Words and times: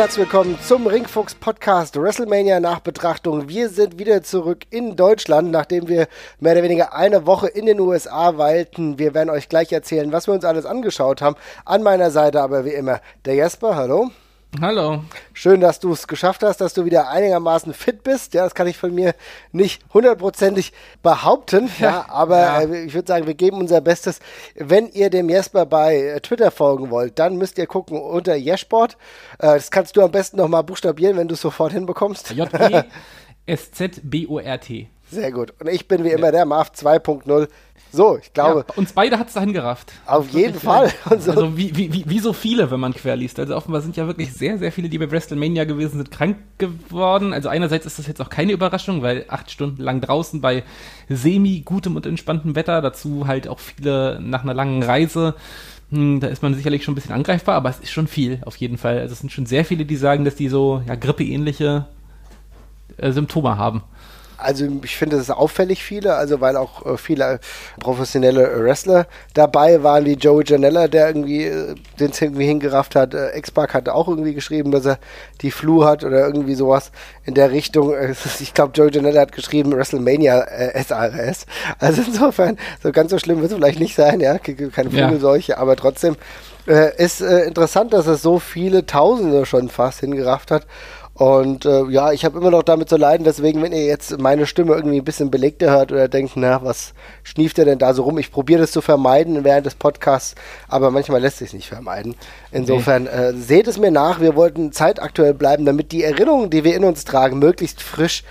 herzlich 0.00 0.32
willkommen 0.32 0.58
zum 0.66 0.86
Ringfuchs 0.86 1.34
Podcast 1.34 1.94
WrestleMania 1.94 2.58
Nachbetrachtung. 2.58 3.50
Wir 3.50 3.68
sind 3.68 3.98
wieder 3.98 4.22
zurück 4.22 4.64
in 4.70 4.96
Deutschland, 4.96 5.50
nachdem 5.50 5.88
wir 5.88 6.08
mehr 6.38 6.52
oder 6.52 6.62
weniger 6.62 6.94
eine 6.94 7.26
Woche 7.26 7.48
in 7.48 7.66
den 7.66 7.78
USA 7.78 8.38
weilten. 8.38 8.98
Wir 8.98 9.12
werden 9.12 9.28
euch 9.28 9.50
gleich 9.50 9.70
erzählen, 9.72 10.10
was 10.10 10.26
wir 10.26 10.32
uns 10.32 10.46
alles 10.46 10.64
angeschaut 10.64 11.20
haben. 11.20 11.36
An 11.66 11.82
meiner 11.82 12.10
Seite 12.10 12.40
aber 12.40 12.64
wie 12.64 12.70
immer 12.70 13.02
der 13.26 13.34
Jesper. 13.34 13.76
Hallo. 13.76 14.10
Hallo. 14.58 15.04
Schön, 15.32 15.60
dass 15.60 15.78
du 15.78 15.92
es 15.92 16.08
geschafft 16.08 16.42
hast, 16.42 16.60
dass 16.60 16.74
du 16.74 16.84
wieder 16.84 17.08
einigermaßen 17.08 17.72
fit 17.72 18.02
bist. 18.02 18.34
Ja, 18.34 18.42
das 18.42 18.52
kann 18.54 18.66
ich 18.66 18.76
von 18.76 18.92
mir 18.92 19.14
nicht 19.52 19.80
hundertprozentig 19.94 20.72
behaupten. 21.04 21.70
Ja, 21.78 22.06
aber 22.08 22.38
ja. 22.38 22.62
Äh, 22.62 22.84
ich 22.84 22.94
würde 22.94 23.06
sagen, 23.06 23.28
wir 23.28 23.34
geben 23.34 23.58
unser 23.58 23.80
Bestes. 23.80 24.18
Wenn 24.56 24.88
ihr 24.88 25.08
dem 25.08 25.28
Jesper 25.28 25.66
bei 25.66 25.96
äh, 25.96 26.20
Twitter 26.20 26.50
folgen 26.50 26.90
wollt, 26.90 27.20
dann 27.20 27.36
müsst 27.36 27.58
ihr 27.58 27.68
gucken 27.68 27.96
unter 28.00 28.34
Jesport. 28.34 28.96
Äh, 29.38 29.54
das 29.54 29.70
kannst 29.70 29.96
du 29.96 30.02
am 30.02 30.10
besten 30.10 30.38
nochmal 30.38 30.64
buchstabieren, 30.64 31.16
wenn 31.16 31.28
du 31.28 31.34
es 31.34 31.40
sofort 31.40 31.72
hinbekommst. 31.72 32.32
J-E-S-Z-B-O-R-T. 32.32 32.88
Sehr 35.10 35.32
gut. 35.32 35.54
Und 35.60 35.68
ich 35.68 35.88
bin 35.88 36.04
wie 36.04 36.10
immer 36.10 36.32
der 36.32 36.44
Marv 36.44 36.70
2.0. 36.76 37.48
So, 37.92 38.18
ich 38.18 38.32
glaube. 38.32 38.64
Ja, 38.68 38.74
uns 38.76 38.92
beide 38.92 39.18
hat 39.18 39.28
es 39.28 39.34
dahin 39.34 39.52
gerafft. 39.52 39.92
Auf 40.06 40.30
jeden 40.30 40.58
Fall. 40.58 40.92
So. 41.18 41.32
Also 41.32 41.56
wie, 41.56 41.76
wie, 41.76 42.04
wie 42.06 42.18
so 42.18 42.32
viele, 42.32 42.70
wenn 42.70 42.80
man 42.80 42.94
quer 42.94 43.16
liest. 43.16 43.38
Also 43.38 43.56
offenbar 43.56 43.80
sind 43.80 43.96
ja 43.96 44.06
wirklich 44.06 44.32
sehr, 44.32 44.58
sehr 44.58 44.72
viele, 44.72 44.88
die 44.88 44.98
bei 44.98 45.10
WrestleMania 45.10 45.64
gewesen 45.64 45.98
sind, 45.98 46.10
krank 46.10 46.36
geworden. 46.58 47.32
Also 47.32 47.48
einerseits 47.48 47.86
ist 47.86 47.98
das 47.98 48.06
jetzt 48.06 48.20
auch 48.20 48.30
keine 48.30 48.52
Überraschung, 48.52 49.02
weil 49.02 49.24
acht 49.28 49.50
Stunden 49.50 49.82
lang 49.82 50.00
draußen 50.00 50.40
bei 50.40 50.62
semi-gutem 51.08 51.96
und 51.96 52.06
entspanntem 52.06 52.54
Wetter, 52.54 52.80
dazu 52.80 53.26
halt 53.26 53.48
auch 53.48 53.58
viele 53.58 54.20
nach 54.20 54.42
einer 54.42 54.54
langen 54.54 54.82
Reise. 54.82 55.34
Hm, 55.90 56.20
da 56.20 56.28
ist 56.28 56.42
man 56.42 56.54
sicherlich 56.54 56.84
schon 56.84 56.92
ein 56.92 56.94
bisschen 56.94 57.14
angreifbar, 57.14 57.56
aber 57.56 57.70
es 57.70 57.80
ist 57.80 57.90
schon 57.90 58.06
viel, 58.06 58.40
auf 58.44 58.56
jeden 58.56 58.78
Fall. 58.78 59.00
Also 59.00 59.12
es 59.12 59.18
sind 59.20 59.32
schon 59.32 59.46
sehr 59.46 59.64
viele, 59.64 59.84
die 59.84 59.96
sagen, 59.96 60.24
dass 60.24 60.36
die 60.36 60.48
so 60.48 60.82
ja, 60.86 60.94
grippeähnliche 60.94 61.86
äh, 62.96 63.12
Symptome 63.12 63.58
haben. 63.58 63.82
Also 64.40 64.66
ich 64.84 64.96
finde, 64.96 65.16
es 65.16 65.22
ist 65.22 65.30
auffällig 65.30 65.82
viele, 65.82 66.14
also 66.14 66.40
weil 66.40 66.56
auch 66.56 66.86
äh, 66.86 66.96
viele 66.96 67.40
professionelle 67.78 68.62
Wrestler 68.62 69.06
dabei 69.34 69.82
waren, 69.82 70.04
wie 70.04 70.14
Joey 70.14 70.44
Janella, 70.46 70.88
der 70.88 71.08
irgendwie 71.08 71.44
äh, 71.44 71.74
den 71.98 72.12
irgendwie 72.20 72.46
hingerafft 72.46 72.96
hat. 72.96 73.14
Äh, 73.14 73.36
X-Pac 73.38 73.74
hat 73.74 73.88
auch 73.88 74.08
irgendwie 74.08 74.34
geschrieben, 74.34 74.70
dass 74.70 74.86
er 74.86 74.98
die 75.40 75.50
Flu 75.50 75.84
hat 75.84 76.04
oder 76.04 76.26
irgendwie 76.26 76.54
sowas 76.54 76.90
in 77.24 77.34
der 77.34 77.50
Richtung. 77.50 77.94
ich 78.40 78.54
glaube, 78.54 78.72
Joey 78.74 78.90
Janella 78.92 79.22
hat 79.22 79.32
geschrieben 79.32 79.72
WrestleMania 79.72 80.40
äh, 80.42 80.82
SRS. 80.82 81.46
Also 81.78 82.02
insofern, 82.06 82.58
so 82.82 82.92
ganz 82.92 83.10
so 83.10 83.18
schlimm 83.18 83.40
wird 83.40 83.50
es 83.50 83.56
vielleicht 83.56 83.80
nicht 83.80 83.94
sein, 83.94 84.20
ja, 84.20 84.38
keine 84.38 84.90
Flügelseuche, 84.90 85.52
ja. 85.52 85.58
aber 85.58 85.76
trotzdem 85.76 86.16
äh, 86.66 86.96
ist 87.02 87.20
äh, 87.20 87.44
interessant, 87.44 87.92
dass 87.92 88.06
es 88.06 88.22
so 88.22 88.38
viele 88.38 88.86
Tausende 88.86 89.46
schon 89.46 89.68
fast 89.68 90.00
hingerafft 90.00 90.50
hat. 90.50 90.66
Und 91.20 91.66
äh, 91.66 91.84
ja, 91.90 92.12
ich 92.12 92.24
habe 92.24 92.38
immer 92.38 92.50
noch 92.50 92.62
damit 92.62 92.88
zu 92.88 92.96
leiden, 92.96 93.24
deswegen, 93.24 93.60
wenn 93.60 93.72
ihr 93.72 93.84
jetzt 93.84 94.18
meine 94.18 94.46
Stimme 94.46 94.72
irgendwie 94.72 94.96
ein 94.96 95.04
bisschen 95.04 95.30
belegter 95.30 95.70
hört 95.70 95.92
oder 95.92 96.08
denkt, 96.08 96.32
na, 96.34 96.64
was 96.64 96.94
schnieft 97.24 97.58
ihr 97.58 97.66
denn 97.66 97.78
da 97.78 97.92
so 97.92 98.04
rum? 98.04 98.16
Ich 98.16 98.32
probiere 98.32 98.62
das 98.62 98.72
zu 98.72 98.80
vermeiden 98.80 99.44
während 99.44 99.66
des 99.66 99.74
Podcasts, 99.74 100.34
aber 100.66 100.90
manchmal 100.90 101.20
lässt 101.20 101.36
sich 101.36 101.52
nicht 101.52 101.68
vermeiden. 101.68 102.14
Insofern 102.52 103.06
okay. 103.06 103.16
äh, 103.16 103.32
seht 103.34 103.68
es 103.68 103.76
mir 103.76 103.90
nach, 103.90 104.22
wir 104.22 104.34
wollten 104.34 104.72
zeitaktuell 104.72 105.34
bleiben, 105.34 105.66
damit 105.66 105.92
die 105.92 106.04
Erinnerungen, 106.04 106.48
die 106.48 106.64
wir 106.64 106.74
in 106.74 106.84
uns 106.84 107.04
tragen, 107.04 107.38
möglichst 107.38 107.82
frisch 107.82 108.24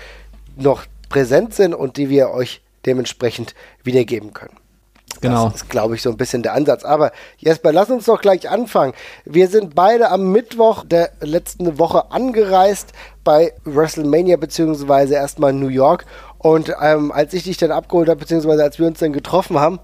noch 0.56 0.86
präsent 1.10 1.54
sind 1.54 1.76
und 1.76 1.96
die 1.96 2.10
wir 2.10 2.32
euch 2.32 2.64
dementsprechend 2.88 3.54
wiedergeben 3.84 4.34
können. 4.34 4.58
Genau. 5.22 5.46
Das 5.46 5.62
ist, 5.62 5.70
glaube 5.70 5.96
ich, 5.96 6.02
so 6.02 6.10
ein 6.10 6.18
bisschen 6.18 6.44
der 6.44 6.54
Ansatz. 6.54 6.84
Aber 6.84 7.12
Jesper, 7.38 7.72
lass 7.72 7.90
uns 7.90 8.06
doch 8.06 8.22
gleich 8.22 8.50
anfangen. 8.50 8.94
Wir 9.26 9.48
sind 9.48 9.76
beide 9.76 10.10
am 10.10 10.32
Mittwoch 10.32 10.86
der 10.86 11.12
letzten 11.22 11.78
Woche 11.78 12.12
angereist 12.12 12.94
bei 13.24 13.54
WrestleMania, 13.66 14.38
beziehungsweise 14.38 15.16
erstmal 15.16 15.52
in 15.52 15.60
New 15.60 15.68
York. 15.68 16.06
Und 16.38 16.74
ähm, 16.82 17.12
als 17.12 17.34
ich 17.34 17.44
dich 17.44 17.58
dann 17.58 17.72
abgeholt 17.72 18.10
habe, 18.10 18.20
beziehungsweise 18.20 18.64
als 18.64 18.80
wir 18.80 18.88
uns 18.88 19.00
dann 19.00 19.14
getroffen 19.14 19.60
haben, 19.60 19.80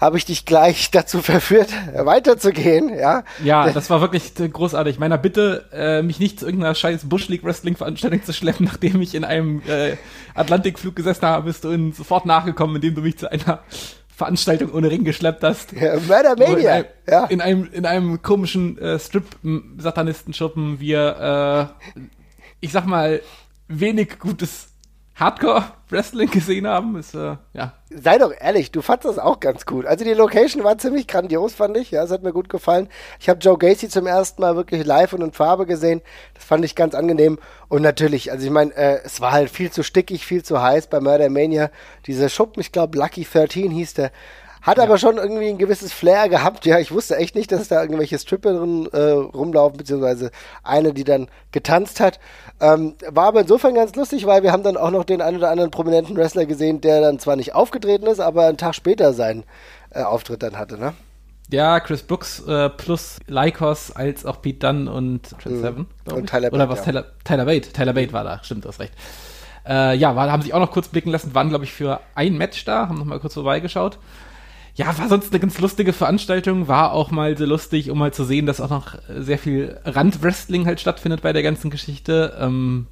habe 0.00 0.16
ich 0.16 0.24
dich 0.24 0.46
gleich 0.46 0.90
dazu 0.92 1.20
verführt, 1.20 1.68
weiterzugehen, 1.94 2.96
ja. 2.96 3.22
Ja, 3.44 3.70
das 3.70 3.90
war 3.90 4.00
wirklich 4.00 4.32
großartig. 4.34 4.98
Meiner 4.98 5.18
Bitte, 5.18 5.66
äh, 5.72 6.02
mich 6.02 6.18
nicht 6.18 6.40
zu 6.40 6.46
irgendeiner 6.46 6.74
scheiß 6.74 7.08
Bush 7.08 7.28
League 7.28 7.44
Wrestling 7.44 7.76
Veranstaltung 7.76 8.24
zu 8.24 8.32
schleppen, 8.32 8.66
nachdem 8.70 9.00
ich 9.02 9.14
in 9.14 9.24
einem 9.24 9.62
äh, 9.68 9.96
Atlantikflug 10.34 10.96
gesessen 10.96 11.26
habe, 11.26 11.44
bist 11.44 11.64
du 11.64 11.92
sofort 11.92 12.24
nachgekommen, 12.24 12.76
indem 12.76 12.94
du 12.94 13.02
mich 13.02 13.18
zu 13.18 13.30
einer 13.30 13.60
Veranstaltung 14.20 14.72
ohne 14.72 14.90
Ring 14.90 15.04
geschleppt 15.04 15.42
hast. 15.42 15.72
Ja, 15.72 15.94
Murder 15.94 16.36
Mania. 16.36 16.76
In, 16.76 16.84
ja. 17.08 17.24
in 17.24 17.40
einem, 17.40 17.70
in 17.72 17.86
einem 17.86 18.20
komischen 18.20 18.76
äh, 18.76 18.98
Strip-Satanistenschuppen 18.98 20.78
wir, 20.78 21.72
äh, 21.96 22.00
ich 22.60 22.70
sag 22.70 22.86
mal, 22.86 23.22
wenig 23.66 24.18
gutes 24.18 24.69
Hardcore-Wrestling 25.20 26.30
gesehen 26.30 26.66
haben, 26.66 26.96
ist, 26.96 27.14
äh, 27.14 27.36
ja. 27.52 27.74
Sei 27.90 28.16
doch 28.16 28.32
ehrlich, 28.38 28.72
du 28.72 28.80
fandest 28.80 29.18
das 29.18 29.18
auch 29.18 29.38
ganz 29.38 29.66
gut. 29.66 29.84
Also 29.84 30.04
die 30.04 30.14
Location 30.14 30.64
war 30.64 30.78
ziemlich 30.78 31.06
grandios, 31.06 31.52
fand 31.54 31.76
ich. 31.76 31.90
Ja, 31.90 32.02
es 32.02 32.10
hat 32.10 32.22
mir 32.22 32.32
gut 32.32 32.48
gefallen. 32.48 32.88
Ich 33.18 33.28
habe 33.28 33.40
Joe 33.40 33.58
Gacy 33.58 33.88
zum 33.88 34.06
ersten 34.06 34.40
Mal 34.40 34.56
wirklich 34.56 34.86
live 34.86 35.12
und 35.12 35.20
in 35.20 35.32
Farbe 35.32 35.66
gesehen. 35.66 36.00
Das 36.34 36.44
fand 36.44 36.64
ich 36.64 36.74
ganz 36.74 36.94
angenehm. 36.94 37.38
Und 37.68 37.82
natürlich, 37.82 38.32
also 38.32 38.46
ich 38.46 38.50
meine, 38.50 38.74
äh, 38.74 39.00
es 39.04 39.20
war 39.20 39.32
halt 39.32 39.50
viel 39.50 39.70
zu 39.70 39.82
stickig, 39.82 40.24
viel 40.24 40.42
zu 40.42 40.62
heiß 40.62 40.86
bei 40.86 41.00
Murder 41.00 41.28
Mania. 41.28 41.70
Dieser 42.06 42.28
Schuppen, 42.30 42.60
ich 42.60 42.72
glaube 42.72 42.96
Lucky 42.96 43.26
13 43.30 43.70
hieß 43.70 43.94
der, 43.94 44.12
hat 44.62 44.78
ja. 44.78 44.84
aber 44.84 44.98
schon 44.98 45.16
irgendwie 45.16 45.48
ein 45.48 45.58
gewisses 45.58 45.92
Flair 45.92 46.28
gehabt. 46.28 46.66
Ja, 46.66 46.78
ich 46.78 46.92
wusste 46.92 47.16
echt 47.16 47.34
nicht, 47.34 47.50
dass 47.52 47.68
da 47.68 47.80
irgendwelche 47.80 48.18
Stripperinnen 48.18 48.86
äh, 48.92 49.10
rumlaufen, 49.10 49.78
beziehungsweise 49.78 50.30
eine, 50.62 50.92
die 50.92 51.04
dann 51.04 51.28
getanzt 51.52 52.00
hat. 52.00 52.20
Ähm, 52.60 52.94
war 53.08 53.26
aber 53.26 53.40
insofern 53.42 53.74
ganz 53.74 53.94
lustig, 53.94 54.26
weil 54.26 54.42
wir 54.42 54.52
haben 54.52 54.62
dann 54.62 54.76
auch 54.76 54.90
noch 54.90 55.04
den 55.04 55.22
einen 55.22 55.38
oder 55.38 55.50
anderen 55.50 55.70
prominenten 55.70 56.16
Wrestler 56.16 56.46
gesehen, 56.46 56.80
der 56.80 57.00
dann 57.00 57.18
zwar 57.18 57.36
nicht 57.36 57.54
aufgetreten 57.54 58.06
ist, 58.06 58.20
aber 58.20 58.46
einen 58.46 58.58
Tag 58.58 58.74
später 58.74 59.12
seinen 59.12 59.44
äh, 59.90 60.02
Auftritt 60.02 60.42
dann 60.42 60.58
hatte, 60.58 60.78
ne? 60.78 60.92
Ja, 61.52 61.80
Chris 61.80 62.04
Brooks 62.04 62.46
äh, 62.46 62.68
plus 62.68 63.18
Lycos 63.26 63.90
als 63.90 64.24
auch 64.24 64.40
Pete 64.40 64.60
Dunn 64.60 64.86
und 64.86 65.30
Trent 65.40 65.56
mhm. 65.56 65.60
Seven. 65.60 65.86
Und 66.04 66.28
Tyler 66.28 66.52
Oder 66.52 66.68
was? 66.68 66.78
Ja. 66.80 66.84
Tyler, 66.84 67.04
Tyler 67.24 67.44
Bate. 67.44 67.72
Tyler 67.72 67.92
Bate 67.92 68.12
war 68.12 68.22
da, 68.22 68.40
stimmt, 68.44 68.64
du 68.64 68.68
hast 68.68 68.78
recht. 68.78 68.92
Äh, 69.66 69.96
ja, 69.96 70.14
war, 70.14 70.30
haben 70.30 70.42
sich 70.42 70.54
auch 70.54 70.60
noch 70.60 70.70
kurz 70.70 70.88
blicken 70.88 71.10
lassen, 71.10 71.34
waren, 71.34 71.48
glaube 71.48 71.64
ich, 71.64 71.72
für 71.72 72.00
ein 72.14 72.38
Match 72.38 72.64
da, 72.64 72.88
haben 72.88 72.98
noch 72.98 73.04
mal 73.04 73.18
kurz 73.18 73.34
vorbeigeschaut 73.34 73.98
ja, 74.80 74.98
war 74.98 75.10
sonst 75.10 75.30
eine 75.30 75.40
ganz 75.40 75.58
lustige 75.58 75.92
Veranstaltung, 75.92 76.66
war 76.66 76.92
auch 76.92 77.10
mal 77.10 77.36
so 77.36 77.44
lustig, 77.44 77.90
um 77.90 77.98
mal 77.98 78.14
zu 78.14 78.24
sehen, 78.24 78.46
dass 78.46 78.62
auch 78.62 78.70
noch 78.70 78.96
sehr 79.14 79.36
viel 79.36 79.78
Randwrestling 79.84 80.64
halt 80.64 80.80
stattfindet 80.80 81.20
bei 81.20 81.34
der 81.34 81.42
ganzen 81.42 81.68
Geschichte. 81.68 82.34
Ähm, 82.40 82.86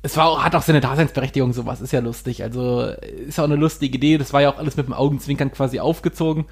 es 0.00 0.16
war 0.16 0.26
auch, 0.26 0.42
hat 0.42 0.54
auch 0.54 0.62
seine 0.62 0.80
Daseinsberechtigung, 0.80 1.52
sowas 1.52 1.82
ist 1.82 1.92
ja 1.92 2.00
lustig. 2.00 2.42
Also 2.42 2.80
ist 3.26 3.38
auch 3.38 3.44
eine 3.44 3.56
lustige 3.56 3.98
Idee. 3.98 4.16
Das 4.16 4.32
war 4.32 4.40
ja 4.40 4.50
auch 4.50 4.56
alles 4.56 4.78
mit 4.78 4.86
dem 4.86 4.94
Augenzwinkern 4.94 5.52
quasi 5.52 5.80
aufgezogen. 5.80 6.46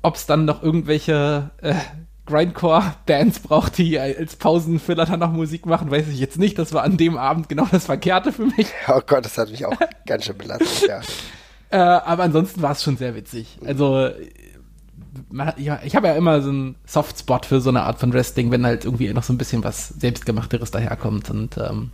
Ob 0.00 0.14
es 0.14 0.26
dann 0.26 0.44
noch 0.44 0.62
irgendwelche 0.62 1.50
äh, 1.60 1.74
Grindcore-Bands 2.26 3.40
braucht, 3.40 3.78
die 3.78 3.98
als 3.98 4.36
Pausenfiller 4.36 5.06
dann 5.06 5.18
noch 5.18 5.32
Musik 5.32 5.66
machen, 5.66 5.90
weiß 5.90 6.06
ich 6.06 6.20
jetzt 6.20 6.38
nicht. 6.38 6.56
Das 6.56 6.72
war 6.72 6.84
an 6.84 6.96
dem 6.96 7.16
Abend 7.16 7.48
genau 7.48 7.66
das 7.68 7.86
Verkehrte 7.86 8.32
für 8.32 8.46
mich. 8.46 8.68
Oh 8.86 9.00
Gott, 9.04 9.24
das 9.24 9.36
hat 9.36 9.50
mich 9.50 9.66
auch 9.66 9.74
ganz 10.06 10.26
schön 10.26 10.38
belastet, 10.38 10.88
ja. 10.88 11.00
Äh, 11.70 11.78
aber 11.78 12.24
ansonsten 12.24 12.62
war 12.62 12.72
es 12.72 12.82
schon 12.82 12.96
sehr 12.96 13.14
witzig. 13.14 13.58
Also, 13.64 14.10
man, 15.30 15.52
ja, 15.56 15.80
ich 15.84 15.96
habe 15.96 16.08
ja 16.08 16.14
immer 16.14 16.40
so 16.42 16.50
einen 16.50 16.76
Softspot 16.86 17.46
für 17.46 17.60
so 17.60 17.70
eine 17.70 17.82
Art 17.82 17.98
von 17.98 18.12
Wrestling, 18.12 18.50
wenn 18.50 18.64
halt 18.64 18.84
irgendwie 18.84 19.12
noch 19.12 19.22
so 19.22 19.32
ein 19.32 19.38
bisschen 19.38 19.64
was 19.64 19.88
Selbstgemachteres 19.88 20.70
daherkommt. 20.70 21.30
Und 21.30 21.56
ähm, 21.58 21.90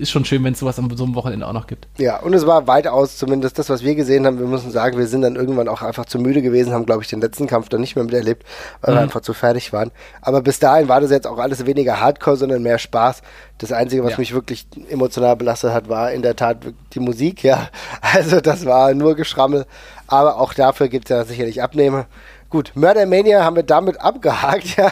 ist 0.00 0.10
schon 0.10 0.24
schön, 0.24 0.42
wenn 0.42 0.54
es 0.54 0.58
sowas 0.58 0.78
an 0.78 0.90
so 0.96 1.04
einem 1.04 1.14
Wochenende 1.14 1.46
auch 1.46 1.52
noch 1.52 1.66
gibt. 1.66 1.86
Ja, 1.98 2.18
und 2.18 2.34
es 2.34 2.46
war 2.46 2.66
weitaus 2.66 3.16
zumindest 3.16 3.58
das, 3.58 3.68
was 3.68 3.84
wir 3.84 3.94
gesehen 3.94 4.26
haben. 4.26 4.38
Wir 4.38 4.46
müssen 4.46 4.70
sagen, 4.70 4.98
wir 4.98 5.06
sind 5.06 5.22
dann 5.22 5.36
irgendwann 5.36 5.68
auch 5.68 5.82
einfach 5.82 6.06
zu 6.06 6.18
müde 6.18 6.42
gewesen, 6.42 6.72
haben, 6.72 6.86
glaube 6.86 7.02
ich, 7.02 7.08
den 7.08 7.20
letzten 7.20 7.46
Kampf 7.46 7.68
dann 7.68 7.80
nicht 7.80 7.96
mehr 7.96 8.04
miterlebt, 8.04 8.44
weil 8.80 8.94
mhm. 8.94 8.98
wir 8.98 9.02
einfach 9.02 9.20
zu 9.20 9.32
fertig 9.32 9.72
waren. 9.72 9.90
Aber 10.22 10.40
bis 10.42 10.58
dahin 10.58 10.88
war 10.88 11.00
das 11.00 11.10
jetzt 11.10 11.26
auch 11.26 11.38
alles 11.38 11.66
weniger 11.66 12.00
Hardcore, 12.00 12.36
sondern 12.36 12.62
mehr 12.62 12.78
Spaß. 12.78 13.22
Das 13.58 13.72
Einzige, 13.72 14.02
was 14.02 14.12
ja. 14.12 14.18
mich 14.18 14.34
wirklich 14.34 14.66
emotional 14.88 15.36
belastet 15.36 15.72
hat, 15.72 15.88
war 15.88 16.12
in 16.12 16.22
der 16.22 16.34
Tat 16.34 16.58
die 16.92 17.00
Musik, 17.00 17.44
ja. 17.44 17.68
Also 18.00 18.40
das 18.40 18.64
war 18.64 18.94
nur 18.94 19.14
Geschrammel. 19.14 19.66
Aber 20.06 20.40
auch 20.40 20.54
dafür 20.54 20.88
gibt 20.88 21.10
es 21.10 21.16
ja 21.16 21.24
sicherlich 21.24 21.62
Abnehmer. 21.62 22.06
Gut, 22.50 22.72
Murder 22.74 23.06
Mania 23.06 23.44
haben 23.44 23.54
wir 23.54 23.62
damit 23.62 24.00
abgehakt, 24.00 24.76
ja. 24.76 24.90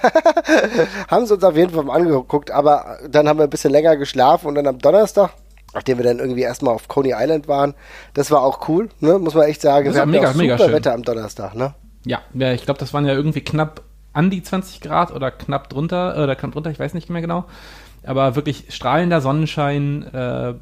haben 1.09 1.27
sie 1.27 1.35
uns 1.35 1.43
auf 1.43 1.57
jeden 1.57 1.73
Fall 1.73 1.83
mal 1.83 1.97
angeguckt, 1.97 2.53
aber 2.53 2.99
dann 3.11 3.29
haben 3.29 3.39
wir 3.39 3.45
ein 3.45 3.51
bisschen 3.51 3.73
länger 3.73 3.97
geschlafen 3.97 4.47
und 4.47 4.55
dann 4.55 4.69
am 4.69 4.79
Donnerstag, 4.79 5.31
nachdem 5.75 5.99
wir 5.99 6.05
dann 6.05 6.21
irgendwie 6.21 6.43
erstmal 6.43 6.73
auf 6.73 6.87
Coney 6.87 7.15
Island 7.17 7.49
waren, 7.49 7.75
das 8.15 8.31
war 8.31 8.43
auch 8.43 8.69
cool, 8.69 8.89
ne, 9.01 9.19
muss 9.19 9.35
man 9.35 9.49
echt 9.49 9.61
sagen. 9.61 9.87
Das 9.87 9.97
wir 9.97 10.03
haben 10.03 10.11
mega, 10.11 10.33
mega 10.35 10.57
super 10.57 10.69
schön. 10.69 10.77
Wetter 10.77 10.95
am 10.95 11.03
Donnerstag, 11.03 11.57
ne? 11.57 11.75
Ja, 12.07 12.21
ja 12.33 12.53
ich 12.53 12.65
glaube, 12.65 12.79
das 12.79 12.95
waren 12.95 13.05
ja 13.07 13.13
irgendwie 13.13 13.41
knapp 13.41 13.83
an 14.13 14.31
die 14.31 14.43
20 14.43 14.81
Grad 14.81 15.13
oder 15.13 15.33
knapp 15.33 15.69
drunter, 15.69 16.23
oder 16.23 16.37
knapp 16.37 16.53
drunter, 16.53 16.71
ich 16.71 16.79
weiß 16.79 16.95
nicht 16.95 17.11
mehr 17.11 17.23
genau 17.23 17.45
aber 18.09 18.37
wirklich 18.37 18.65
strahlender 18.71 19.21
Sonnenschein, 19.21 20.03
äh, 20.13 20.55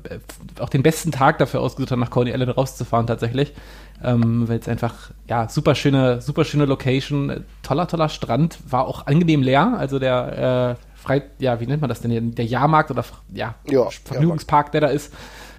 auch 0.59 0.69
den 0.69 0.83
besten 0.83 1.13
Tag 1.13 1.39
dafür 1.39 1.61
ausgesucht 1.61 1.93
haben, 1.93 2.01
nach 2.01 2.11
Coney 2.11 2.33
Island 2.33 2.57
rauszufahren 2.57 3.07
tatsächlich, 3.07 3.55
ähm, 4.03 4.49
weil 4.49 4.59
es 4.59 4.69
einfach, 4.69 5.13
ja, 5.29 5.49
super 5.49 5.75
schöne, 5.75 6.21
super 6.21 6.45
schöne 6.45 6.67
Location, 6.67 7.45
toller, 7.63 7.89
toller 7.89 8.09
Strand, 8.09 8.59
war 8.69 8.87
auch 8.87 9.07
angenehm 9.07 9.43
leer, 9.43 9.75
also 9.79 9.99
der 9.99 10.77
äh, 10.79 10.97
Frei, 10.97 11.23
ja, 11.39 11.61
wie 11.61 11.67
nennt 11.67 11.81
man 11.81 11.89
das 11.89 12.01
denn? 12.01 12.35
Der 12.35 12.45
Jahrmarkt 12.45 12.91
oder 12.91 13.05
ja, 13.33 13.55
ja 13.71 13.89
Vergnügungspark, 14.05 14.73
der 14.73 14.81
da 14.81 14.87
ist, 14.89 15.13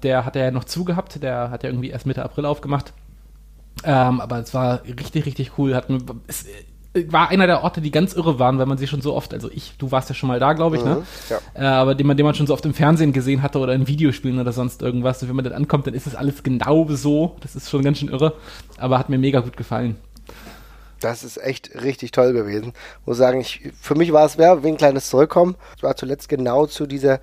der 0.04 0.26
hat 0.26 0.36
er 0.36 0.46
ja 0.46 0.52
noch 0.52 0.66
zugehabt. 0.66 1.22
Der 1.24 1.50
hat 1.50 1.64
ja 1.64 1.70
irgendwie 1.70 1.90
erst 1.90 2.06
Mitte 2.06 2.24
April 2.24 2.46
aufgemacht. 2.46 2.94
Ähm, 3.84 4.22
aber 4.22 4.40
es 4.40 4.54
war 4.54 4.84
richtig, 4.84 5.26
richtig 5.26 5.58
cool. 5.58 5.76
Hat, 5.76 5.88
es 6.28 6.46
war 7.12 7.30
einer 7.30 7.48
der 7.48 7.64
Orte, 7.64 7.82
die 7.82 7.92
ganz 7.92 8.14
irre 8.14 8.40
waren, 8.40 8.58
weil 8.60 8.66
man 8.66 8.78
sie 8.78 8.88
schon 8.88 9.02
so 9.02 9.14
oft, 9.14 9.34
also 9.34 9.50
ich, 9.52 9.74
du 9.78 9.92
warst 9.92 10.10
ja 10.10 10.16
schon 10.16 10.28
mal 10.28 10.40
da, 10.40 10.54
glaube 10.54 10.78
ich, 10.78 10.84
ne? 10.84 10.96
mhm, 10.96 11.00
ne? 11.00 11.06
Ja. 11.30 11.40
Äh, 11.54 11.66
aber 11.66 11.96
den 11.96 12.08
man, 12.08 12.18
den 12.18 12.26
man 12.26 12.36
schon 12.36 12.48
so 12.48 12.54
oft 12.54 12.66
im 12.66 12.74
Fernsehen 12.74 13.14
gesehen 13.14 13.42
hatte 13.42 13.60
oder 13.60 13.74
in 13.74 13.88
Videospielen 13.88 14.40
oder 14.40 14.52
sonst 14.52 14.82
irgendwas. 14.82 15.22
Und 15.22 15.30
wenn 15.30 15.36
man 15.36 15.46
dann 15.46 15.54
ankommt, 15.54 15.88
dann 15.88 15.94
ist 15.94 16.08
das 16.08 16.16
alles 16.16 16.44
genau 16.44 16.88
so. 16.90 17.36
Das 17.42 17.56
ist 17.56 17.70
schon 17.70 17.84
ganz 17.84 18.00
schön 18.00 18.10
irre. 18.10 18.34
Aber 18.78 18.98
hat 19.00 19.10
mir 19.10 19.18
mega 19.18 19.40
gut 19.40 19.58
gefallen. 19.58 19.96
Das 21.00 21.24
ist 21.24 21.38
echt 21.38 21.84
richtig 21.84 22.12
toll 22.12 22.34
gewesen. 22.34 22.74
Muss 23.06 23.18
sagen, 23.18 23.40
ich, 23.40 23.72
für 23.80 23.96
mich 23.96 24.12
war 24.12 24.26
es 24.26 24.38
wie 24.38 24.44
ein 24.44 24.78
kleines 24.78 25.10
Zurückkommen. 25.10 25.56
Es 25.76 25.84
war 25.84 25.96
zuletzt 25.96 26.28
genau 26.28 26.66
zu 26.66 26.88
dieser 26.88 27.20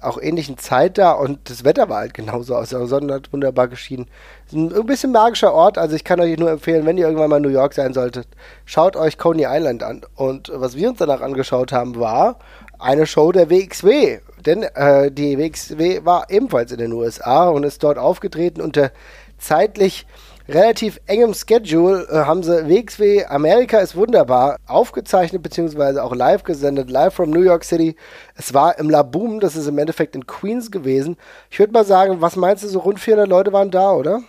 auch 0.00 0.20
ähnlichen 0.20 0.58
Zeit 0.58 0.98
da 0.98 1.12
und 1.12 1.50
das 1.50 1.64
Wetter 1.64 1.88
war 1.88 1.98
halt 1.98 2.14
genauso 2.14 2.54
aus. 2.54 2.70
Der 2.70 2.86
Sonne 2.86 3.14
hat 3.14 3.32
wunderbar 3.32 3.68
geschienen. 3.68 4.06
Ein 4.52 4.86
bisschen 4.86 5.12
magischer 5.12 5.52
Ort, 5.52 5.78
also 5.78 5.96
ich 5.96 6.04
kann 6.04 6.20
euch 6.20 6.38
nur 6.38 6.50
empfehlen, 6.50 6.86
wenn 6.86 6.98
ihr 6.98 7.06
irgendwann 7.06 7.30
mal 7.30 7.36
in 7.36 7.42
New 7.42 7.48
York 7.48 7.74
sein 7.74 7.94
solltet, 7.94 8.28
schaut 8.64 8.96
euch 8.96 9.18
Coney 9.18 9.46
Island 9.48 9.82
an. 9.82 10.02
Und 10.14 10.52
was 10.54 10.76
wir 10.76 10.90
uns 10.90 10.98
danach 10.98 11.20
angeschaut 11.20 11.72
haben, 11.72 11.98
war 11.98 12.38
eine 12.78 13.06
Show 13.06 13.32
der 13.32 13.50
WXW. 13.50 14.20
Denn 14.44 14.62
äh, 14.62 15.10
die 15.10 15.38
WXW 15.38 16.04
war 16.04 16.30
ebenfalls 16.30 16.70
in 16.72 16.78
den 16.78 16.92
USA 16.92 17.48
und 17.48 17.64
ist 17.64 17.82
dort 17.82 17.98
aufgetreten 17.98 18.60
unter 18.60 18.92
zeitlich 19.38 20.06
relativ 20.48 21.00
engem 21.06 21.34
Schedule 21.34 22.06
äh, 22.10 22.24
haben 22.24 22.42
sie 22.42 22.68
WXW 22.68 23.24
Amerika 23.26 23.78
ist 23.78 23.96
wunderbar 23.96 24.56
aufgezeichnet 24.66 25.42
beziehungsweise 25.42 26.02
auch 26.02 26.14
live 26.14 26.44
gesendet, 26.44 26.90
live 26.90 27.14
from 27.14 27.30
New 27.30 27.42
York 27.42 27.64
City. 27.64 27.96
Es 28.34 28.54
war 28.54 28.78
im 28.78 28.90
La 28.90 29.02
Boom, 29.02 29.40
das 29.40 29.56
ist 29.56 29.66
im 29.66 29.78
Endeffekt 29.78 30.14
in 30.14 30.26
Queens 30.26 30.70
gewesen. 30.70 31.16
Ich 31.50 31.58
würde 31.58 31.72
mal 31.72 31.84
sagen, 31.84 32.20
was 32.20 32.36
meinst 32.36 32.64
du, 32.64 32.68
so 32.68 32.80
rund 32.80 33.00
400 33.00 33.28
Leute 33.28 33.52
waren 33.52 33.70
da, 33.70 33.92
oder? 33.92 34.22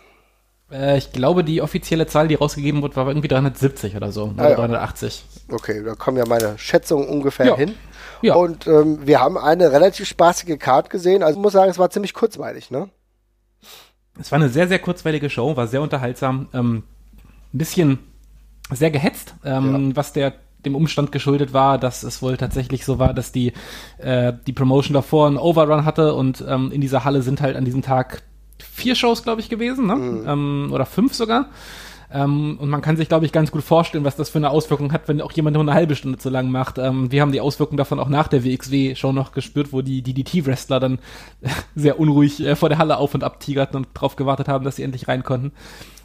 Äh, 0.71 0.97
ich 0.97 1.11
glaube, 1.11 1.43
die 1.43 1.61
offizielle 1.61 2.07
Zahl, 2.07 2.27
die 2.27 2.35
rausgegeben 2.35 2.81
wurde, 2.81 2.95
war 2.95 3.07
irgendwie 3.07 3.27
370 3.27 3.95
oder 3.95 4.11
so, 4.11 4.33
ah, 4.37 4.41
oder 4.41 4.49
ja. 4.49 4.55
380. 4.55 5.25
Okay, 5.51 5.83
da 5.83 5.95
kommen 5.95 6.17
ja 6.17 6.25
meine 6.25 6.57
Schätzungen 6.57 7.07
ungefähr 7.07 7.47
ja. 7.47 7.55
hin. 7.55 7.75
Ja. 8.21 8.35
Und 8.35 8.67
ähm, 8.67 9.05
wir 9.05 9.21
haben 9.21 9.37
eine 9.37 9.71
relativ 9.71 10.07
spaßige 10.07 10.57
Card 10.57 10.89
gesehen. 10.89 11.23
Also 11.23 11.37
ich 11.37 11.43
muss 11.43 11.53
sagen, 11.53 11.69
es 11.69 11.77
war 11.77 11.89
ziemlich 11.89 12.13
kurzweilig, 12.13 12.71
ne? 12.71 12.89
Es 14.19 14.31
war 14.31 14.37
eine 14.37 14.49
sehr, 14.49 14.67
sehr 14.67 14.79
kurzweilige 14.79 15.29
Show, 15.29 15.55
war 15.55 15.67
sehr 15.67 15.81
unterhaltsam. 15.81 16.47
Ähm, 16.53 16.83
ein 17.53 17.57
bisschen 17.57 17.99
sehr 18.71 18.91
gehetzt, 18.91 19.35
ähm, 19.43 19.89
ja. 19.89 19.95
was 19.95 20.13
der 20.13 20.33
dem 20.65 20.75
Umstand 20.75 21.11
geschuldet 21.11 21.53
war, 21.53 21.77
dass 21.77 22.03
es 22.03 22.21
wohl 22.21 22.35
tatsächlich 22.35 22.83
so 22.83 22.99
war, 22.99 23.13
dass 23.13 23.31
die, 23.31 23.53
äh, 23.99 24.33
die 24.47 24.53
Promotion 24.53 24.93
davor 24.93 25.27
einen 25.27 25.37
Overrun 25.37 25.85
hatte 25.85 26.13
und 26.13 26.43
ähm, 26.47 26.71
in 26.71 26.81
dieser 26.81 27.05
Halle 27.05 27.21
sind 27.21 27.41
halt 27.41 27.55
an 27.55 27.63
diesem 27.63 27.83
Tag 27.83 28.23
vier 28.59 28.95
Shows, 28.95 29.23
glaube 29.23 29.39
ich, 29.39 29.49
gewesen, 29.49 29.85
ne? 29.87 29.95
Mhm. 29.95 30.27
Ähm, 30.27 30.69
oder 30.71 30.85
fünf 30.85 31.13
sogar. 31.13 31.49
Ähm, 32.11 32.57
und 32.59 32.69
man 32.69 32.81
kann 32.81 32.95
sich, 32.95 33.09
glaube 33.09 33.25
ich, 33.25 33.31
ganz 33.31 33.51
gut 33.51 33.63
vorstellen, 33.63 34.05
was 34.05 34.15
das 34.15 34.29
für 34.29 34.37
eine 34.37 34.49
Auswirkung 34.49 34.93
hat, 34.93 35.07
wenn 35.07 35.21
auch 35.21 35.31
jemand 35.33 35.55
nur 35.55 35.63
eine 35.63 35.73
halbe 35.73 35.95
Stunde 35.95 36.17
zu 36.17 36.29
lang 36.29 36.49
macht. 36.49 36.77
Ähm, 36.77 37.11
wir 37.11 37.21
haben 37.21 37.33
die 37.33 37.41
Auswirkungen 37.41 37.77
davon 37.77 37.99
auch 37.99 38.07
nach 38.07 38.27
der 38.29 38.45
WXW-Show 38.45 39.11
noch 39.11 39.33
gespürt, 39.33 39.73
wo 39.73 39.81
die 39.81 40.01
DDT-Wrestler 40.01 40.79
dann 40.79 40.99
sehr 41.75 41.99
unruhig 41.99 42.39
äh, 42.39 42.55
vor 42.55 42.69
der 42.69 42.77
Halle 42.77 42.97
auf 42.97 43.13
und 43.13 43.23
ab 43.23 43.39
tigerten 43.39 43.75
und 43.77 43.87
darauf 43.93 44.15
gewartet 44.15 44.47
haben, 44.47 44.63
dass 44.63 44.77
sie 44.77 44.83
endlich 44.83 45.07
rein 45.07 45.23
konnten. 45.23 45.51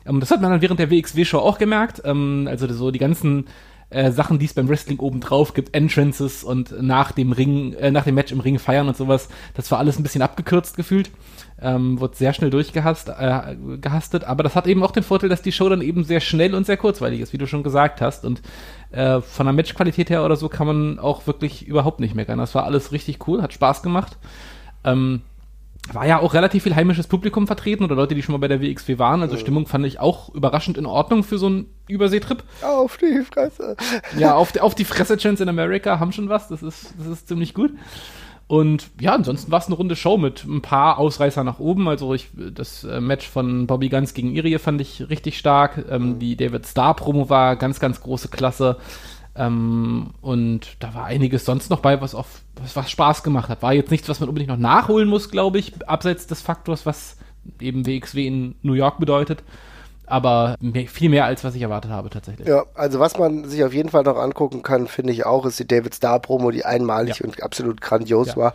Ähm, 0.05 0.19
das 0.19 0.31
hat 0.33 0.41
man 0.41 0.51
dann 0.51 0.63
während 0.63 0.81
der 0.81 0.91
WXW-Show 0.91 1.39
auch 1.39 1.59
gemerkt. 1.59 2.03
Ähm, 2.05 2.49
also 2.51 2.67
so 2.73 2.91
die 2.91 2.99
ganzen 2.99 3.47
äh, 3.91 4.11
Sachen, 4.11 4.41
die 4.41 4.47
es 4.47 4.55
beim 4.55 4.69
Wrestling 4.69 4.99
oben 4.99 5.21
drauf 5.21 5.55
gibt, 5.55 5.75
Entrances 5.75 6.43
und 6.43 6.75
nach 6.83 7.13
dem 7.13 7.31
Ring, 7.31 7.75
äh, 7.75 7.93
nach 7.93 8.05
dem 8.05 8.17
Match 8.17 8.33
im 8.33 8.41
Ring 8.41 8.59
feiern 8.59 8.89
und 8.89 8.97
sowas, 8.97 9.29
das 9.55 9.71
war 9.71 9.79
alles 9.79 9.99
ein 9.99 10.03
bisschen 10.03 10.23
abgekürzt 10.23 10.77
gefühlt 10.77 11.11
ähm, 11.62 12.00
wird 12.00 12.17
sehr 12.17 12.32
schnell 12.32 12.50
durchgehastet, 12.50 13.14
äh, 13.19 13.56
gehastet, 13.81 14.25
aber 14.25 14.43
das 14.43 14.56
hat 14.56 14.67
eben 14.67 14.82
auch 14.82 14.91
den 14.91 15.03
Vorteil, 15.03 15.29
dass 15.29 15.43
die 15.43 15.53
Show 15.53 15.69
dann 15.69 15.81
eben 15.81 16.05
sehr 16.05 16.20
schnell 16.20 16.55
und 16.55 16.67
sehr 16.67 16.76
kurzweilig 16.76 17.20
ist, 17.20 17.32
wie 17.32 17.38
du 17.38 17.47
schon 17.47 17.62
gesagt 17.62 18.00
hast. 18.00 18.25
Und 18.25 18.43
äh, 18.91 19.20
von 19.20 19.47
der 19.47 19.53
Matchqualität 19.53 20.11
her 20.11 20.25
oder 20.25 20.37
so 20.37 20.49
kann 20.49 20.67
man 20.67 20.99
auch 20.99 21.26
wirklich 21.26 21.67
überhaupt 21.67 22.00
nicht 22.00 22.14
meckern. 22.14 22.38
Das 22.38 22.55
war 22.55 22.64
alles 22.64 22.93
richtig 22.93 23.26
cool, 23.29 23.43
hat 23.43 23.53
Spaß 23.53 23.82
gemacht. 23.82 24.19
Ähm, 24.85 25.23
war 25.93 26.06
ja 26.06 26.20
auch 26.20 26.35
relativ 26.35 26.62
viel 26.62 26.76
heimisches 26.76 27.09
Publikum 27.09 27.47
vertreten 27.47 27.82
oder 27.82 27.97
Leute, 27.97 28.15
die 28.15 28.23
schon 28.23 28.32
mal 28.32 28.38
bei 28.38 28.49
der 28.49 28.62
WXW 28.62 28.99
waren. 28.99 29.20
Also 29.20 29.37
Stimmung 29.37 29.67
fand 29.67 29.85
ich 29.85 29.99
auch 29.99 30.32
überraschend 30.32 30.79
in 30.79 30.87
Ordnung 30.87 31.25
für 31.25 31.38
so 31.38 31.47
einen 31.47 31.67
Überseetrip. 31.88 32.44
Auf 32.62 32.99
die 32.99 33.23
Fresse. 33.25 33.76
Ja, 34.17 34.35
auf 34.35 34.53
die, 34.53 34.61
auf 34.61 34.76
die 34.76 34.85
Fresse 34.85 35.17
Chance 35.17 35.43
in 35.43 35.49
America 35.49 35.99
haben 35.99 36.12
schon 36.12 36.29
was. 36.29 36.49
Das 36.49 36.62
ist, 36.62 36.94
das 36.99 37.08
ist 37.08 37.29
ziemlich 37.29 37.53
gut. 37.53 37.73
Und 38.53 38.91
ja, 39.01 39.15
ansonsten 39.15 39.51
war 39.51 39.61
es 39.61 39.67
eine 39.69 39.77
runde 39.77 39.97
Show 39.97 40.19
mit 40.19 40.45
ein 40.45 40.61
paar 40.61 40.99
Ausreißer 40.99 41.43
nach 41.43 41.59
oben. 41.59 41.89
Also 41.89 42.13
ich, 42.13 42.29
das 42.35 42.85
äh, 42.85 43.01
Match 43.01 43.27
von 43.27 43.67
Bobby 43.67 43.89
Guns 43.89 44.13
gegen 44.13 44.35
Irie 44.35 44.59
fand 44.59 44.79
ich 44.83 45.09
richtig 45.09 45.39
stark. 45.39 45.87
Ähm, 45.89 46.03
mhm. 46.03 46.19
Die 46.19 46.37
David 46.37 46.67
Star 46.67 46.95
Promo 46.95 47.31
war 47.31 47.57
ganz, 47.57 47.81
ganz 47.81 48.03
große 48.03 48.29
Klasse. 48.29 48.77
Ähm, 49.35 50.11
und 50.21 50.77
da 50.81 50.93
war 50.93 51.07
einiges 51.07 51.47
sonst 51.47 51.71
noch 51.71 51.81
bei, 51.81 52.03
was, 52.03 52.15
auf, 52.15 52.43
was, 52.57 52.77
was 52.77 52.91
Spaß 52.91 53.23
gemacht 53.23 53.49
hat. 53.49 53.63
War 53.63 53.73
jetzt 53.73 53.91
nichts, 53.91 54.11
was 54.11 54.21
man 54.21 54.29
unbedingt 54.29 54.51
noch 54.51 54.59
nachholen 54.59 55.09
muss, 55.09 55.31
glaube 55.31 55.59
ich, 55.59 55.73
abseits 55.89 56.27
des 56.27 56.43
Faktors, 56.43 56.85
was 56.85 57.17
eben 57.59 57.87
WXW 57.87 58.27
in 58.27 58.55
New 58.61 58.75
York 58.75 58.99
bedeutet 58.99 59.43
aber 60.12 60.56
mehr, 60.61 60.87
viel 60.87 61.09
mehr 61.09 61.25
als 61.25 61.43
was 61.43 61.55
ich 61.55 61.62
erwartet 61.62 61.91
habe 61.91 62.11
tatsächlich. 62.11 62.47
Ja, 62.47 62.64
also 62.75 63.00
was 63.00 63.19
man 63.19 63.49
sich 63.49 63.64
auf 63.64 63.73
jeden 63.73 63.88
Fall 63.88 64.03
noch 64.03 64.19
angucken 64.19 64.62
kann, 64.62 64.87
finde 64.87 65.12
ich 65.12 65.25
auch, 65.25 65.47
ist 65.47 65.59
die 65.59 65.67
David 65.67 65.94
Star 65.94 66.20
Promo, 66.20 66.50
die 66.50 66.67
einmalig 66.67 67.19
ja. 67.19 67.26
und 67.26 67.43
absolut 67.43 67.81
grandios 67.81 68.29
ja. 68.29 68.37
war, 68.37 68.55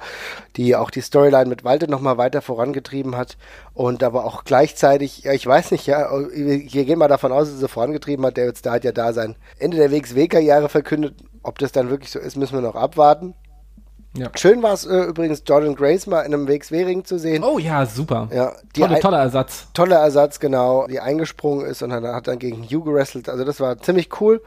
die 0.56 0.76
auch 0.76 0.92
die 0.92 1.02
Storyline 1.02 1.50
mit 1.50 1.64
Walter 1.64 1.88
nochmal 1.88 2.18
weiter 2.18 2.42
vorangetrieben 2.42 3.18
hat 3.18 3.38
und 3.74 4.04
aber 4.04 4.26
auch 4.26 4.44
gleichzeitig, 4.44 5.24
ja, 5.24 5.34
ich 5.34 5.48
weiß 5.48 5.72
nicht, 5.72 5.88
ja, 5.88 6.10
hier 6.34 6.86
gehen 6.86 7.00
wir 7.00 7.08
davon 7.08 7.32
aus, 7.32 7.50
dass 7.50 7.60
sie 7.60 7.68
vorangetrieben 7.68 8.26
hat. 8.26 8.38
David 8.38 8.58
Star 8.58 8.74
hat 8.74 8.84
ja 8.84 8.92
da 8.92 9.14
sein 9.14 9.36
Ende 9.58 9.78
der 9.78 9.92
WXW-Karriere 9.92 10.70
verkündet. 10.70 11.16
Ob 11.44 11.60
das 11.60 11.72
dann 11.72 11.90
wirklich 11.90 12.12
so 12.12 12.20
ist, 12.20 12.36
müssen 12.38 12.56
wir 12.56 12.62
noch 12.62 12.76
abwarten. 12.76 13.34
Ja. 14.16 14.30
Schön 14.36 14.64
war 14.64 14.74
es 14.74 14.86
äh, 14.86 15.04
übrigens, 15.04 15.44
Jordan 15.46 15.76
Grace 15.76 16.08
mal 16.08 16.22
in 16.22 16.34
einem 16.34 16.48
WXW-Ring 16.48 17.06
zu 17.06 17.20
sehen. 17.20 17.44
Oh 17.44 17.60
ja, 17.60 17.86
super. 17.86 18.28
Ja, 18.34 18.54
Tolle, 18.74 19.00
toller 19.00 19.20
Ersatz. 19.20 19.68
Toller 19.74 19.98
Ersatz, 19.98 20.40
genau. 20.40 20.88
Die 20.88 21.00
eingesprungen 21.00 21.66
ist 21.66 21.84
und 21.84 21.92
dann 21.92 22.06
hat 22.06 22.28
dann 22.28 22.40
gegen 22.40 22.64
Hugh 22.64 22.84
gewrestelt. 22.84 23.30
Also 23.30 23.44
das 23.44 23.60
war 23.60 23.78
ziemlich 23.78 24.20
cool. 24.20 24.42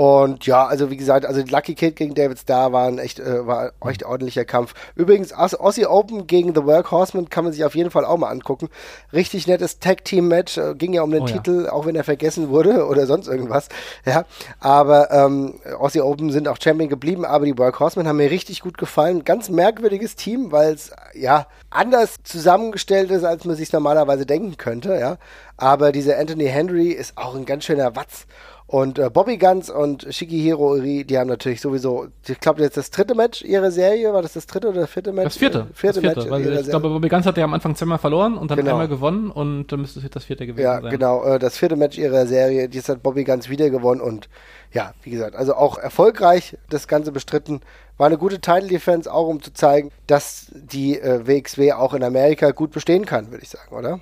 Und 0.00 0.46
ja, 0.46 0.64
also 0.66 0.90
wie 0.90 0.96
gesagt, 0.96 1.26
also 1.26 1.42
Lucky 1.42 1.74
Kid 1.74 1.94
gegen 1.94 2.14
David 2.14 2.38
Starr 2.38 2.72
war 2.72 2.86
ein 2.86 2.96
echt, 2.96 3.20
äh, 3.20 3.46
war 3.46 3.72
echt 3.86 4.02
ordentlicher 4.02 4.46
Kampf. 4.46 4.72
Übrigens, 4.94 5.34
Aussie 5.34 5.84
Open 5.84 6.26
gegen 6.26 6.54
The 6.54 6.64
Workhorseman 6.64 7.28
kann 7.28 7.44
man 7.44 7.52
sich 7.52 7.66
auf 7.66 7.74
jeden 7.74 7.90
Fall 7.90 8.06
auch 8.06 8.16
mal 8.16 8.30
angucken. 8.30 8.70
Richtig 9.12 9.46
nettes 9.46 9.78
Tag-Team-Match, 9.78 10.56
äh, 10.56 10.74
ging 10.74 10.94
ja 10.94 11.02
um 11.02 11.10
den 11.10 11.24
oh, 11.24 11.26
Titel, 11.26 11.64
ja. 11.66 11.72
auch 11.72 11.84
wenn 11.84 11.96
er 11.96 12.04
vergessen 12.04 12.48
wurde 12.48 12.86
oder 12.88 13.04
sonst 13.04 13.28
irgendwas. 13.28 13.68
Ja, 14.06 14.24
aber 14.58 15.10
ähm, 15.10 15.60
Aussie 15.78 16.00
Open 16.00 16.30
sind 16.30 16.48
auch 16.48 16.56
Champion 16.58 16.88
geblieben, 16.88 17.26
aber 17.26 17.44
die 17.44 17.58
Workhorsemen 17.58 18.08
haben 18.08 18.16
mir 18.16 18.30
richtig 18.30 18.62
gut 18.62 18.78
gefallen. 18.78 19.24
Ganz 19.24 19.50
merkwürdiges 19.50 20.16
Team, 20.16 20.50
weil 20.50 20.72
es 20.72 20.92
ja 21.12 21.46
anders 21.68 22.16
zusammengestellt 22.24 23.10
ist, 23.10 23.24
als 23.24 23.44
man 23.44 23.54
sich 23.54 23.70
normalerweise 23.70 24.24
denken 24.24 24.56
könnte. 24.56 24.98
Ja, 24.98 25.18
aber 25.58 25.92
dieser 25.92 26.18
Anthony 26.18 26.46
Henry 26.46 26.88
ist 26.88 27.18
auch 27.18 27.34
ein 27.34 27.44
ganz 27.44 27.64
schöner 27.64 27.94
Watz. 27.96 28.26
Und 28.70 29.00
äh, 29.00 29.10
Bobby 29.10 29.36
Guns 29.36 29.68
und 29.68 30.06
Shigehiro 30.10 30.74
Uri, 30.74 31.04
die 31.04 31.18
haben 31.18 31.26
natürlich 31.26 31.60
sowieso, 31.60 32.06
ich 32.24 32.38
glaube, 32.38 32.62
jetzt 32.62 32.76
das 32.76 32.92
dritte 32.92 33.16
Match 33.16 33.42
ihrer 33.42 33.72
Serie, 33.72 34.12
war 34.12 34.22
das 34.22 34.34
das 34.34 34.46
dritte 34.46 34.68
oder 34.68 34.82
das 34.82 34.90
vierte 34.90 35.10
Match? 35.10 35.24
Das 35.24 35.38
vierte. 35.38 35.66
Äh, 35.70 35.74
vierte, 35.74 36.00
das 36.00 36.14
vierte 36.14 36.30
Match. 36.30 36.60
ich 36.60 36.68
glaube, 36.68 36.88
Bobby 36.88 37.08
Guns 37.08 37.26
hat 37.26 37.36
ja 37.36 37.42
am 37.42 37.52
Anfang 37.52 37.74
zweimal 37.74 37.98
verloren 37.98 38.38
und 38.38 38.48
dann 38.48 38.58
genau. 38.58 38.70
einmal 38.70 38.86
gewonnen 38.86 39.32
und 39.32 39.72
dann 39.72 39.80
müsste 39.80 39.98
es 39.98 40.04
jetzt 40.04 40.14
das 40.14 40.22
vierte 40.22 40.46
gewesen 40.46 40.62
ja, 40.62 40.74
sein. 40.76 40.84
Ja, 40.84 40.90
genau, 40.90 41.24
äh, 41.24 41.40
das 41.40 41.58
vierte 41.58 41.74
Match 41.74 41.98
ihrer 41.98 42.28
Serie, 42.28 42.68
jetzt 42.70 42.88
hat 42.88 43.02
Bobby 43.02 43.24
Guns 43.24 43.48
wieder 43.48 43.70
gewonnen 43.70 44.00
und 44.00 44.28
ja, 44.72 44.94
wie 45.02 45.10
gesagt, 45.10 45.34
also 45.34 45.54
auch 45.54 45.76
erfolgreich 45.76 46.56
das 46.68 46.86
Ganze 46.86 47.10
bestritten. 47.10 47.62
War 47.96 48.06
eine 48.06 48.18
gute 48.18 48.40
Title 48.40 48.68
Defense, 48.68 49.12
auch 49.12 49.26
um 49.26 49.42
zu 49.42 49.52
zeigen, 49.52 49.90
dass 50.06 50.46
die 50.54 50.96
äh, 50.96 51.26
WXW 51.26 51.72
auch 51.72 51.92
in 51.92 52.04
Amerika 52.04 52.52
gut 52.52 52.70
bestehen 52.70 53.04
kann, 53.04 53.32
würde 53.32 53.42
ich 53.42 53.50
sagen, 53.50 53.74
oder? 53.74 53.98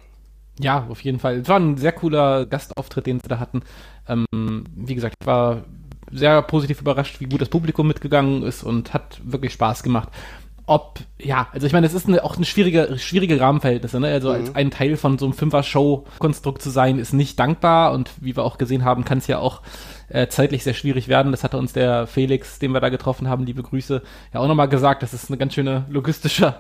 Ja, 0.61 0.87
auf 0.88 1.00
jeden 1.03 1.21
Fall. 1.21 1.38
Es 1.38 1.49
war 1.49 1.59
ein 1.59 1.77
sehr 1.77 1.93
cooler 1.93 2.47
Gastauftritt, 2.47 3.07
den 3.07 3.21
sie 3.21 3.29
da 3.29 3.38
hatten. 3.38 3.62
Ähm, 4.09 4.65
wie 4.75 4.95
gesagt, 4.95 5.15
ich 5.21 5.27
war 5.27 5.62
sehr 6.11 6.43
positiv 6.43 6.81
überrascht, 6.81 7.21
wie 7.21 7.27
gut 7.27 7.41
das 7.41 7.49
Publikum 7.49 7.87
mitgegangen 7.87 8.43
ist 8.43 8.62
und 8.62 8.95
hat 8.95 9.21
wirklich 9.25 9.53
Spaß 9.53 9.83
gemacht. 9.83 10.09
Ob, 10.67 11.00
ja, 11.19 11.49
also 11.53 11.67
ich 11.67 11.73
meine, 11.73 11.87
es 11.87 11.95
ist 11.95 12.09
eine, 12.09 12.23
auch 12.23 12.37
eine 12.37 12.45
schwierige, 12.45 12.99
schwierige 12.99 13.41
Rahmenverhältnisse, 13.41 14.00
ne? 14.00 14.09
Also 14.09 14.29
mhm. 14.29 14.35
als 14.35 14.55
ein 14.55 14.71
Teil 14.71 14.97
von 14.99 15.17
so 15.17 15.25
einem 15.25 15.33
Fünfer-Show-Konstrukt 15.33 16.61
zu 16.61 16.69
sein, 16.69 16.99
ist 16.99 17.15
nicht 17.15 17.38
dankbar 17.38 17.93
und 17.93 18.11
wie 18.21 18.37
wir 18.37 18.45
auch 18.45 18.59
gesehen 18.59 18.85
haben, 18.85 19.05
kann 19.07 19.17
es 19.17 19.27
ja 19.29 19.38
auch 19.38 19.62
äh, 20.09 20.29
zeitlich 20.29 20.65
sehr 20.65 20.75
schwierig 20.75 21.09
werden. 21.09 21.33
Das 21.33 21.43
hatte 21.43 21.57
uns 21.57 21.73
der 21.73 22.07
Felix, 22.07 22.59
den 22.59 22.73
wir 22.73 22.81
da 22.81 22.91
getroffen 22.91 23.29
haben, 23.29 23.47
liebe 23.47 23.62
Grüße, 23.62 24.03
ja 24.35 24.41
auch 24.41 24.49
nochmal 24.49 24.69
gesagt, 24.69 25.03
dass 25.03 25.15
es 25.15 25.31
eine 25.31 25.38
ganz 25.38 25.55
schöne 25.55 25.87
logistische 25.88 26.57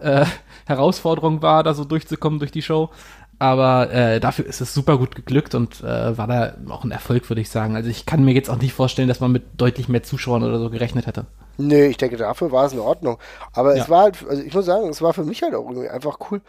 äh, 0.00 0.26
Herausforderung 0.66 1.42
war, 1.42 1.62
da 1.62 1.74
so 1.74 1.84
durchzukommen 1.84 2.40
durch 2.40 2.50
die 2.52 2.62
Show. 2.62 2.90
Aber 3.38 3.90
äh, 3.92 4.20
dafür 4.20 4.46
ist 4.46 4.60
es 4.60 4.72
super 4.72 4.98
gut 4.98 5.16
geglückt 5.16 5.54
und 5.54 5.80
äh, 5.80 6.16
war 6.16 6.26
da 6.28 6.54
auch 6.68 6.84
ein 6.84 6.92
Erfolg, 6.92 7.28
würde 7.28 7.40
ich 7.40 7.50
sagen. 7.50 7.74
Also 7.74 7.90
ich 7.90 8.06
kann 8.06 8.24
mir 8.24 8.34
jetzt 8.34 8.48
auch 8.48 8.58
nicht 8.58 8.72
vorstellen, 8.72 9.08
dass 9.08 9.20
man 9.20 9.32
mit 9.32 9.42
deutlich 9.56 9.88
mehr 9.88 10.02
Zuschauern 10.04 10.44
oder 10.44 10.60
so 10.60 10.70
gerechnet 10.70 11.06
hätte. 11.06 11.26
Nee, 11.58 11.86
ich 11.86 11.96
denke, 11.96 12.16
dafür 12.16 12.50
war 12.50 12.66
es 12.66 12.72
in 12.72 12.78
Ordnung. 12.78 13.18
Aber 13.52 13.76
ja. 13.76 13.82
es 13.82 13.90
war 13.90 14.02
halt, 14.04 14.24
also 14.28 14.42
ich 14.42 14.54
muss 14.54 14.64
sagen, 14.64 14.88
es 14.88 15.02
war 15.02 15.12
für 15.12 15.24
mich 15.24 15.42
halt 15.42 15.54
auch 15.54 15.68
irgendwie 15.68 15.88
einfach 15.88 16.18
cool, 16.30 16.40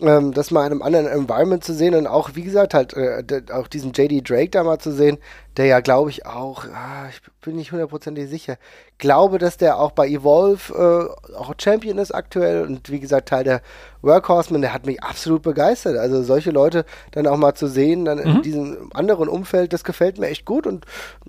ähm, 0.00 0.32
das 0.32 0.50
mal 0.50 0.66
in 0.66 0.72
einem 0.72 0.82
anderen 0.82 1.06
Environment 1.06 1.62
zu 1.62 1.72
sehen 1.72 1.94
und 1.94 2.06
auch, 2.06 2.30
wie 2.34 2.42
gesagt, 2.42 2.74
halt 2.74 2.94
äh, 2.94 3.22
auch 3.52 3.68
diesen 3.68 3.92
JD 3.92 4.28
Drake 4.28 4.50
da 4.50 4.64
mal 4.64 4.78
zu 4.78 4.92
sehen, 4.92 5.18
der 5.56 5.66
ja, 5.66 5.80
glaube 5.80 6.10
ich, 6.10 6.26
auch, 6.26 6.64
ah, 6.66 7.08
ich 7.10 7.20
bin 7.40 7.56
nicht 7.56 7.72
hundertprozentig 7.72 8.28
sicher, 8.28 8.56
glaube, 9.00 9.38
dass 9.38 9.56
der 9.56 9.78
auch 9.78 9.90
bei 9.90 10.06
Evolve 10.06 11.12
äh, 11.32 11.34
auch 11.34 11.52
Champion 11.58 11.98
ist 11.98 12.12
aktuell 12.12 12.62
und 12.62 12.90
wie 12.90 13.00
gesagt, 13.00 13.30
Teil 13.30 13.44
der 13.44 13.62
Workhorseman, 14.02 14.62
der 14.62 14.72
hat 14.72 14.86
mich 14.86 15.02
absolut 15.02 15.42
begeistert. 15.42 15.96
Also 15.96 16.22
solche 16.22 16.50
Leute 16.50 16.84
dann 17.10 17.26
auch 17.26 17.36
mal 17.36 17.54
zu 17.54 17.66
sehen, 17.66 18.04
dann 18.04 18.18
mhm. 18.18 18.36
in 18.36 18.42
diesem 18.42 18.90
anderen 18.94 19.28
Umfeld, 19.28 19.72
das 19.72 19.82
gefällt 19.84 20.18
mir 20.18 20.28
echt 20.28 20.44
gut 20.44 20.66
und 20.66 20.86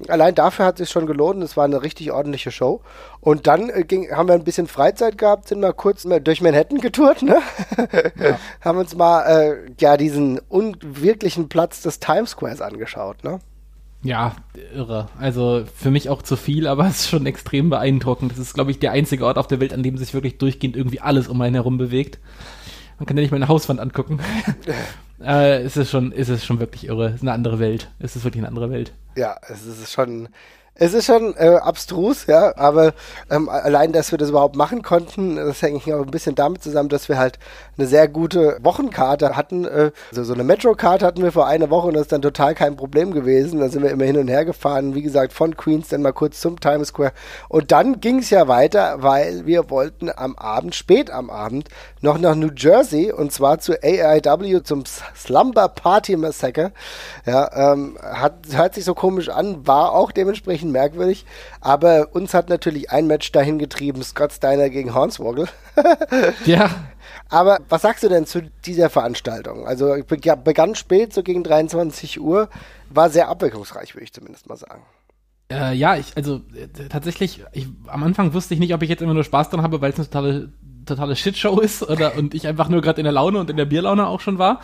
allein 0.07 0.35
dafür 0.35 0.65
hat 0.65 0.75
es 0.75 0.87
sich 0.87 0.89
schon 0.91 1.07
gelohnt. 1.07 1.41
Es 1.43 1.57
war 1.57 1.65
eine 1.65 1.81
richtig 1.81 2.11
ordentliche 2.11 2.51
Show. 2.51 2.81
Und 3.21 3.47
dann 3.47 3.69
äh, 3.69 3.83
ging, 3.83 4.11
haben 4.11 4.27
wir 4.27 4.35
ein 4.35 4.43
bisschen 4.43 4.67
Freizeit 4.67 5.17
gehabt, 5.17 5.47
sind 5.47 5.61
mal 5.61 5.73
kurz 5.73 6.03
durch 6.23 6.41
Manhattan 6.41 6.79
getourt, 6.79 7.21
ne? 7.23 7.41
Ja. 8.19 8.39
haben 8.61 8.77
uns 8.77 8.95
mal 8.95 9.23
äh, 9.23 9.71
ja 9.79 9.97
diesen 9.97 10.39
unwirklichen 10.49 11.49
Platz 11.49 11.81
des 11.81 11.99
Times 11.99 12.31
Squares 12.31 12.61
angeschaut, 12.61 13.23
ne? 13.23 13.39
Ja, 14.03 14.35
irre. 14.73 15.09
Also 15.19 15.63
für 15.75 15.91
mich 15.91 16.09
auch 16.09 16.21
zu 16.21 16.35
viel, 16.35 16.67
aber 16.67 16.85
es 16.87 17.01
ist 17.01 17.09
schon 17.09 17.25
extrem 17.25 17.69
beeindruckend. 17.69 18.31
Das 18.31 18.39
ist, 18.39 18.53
glaube 18.53 18.71
ich, 18.71 18.79
der 18.79 18.91
einzige 18.91 19.25
Ort 19.25 19.37
auf 19.37 19.47
der 19.47 19.59
Welt, 19.59 19.73
an 19.73 19.83
dem 19.83 19.97
sich 19.97 20.13
wirklich 20.13 20.37
durchgehend 20.37 20.75
irgendwie 20.75 21.01
alles 21.01 21.27
um 21.27 21.41
einen 21.41 21.55
herum 21.55 21.77
bewegt. 21.77 22.19
Man 22.99 23.05
kann 23.05 23.17
ja 23.17 23.21
nicht 23.21 23.31
mal 23.31 23.37
eine 23.37 23.47
Hauswand 23.47 23.79
angucken. 23.79 24.19
äh, 25.23 25.61
es 25.61 25.77
ist 25.77 25.89
schon, 25.89 26.11
ist 26.11 26.29
es 26.29 26.45
schon 26.45 26.59
wirklich 26.59 26.85
irre. 26.85 27.07
Es 27.07 27.15
ist 27.15 27.21
eine 27.21 27.33
andere 27.33 27.59
Welt. 27.59 27.89
Es 27.99 28.15
ist 28.15 28.23
wirklich 28.23 28.41
eine 28.41 28.47
andere 28.47 28.69
Welt. 28.69 28.93
Ja, 29.15 29.37
es 29.49 29.65
ist 29.65 29.91
schon, 29.91 30.29
es 30.75 30.93
ist 30.93 31.05
schon 31.05 31.35
äh, 31.37 31.57
abstrus, 31.61 32.25
ja, 32.27 32.57
aber 32.57 32.93
ähm, 33.29 33.49
allein, 33.49 33.91
dass 33.91 34.11
wir 34.11 34.17
das 34.17 34.29
überhaupt 34.29 34.55
machen 34.55 34.81
konnten, 34.81 35.35
das 35.35 35.61
hängt 35.61 35.83
auch 35.91 36.05
ein 36.05 36.11
bisschen 36.11 36.33
damit 36.33 36.63
zusammen, 36.63 36.89
dass 36.89 37.09
wir 37.09 37.17
halt 37.17 37.37
eine 37.77 37.87
sehr 37.87 38.07
gute 38.07 38.57
Wochenkarte 38.63 39.35
hatten. 39.35 39.65
Äh, 39.65 39.91
also 40.09 40.23
so 40.23 40.33
eine 40.33 40.43
Metro-Karte 40.43 41.05
hatten 41.05 41.21
wir 41.23 41.33
vor 41.33 41.45
einer 41.45 41.69
Woche 41.69 41.87
und 41.87 41.93
das 41.95 42.03
ist 42.03 42.11
dann 42.11 42.21
total 42.21 42.55
kein 42.55 42.77
Problem 42.77 43.11
gewesen. 43.11 43.59
Da 43.59 43.69
sind 43.69 43.83
wir 43.83 43.91
immer 43.91 44.05
hin 44.05 44.17
und 44.17 44.29
her 44.29 44.45
gefahren, 44.45 44.95
wie 44.95 45.01
gesagt, 45.01 45.33
von 45.33 45.57
Queens 45.57 45.89
dann 45.89 46.01
mal 46.01 46.13
kurz 46.13 46.39
zum 46.39 46.59
Times 46.59 46.87
Square. 46.87 47.11
Und 47.49 47.71
dann 47.71 47.99
ging 47.99 48.19
es 48.19 48.29
ja 48.29 48.47
weiter, 48.47 49.03
weil 49.03 49.45
wir 49.45 49.69
wollten 49.69 50.09
am 50.15 50.35
Abend, 50.37 50.73
spät 50.73 51.11
am 51.11 51.29
Abend, 51.29 51.67
noch 51.99 52.17
nach 52.17 52.33
New 52.33 52.49
Jersey 52.55 53.11
und 53.11 53.31
zwar 53.31 53.59
zu 53.59 53.73
AIW 53.83 54.63
zum 54.63 54.85
Slumber 55.15 55.67
Party 55.67 56.15
Massacre. 56.15 56.71
Ja, 57.25 57.73
ähm, 57.73 57.97
hat, 58.01 58.33
hört 58.51 58.73
sich 58.73 58.85
so 58.85 58.95
komisch 58.95 59.29
an, 59.29 59.67
war 59.67 59.91
auch 59.91 60.11
dementsprechend 60.11 60.60
merkwürdig. 60.69 61.25
Aber 61.61 62.09
uns 62.11 62.33
hat 62.33 62.49
natürlich 62.49 62.91
ein 62.91 63.07
Match 63.07 63.31
dahin 63.31 63.57
getrieben, 63.57 64.03
Scott 64.03 64.33
Steiner 64.33 64.69
gegen 64.69 64.93
Hornswoggle. 64.93 65.47
ja. 66.45 66.69
Aber 67.29 67.59
was 67.69 67.81
sagst 67.81 68.03
du 68.03 68.09
denn 68.09 68.25
zu 68.25 68.43
dieser 68.65 68.89
Veranstaltung? 68.89 69.65
Also 69.65 69.95
begann 70.43 70.75
spät, 70.75 71.13
so 71.13 71.23
gegen 71.23 71.43
23 71.43 72.19
Uhr, 72.19 72.49
war 72.89 73.09
sehr 73.09 73.29
abwechslungsreich, 73.29 73.95
würde 73.95 74.03
ich 74.03 74.13
zumindest 74.13 74.47
mal 74.49 74.57
sagen. 74.57 74.83
Äh, 75.51 75.73
ja, 75.75 75.97
ich, 75.97 76.15
also 76.15 76.41
äh, 76.55 76.87
tatsächlich, 76.89 77.43
ich, 77.53 77.67
am 77.87 78.03
Anfang 78.03 78.33
wusste 78.33 78.53
ich 78.53 78.59
nicht, 78.59 78.73
ob 78.73 78.81
ich 78.83 78.89
jetzt 78.89 79.01
immer 79.01 79.13
nur 79.13 79.23
Spaß 79.23 79.49
dran 79.49 79.61
habe, 79.61 79.81
weil 79.81 79.91
es 79.91 79.97
eine 79.97 80.05
totale, 80.05 80.53
totale 80.85 81.15
Shitshow 81.15 81.59
ist 81.59 81.83
oder 81.83 82.15
und 82.17 82.33
ich 82.33 82.47
einfach 82.47 82.69
nur 82.69 82.81
gerade 82.81 82.99
in 82.99 83.05
der 83.05 83.13
Laune 83.13 83.39
und 83.39 83.49
in 83.49 83.57
der 83.57 83.65
Bierlaune 83.65 84.07
auch 84.07 84.21
schon 84.21 84.37
war. 84.37 84.61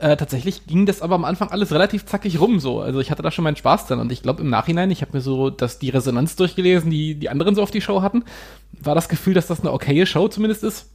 Äh, 0.00 0.16
tatsächlich 0.16 0.66
ging 0.66 0.86
das 0.86 1.02
aber 1.02 1.14
am 1.14 1.26
Anfang 1.26 1.50
alles 1.50 1.72
relativ 1.72 2.06
zackig 2.06 2.40
rum 2.40 2.58
so. 2.58 2.80
Also 2.80 3.00
ich 3.00 3.10
hatte 3.10 3.20
da 3.20 3.30
schon 3.30 3.42
meinen 3.42 3.56
Spaß 3.56 3.86
dran 3.86 4.00
und 4.00 4.10
ich 4.10 4.22
glaube 4.22 4.40
im 4.40 4.48
Nachhinein, 4.48 4.90
ich 4.90 5.02
habe 5.02 5.12
mir 5.12 5.20
so 5.20 5.50
dass 5.50 5.78
die 5.78 5.90
Resonanz 5.90 6.36
durchgelesen, 6.36 6.90
die 6.90 7.16
die 7.16 7.28
anderen 7.28 7.54
so 7.54 7.62
auf 7.62 7.70
die 7.70 7.82
Show 7.82 8.00
hatten, 8.00 8.24
war 8.72 8.94
das 8.94 9.10
Gefühl, 9.10 9.34
dass 9.34 9.46
das 9.46 9.60
eine 9.60 9.72
okaye 9.72 10.06
Show 10.06 10.28
zumindest 10.28 10.64
ist 10.64 10.88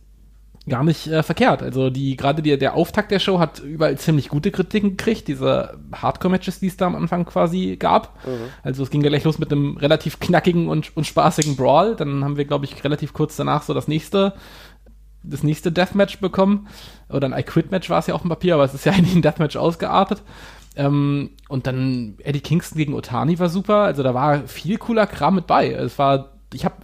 gar 0.68 0.84
nicht 0.84 1.06
äh, 1.06 1.22
verkehrt. 1.22 1.62
Also 1.62 1.92
die 1.92 2.16
gerade 2.18 2.42
die, 2.42 2.58
der 2.58 2.74
Auftakt 2.74 3.12
der 3.12 3.20
Show 3.20 3.38
hat 3.38 3.60
überall 3.60 3.96
ziemlich 3.98 4.30
gute 4.30 4.50
Kritiken 4.50 4.98
gekriegt, 4.98 5.28
diese 5.28 5.78
Hardcore-Matches, 5.94 6.60
die 6.60 6.68
es 6.68 6.78
da 6.78 6.88
am 6.88 6.96
Anfang 6.96 7.26
quasi 7.26 7.76
gab. 7.78 8.16
Mhm. 8.26 8.50
Also 8.64 8.82
es 8.82 8.90
ging 8.90 9.02
ja 9.02 9.10
gleich 9.10 9.24
los 9.24 9.38
mit 9.38 9.52
einem 9.52 9.78
relativ 9.78 10.20
knackigen 10.20 10.68
und, 10.68 10.98
und 10.98 11.06
spaßigen 11.06 11.56
Brawl. 11.56 11.96
Dann 11.96 12.24
haben 12.24 12.38
wir, 12.38 12.46
glaube 12.46 12.66
ich, 12.66 12.84
relativ 12.84 13.14
kurz 13.14 13.36
danach 13.36 13.62
so 13.62 13.76
das 13.76 13.88
nächste 13.88 14.34
das 15.30 15.44
nächste 15.44 15.72
Deathmatch 15.72 16.20
bekommen. 16.20 16.68
Oder 17.10 17.28
ein 17.28 17.38
I 17.38 17.44
Quit-Match 17.44 17.90
war 17.90 18.00
es 18.00 18.08
ja 18.08 18.16
auf 18.16 18.22
dem 18.22 18.30
Papier, 18.30 18.56
aber 18.56 18.64
es 18.64 18.74
ist 18.74 18.86
ja 18.86 18.94
eigentlich 18.94 19.16
ein 19.16 19.22
Deathmatch 19.22 19.56
ausgeartet. 19.56 20.24
Ähm, 20.76 21.32
und 21.48 21.68
dann 21.68 22.16
Eddie 22.24 22.42
Kingston 22.42 22.78
gegen 22.78 22.94
Otani 22.94 23.40
war 23.40 23.50
super. 23.50 23.78
Also 23.78 24.04
da 24.04 24.14
war 24.14 24.48
viel 24.48 24.78
cooler 24.78 25.08
Kram 25.08 25.36
mit 25.36 25.48
bei. 25.48 25.72
Es 25.72 25.98
war, 25.98 26.34
ich 26.54 26.66
habe 26.66 26.76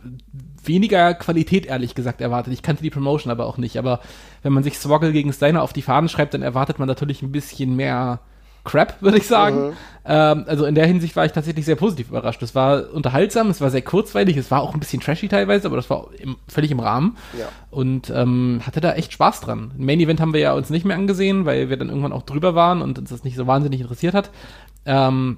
weniger 0.64 1.14
Qualität 1.14 1.66
ehrlich 1.66 1.96
gesagt 1.96 2.22
erwartet. 2.22 2.54
Ich 2.54 2.62
kannte 2.62 2.84
die 2.84 2.90
Promotion 2.90 3.32
aber 3.32 3.46
auch 3.46 3.58
nicht. 3.58 3.78
Aber 3.78 4.00
wenn 4.44 4.54
man 4.54 4.64
sich 4.64 4.78
Swoggle 4.78 5.12
gegen 5.12 5.34
Steiner 5.34 5.62
auf 5.62 5.74
die 5.74 5.82
Fahnen 5.82 6.10
schreibt, 6.10 6.34
dann 6.34 6.42
erwartet 6.42 6.80
man 6.80 6.88
natürlich 6.88 7.22
ein 7.22 7.32
bisschen 7.32 7.76
mehr 7.76 8.20
Crap, 8.64 9.02
würde 9.02 9.18
ich 9.18 9.28
sagen. 9.28 9.70
Mhm. 9.70 9.74
Ähm, 10.04 10.46
also 10.48 10.66
in 10.66 10.76
der 10.76 10.86
Hinsicht 10.86 11.16
war 11.16 11.26
ich 11.26 11.32
tatsächlich 11.32 11.66
sehr 11.66 11.76
positiv 11.76 12.10
überrascht. 12.10 12.42
Es 12.42 12.56
war 12.56 12.92
unterhaltsam, 12.92 13.50
es 13.50 13.62
war 13.62 13.70
sehr 13.70 13.82
kurzweilig, 13.82 14.38
es 14.38 14.50
war 14.52 14.62
auch 14.62 14.74
ein 14.74 14.80
bisschen 14.80 15.02
trashy 15.02 15.28
teilweise, 15.28 15.68
aber 15.68 15.76
das 15.76 15.90
war 15.90 16.10
im, 16.18 16.38
völlig 16.48 16.72
im 16.72 16.80
Rahmen. 16.80 17.18
Ja. 17.38 17.50
Und 17.70 18.10
ähm, 18.10 18.62
hatte 18.66 18.82
da 18.82 18.94
echt 18.94 19.14
Spaß 19.14 19.42
dran. 19.42 19.72
Main 19.78 20.00
Event 20.00 20.20
haben 20.20 20.34
wir 20.34 20.40
ja 20.40 20.54
uns 20.54 20.70
nicht 20.70 20.86
mehr 20.86 20.98
angesehen, 20.98 21.46
weil 21.46 21.70
wir 21.70 21.78
dann 21.78 21.90
irgendwann 21.90 22.14
auch 22.14 22.24
drüber 22.24 22.56
waren 22.56 22.82
und 22.82 22.98
uns 22.98 23.10
das 23.10 23.24
nicht 23.24 23.36
so 23.36 23.48
wahnsinnig 23.48 23.82
interessiert 23.82 24.14
hat. 24.14 24.32
Ähm, 24.86 25.38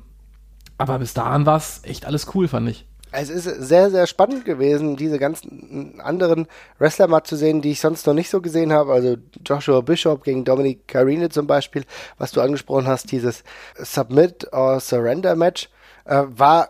aber 0.77 1.00
bis 1.00 1.13
dahin 1.13 1.46
war 1.46 1.58
es 1.58 1.82
echt 1.84 2.06
alles 2.06 2.27
cool, 2.34 2.48
fand 2.48 2.70
ich. 2.70 2.86
Es 3.15 3.29
ist 3.29 3.43
sehr, 3.46 3.91
sehr 3.91 4.08
spannend 4.08 4.43
gewesen, 4.43 4.96
diese 4.96 5.20
ganzen 5.20 6.01
anderen 6.01 6.48
Wrestler 6.79 7.08
mal 7.08 7.24
zu 7.24 7.36
sehen, 7.36 7.62
die 7.62 7.72
ich 7.72 7.79
sonst 7.79 8.08
noch 8.08 8.15
nicht 8.15 8.29
so 8.29 8.41
gesehen 8.41 8.74
habe. 8.74 8.91
Also 8.91 9.17
Joshua 9.46 9.82
Bishop 9.82 10.24
gegen 10.24 10.43
Dominic 10.43 10.88
Carine 10.88 11.29
zum 11.29 11.46
Beispiel, 11.46 11.86
was 12.17 12.32
du 12.32 12.41
angesprochen 12.41 12.88
hast, 12.88 13.12
dieses 13.12 13.43
Submit 13.75 14.51
or 14.51 14.79
Surrender 14.79 15.36
Match, 15.36 15.70
äh, 16.05 16.24
war 16.27 16.70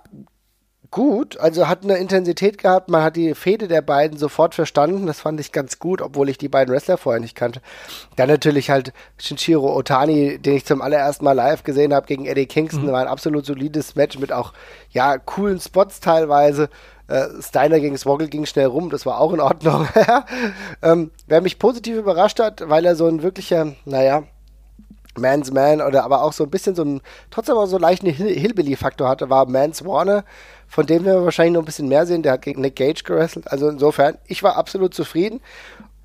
gut, 0.93 1.39
also 1.39 1.67
hat 1.67 1.83
eine 1.83 1.97
Intensität 1.97 2.59
gehabt, 2.59 2.87
man 2.87 3.01
hat 3.01 3.15
die 3.15 3.33
Fehde 3.33 3.67
der 3.67 3.81
beiden 3.81 4.19
sofort 4.19 4.53
verstanden, 4.53 5.07
das 5.07 5.19
fand 5.19 5.39
ich 5.39 5.51
ganz 5.51 5.79
gut, 5.79 6.03
obwohl 6.03 6.29
ich 6.29 6.37
die 6.37 6.49
beiden 6.49 6.71
Wrestler 6.71 6.99
vorher 6.99 7.19
nicht 7.19 7.35
kannte. 7.35 7.61
Dann 8.15 8.29
natürlich 8.29 8.69
halt 8.69 8.93
Shinjiro 9.17 9.75
Otani, 9.75 10.37
den 10.37 10.55
ich 10.55 10.65
zum 10.65 10.83
allerersten 10.83 11.25
Mal 11.25 11.33
live 11.33 11.63
gesehen 11.63 11.95
habe 11.95 12.05
gegen 12.05 12.27
Eddie 12.27 12.45
Kingston, 12.45 12.85
mhm. 12.85 12.91
war 12.91 13.01
ein 13.01 13.07
absolut 13.07 13.43
solides 13.43 13.95
Match 13.95 14.19
mit 14.19 14.31
auch, 14.31 14.53
ja, 14.91 15.17
coolen 15.17 15.59
Spots 15.59 15.99
teilweise. 15.99 16.69
Äh, 17.07 17.25
Steiner 17.41 17.79
gegen 17.79 17.97
Swoggle 17.97 18.27
ging 18.27 18.45
schnell 18.45 18.67
rum, 18.67 18.91
das 18.91 19.07
war 19.07 19.19
auch 19.19 19.33
in 19.33 19.39
Ordnung. 19.39 19.87
ähm, 20.83 21.09
wer 21.25 21.41
mich 21.41 21.57
positiv 21.57 21.97
überrascht 21.97 22.39
hat, 22.39 22.69
weil 22.69 22.85
er 22.85 22.95
so 22.95 23.07
ein 23.07 23.23
wirklicher, 23.23 23.73
naja, 23.85 24.25
Man's 25.17 25.51
Man 25.51 25.81
oder 25.81 26.03
aber 26.03 26.23
auch 26.23 26.33
so 26.33 26.43
ein 26.43 26.49
bisschen 26.49 26.75
so 26.75 26.83
ein, 26.83 27.01
trotzdem 27.29 27.55
auch 27.55 27.65
so 27.65 27.77
leicht 27.77 28.03
einen 28.03 28.13
Hillbilly-Faktor 28.13 29.07
hatte, 29.07 29.29
war 29.29 29.47
Mans 29.47 29.85
Warner, 29.85 30.23
von 30.73 30.87
dem 30.87 31.05
wir 31.05 31.23
wahrscheinlich 31.23 31.53
noch 31.53 31.61
ein 31.61 31.65
bisschen 31.65 31.87
mehr 31.87 32.07
sehen. 32.07 32.23
Der 32.23 32.31
hat 32.31 32.41
gegen 32.41 32.61
Nick 32.61 32.77
Gage 32.77 33.03
gewrestelt. 33.03 33.47
Also 33.51 33.69
insofern, 33.69 34.17
ich 34.25 34.41
war 34.41 34.57
absolut 34.57 34.95
zufrieden. 34.95 35.39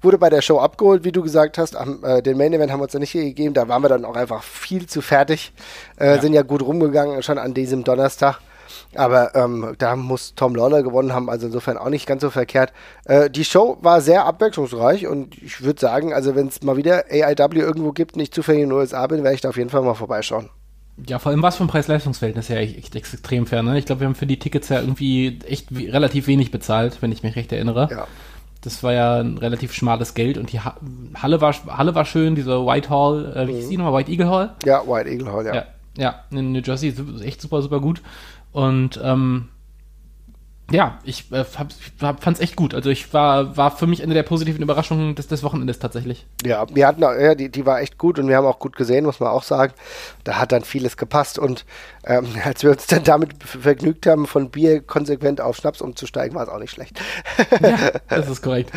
Wurde 0.03 0.19
bei 0.19 0.29
der 0.29 0.43
Show 0.43 0.59
abgeholt, 0.59 1.05
wie 1.05 1.11
du 1.11 1.23
gesagt 1.23 1.57
hast. 1.57 1.75
Am, 1.75 2.05
äh, 2.05 2.21
den 2.21 2.37
Main 2.37 2.53
Event 2.53 2.71
haben 2.71 2.81
wir 2.81 2.85
uns 2.85 2.93
ja 2.93 3.01
nicht 3.01 3.15
gegeben. 3.15 3.55
Da 3.55 3.67
waren 3.69 3.83
wir 3.83 3.89
dann 3.89 4.05
auch 4.05 4.15
einfach 4.15 4.43
viel 4.43 4.87
zu 4.87 5.01
fertig. 5.01 5.55
Äh, 5.99 6.17
ja. 6.17 6.21
Sind 6.21 6.35
ja 6.35 6.43
gut 6.43 6.61
rumgegangen 6.61 7.23
schon 7.23 7.39
an 7.39 7.55
diesem 7.55 7.83
Donnerstag. 7.83 8.41
Aber 8.95 9.35
ähm, 9.35 9.75
da 9.79 9.97
muss 9.97 10.35
Tom 10.35 10.55
Lawler 10.55 10.83
gewonnen 10.83 11.15
haben, 11.15 11.31
also 11.31 11.47
insofern 11.47 11.79
auch 11.79 11.89
nicht 11.89 12.07
ganz 12.07 12.21
so 12.21 12.29
verkehrt. 12.29 12.75
Äh, 13.07 13.31
die 13.31 13.47
Show 13.47 13.79
war 13.81 14.03
sehr 14.03 14.27
abwechslungsreich 14.27 15.07
und 15.07 15.35
ich 15.43 15.63
würde 15.63 15.81
sagen, 15.81 16.13
also 16.13 16.35
wenn 16.35 16.49
es 16.49 16.63
mal 16.63 16.77
wieder 16.77 17.07
AIW 17.11 17.59
irgendwo 17.59 17.93
gibt, 17.93 18.17
nicht 18.17 18.35
zufällig 18.35 18.63
in 18.63 18.69
den 18.69 18.77
USA 18.77 19.07
bin, 19.07 19.25
werde 19.25 19.35
ich 19.35 19.41
da 19.41 19.49
auf 19.49 19.57
jeden 19.57 19.71
Fall 19.71 19.81
mal 19.81 19.95
vorbeischauen. 19.95 20.51
Ja, 21.07 21.19
vor 21.19 21.31
allem 21.31 21.43
was 21.43 21.57
vom 21.57 21.69
Preis-Leistungs-Verhältnis 21.69 22.49
her 22.49 22.59
echt, 22.59 22.77
echt 22.77 22.97
extrem 22.97 23.47
fair. 23.47 23.63
Ne? 23.63 23.79
Ich 23.79 23.87
glaube, 23.87 24.01
wir 24.01 24.07
haben 24.07 24.15
für 24.15 24.27
die 24.27 24.39
Tickets 24.39 24.69
ja 24.69 24.81
irgendwie 24.81 25.39
echt 25.47 25.71
relativ 25.71 26.27
wenig 26.27 26.51
bezahlt, 26.51 26.99
wenn 27.01 27.13
ich 27.13 27.23
mich 27.23 27.37
recht 27.37 27.53
erinnere. 27.53 27.89
Ja. 27.91 28.07
Das 28.63 28.83
war 28.83 28.93
ja 28.93 29.21
ein 29.21 29.39
relativ 29.39 29.73
schmales 29.73 30.15
Geld 30.15 30.37
und 30.37 30.53
die 30.53 30.61
Halle 30.61 31.41
war, 31.41 31.55
Halle 31.69 31.95
war 31.95 32.05
schön, 32.05 32.35
diese 32.35 32.67
White 32.67 32.91
Hall, 32.91 33.33
äh, 33.37 33.47
wie 33.47 33.53
mhm. 33.53 33.57
hieß 33.57 33.69
die 33.69 33.77
nochmal? 33.77 34.01
White 34.01 34.11
Eagle 34.11 34.29
Hall? 34.29 34.57
Ja, 34.65 34.83
White 34.87 35.09
Eagle 35.09 35.33
Hall, 35.33 35.47
ja. 35.47 35.55
Ja, 35.55 35.65
ja 35.97 36.25
in 36.31 36.53
New 36.53 36.61
Jersey, 36.61 36.93
echt 37.23 37.41
super, 37.41 37.63
super 37.63 37.81
gut. 37.81 38.03
Und 38.53 39.01
ähm, 39.03 39.49
ja, 40.71 40.99
ich 41.03 41.33
äh, 41.33 41.45
fand 41.45 41.75
es 42.27 42.41
echt 42.41 42.55
gut. 42.55 42.75
Also 42.75 42.91
ich 42.91 43.15
war, 43.15 43.57
war 43.57 43.71
für 43.75 43.87
mich 43.87 44.03
eine 44.03 44.13
der 44.13 44.23
positiven 44.23 44.63
Überraschungen 44.63 45.15
des, 45.15 45.27
des 45.27 45.43
Wochenendes 45.43 45.79
tatsächlich. 45.79 46.27
Ja, 46.45 46.67
wir 46.69 46.87
hatten 46.87 47.01
ja, 47.01 47.35
die, 47.35 47.49
die 47.49 47.65
war 47.65 47.81
echt 47.81 47.97
gut 47.97 48.19
und 48.19 48.29
wir 48.29 48.37
haben 48.37 48.47
auch 48.47 48.59
gut 48.59 48.77
gesehen, 48.77 49.07
muss 49.07 49.19
man 49.19 49.31
auch 49.31 49.45
sagen. 49.45 49.73
Da 50.25 50.37
hat 50.37 50.53
dann 50.53 50.65
vieles 50.65 50.99
gepasst 50.99 51.39
und 51.39 51.65
ähm, 52.05 52.27
als 52.45 52.63
wir 52.63 52.71
uns 52.71 52.87
dann 52.87 53.03
damit 53.03 53.43
vergnügt 53.43 54.07
haben, 54.07 54.27
von 54.27 54.51
Bier 54.51 54.83
konsequent 54.83 55.41
auf 55.41 55.57
Schnaps 55.57 55.81
umzusteigen, 55.81 56.37
war 56.37 56.43
es 56.43 56.51
auch 56.51 56.59
nicht 56.59 56.73
schlecht. 56.73 57.01
Ja, 57.63 57.93
das 58.09 58.29
ist 58.29 58.43
korrekt. 58.43 58.71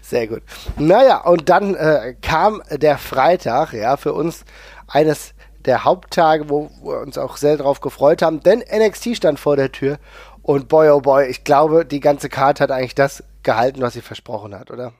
Sehr 0.00 0.26
gut. 0.28 0.42
Naja, 0.78 1.18
und 1.24 1.50
dann 1.50 1.74
äh, 1.74 2.14
kam 2.22 2.62
der 2.70 2.96
Freitag, 2.96 3.74
ja, 3.74 3.98
für 3.98 4.14
uns 4.14 4.46
eines 4.86 5.34
der 5.66 5.84
Haupttage, 5.84 6.48
wo 6.48 6.70
wir 6.82 7.00
uns 7.00 7.18
auch 7.18 7.36
sehr 7.36 7.56
darauf 7.56 7.80
gefreut 7.80 8.22
haben, 8.22 8.40
denn 8.40 8.60
NXT 8.60 9.16
stand 9.16 9.40
vor 9.40 9.56
der 9.56 9.72
Tür 9.72 9.98
Und 10.44 10.68
boy, 10.68 10.90
oh 10.90 11.00
boy, 11.00 11.26
ich 11.26 11.42
glaube, 11.42 11.86
die 11.86 12.00
ganze 12.00 12.28
Karte 12.28 12.62
hat 12.62 12.70
eigentlich 12.70 12.94
das 12.94 13.24
gehalten, 13.42 13.80
was 13.80 13.94
sie 13.94 14.02
versprochen 14.02 14.54
hat, 14.54 14.70
oder? 14.70 14.92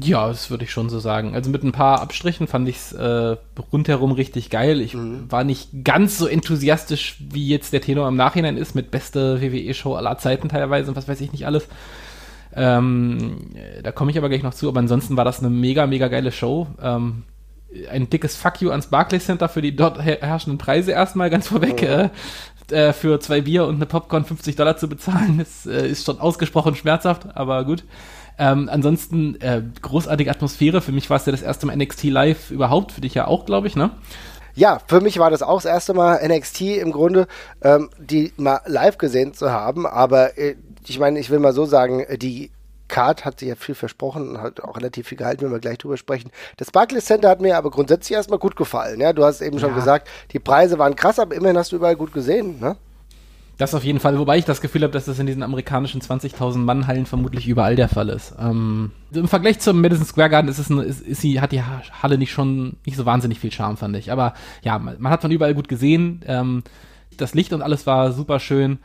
Ja, 0.00 0.28
das 0.28 0.48
würde 0.48 0.62
ich 0.62 0.70
schon 0.70 0.88
so 0.88 1.00
sagen. 1.00 1.34
Also 1.34 1.50
mit 1.50 1.64
ein 1.64 1.72
paar 1.72 2.00
Abstrichen 2.00 2.46
fand 2.46 2.68
ich 2.68 2.76
es 2.76 2.92
äh, 2.92 3.36
rundherum 3.72 4.12
richtig 4.12 4.48
geil. 4.48 4.80
Ich 4.80 4.94
mhm. 4.94 5.30
war 5.30 5.42
nicht 5.42 5.84
ganz 5.84 6.18
so 6.18 6.28
enthusiastisch, 6.28 7.16
wie 7.18 7.48
jetzt 7.48 7.72
der 7.72 7.80
Tenor 7.80 8.06
im 8.06 8.14
Nachhinein 8.14 8.56
ist, 8.56 8.76
mit 8.76 8.92
beste 8.92 9.42
WWE-Show 9.42 9.96
aller 9.96 10.18
Zeiten 10.18 10.48
teilweise 10.48 10.90
und 10.90 10.96
was 10.96 11.08
weiß 11.08 11.20
ich 11.20 11.32
nicht 11.32 11.44
alles. 11.44 11.66
Ähm, 12.54 13.38
da 13.82 13.90
komme 13.90 14.12
ich 14.12 14.18
aber 14.18 14.28
gleich 14.28 14.44
noch 14.44 14.54
zu, 14.54 14.68
aber 14.68 14.78
ansonsten 14.78 15.16
war 15.16 15.24
das 15.24 15.40
eine 15.40 15.50
mega, 15.50 15.86
mega 15.88 16.06
geile 16.06 16.30
Show. 16.30 16.68
Ähm, 16.80 17.24
ein 17.90 18.08
dickes 18.08 18.36
Fuck 18.36 18.62
you 18.62 18.70
ans 18.70 18.86
Barclays 18.86 19.26
Center 19.26 19.48
für 19.48 19.62
die 19.62 19.74
dort 19.74 20.00
herrschenden 20.00 20.58
Preise 20.58 20.92
erstmal 20.92 21.28
ganz 21.28 21.48
vorweg. 21.48 21.82
Mhm. 21.82 21.88
Äh, 21.88 22.08
für 22.92 23.20
zwei 23.20 23.40
Bier 23.40 23.66
und 23.66 23.76
eine 23.76 23.86
Popcorn 23.86 24.24
50 24.24 24.56
Dollar 24.56 24.76
zu 24.76 24.88
bezahlen, 24.88 25.40
ist, 25.42 25.66
äh, 25.66 25.88
ist 25.88 26.04
schon 26.04 26.20
ausgesprochen 26.20 26.74
schmerzhaft, 26.74 27.28
aber 27.34 27.64
gut. 27.64 27.84
Ähm, 28.38 28.68
ansonsten 28.70 29.40
äh, 29.40 29.62
großartige 29.82 30.30
Atmosphäre. 30.30 30.80
Für 30.80 30.92
mich 30.92 31.10
war 31.10 31.16
es 31.16 31.26
ja 31.26 31.32
das 31.32 31.42
erste 31.42 31.66
Mal 31.66 31.76
NXT 31.76 32.04
Live 32.04 32.50
überhaupt, 32.50 32.92
für 32.92 33.00
dich 33.00 33.14
ja 33.14 33.26
auch, 33.26 33.46
glaube 33.46 33.66
ich, 33.66 33.74
ne? 33.74 33.90
Ja, 34.54 34.80
für 34.86 35.00
mich 35.00 35.18
war 35.18 35.30
das 35.30 35.42
auch 35.42 35.58
das 35.58 35.66
erste 35.66 35.94
Mal 35.94 36.20
NXT 36.26 36.62
im 36.62 36.90
Grunde, 36.92 37.26
ähm, 37.62 37.90
die 37.98 38.32
mal 38.36 38.60
live 38.66 38.98
gesehen 38.98 39.34
zu 39.34 39.50
haben. 39.50 39.86
Aber 39.86 40.38
äh, 40.38 40.56
ich 40.86 40.98
meine, 40.98 41.18
ich 41.18 41.30
will 41.30 41.38
mal 41.38 41.52
so 41.52 41.64
sagen, 41.64 42.00
äh, 42.00 42.18
die 42.18 42.50
Card 42.88 43.24
hat 43.24 43.40
sich 43.40 43.48
ja 43.48 43.54
viel 43.54 43.74
versprochen 43.74 44.30
und 44.30 44.40
hat 44.40 44.60
auch 44.60 44.76
relativ 44.76 45.08
viel 45.08 45.18
gehalten, 45.18 45.44
wenn 45.44 45.52
wir 45.52 45.60
gleich 45.60 45.78
drüber 45.78 45.96
sprechen. 45.96 46.30
Das 46.56 46.70
Barclays 46.70 47.04
Center 47.04 47.28
hat 47.28 47.40
mir 47.40 47.56
aber 47.56 47.70
grundsätzlich 47.70 48.16
erstmal 48.16 48.38
gut 48.38 48.56
gefallen. 48.56 49.00
Ja, 49.00 49.12
du 49.12 49.24
hast 49.24 49.40
eben 49.40 49.58
schon 49.58 49.70
ja. 49.70 49.76
gesagt, 49.76 50.08
die 50.32 50.38
Preise 50.38 50.78
waren 50.78 50.96
krass, 50.96 51.18
aber 51.18 51.34
immerhin 51.34 51.58
hast 51.58 51.72
du 51.72 51.76
überall 51.76 51.96
gut 51.96 52.12
gesehen. 52.12 52.58
Ne? 52.60 52.76
Das 53.58 53.74
auf 53.74 53.82
jeden 53.82 53.98
Fall, 53.98 54.16
wobei 54.20 54.38
ich 54.38 54.44
das 54.44 54.60
Gefühl 54.60 54.84
habe, 54.84 54.92
dass 54.92 55.06
das 55.06 55.18
in 55.18 55.26
diesen 55.26 55.42
amerikanischen 55.42 56.00
20.000 56.00 56.58
Mann 56.58 56.86
Hallen 56.86 57.06
vermutlich 57.06 57.48
überall 57.48 57.74
der 57.74 57.88
Fall 57.88 58.08
ist. 58.08 58.32
Ähm, 58.38 58.92
Im 59.12 59.26
Vergleich 59.26 59.58
zum 59.58 59.80
Madison 59.80 60.06
Square 60.06 60.30
Garden 60.30 60.48
ist 60.48 60.60
es 60.60 60.70
eine, 60.70 60.84
ist, 60.84 61.00
ist 61.00 61.20
sie, 61.20 61.40
hat 61.40 61.50
die 61.50 61.62
Halle 61.62 62.18
nicht 62.18 62.30
schon 62.30 62.76
nicht 62.86 62.96
so 62.96 63.04
wahnsinnig 63.04 63.40
viel 63.40 63.50
Charme, 63.50 63.76
fand 63.76 63.96
ich. 63.96 64.12
Aber 64.12 64.34
ja, 64.62 64.78
man, 64.78 64.94
man 65.00 65.10
hat 65.10 65.22
von 65.22 65.32
überall 65.32 65.54
gut 65.54 65.66
gesehen. 65.66 66.24
Ähm, 66.26 66.62
das 67.16 67.34
Licht 67.34 67.52
und 67.52 67.62
alles 67.62 67.84
war 67.84 68.12
super 68.12 68.38
schön. 68.38 68.78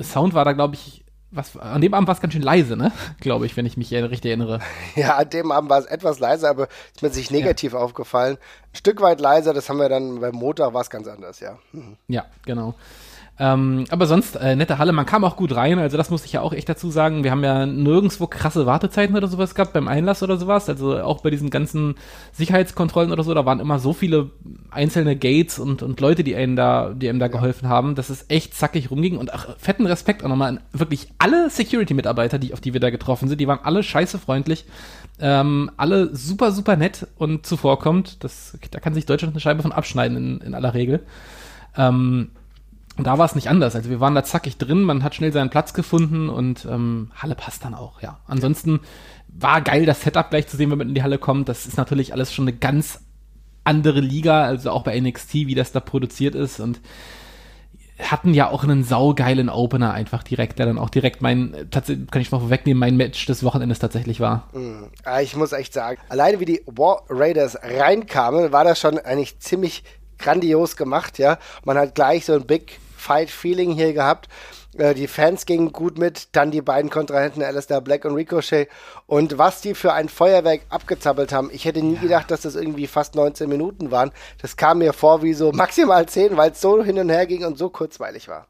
Sound 0.00 0.32
war 0.32 0.44
da, 0.44 0.52
glaube 0.52 0.76
ich, 0.76 1.04
was, 1.30 1.56
an 1.56 1.80
dem 1.80 1.94
Abend 1.94 2.08
war 2.08 2.14
es 2.14 2.20
ganz 2.20 2.32
schön 2.32 2.42
leise, 2.42 2.76
ne? 2.76 2.92
Glaube 3.20 3.46
ich, 3.46 3.56
wenn 3.56 3.66
ich 3.66 3.76
mich 3.76 3.92
richtig 3.92 4.30
erinnere. 4.30 4.60
Ja, 4.96 5.16
an 5.16 5.30
dem 5.30 5.52
Abend 5.52 5.70
war 5.70 5.78
es 5.78 5.86
etwas 5.86 6.18
leiser, 6.18 6.50
aber 6.50 6.68
ist 6.94 7.02
mir 7.02 7.10
sich 7.10 7.30
negativ 7.30 7.72
ja. 7.72 7.78
aufgefallen. 7.78 8.36
Ein 8.72 8.76
Stück 8.76 9.00
weit 9.00 9.20
leiser, 9.20 9.54
das 9.54 9.68
haben 9.68 9.78
wir 9.78 9.88
dann 9.88 10.20
beim 10.20 10.34
Montag 10.34 10.74
war 10.74 10.80
es 10.80 10.90
ganz 10.90 11.06
anders, 11.06 11.40
ja. 11.40 11.58
Mhm. 11.72 11.96
Ja, 12.08 12.26
genau. 12.44 12.74
Ähm, 13.42 13.86
aber 13.88 14.06
sonst, 14.06 14.36
äh, 14.36 14.54
nette 14.54 14.76
Halle, 14.76 14.92
man 14.92 15.06
kam 15.06 15.24
auch 15.24 15.34
gut 15.34 15.56
rein, 15.56 15.78
also 15.78 15.96
das 15.96 16.10
muss 16.10 16.26
ich 16.26 16.32
ja 16.34 16.42
auch 16.42 16.52
echt 16.52 16.68
dazu 16.68 16.90
sagen. 16.90 17.24
Wir 17.24 17.30
haben 17.30 17.42
ja 17.42 17.64
nirgendwo 17.64 18.26
krasse 18.26 18.66
Wartezeiten 18.66 19.16
oder 19.16 19.28
sowas 19.28 19.54
gehabt 19.54 19.72
beim 19.72 19.88
Einlass 19.88 20.22
oder 20.22 20.36
sowas. 20.36 20.68
Also 20.68 21.00
auch 21.00 21.22
bei 21.22 21.30
diesen 21.30 21.48
ganzen 21.48 21.94
Sicherheitskontrollen 22.32 23.10
oder 23.10 23.22
so, 23.22 23.32
da 23.32 23.46
waren 23.46 23.58
immer 23.58 23.78
so 23.78 23.94
viele 23.94 24.28
einzelne 24.70 25.16
Gates 25.16 25.58
und, 25.58 25.82
und 25.82 25.98
Leute, 26.02 26.22
die 26.22 26.36
einem 26.36 26.54
da, 26.54 26.90
die 26.90 27.08
einem 27.08 27.18
da 27.18 27.28
geholfen 27.28 27.66
haben, 27.66 27.94
dass 27.94 28.10
es 28.10 28.26
echt 28.28 28.54
zackig 28.54 28.90
rumging. 28.90 29.16
Und 29.16 29.32
ach, 29.32 29.56
fetten 29.56 29.86
Respekt 29.86 30.22
auch 30.22 30.28
nochmal 30.28 30.50
an 30.50 30.60
wirklich 30.74 31.08
alle 31.16 31.48
Security-Mitarbeiter, 31.48 32.38
die, 32.38 32.52
auf 32.52 32.60
die 32.60 32.74
wir 32.74 32.80
da 32.80 32.90
getroffen 32.90 33.26
sind, 33.30 33.40
die 33.40 33.48
waren 33.48 33.60
alle 33.62 33.82
scheiße 33.82 34.18
freundlich. 34.18 34.66
Ähm, 35.18 35.70
alle 35.78 36.14
super, 36.14 36.52
super 36.52 36.76
nett 36.76 37.06
und 37.16 37.46
zuvorkommt. 37.46 38.22
Das, 38.22 38.58
da 38.70 38.80
kann 38.80 38.92
sich 38.92 39.06
Deutschland 39.06 39.32
eine 39.32 39.40
Scheibe 39.40 39.62
von 39.62 39.72
abschneiden 39.72 40.18
in, 40.18 40.40
in 40.42 40.54
aller 40.54 40.74
Regel. 40.74 41.00
Ähm, 41.74 42.32
und 43.00 43.06
da 43.06 43.16
war 43.16 43.24
es 43.24 43.34
nicht 43.34 43.48
anders. 43.48 43.74
Also 43.74 43.88
wir 43.88 43.98
waren 43.98 44.14
da 44.14 44.22
zackig 44.22 44.58
drin, 44.58 44.82
man 44.82 45.02
hat 45.02 45.14
schnell 45.14 45.32
seinen 45.32 45.48
Platz 45.48 45.72
gefunden 45.72 46.28
und 46.28 46.66
ähm, 46.66 47.10
Halle 47.14 47.34
passt 47.34 47.64
dann 47.64 47.72
auch, 47.72 48.02
ja. 48.02 48.20
Ansonsten 48.26 48.80
war 49.26 49.62
geil, 49.62 49.86
das 49.86 50.02
Setup 50.02 50.28
gleich 50.28 50.48
zu 50.48 50.58
sehen, 50.58 50.70
wenn 50.70 50.76
man 50.76 50.90
in 50.90 50.94
die 50.94 51.02
Halle 51.02 51.16
kommt. 51.16 51.48
Das 51.48 51.64
ist 51.64 51.78
natürlich 51.78 52.12
alles 52.12 52.30
schon 52.34 52.46
eine 52.46 52.54
ganz 52.54 53.00
andere 53.64 54.00
Liga, 54.00 54.44
also 54.44 54.70
auch 54.70 54.82
bei 54.82 55.00
NXT, 55.00 55.32
wie 55.32 55.54
das 55.54 55.72
da 55.72 55.80
produziert 55.80 56.34
ist 56.34 56.60
und 56.60 56.82
hatten 57.98 58.34
ja 58.34 58.50
auch 58.50 58.64
einen 58.64 58.84
saugeilen 58.84 59.48
Opener 59.48 59.94
einfach 59.94 60.22
direkt, 60.22 60.58
der 60.58 60.66
dann 60.66 60.76
auch 60.76 60.90
direkt 60.90 61.22
mein, 61.22 61.68
tatsächlich 61.70 62.10
kann 62.10 62.20
ich 62.20 62.30
mal 62.30 62.40
vorwegnehmen, 62.40 62.78
mein 62.78 62.98
Match 62.98 63.24
des 63.24 63.42
Wochenendes 63.42 63.78
tatsächlich 63.78 64.20
war. 64.20 64.50
Mhm. 64.52 64.88
Ich 65.22 65.36
muss 65.36 65.52
echt 65.52 65.72
sagen, 65.72 65.98
alleine 66.10 66.38
wie 66.38 66.44
die 66.44 66.62
War 66.66 67.04
Raiders 67.08 67.56
reinkamen, 67.62 68.52
war 68.52 68.64
das 68.64 68.78
schon 68.78 68.98
eigentlich 68.98 69.38
ziemlich 69.38 69.84
grandios 70.18 70.76
gemacht, 70.76 71.18
ja. 71.18 71.38
Man 71.64 71.78
hat 71.78 71.94
gleich 71.94 72.26
so 72.26 72.34
ein 72.34 72.46
Big 72.46 72.78
Fight-Feeling 73.00 73.72
hier 73.72 73.92
gehabt. 73.92 74.28
Äh, 74.76 74.94
die 74.94 75.08
Fans 75.08 75.46
gingen 75.46 75.72
gut 75.72 75.98
mit, 75.98 76.28
dann 76.32 76.50
die 76.50 76.62
beiden 76.62 76.90
Kontrahenten 76.90 77.42
Alistair 77.42 77.80
Black 77.80 78.04
und 78.04 78.14
Ricochet. 78.14 78.68
Und 79.06 79.38
was 79.38 79.60
die 79.60 79.74
für 79.74 79.92
ein 79.92 80.08
Feuerwerk 80.08 80.62
abgezappelt 80.68 81.32
haben, 81.32 81.50
ich 81.52 81.64
hätte 81.64 81.82
nie 81.82 81.94
ja. 81.94 82.00
gedacht, 82.02 82.30
dass 82.30 82.42
das 82.42 82.54
irgendwie 82.54 82.86
fast 82.86 83.14
19 83.14 83.48
Minuten 83.48 83.90
waren. 83.90 84.12
Das 84.40 84.56
kam 84.56 84.78
mir 84.78 84.92
vor 84.92 85.22
wie 85.22 85.34
so 85.34 85.52
maximal 85.52 86.06
10, 86.06 86.36
weil 86.36 86.52
es 86.52 86.60
so 86.60 86.82
hin 86.84 86.98
und 86.98 87.10
her 87.10 87.26
ging 87.26 87.44
und 87.44 87.58
so 87.58 87.70
kurzweilig 87.70 88.28
war. 88.28 88.46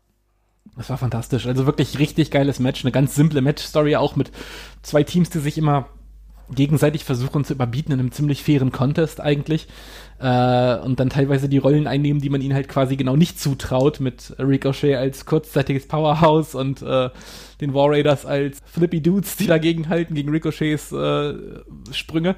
Das 0.76 0.90
war 0.90 0.98
fantastisch. 0.98 1.46
Also 1.46 1.66
wirklich 1.66 1.98
richtig 1.98 2.30
geiles 2.30 2.58
Match. 2.58 2.84
Eine 2.84 2.92
ganz 2.92 3.14
simple 3.14 3.40
Match-Story 3.40 3.96
auch 3.96 4.16
mit 4.16 4.30
zwei 4.82 5.02
Teams, 5.02 5.30
die 5.30 5.40
sich 5.40 5.58
immer 5.58 5.88
gegenseitig 6.54 7.04
versuchen 7.04 7.44
zu 7.44 7.52
überbieten 7.52 7.92
in 7.92 8.00
einem 8.00 8.12
ziemlich 8.12 8.42
fairen 8.42 8.72
Contest 8.72 9.20
eigentlich 9.20 9.68
äh, 10.20 10.76
und 10.76 11.00
dann 11.00 11.08
teilweise 11.08 11.48
die 11.48 11.58
Rollen 11.58 11.86
einnehmen, 11.86 12.20
die 12.20 12.28
man 12.28 12.42
ihnen 12.42 12.54
halt 12.54 12.68
quasi 12.68 12.96
genau 12.96 13.16
nicht 13.16 13.40
zutraut, 13.40 14.00
mit 14.00 14.34
Ricochet 14.38 14.96
als 14.96 15.24
kurzzeitiges 15.24 15.88
Powerhouse 15.88 16.54
und 16.54 16.82
äh, 16.82 17.08
den 17.60 17.72
War 17.72 17.90
Raiders 17.90 18.26
als 18.26 18.58
Flippy 18.66 19.00
Dudes, 19.00 19.36
die 19.36 19.46
dagegen 19.46 19.88
halten, 19.88 20.14
gegen 20.14 20.30
Ricochets 20.30 20.92
äh, 20.92 21.34
Sprünge. 21.90 22.36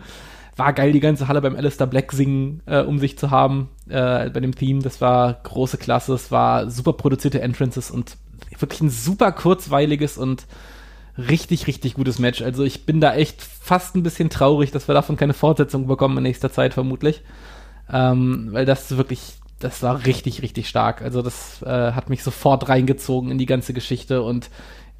War 0.54 0.72
geil, 0.74 0.92
die 0.92 1.00
ganze 1.00 1.26
Halle 1.26 1.40
beim 1.40 1.56
Alistair 1.56 1.88
Black 1.88 2.12
singen, 2.12 2.62
äh, 2.66 2.82
um 2.82 3.00
sich 3.00 3.18
zu 3.18 3.30
haben, 3.30 3.70
äh, 3.88 4.30
bei 4.30 4.40
dem 4.40 4.54
Theme. 4.54 4.82
Das 4.82 5.00
war 5.00 5.40
große 5.42 5.78
Klasse, 5.78 6.12
es 6.14 6.30
war 6.30 6.70
super 6.70 6.92
produzierte 6.92 7.40
Entrances 7.40 7.90
und 7.90 8.16
wirklich 8.58 8.80
ein 8.80 8.90
super 8.90 9.32
kurzweiliges 9.32 10.18
und 10.18 10.46
richtig, 11.18 11.66
richtig 11.66 11.94
gutes 11.94 12.20
Match. 12.20 12.42
Also 12.42 12.62
ich 12.62 12.86
bin 12.86 13.00
da 13.00 13.14
echt 13.14 13.42
fast 13.42 13.96
ein 13.96 14.04
bisschen 14.04 14.30
traurig, 14.30 14.70
dass 14.70 14.88
wir 14.88 14.94
davon 14.94 15.16
keine 15.16 15.34
Fortsetzung 15.34 15.88
bekommen 15.88 16.18
in 16.18 16.22
nächster 16.22 16.52
Zeit 16.52 16.74
vermutlich 16.74 17.22
ähm, 17.92 18.48
weil 18.50 18.64
das 18.64 18.96
wirklich, 18.96 19.34
das 19.58 19.82
war 19.82 20.04
richtig, 20.06 20.42
richtig 20.42 20.68
stark. 20.68 21.02
Also 21.02 21.22
das 21.22 21.62
äh, 21.62 21.92
hat 21.92 22.10
mich 22.10 22.22
sofort 22.22 22.68
reingezogen 22.68 23.30
in 23.30 23.38
die 23.38 23.46
ganze 23.46 23.72
Geschichte 23.72 24.22
und 24.22 24.50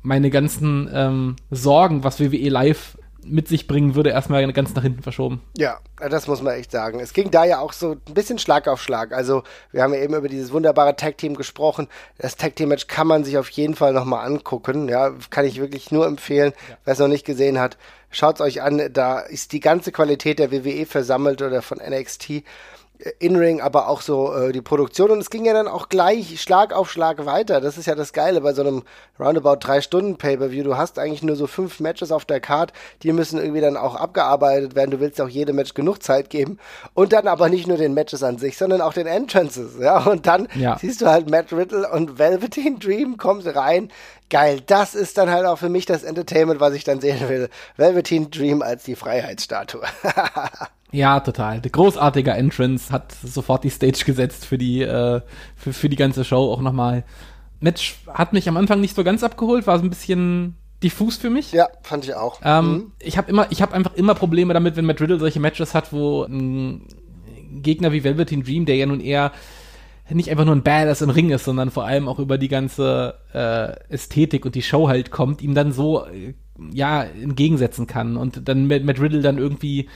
meine 0.02 0.30
ganzen 0.30 0.90
ähm, 0.92 1.36
Sorgen, 1.50 2.04
was 2.04 2.20
WWE 2.20 2.48
Live 2.48 2.96
mit 3.24 3.48
sich 3.48 3.66
bringen 3.66 3.94
würde, 3.94 4.10
erstmal 4.10 4.52
ganz 4.52 4.74
nach 4.74 4.82
hinten 4.82 5.02
verschoben. 5.02 5.40
Ja, 5.56 5.78
das 5.96 6.26
muss 6.26 6.42
man 6.42 6.54
echt 6.54 6.72
sagen. 6.72 7.00
Es 7.00 7.12
ging 7.12 7.30
da 7.30 7.44
ja 7.44 7.60
auch 7.60 7.72
so 7.72 7.92
ein 7.92 8.14
bisschen 8.14 8.38
Schlag 8.38 8.66
auf 8.66 8.82
Schlag. 8.82 9.12
Also, 9.12 9.44
wir 9.70 9.82
haben 9.82 9.94
ja 9.94 10.00
eben 10.00 10.14
über 10.14 10.28
dieses 10.28 10.52
wunderbare 10.52 10.96
Tag-Team 10.96 11.36
gesprochen. 11.36 11.88
Das 12.18 12.36
Tag-Team-Match 12.36 12.88
kann 12.88 13.06
man 13.06 13.24
sich 13.24 13.38
auf 13.38 13.48
jeden 13.50 13.74
Fall 13.74 13.92
nochmal 13.92 14.26
angucken. 14.26 14.88
Ja, 14.88 15.12
kann 15.30 15.44
ich 15.44 15.60
wirklich 15.60 15.92
nur 15.92 16.06
empfehlen, 16.06 16.52
ja. 16.68 16.76
wer 16.84 16.92
es 16.94 16.98
noch 16.98 17.08
nicht 17.08 17.24
gesehen 17.24 17.60
hat. 17.60 17.78
Schaut 18.10 18.36
es 18.36 18.40
euch 18.40 18.60
an, 18.60 18.90
da 18.92 19.20
ist 19.20 19.52
die 19.52 19.60
ganze 19.60 19.92
Qualität 19.92 20.38
der 20.38 20.50
WWE 20.50 20.84
versammelt 20.84 21.40
oder 21.40 21.62
von 21.62 21.78
NXT. 21.78 22.42
In-Ring, 23.18 23.60
aber 23.60 23.88
auch 23.88 24.00
so 24.00 24.32
äh, 24.32 24.52
die 24.52 24.60
Produktion. 24.60 25.10
Und 25.10 25.18
es 25.18 25.30
ging 25.30 25.44
ja 25.44 25.52
dann 25.52 25.66
auch 25.66 25.88
gleich 25.88 26.40
Schlag 26.40 26.72
auf 26.72 26.90
Schlag 26.90 27.24
weiter. 27.26 27.60
Das 27.60 27.76
ist 27.76 27.86
ja 27.86 27.94
das 27.94 28.12
Geile 28.12 28.40
bei 28.40 28.52
so 28.52 28.62
einem 28.62 28.82
Roundabout 29.18 29.56
drei 29.60 29.80
Stunden 29.80 30.16
Pay-Per-View. 30.16 30.62
Du 30.62 30.76
hast 30.76 30.98
eigentlich 30.98 31.22
nur 31.22 31.36
so 31.36 31.46
fünf 31.46 31.80
Matches 31.80 32.12
auf 32.12 32.24
der 32.24 32.40
Card. 32.40 32.72
Die 33.02 33.12
müssen 33.12 33.38
irgendwie 33.38 33.60
dann 33.60 33.76
auch 33.76 33.96
abgearbeitet 33.96 34.74
werden. 34.74 34.92
Du 34.92 35.00
willst 35.00 35.20
auch 35.20 35.28
jedem 35.28 35.56
Match 35.56 35.74
genug 35.74 36.02
Zeit 36.02 36.30
geben. 36.30 36.58
Und 36.94 37.12
dann 37.12 37.26
aber 37.26 37.48
nicht 37.48 37.66
nur 37.66 37.76
den 37.76 37.94
Matches 37.94 38.22
an 38.22 38.38
sich, 38.38 38.56
sondern 38.56 38.80
auch 38.80 38.92
den 38.92 39.06
Entrances. 39.06 39.72
Ja, 39.80 39.98
und 40.04 40.26
dann 40.26 40.48
ja. 40.54 40.78
siehst 40.78 41.00
du 41.00 41.06
halt 41.06 41.28
Matt 41.28 41.52
Riddle 41.52 41.90
und 41.90 42.18
Velveteen 42.18 42.78
Dream 42.78 43.16
kommt 43.16 43.46
rein. 43.56 43.90
Geil, 44.32 44.62
das 44.66 44.94
ist 44.94 45.18
dann 45.18 45.28
halt 45.28 45.44
auch 45.44 45.58
für 45.58 45.68
mich 45.68 45.84
das 45.84 46.04
Entertainment, 46.04 46.58
was 46.58 46.72
ich 46.72 46.84
dann 46.84 47.02
sehen 47.02 47.28
will. 47.28 47.50
Velveteen 47.76 48.30
Dream 48.30 48.62
als 48.62 48.84
die 48.84 48.96
Freiheitsstatue. 48.96 49.82
Ja, 50.94 51.20
total. 51.20 51.62
Der 51.62 51.70
großartige 51.70 52.32
Entrance 52.32 52.92
hat 52.92 53.14
sofort 53.24 53.64
die 53.64 53.70
Stage 53.70 54.02
gesetzt 54.04 54.44
für 54.44 54.58
die, 54.58 54.82
äh, 54.82 55.22
für, 55.56 55.72
für 55.72 55.88
die 55.88 55.96
ganze 55.96 56.22
Show 56.22 56.52
auch 56.52 56.60
nochmal. 56.60 57.04
Match 57.60 57.96
hat 58.12 58.34
mich 58.34 58.46
am 58.46 58.58
Anfang 58.58 58.82
nicht 58.82 58.94
so 58.94 59.02
ganz 59.02 59.24
abgeholt, 59.24 59.66
war 59.66 59.78
so 59.78 59.86
ein 59.86 59.88
bisschen 59.88 60.54
diffus 60.82 61.16
für 61.16 61.30
mich. 61.30 61.50
Ja, 61.52 61.68
fand 61.80 62.04
ich 62.04 62.14
auch. 62.14 62.40
Ähm, 62.44 62.72
mhm. 62.72 62.92
Ich 62.98 63.16
habe 63.16 63.30
immer, 63.30 63.46
ich 63.48 63.62
habe 63.62 63.72
einfach 63.72 63.94
immer 63.94 64.14
Probleme 64.14 64.52
damit, 64.52 64.76
wenn 64.76 64.84
Matt 64.84 65.00
Riddle 65.00 65.18
solche 65.18 65.40
Matches 65.40 65.72
hat, 65.74 65.94
wo 65.94 66.24
ein 66.24 66.86
Gegner 67.62 67.92
wie 67.92 68.04
Velveteen 68.04 68.42
Dream, 68.42 68.66
der 68.66 68.76
ja 68.76 68.84
nun 68.84 69.00
eher 69.00 69.32
nicht 70.10 70.30
einfach 70.30 70.44
nur 70.44 70.54
ein 70.54 70.62
Badass 70.62 71.02
im 71.02 71.10
Ring 71.10 71.30
ist, 71.30 71.44
sondern 71.44 71.70
vor 71.70 71.84
allem 71.84 72.08
auch 72.08 72.18
über 72.18 72.38
die 72.38 72.48
ganze 72.48 73.14
äh, 73.32 73.92
Ästhetik 73.92 74.44
und 74.44 74.54
die 74.54 74.62
Show 74.62 74.88
halt 74.88 75.10
kommt, 75.10 75.42
ihm 75.42 75.54
dann 75.54 75.72
so 75.72 76.06
äh, 76.06 76.34
ja 76.72 77.02
entgegensetzen 77.02 77.86
kann 77.86 78.16
und 78.16 78.48
dann 78.48 78.66
mit, 78.66 78.84
mit 78.84 79.00
Riddle 79.00 79.22
dann 79.22 79.38
irgendwie 79.38 79.88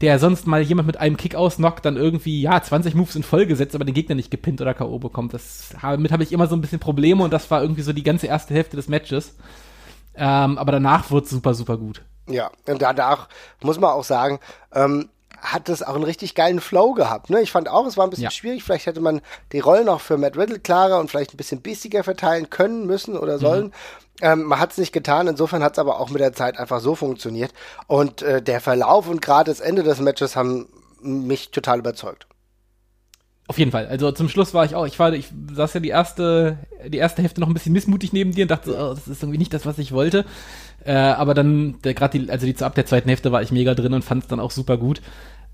der 0.00 0.18
sonst 0.18 0.46
mal 0.46 0.62
jemand 0.62 0.86
mit 0.86 0.98
einem 0.98 1.16
Kick 1.16 1.34
ausnockt, 1.34 1.84
dann 1.84 1.96
irgendwie, 1.96 2.42
ja, 2.42 2.60
20 2.60 2.94
Moves 2.94 3.16
in 3.16 3.22
Folge 3.22 3.56
setzt, 3.56 3.74
aber 3.74 3.84
den 3.84 3.94
Gegner 3.94 4.14
nicht 4.14 4.30
gepinnt 4.30 4.60
oder 4.60 4.74
K.O. 4.74 4.98
bekommt. 4.98 5.32
Das, 5.32 5.74
damit 5.80 6.12
habe 6.12 6.22
ich 6.22 6.32
immer 6.32 6.48
so 6.48 6.56
ein 6.56 6.60
bisschen 6.60 6.80
Probleme 6.80 7.22
und 7.22 7.32
das 7.32 7.50
war 7.50 7.62
irgendwie 7.62 7.82
so 7.82 7.92
die 7.92 8.02
ganze 8.02 8.26
erste 8.26 8.52
Hälfte 8.52 8.76
des 8.76 8.88
Matches. 8.88 9.36
Ähm, 10.14 10.58
aber 10.58 10.72
danach 10.72 11.10
wurde 11.10 11.26
super, 11.26 11.54
super 11.54 11.78
gut. 11.78 12.02
Ja, 12.28 12.50
und 12.66 12.82
danach 12.82 13.28
muss 13.62 13.78
man 13.78 13.90
auch 13.90 14.04
sagen, 14.04 14.40
ähm, 14.74 15.08
hat 15.40 15.68
das 15.68 15.82
auch 15.82 15.94
einen 15.94 16.04
richtig 16.04 16.34
geilen 16.34 16.60
Flow 16.60 16.92
gehabt. 16.92 17.30
Ne? 17.30 17.40
Ich 17.40 17.52
fand 17.52 17.68
auch, 17.68 17.86
es 17.86 17.96
war 17.96 18.06
ein 18.06 18.10
bisschen 18.10 18.24
ja. 18.24 18.30
schwierig. 18.30 18.64
Vielleicht 18.64 18.86
hätte 18.86 19.00
man 19.00 19.20
die 19.52 19.60
Rollen 19.60 19.88
auch 19.88 20.00
für 20.00 20.18
Matt 20.18 20.36
Riddle 20.36 20.58
klarer 20.58 20.98
und 20.98 21.10
vielleicht 21.10 21.34
ein 21.34 21.36
bisschen 21.36 21.60
bissiger 21.60 22.04
verteilen 22.04 22.50
können, 22.50 22.86
müssen 22.86 23.16
oder 23.16 23.38
sollen. 23.38 23.66
Mhm. 23.66 23.72
Ähm, 24.22 24.42
man 24.44 24.58
hat 24.58 24.72
es 24.72 24.78
nicht 24.78 24.92
getan, 24.92 25.26
insofern 25.26 25.62
hat 25.62 25.74
es 25.74 25.78
aber 25.78 26.00
auch 26.00 26.08
mit 26.10 26.20
der 26.20 26.32
Zeit 26.32 26.58
einfach 26.58 26.80
so 26.80 26.94
funktioniert. 26.94 27.52
Und 27.86 28.22
äh, 28.22 28.40
der 28.40 28.60
Verlauf 28.60 29.08
und 29.08 29.20
gerade 29.20 29.50
das 29.50 29.60
Ende 29.60 29.82
des 29.82 30.00
Matches 30.00 30.36
haben 30.36 30.68
mich 31.00 31.50
total 31.50 31.80
überzeugt. 31.80 32.26
Auf 33.48 33.58
jeden 33.58 33.70
Fall. 33.70 33.86
Also 33.86 34.10
zum 34.10 34.28
Schluss 34.28 34.54
war 34.54 34.64
ich 34.64 34.74
auch, 34.74 34.86
ich 34.86 34.98
war, 34.98 35.12
ich 35.12 35.28
saß 35.52 35.74
ja 35.74 35.80
die 35.80 35.88
erste, 35.88 36.58
die 36.88 36.98
erste 36.98 37.22
Hälfte 37.22 37.40
noch 37.40 37.48
ein 37.48 37.54
bisschen 37.54 37.72
missmutig 37.72 38.12
neben 38.12 38.32
dir 38.32 38.42
und 38.42 38.50
dachte, 38.50 38.72
oh, 38.72 38.94
das 38.94 39.06
ist 39.06 39.22
irgendwie 39.22 39.38
nicht 39.38 39.54
das, 39.54 39.66
was 39.66 39.78
ich 39.78 39.92
wollte. 39.92 40.24
Äh, 40.84 40.94
aber 40.94 41.34
dann, 41.34 41.76
gerade 41.82 42.18
die, 42.18 42.30
also 42.30 42.46
die 42.46 42.56
ab 42.62 42.74
der 42.74 42.86
zweiten 42.86 43.08
Hälfte 43.08 43.30
war 43.30 43.42
ich 43.42 43.52
mega 43.52 43.74
drin 43.74 43.94
und 43.94 44.04
fand 44.04 44.24
es 44.24 44.28
dann 44.28 44.40
auch 44.40 44.50
super 44.50 44.76
gut. 44.76 45.00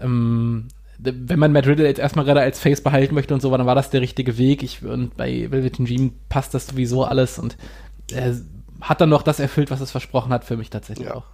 Ähm, 0.00 0.68
wenn 0.98 1.38
man 1.38 1.52
Matt 1.52 1.66
Riddle 1.66 1.86
jetzt 1.86 1.98
erstmal 1.98 2.24
gerade 2.24 2.40
als 2.40 2.60
Face 2.60 2.80
behalten 2.80 3.14
möchte 3.14 3.34
und 3.34 3.40
so, 3.40 3.54
dann 3.54 3.66
war 3.66 3.74
das 3.74 3.90
der 3.90 4.00
richtige 4.00 4.38
Weg. 4.38 4.62
Ich, 4.62 4.84
und 4.84 5.16
bei 5.16 5.50
Velvet 5.50 5.78
Dream 5.78 6.12
passt 6.28 6.54
das 6.54 6.68
sowieso 6.68 7.04
alles 7.04 7.38
und 7.38 7.56
er 8.12 8.36
hat 8.80 9.00
dann 9.00 9.08
noch 9.08 9.22
das 9.22 9.40
erfüllt, 9.40 9.70
was 9.70 9.80
es 9.80 9.90
versprochen 9.90 10.32
hat 10.32 10.44
für 10.44 10.56
mich 10.56 10.70
tatsächlich 10.70 11.08
ja. 11.08 11.14
auch. 11.14 11.24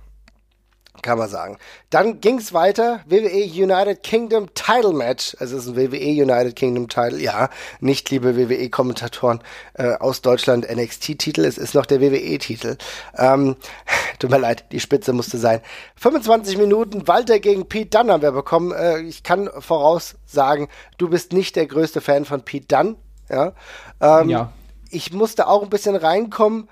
Kann 1.02 1.18
man 1.18 1.28
sagen. 1.28 1.58
Dann 1.90 2.20
ging 2.20 2.38
es 2.38 2.52
weiter. 2.52 3.00
WWE 3.06 3.44
United 3.44 4.02
Kingdom 4.02 4.52
Title 4.54 4.92
Match. 4.92 5.36
Es 5.40 5.52
ist 5.52 5.68
ein 5.68 5.76
WWE 5.76 6.22
United 6.22 6.56
Kingdom 6.56 6.88
Title. 6.88 7.20
Ja, 7.20 7.50
nicht 7.80 8.10
liebe 8.10 8.36
WWE-Kommentatoren 8.36 9.40
äh, 9.74 9.94
aus 9.94 10.22
Deutschland 10.22 10.66
NXT-Titel. 10.68 11.44
Es 11.44 11.58
ist 11.58 11.74
noch 11.74 11.86
der 11.86 12.00
WWE-Titel. 12.00 12.76
Ähm, 13.16 13.56
tut 14.18 14.30
mir 14.30 14.38
leid, 14.38 14.64
die 14.72 14.80
Spitze 14.80 15.12
musste 15.12 15.38
sein. 15.38 15.60
25 15.96 16.58
Minuten 16.58 17.06
Walter 17.06 17.38
gegen 17.38 17.68
Pete 17.68 17.90
Dunn 17.98 18.10
haben 18.10 18.22
wir 18.22 18.32
bekommen. 18.32 18.72
Äh, 18.72 19.00
ich 19.02 19.22
kann 19.22 19.48
voraussagen, 19.58 20.68
du 20.98 21.08
bist 21.08 21.32
nicht 21.32 21.56
der 21.56 21.66
größte 21.66 22.00
Fan 22.00 22.24
von 22.24 22.42
Pete 22.42 22.66
Dunn. 22.66 22.96
Ja. 23.28 23.52
Ähm, 24.00 24.30
ja 24.30 24.52
ich 24.90 25.12
musste 25.12 25.46
auch 25.46 25.62
ein 25.62 25.70
bisschen 25.70 25.96
reinkommen. 25.96 26.68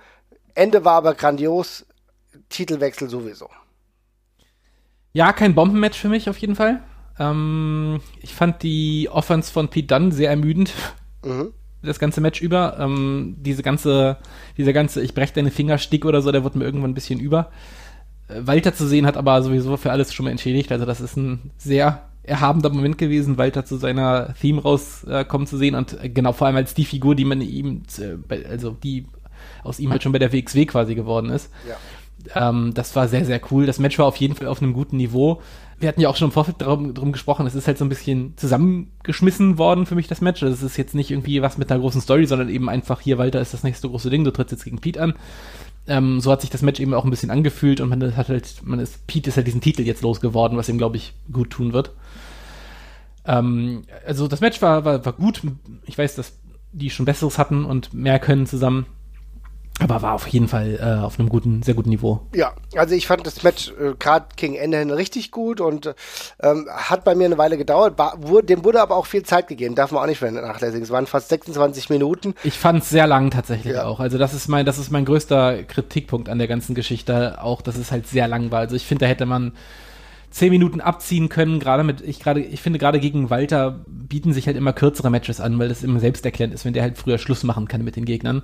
Ende 0.55 0.85
war 0.85 0.95
aber 0.95 1.15
grandios. 1.15 1.87
Titelwechsel 2.49 3.09
sowieso. 3.09 3.51
Ja, 5.17 5.33
kein 5.33 5.55
Bombenmatch 5.55 5.99
für 5.99 6.11
mich 6.11 6.29
auf 6.29 6.37
jeden 6.37 6.57
Fall. 6.57 6.81
Ähm, 7.19 8.01
ich 8.21 8.35
fand 8.35 8.63
die 8.63 9.09
Offense 9.11 9.51
von 9.51 9.69
Pete 9.69 9.87
Dunne 9.87 10.13
sehr 10.13 10.29
ermüdend. 10.29 10.75
Mhm. 11.25 11.55
Das 11.83 11.99
ganze 11.99 12.21
Match 12.21 12.43
über. 12.43 12.77
Ähm, 12.79 13.37
diese 13.39 13.63
ganze, 13.63 14.19
dieser 14.59 14.75
ganze, 14.75 15.01
ich 15.01 15.15
brech 15.15 15.33
deine 15.33 15.51
Fingerstick 15.51 16.05
oder 16.05 16.21
so, 16.21 16.33
der 16.33 16.45
wird 16.45 16.55
mir 16.55 16.67
irgendwann 16.67 16.91
ein 16.91 16.95
bisschen 16.95 17.19
über. 17.19 17.51
Äh, 18.29 18.43
Walter 18.43 18.75
zu 18.75 18.87
sehen 18.87 19.07
hat 19.07 19.17
aber 19.17 19.43
sowieso 19.43 19.79
für 19.79 19.91
alles 19.91 20.13
schon 20.13 20.25
mal 20.25 20.33
entschädigt. 20.33 20.71
Also 20.71 20.85
das 20.85 21.01
ist 21.01 21.17
ein 21.17 21.51
sehr 21.57 22.03
erhabender 22.23 22.69
Moment 22.69 22.99
gewesen, 22.99 23.39
Walter 23.39 23.65
zu 23.65 23.79
seiner 23.79 24.35
Theme 24.39 24.61
rauskommen 24.61 25.47
äh, 25.47 25.49
zu 25.49 25.57
sehen 25.57 25.77
und 25.77 25.99
äh, 25.99 26.11
genau 26.11 26.35
vor 26.35 26.47
allem 26.47 26.57
als 26.57 26.75
die 26.75 26.85
Figur, 26.85 27.15
die 27.15 27.25
man 27.25 27.41
ihm, 27.41 27.85
äh, 27.99 28.45
also 28.51 28.73
die 28.73 29.07
aus 29.63 29.79
ihm 29.79 29.91
halt 29.93 30.03
schon 30.03 30.13
bei 30.13 30.19
der 30.19 30.35
WXW 30.35 30.67
quasi 30.67 30.95
geworden 30.95 31.31
ist. 31.31 31.51
Ja. 31.67 31.77
Ähm, 32.35 32.73
das 32.75 32.97
war 32.97 33.09
sehr, 33.09 33.25
sehr 33.25 33.41
cool. 33.51 33.67
Das 33.67 33.79
Match 33.79 33.99
war 33.99 34.07
auf 34.07 34.17
jeden 34.17 34.35
Fall 34.35 34.49
auf 34.49 34.63
einem 34.63 34.73
guten 34.73 34.97
Niveau. 34.97 35.41
Wir 35.79 35.89
hatten 35.89 36.01
ja 36.01 36.09
auch 36.09 36.17
schon 36.17 36.29
im 36.29 36.33
Vorfeld 36.33 36.61
darum, 36.61 36.95
darum 36.95 37.13
gesprochen, 37.13 37.47
es 37.47 37.55
ist 37.55 37.67
halt 37.67 37.77
so 37.77 37.85
ein 37.85 37.91
bisschen 37.91 38.35
zusammengeschmissen 38.37 39.59
worden 39.59 39.85
für 39.85 39.95
mich, 39.95 40.09
das 40.09 40.21
Match. 40.21 40.41
Das 40.41 40.63
ist 40.63 40.77
jetzt 40.77 40.95
nicht 40.95 41.11
irgendwie 41.11 41.43
was 41.43 41.59
mit 41.59 41.71
einer 41.71 41.81
großen 41.81 42.01
Story, 42.01 42.27
sondern 42.27 42.49
eben 42.49 42.69
einfach 42.69 43.01
hier, 43.01 43.19
Walter 43.19 43.41
ist 43.41 43.53
das 43.53 43.63
nächste 43.63 43.89
große 43.89 44.09
Ding, 44.09 44.25
du 44.25 44.31
trittst 44.31 44.53
jetzt 44.53 44.65
gegen 44.65 44.81
Pete 44.81 45.01
an. 45.03 45.15
Ähm, 45.87 46.21
so 46.21 46.33
hat 46.33 46.41
sich 46.41 46.51
das 46.51 46.63
Match 46.63 46.81
eben 46.81 46.95
auch 46.95 47.05
ein 47.05 47.11
bisschen 47.11 47.31
angefühlt 47.31 47.81
und 47.81 47.91
man 47.91 48.17
hat 48.17 48.29
halt, 48.29 48.63
man 48.65 48.81
ist, 48.81 49.07
Pete 49.07 49.29
ist 49.29 49.37
halt 49.37 49.47
diesen 49.47 49.61
Titel 49.61 49.83
jetzt 49.83 50.03
losgeworden, 50.03 50.57
was 50.57 50.69
ihm, 50.69 50.79
glaube 50.79 50.97
ich, 50.97 51.15
gut 51.31 51.51
tun 51.51 51.73
wird. 51.73 51.93
Ähm, 53.27 53.83
also 54.07 54.29
das 54.29 54.41
Match 54.41 54.63
war, 54.63 54.85
war, 54.85 55.05
war 55.05 55.13
gut. 55.13 55.43
Ich 55.85 55.97
weiß, 55.99 56.17
dass 56.17 56.33
die 56.73 56.91
schon 56.91 57.07
Besseres 57.07 57.39
hatten 57.39 57.65
und 57.65 57.95
mehr 57.95 58.19
können 58.19 58.47
zusammen. 58.47 58.87
Aber 59.79 60.01
war 60.01 60.15
auf 60.15 60.27
jeden 60.29 60.49
Fall 60.49 60.79
äh, 60.81 61.05
auf 61.05 61.19
einem 61.19 61.29
guten, 61.29 61.63
sehr 61.63 61.75
guten 61.75 61.91
Niveau. 61.91 62.21
Ja, 62.35 62.53
also 62.77 62.95
ich 62.95 63.07
fand 63.07 63.27
das 63.27 63.43
Match 63.43 63.73
äh, 63.79 63.95
gerade 63.99 64.27
gegen 64.37 64.55
Ende 64.55 64.79
hin 64.79 64.91
richtig 64.91 65.31
gut 65.31 65.61
und 65.61 65.95
ähm, 66.43 66.67
hat 66.71 67.05
bei 67.05 67.15
mir 67.15 67.27
eine 67.27 67.37
Weile 67.37 67.59
gedauert. 67.59 67.95
Ba 67.95 68.15
wurde, 68.17 68.47
dem 68.47 68.65
wurde 68.65 68.81
aber 68.81 68.97
auch 68.97 69.07
viel 69.07 69.23
Zeit 69.23 69.49
gegeben, 69.49 69.75
darf 69.75 69.93
man 69.93 70.03
auch 70.03 70.07
nicht 70.07 70.19
vernachlässigen. 70.19 70.83
Es 70.83 70.91
waren 70.91 71.07
fast 71.07 71.29
26 71.29 71.91
Minuten. 71.91 72.35
Ich 72.43 72.59
fand 72.59 72.83
es 72.83 72.89
sehr 72.89 73.07
lang 73.07 73.31
tatsächlich 73.31 73.75
ja. 73.75 73.85
auch. 73.85 74.01
Also 74.01 74.17
das 74.17 74.33
ist 74.33 74.49
mein, 74.49 74.65
das 74.65 74.79
ist 74.79 74.91
mein 74.91 75.05
größter 75.05 75.65
Kritikpunkt 75.65 76.31
an 76.31 76.39
der 76.39 76.49
ganzen 76.49 76.75
Geschichte, 76.75 77.43
auch 77.43 77.61
dass 77.61 77.77
es 77.77 77.93
halt 77.93 78.07
sehr 78.07 78.29
lang 78.29 78.51
war. 78.51 78.61
Also 78.61 78.77
ich 78.77 78.87
finde, 78.87 79.05
da 79.05 79.09
hätte 79.09 79.27
man 79.27 79.53
zehn 80.31 80.51
Minuten 80.51 80.81
abziehen 80.81 81.29
können. 81.29 81.61
Gerade 81.61 81.85
mit, 81.85 82.01
ich 82.01 82.21
gerade, 82.21 82.41
ich 82.41 82.61
finde 82.61 82.79
gerade 82.79 83.01
gegen 83.01 83.31
Walter 83.31 83.81
bieten 83.87 84.33
sich 84.33 84.47
halt 84.47 84.57
immer 84.57 84.73
kürzere 84.73 85.11
Matches 85.11 85.41
an, 85.41 85.59
weil 85.59 85.69
das 85.69 85.83
immer 85.83 86.01
selbsterklärend 86.01 86.55
ist, 86.55 86.65
wenn 86.65 86.73
der 86.73 86.83
halt 86.83 86.99
früher 86.99 87.19
Schluss 87.19 87.43
machen 87.43 87.69
kann 87.69 87.85
mit 87.85 87.97
den 87.97 88.05
Gegnern. 88.05 88.43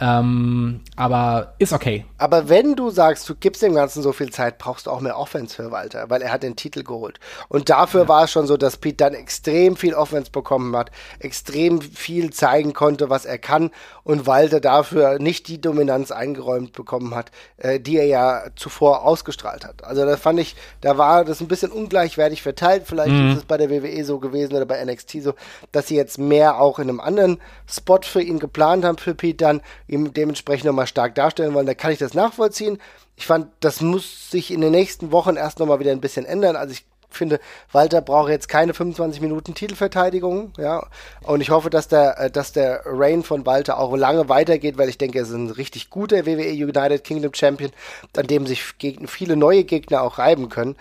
Ähm, 0.00 0.80
aber 0.96 1.54
ist 1.58 1.72
okay. 1.72 2.04
Aber 2.16 2.48
wenn 2.48 2.74
du 2.74 2.90
sagst, 2.90 3.28
du 3.28 3.34
gibst 3.34 3.62
dem 3.62 3.74
Ganzen 3.74 4.02
so 4.02 4.12
viel 4.12 4.30
Zeit, 4.30 4.58
brauchst 4.58 4.86
du 4.86 4.90
auch 4.90 5.00
mehr 5.00 5.18
Offense 5.18 5.54
für 5.54 5.70
Walter, 5.70 6.08
weil 6.08 6.22
er 6.22 6.32
hat 6.32 6.42
den 6.42 6.56
Titel 6.56 6.82
geholt. 6.82 7.20
Und 7.48 7.68
dafür 7.68 8.02
ja. 8.02 8.08
war 8.08 8.24
es 8.24 8.32
schon 8.32 8.46
so, 8.46 8.56
dass 8.56 8.78
Pete 8.78 8.96
dann 8.96 9.14
extrem 9.14 9.76
viel 9.76 9.94
Offense 9.94 10.30
bekommen 10.30 10.74
hat, 10.76 10.90
extrem 11.18 11.82
viel 11.82 12.32
zeigen 12.32 12.72
konnte, 12.72 13.10
was 13.10 13.26
er 13.26 13.38
kann 13.38 13.70
und 14.02 14.26
Walter 14.26 14.60
dafür 14.60 15.18
nicht 15.18 15.48
die 15.48 15.60
Dominanz 15.60 16.10
eingeräumt 16.10 16.72
bekommen 16.72 17.14
hat, 17.14 17.30
äh, 17.58 17.78
die 17.78 17.96
er 17.96 18.06
ja 18.06 18.42
zuvor 18.56 19.04
ausgestrahlt 19.04 19.64
hat. 19.64 19.84
Also 19.84 20.04
da 20.04 20.16
fand 20.16 20.40
ich, 20.40 20.56
da 20.80 20.98
war 20.98 21.24
das 21.24 21.40
ein 21.40 21.48
bisschen 21.48 21.70
ungleichwertig 21.70 22.42
verteilt. 22.42 22.84
Vielleicht 22.86 23.12
mhm. 23.12 23.30
ist 23.30 23.38
es 23.38 23.44
bei 23.44 23.56
der 23.56 23.70
WWE 23.70 24.04
so 24.04 24.18
gewesen 24.18 24.54
oder 24.54 24.66
bei 24.66 24.82
NXT 24.84 25.22
so, 25.22 25.34
dass 25.72 25.88
sie 25.88 25.96
jetzt 25.96 26.18
mehr 26.18 26.60
auch 26.60 26.78
in 26.78 26.88
einem 26.88 27.00
anderen 27.00 27.38
Spot 27.68 28.00
für 28.02 28.22
ihn 28.22 28.38
geplant 28.38 28.84
haben 28.84 28.98
für 28.98 29.14
Pete 29.14 29.44
dann 29.44 29.60
ihm 29.90 30.12
dementsprechend 30.12 30.66
nochmal 30.66 30.86
stark 30.86 31.14
darstellen 31.14 31.54
wollen, 31.54 31.66
da 31.66 31.74
kann 31.74 31.92
ich 31.92 31.98
das 31.98 32.14
nachvollziehen. 32.14 32.78
Ich 33.16 33.26
fand, 33.26 33.48
das 33.60 33.80
muss 33.80 34.30
sich 34.30 34.50
in 34.50 34.60
den 34.60 34.70
nächsten 34.70 35.12
Wochen 35.12 35.36
erst 35.36 35.58
nochmal 35.58 35.80
wieder 35.80 35.90
ein 35.90 36.00
bisschen 36.00 36.24
ändern. 36.24 36.56
Also 36.56 36.72
ich 36.72 36.84
finde, 37.10 37.40
Walter 37.72 38.00
braucht 38.00 38.30
jetzt 38.30 38.48
keine 38.48 38.72
25 38.72 39.20
Minuten 39.20 39.54
Titelverteidigung, 39.54 40.52
ja. 40.56 40.86
Und 41.22 41.40
ich 41.40 41.50
hoffe, 41.50 41.70
dass 41.70 41.88
der, 41.88 42.18
äh, 42.18 42.30
dass 42.30 42.52
der 42.52 42.82
Reign 42.84 43.24
von 43.24 43.44
Walter 43.46 43.78
auch 43.78 43.96
lange 43.96 44.28
weitergeht, 44.28 44.78
weil 44.78 44.88
ich 44.88 44.98
denke, 44.98 45.18
er 45.18 45.24
ist 45.24 45.32
ein 45.32 45.50
richtig 45.50 45.90
guter 45.90 46.24
WWE 46.24 46.52
United 46.52 47.02
Kingdom 47.04 47.34
Champion, 47.34 47.72
an 48.16 48.26
dem 48.26 48.46
sich 48.46 48.62
viele 48.62 49.36
neue 49.36 49.64
Gegner 49.64 50.02
auch 50.02 50.18
reiben 50.18 50.48
können. 50.48 50.76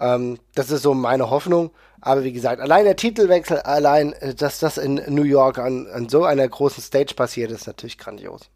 Ähm, 0.00 0.38
das 0.54 0.70
ist 0.70 0.82
so 0.82 0.94
meine 0.94 1.30
Hoffnung. 1.30 1.72
Aber 2.02 2.24
wie 2.24 2.32
gesagt, 2.32 2.60
allein 2.60 2.84
der 2.84 2.96
Titelwechsel, 2.96 3.58
allein, 3.60 4.12
äh, 4.14 4.34
dass 4.34 4.58
das 4.58 4.76
in 4.76 5.00
New 5.08 5.22
York 5.22 5.58
an, 5.58 5.86
an 5.86 6.08
so 6.08 6.24
einer 6.24 6.46
großen 6.46 6.82
Stage 6.82 7.14
passiert, 7.14 7.50
ist 7.52 7.66
natürlich 7.66 7.96
grandios. 7.96 8.50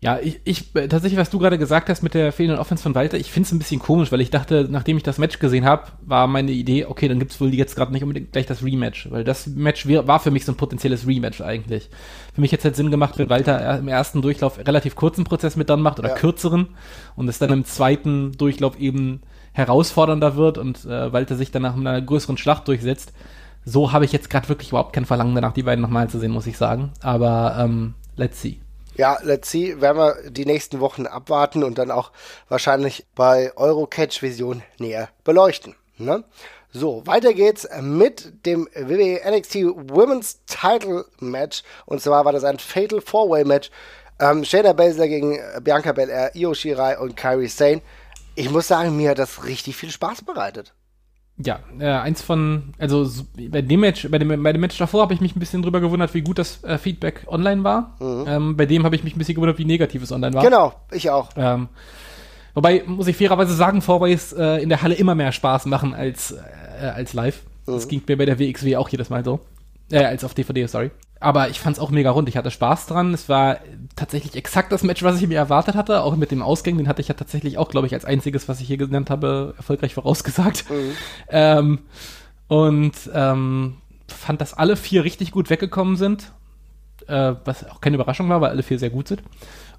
Ja, 0.00 0.18
ich, 0.20 0.40
ich 0.42 0.74
äh, 0.74 0.88
tatsächlich, 0.88 1.16
was 1.16 1.30
du 1.30 1.38
gerade 1.38 1.58
gesagt 1.58 1.88
hast 1.88 2.02
mit 2.02 2.14
der 2.14 2.32
fehlenden 2.32 2.58
Offense 2.58 2.82
von 2.82 2.96
Walter, 2.96 3.16
ich 3.18 3.30
finde 3.30 3.46
es 3.46 3.52
ein 3.52 3.60
bisschen 3.60 3.78
komisch, 3.78 4.10
weil 4.10 4.20
ich 4.20 4.30
dachte, 4.30 4.66
nachdem 4.68 4.96
ich 4.96 5.04
das 5.04 5.18
Match 5.18 5.38
gesehen 5.38 5.64
habe, 5.64 5.92
war 6.04 6.26
meine 6.26 6.50
Idee, 6.50 6.86
okay, 6.86 7.06
dann 7.06 7.20
gibt's 7.20 7.40
wohl 7.40 7.54
jetzt 7.54 7.76
gerade 7.76 7.92
nicht 7.92 8.02
unbedingt 8.02 8.32
gleich 8.32 8.46
das 8.46 8.64
Rematch, 8.64 9.12
weil 9.12 9.22
das 9.22 9.46
Match 9.46 9.86
war 9.86 10.18
für 10.18 10.32
mich 10.32 10.44
so 10.44 10.50
ein 10.50 10.56
potenzielles 10.56 11.06
Rematch 11.06 11.40
eigentlich. 11.40 11.88
Für 12.34 12.40
mich 12.40 12.50
hätte 12.50 12.62
es 12.62 12.64
halt 12.64 12.76
Sinn 12.76 12.90
gemacht, 12.90 13.16
wenn 13.16 13.30
Walter 13.30 13.78
im 13.78 13.86
ersten 13.86 14.22
Durchlauf 14.22 14.58
relativ 14.58 14.96
kurzen 14.96 15.22
Prozess 15.22 15.54
mit 15.54 15.70
dann 15.70 15.80
macht 15.80 16.00
oder 16.00 16.08
ja. 16.08 16.14
kürzeren 16.16 16.70
und 17.14 17.28
es 17.28 17.38
dann 17.38 17.52
im 17.52 17.64
zweiten 17.64 18.32
Durchlauf 18.32 18.80
eben 18.80 19.20
herausfordernder 19.52 20.36
wird 20.36 20.58
und 20.58 20.84
äh, 20.84 21.12
Walter 21.12 21.36
sich 21.36 21.50
dann 21.50 21.62
nach 21.62 21.76
einer 21.76 22.00
größeren 22.00 22.38
Schlacht 22.38 22.68
durchsetzt. 22.68 23.12
So 23.64 23.92
habe 23.92 24.04
ich 24.04 24.12
jetzt 24.12 24.30
gerade 24.30 24.48
wirklich 24.48 24.70
überhaupt 24.70 24.92
kein 24.92 25.04
Verlangen 25.04 25.34
danach, 25.34 25.52
die 25.52 25.62
beiden 25.62 25.82
nochmal 25.82 26.08
zu 26.08 26.18
sehen, 26.18 26.32
muss 26.32 26.46
ich 26.46 26.58
sagen. 26.58 26.92
Aber 27.00 27.56
ähm, 27.58 27.94
let's 28.16 28.40
see. 28.40 28.58
Ja, 28.96 29.18
let's 29.22 29.50
see, 29.50 29.80
werden 29.80 29.98
wir 29.98 30.30
die 30.30 30.44
nächsten 30.44 30.80
Wochen 30.80 31.06
abwarten 31.06 31.64
und 31.64 31.78
dann 31.78 31.90
auch 31.90 32.12
wahrscheinlich 32.48 33.06
bei 33.14 33.52
Eurocatch 33.56 34.20
Vision 34.20 34.62
näher 34.78 35.08
beleuchten. 35.24 35.74
Ne? 35.96 36.24
So, 36.72 37.06
weiter 37.06 37.32
geht's 37.32 37.68
mit 37.80 38.46
dem 38.46 38.68
WWE 38.74 39.20
NXT 39.30 39.54
Women's 39.54 40.40
Title 40.46 41.06
Match. 41.20 41.62
Und 41.86 42.00
zwar 42.00 42.24
war 42.24 42.32
das 42.32 42.44
ein 42.44 42.58
Fatal 42.58 43.00
Four-Way 43.00 43.44
Match. 43.44 43.70
Ähm, 44.18 44.44
Shayna 44.44 44.72
Baszler 44.72 45.08
gegen 45.08 45.38
Bianca 45.62 45.92
Belair, 45.92 46.34
Io 46.34 46.52
Shirai 46.54 46.98
und 46.98 47.16
Kairi 47.16 47.48
Sane 47.48 47.82
ich 48.34 48.50
muss 48.50 48.68
sagen, 48.68 48.96
mir 48.96 49.10
hat 49.10 49.18
das 49.18 49.44
richtig 49.44 49.76
viel 49.76 49.90
Spaß 49.90 50.22
bereitet. 50.22 50.74
Ja, 51.38 51.60
äh, 51.78 51.86
eins 51.86 52.22
von, 52.22 52.74
also 52.78 53.10
bei 53.48 53.62
dem 53.62 53.80
Match, 53.80 54.08
bei 54.10 54.18
dem, 54.18 54.42
bei 54.42 54.52
dem 54.52 54.60
Match 54.60 54.76
davor 54.76 55.02
habe 55.02 55.14
ich 55.14 55.20
mich 55.20 55.34
ein 55.34 55.40
bisschen 55.40 55.62
drüber 55.62 55.80
gewundert, 55.80 56.12
wie 56.14 56.20
gut 56.20 56.38
das 56.38 56.62
äh, 56.62 56.78
Feedback 56.78 57.24
online 57.26 57.64
war. 57.64 57.96
Mhm. 58.00 58.24
Ähm, 58.28 58.56
bei 58.56 58.66
dem 58.66 58.84
habe 58.84 58.96
ich 58.96 59.02
mich 59.02 59.16
ein 59.16 59.18
bisschen 59.18 59.34
gewundert, 59.34 59.58
wie 59.58 59.64
negativ 59.64 60.02
es 60.02 60.12
online 60.12 60.34
war. 60.34 60.42
Genau, 60.42 60.74
ich 60.90 61.10
auch. 61.10 61.30
Ähm, 61.36 61.68
Wobei, 62.54 62.82
muss 62.86 63.06
ich 63.06 63.16
fairerweise 63.16 63.54
sagen, 63.54 63.80
Fourways 63.80 64.32
äh, 64.32 64.62
in 64.62 64.68
der 64.68 64.82
Halle 64.82 64.94
immer 64.94 65.14
mehr 65.14 65.32
Spaß 65.32 65.66
machen 65.66 65.94
als, 65.94 66.32
äh, 66.32 66.86
als 66.86 67.14
live. 67.14 67.42
Mhm. 67.66 67.72
Das 67.72 67.88
ging 67.88 68.02
mir 68.06 68.16
bei 68.16 68.26
der 68.26 68.38
WXW 68.38 68.76
auch 68.76 68.88
jedes 68.88 69.10
Mal 69.10 69.24
so. 69.24 69.40
Äh, 69.90 70.04
als 70.04 70.24
auf 70.24 70.34
DVD, 70.34 70.66
sorry. 70.66 70.90
Aber 71.22 71.48
ich 71.48 71.60
fand's 71.60 71.78
auch 71.78 71.90
mega 71.90 72.10
rund. 72.10 72.28
Ich 72.28 72.36
hatte 72.36 72.50
Spaß 72.50 72.86
dran. 72.86 73.14
Es 73.14 73.28
war 73.28 73.58
tatsächlich 73.94 74.34
exakt 74.34 74.72
das 74.72 74.82
Match, 74.82 75.02
was 75.02 75.20
ich 75.20 75.28
mir 75.28 75.38
erwartet 75.38 75.76
hatte. 75.76 76.02
Auch 76.02 76.16
mit 76.16 76.30
dem 76.32 76.42
Ausgang, 76.42 76.76
den 76.76 76.88
hatte 76.88 77.00
ich 77.00 77.08
ja 77.08 77.14
tatsächlich 77.14 77.58
auch, 77.58 77.68
glaube 77.68 77.86
ich, 77.86 77.94
als 77.94 78.04
einziges, 78.04 78.48
was 78.48 78.60
ich 78.60 78.66
hier 78.66 78.76
genannt 78.76 79.08
habe, 79.08 79.54
erfolgreich 79.56 79.94
vorausgesagt. 79.94 80.68
Mhm. 80.68 80.96
Ähm, 81.28 81.78
und 82.48 82.92
ähm, 83.14 83.76
fand, 84.08 84.40
dass 84.40 84.54
alle 84.54 84.76
vier 84.76 85.04
richtig 85.04 85.30
gut 85.30 85.48
weggekommen 85.48 85.96
sind. 85.96 86.32
Äh, 87.06 87.34
was 87.44 87.68
auch 87.70 87.80
keine 87.80 87.96
Überraschung 87.96 88.28
war, 88.28 88.40
weil 88.40 88.50
alle 88.50 88.62
vier 88.62 88.78
sehr 88.78 88.90
gut 88.90 89.08
sind. 89.08 89.22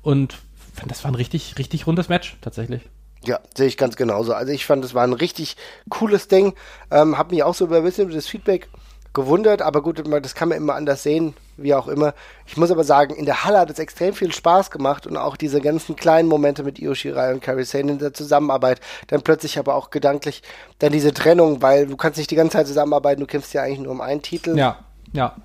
Und 0.01 0.38
fand, 0.73 0.91
das 0.91 1.03
war 1.03 1.12
ein 1.12 1.15
richtig, 1.15 1.58
richtig 1.58 1.88
rundes 1.88 2.10
Match, 2.10 2.38
tatsächlich. 2.41 2.84
Ja, 3.25 3.39
sehe 3.56 3.67
ich 3.67 3.77
ganz 3.77 3.95
genauso. 3.95 4.34
Also 4.34 4.51
ich 4.51 4.65
fand, 4.65 4.84
das 4.84 4.93
war 4.93 5.03
ein 5.03 5.13
richtig 5.13 5.56
cooles 5.89 6.27
Ding. 6.27 6.53
Ähm, 6.91 7.17
hab 7.17 7.32
mich 7.32 7.43
auch 7.43 7.56
so 7.56 7.65
über 7.65 7.77
ein 7.77 7.84
bisschen 7.84 8.10
das 8.10 8.27
Feedback 8.27 8.69
gewundert, 9.13 9.62
aber 9.62 9.82
gut, 9.82 10.04
das 10.23 10.36
kann 10.36 10.49
man 10.49 10.58
immer 10.58 10.76
anders 10.76 11.04
sehen, 11.04 11.36
wie 11.58 11.73
auch 11.73 11.88
immer. 11.88 12.13
Ich 12.47 12.58
muss 12.58 12.71
aber 12.71 12.84
sagen, 12.84 13.13
in 13.13 13.26
der 13.26 13.43
Halle 13.43 13.60
hat 13.60 13.69
es 13.69 13.80
extrem 13.80 14.13
viel 14.13 14.34
Spaß 14.34 14.71
gemacht 14.71 15.06
und 15.06 15.17
auch 15.17 15.38
diese 15.38 15.62
ganzen 15.62 15.95
kleinen 15.95 16.28
Momente 16.28 16.63
mit 16.63 16.80
Io 16.80 16.95
Shirai 16.95 17.34
und 17.34 17.41
Kairi 17.41 17.63
Sane 17.63 17.91
in 17.91 17.99
der 17.99 18.13
Zusammenarbeit, 18.13 18.82
dann 19.08 19.21
plötzlich 19.21 19.60
aber 19.60 19.76
auch 19.76 19.91
gedanklich 19.91 20.41
dann 20.80 20.91
diese 20.91 21.13
Trennung, 21.13 21.62
weil 21.62 21.88
du 21.88 21.95
kannst 21.95 22.17
nicht 22.17 22.32
die 22.32 22.36
ganze 22.36 22.58
Zeit 22.58 22.67
zusammenarbeiten, 22.67 23.21
du 23.21 23.28
kämpfst 23.28 23.54
ja 23.54 23.62
eigentlich 23.62 23.80
nur 23.80 23.91
um 23.91 24.02
einen 24.02 24.21
Titel. 24.21 24.58
Ja, 24.58 24.80
ja 25.13 25.36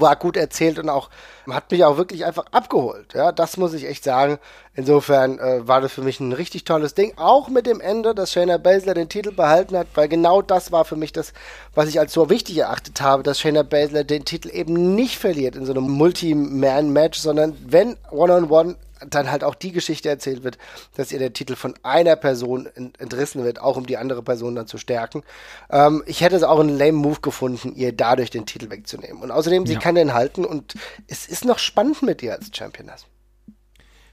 war 0.00 0.16
gut 0.16 0.36
erzählt 0.36 0.78
und 0.78 0.88
auch 0.88 1.10
hat 1.48 1.70
mich 1.70 1.84
auch 1.84 1.96
wirklich 1.96 2.24
einfach 2.24 2.44
abgeholt. 2.52 3.14
Ja, 3.14 3.32
das 3.32 3.56
muss 3.56 3.74
ich 3.74 3.86
echt 3.86 4.04
sagen. 4.04 4.38
Insofern 4.74 5.38
äh, 5.38 5.66
war 5.68 5.80
das 5.80 5.92
für 5.92 6.02
mich 6.02 6.20
ein 6.20 6.32
richtig 6.32 6.64
tolles 6.64 6.94
Ding. 6.94 7.12
Auch 7.16 7.48
mit 7.48 7.66
dem 7.66 7.80
Ende, 7.80 8.14
dass 8.14 8.32
Shayna 8.32 8.56
Baszler 8.56 8.94
den 8.94 9.08
Titel 9.08 9.32
behalten 9.32 9.76
hat, 9.76 9.86
weil 9.94 10.08
genau 10.08 10.42
das 10.42 10.72
war 10.72 10.84
für 10.84 10.96
mich 10.96 11.12
das, 11.12 11.32
was 11.74 11.88
ich 11.88 12.00
als 12.00 12.12
so 12.12 12.30
wichtig 12.30 12.58
erachtet 12.58 13.00
habe, 13.00 13.22
dass 13.22 13.40
Shayna 13.40 13.62
Baszler 13.62 14.04
den 14.04 14.24
Titel 14.24 14.48
eben 14.50 14.94
nicht 14.94 15.18
verliert 15.18 15.54
in 15.54 15.66
so 15.66 15.72
einem 15.72 15.90
Multi-Man-Match, 15.90 17.18
sondern 17.18 17.56
wenn 17.66 17.96
One-on-One 18.10 18.46
-on 18.46 18.72
-one 18.72 18.76
dann 19.08 19.30
halt 19.30 19.44
auch 19.44 19.54
die 19.54 19.72
Geschichte 19.72 20.08
erzählt 20.08 20.44
wird, 20.44 20.58
dass 20.96 21.12
ihr 21.12 21.18
der 21.18 21.32
Titel 21.32 21.56
von 21.56 21.74
einer 21.82 22.16
Person 22.16 22.68
entrissen 22.98 23.44
wird, 23.44 23.60
auch 23.60 23.76
um 23.76 23.86
die 23.86 23.96
andere 23.96 24.22
Person 24.22 24.54
dann 24.54 24.66
zu 24.66 24.78
stärken. 24.78 25.22
Ähm, 25.70 26.02
ich 26.06 26.20
hätte 26.20 26.36
es 26.36 26.42
auch 26.42 26.60
einen 26.60 26.76
lame 26.76 26.92
Move 26.92 27.20
gefunden, 27.20 27.74
ihr 27.74 27.92
dadurch 27.92 28.30
den 28.30 28.46
Titel 28.46 28.70
wegzunehmen. 28.70 29.22
Und 29.22 29.30
außerdem, 29.30 29.66
sie 29.66 29.74
ja. 29.74 29.80
kann 29.80 29.94
den 29.94 30.14
halten 30.14 30.44
und 30.44 30.74
es 31.06 31.26
ist 31.26 31.44
noch 31.44 31.58
spannend 31.58 32.02
mit 32.02 32.22
ihr 32.22 32.32
als 32.32 32.50
Championess. 32.54 33.06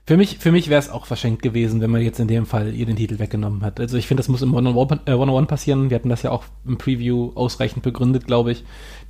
Für 0.08 0.18
mich, 0.18 0.40
für 0.40 0.52
mich 0.52 0.70
wäre 0.70 0.80
es 0.80 0.90
auch 0.90 1.06
verschenkt 1.06 1.44
gewesen, 1.44 1.80
wenn 1.80 1.92
man 1.92 2.02
jetzt 2.02 2.20
in 2.20 2.28
dem 2.28 2.46
Fall 2.46 2.74
ihr 2.74 2.86
den 2.86 2.96
Titel 2.96 3.20
weggenommen 3.20 3.62
hat. 3.64 3.80
Also 3.80 3.98
ich 3.98 4.08
finde, 4.08 4.22
das 4.22 4.30
muss 4.30 4.42
im 4.42 4.54
One-on-One 4.54 5.02
äh, 5.06 5.14
One 5.14 5.46
passieren. 5.46 5.90
Wir 5.90 5.96
hatten 5.96 6.10
das 6.10 6.24
ja 6.24 6.32
auch 6.32 6.44
im 6.66 6.78
Preview 6.78 7.32
ausreichend 7.36 7.84
begründet, 7.84 8.26
glaube 8.26 8.52
ich. 8.52 8.66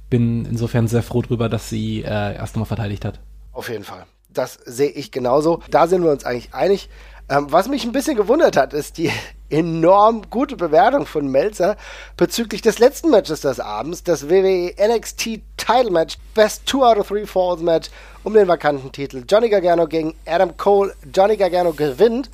Bin 0.09 0.45
insofern 0.45 0.87
sehr 0.87 1.01
froh 1.01 1.21
drüber, 1.21 1.47
dass 1.47 1.69
sie 1.69 2.01
äh, 2.01 2.35
erst 2.35 2.55
einmal 2.55 2.67
verteidigt 2.67 3.05
hat. 3.05 3.21
Auf 3.53 3.69
jeden 3.69 3.85
Fall. 3.85 4.05
Das 4.33 4.53
sehe 4.65 4.89
ich 4.89 5.11
genauso. 5.11 5.61
Da 5.69 5.87
sind 5.87 6.03
wir 6.03 6.11
uns 6.11 6.25
eigentlich 6.25 6.53
einig. 6.53 6.89
Ähm, 7.29 7.47
was 7.49 7.67
mich 7.67 7.85
ein 7.85 7.91
bisschen 7.91 8.15
gewundert 8.17 8.57
hat, 8.57 8.73
ist 8.73 8.97
die 8.97 9.11
enorm 9.49 10.29
gute 10.29 10.55
Bewertung 10.55 11.05
von 11.05 11.27
Melzer 11.27 11.77
bezüglich 12.17 12.61
des 12.61 12.79
letzten 12.79 13.09
Matches 13.09 13.41
des 13.41 13.59
Abends, 13.59 14.03
das 14.03 14.29
WWE 14.29 14.73
NXT 14.79 15.41
Title 15.57 15.91
Match, 15.91 16.17
Best 16.33 16.67
2 16.67 16.77
out 16.79 16.97
of 16.97 17.09
3 17.09 17.25
Falls 17.25 17.61
Match 17.61 17.89
um 18.23 18.33
den 18.33 18.47
vakanten 18.47 18.91
Titel. 18.91 19.23
Johnny 19.27 19.49
Gargano 19.49 19.87
gegen 19.87 20.15
Adam 20.25 20.55
Cole. 20.57 20.93
Johnny 21.13 21.37
Gargano 21.37 21.73
gewinnt. 21.73 22.29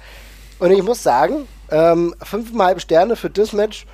Und 0.60 0.72
ich 0.72 0.82
muss 0.82 1.04
sagen, 1.04 1.48
ähm, 1.70 2.16
5,5 2.22 2.80
Sterne 2.80 3.16
für 3.16 3.30
das 3.30 3.54
Match 3.54 3.86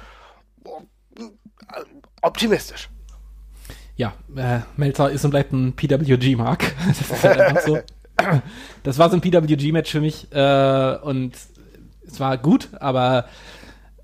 optimistisch 2.21 2.89
ja, 3.95 4.13
äh, 4.35 4.59
Melzer 4.77 5.11
ist 5.11 5.23
und 5.25 5.31
bleibt 5.31 5.53
ein 5.53 5.73
PWG-Mark. 5.73 6.73
das 6.87 7.01
ist 7.01 7.23
halt 7.23 7.39
einfach 7.39 7.61
so. 7.61 7.79
Das 8.83 8.99
war 8.99 9.09
so 9.09 9.15
ein 9.17 9.21
PWG-Match 9.21 9.91
für 9.91 10.01
mich 10.01 10.31
äh, 10.31 10.97
und 11.01 11.33
es 12.05 12.19
war 12.19 12.37
gut, 12.37 12.69
aber 12.79 13.25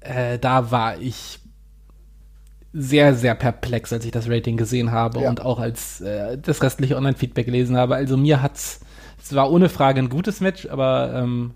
äh, 0.01 0.39
da 0.39 0.71
war 0.71 0.99
ich 0.99 1.39
sehr, 2.73 3.15
sehr 3.15 3.35
perplex, 3.35 3.93
als 3.93 4.05
ich 4.05 4.11
das 4.11 4.29
Rating 4.29 4.57
gesehen 4.57 4.91
habe 4.91 5.21
ja. 5.21 5.29
und 5.29 5.41
auch 5.41 5.59
als 5.59 6.01
äh, 6.01 6.37
das 6.37 6.61
restliche 6.61 6.95
Online-Feedback 6.97 7.45
gelesen 7.45 7.77
habe. 7.77 7.95
Also 7.95 8.17
mir 8.17 8.41
hat's, 8.41 8.81
es 9.21 9.33
war 9.33 9.51
ohne 9.51 9.69
Frage 9.69 9.99
ein 9.99 10.09
gutes 10.09 10.39
Match, 10.39 10.67
aber 10.67 11.13
ähm, 11.15 11.53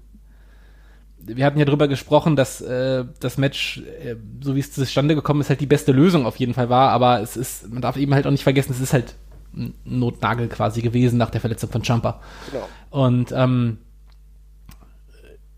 wir 1.25 1.45
hatten 1.45 1.59
ja 1.59 1.65
drüber 1.65 1.87
gesprochen, 1.87 2.35
dass 2.35 2.61
äh, 2.61 3.05
das 3.19 3.37
Match, 3.37 3.81
äh, 4.03 4.15
so 4.41 4.55
wie 4.55 4.59
es 4.59 4.71
zustande 4.71 5.15
gekommen 5.15 5.41
ist, 5.41 5.49
halt 5.49 5.61
die 5.61 5.65
beste 5.65 5.91
Lösung 5.91 6.25
auf 6.25 6.37
jeden 6.37 6.53
Fall 6.53 6.69
war, 6.69 6.89
aber 6.91 7.21
es 7.21 7.37
ist, 7.37 7.71
man 7.71 7.81
darf 7.81 7.97
eben 7.97 8.13
halt 8.13 8.27
auch 8.27 8.31
nicht 8.31 8.43
vergessen, 8.43 8.73
es 8.73 8.81
ist 8.81 8.93
halt 8.93 9.15
ein 9.55 9.73
Notnagel 9.85 10.47
quasi 10.47 10.81
gewesen 10.81 11.17
nach 11.17 11.29
der 11.29 11.41
Verletzung 11.41 11.69
von 11.69 11.83
Champa. 11.83 12.19
Genau. 12.51 12.67
Und 12.89 13.31
ähm, 13.31 13.77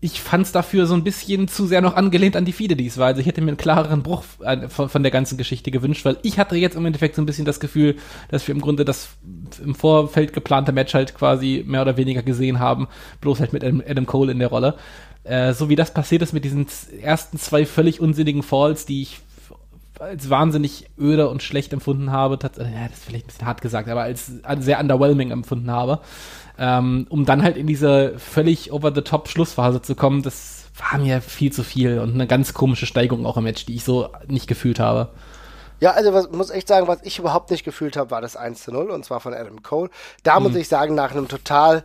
ich 0.00 0.20
fand 0.20 0.44
es 0.44 0.52
dafür 0.52 0.86
so 0.86 0.94
ein 0.94 1.04
bisschen 1.04 1.48
zu 1.48 1.66
sehr 1.66 1.80
noch 1.80 1.96
angelehnt 1.96 2.36
an 2.36 2.44
die 2.44 2.52
Fide, 2.52 2.76
die 2.76 2.86
es 2.86 2.98
war. 2.98 3.06
Also 3.06 3.20
ich 3.20 3.26
hätte 3.26 3.40
mir 3.40 3.48
einen 3.48 3.56
klareren 3.56 4.02
Bruch 4.02 4.24
äh, 4.40 4.68
von, 4.68 5.02
der 5.02 5.10
ganzen 5.10 5.38
Geschichte 5.38 5.70
gewünscht, 5.70 6.04
weil 6.04 6.18
ich 6.22 6.38
hatte 6.38 6.54
jetzt 6.56 6.76
im 6.76 6.84
Endeffekt 6.84 7.16
so 7.16 7.22
ein 7.22 7.26
bisschen 7.26 7.46
das 7.46 7.60
Gefühl, 7.60 7.96
dass 8.28 8.46
wir 8.46 8.54
im 8.54 8.60
Grunde 8.60 8.84
das 8.84 9.08
im 9.64 9.74
Vorfeld 9.74 10.34
geplante 10.34 10.72
Match 10.72 10.92
halt 10.92 11.14
quasi 11.14 11.64
mehr 11.66 11.82
oder 11.82 11.96
weniger 11.96 12.22
gesehen 12.22 12.60
haben, 12.60 12.88
bloß 13.22 13.40
halt 13.40 13.54
mit 13.54 13.64
Adam, 13.64 13.82
Adam 13.86 14.06
Cole 14.06 14.32
in 14.32 14.38
der 14.38 14.48
Rolle. 14.48 14.74
Äh, 15.26 15.54
so 15.54 15.68
wie 15.68 15.76
das 15.76 15.92
passiert 15.92 16.22
ist 16.22 16.32
mit 16.32 16.44
diesen 16.44 16.66
ersten 17.02 17.38
zwei 17.38 17.66
völlig 17.66 18.00
unsinnigen 18.00 18.42
Falls, 18.42 18.86
die 18.86 19.02
ich 19.02 19.20
als 19.98 20.28
wahnsinnig 20.30 20.88
öde 20.98 21.28
und 21.28 21.42
schlecht 21.42 21.72
empfunden 21.72 22.12
habe, 22.12 22.36
das, 22.36 22.52
ja, 22.58 22.64
das 22.88 22.98
ist 22.98 23.04
vielleicht 23.04 23.24
ein 23.24 23.28
bisschen 23.28 23.46
hart 23.46 23.60
gesagt, 23.60 23.88
aber 23.88 24.02
als 24.02 24.30
sehr 24.58 24.78
underwhelming 24.78 25.30
empfunden 25.30 25.70
habe, 25.70 26.00
ähm, 26.58 27.06
um 27.08 27.24
dann 27.24 27.42
halt 27.42 27.56
in 27.56 27.66
diese 27.66 28.18
völlig 28.18 28.72
over-the-top 28.72 29.28
Schlussphase 29.28 29.80
zu 29.82 29.94
kommen, 29.94 30.22
das 30.22 30.66
war 30.76 30.98
mir 30.98 31.22
viel 31.22 31.52
zu 31.52 31.62
viel 31.62 31.98
und 31.98 32.12
eine 32.14 32.26
ganz 32.26 32.52
komische 32.52 32.86
Steigerung 32.86 33.24
auch 33.24 33.38
im 33.38 33.44
Match, 33.44 33.64
die 33.64 33.74
ich 33.74 33.84
so 33.84 34.10
nicht 34.26 34.46
gefühlt 34.46 34.78
habe. 34.78 35.08
Ja, 35.80 35.92
also 35.92 36.12
was 36.12 36.30
muss 36.30 36.50
echt 36.50 36.68
sagen, 36.68 36.88
was 36.88 37.02
ich 37.02 37.18
überhaupt 37.18 37.50
nicht 37.50 37.64
gefühlt 37.64 37.96
habe, 37.96 38.10
war 38.10 38.20
das 38.20 38.36
1 38.36 38.64
zu 38.64 38.72
0 38.72 38.90
und 38.90 39.04
zwar 39.04 39.20
von 39.20 39.34
Adam 39.34 39.62
Cole. 39.62 39.90
Da 40.22 40.38
mhm. 40.38 40.46
muss 40.46 40.56
ich 40.56 40.68
sagen, 40.68 40.94
nach 40.94 41.10
einem 41.10 41.28
total 41.28 41.84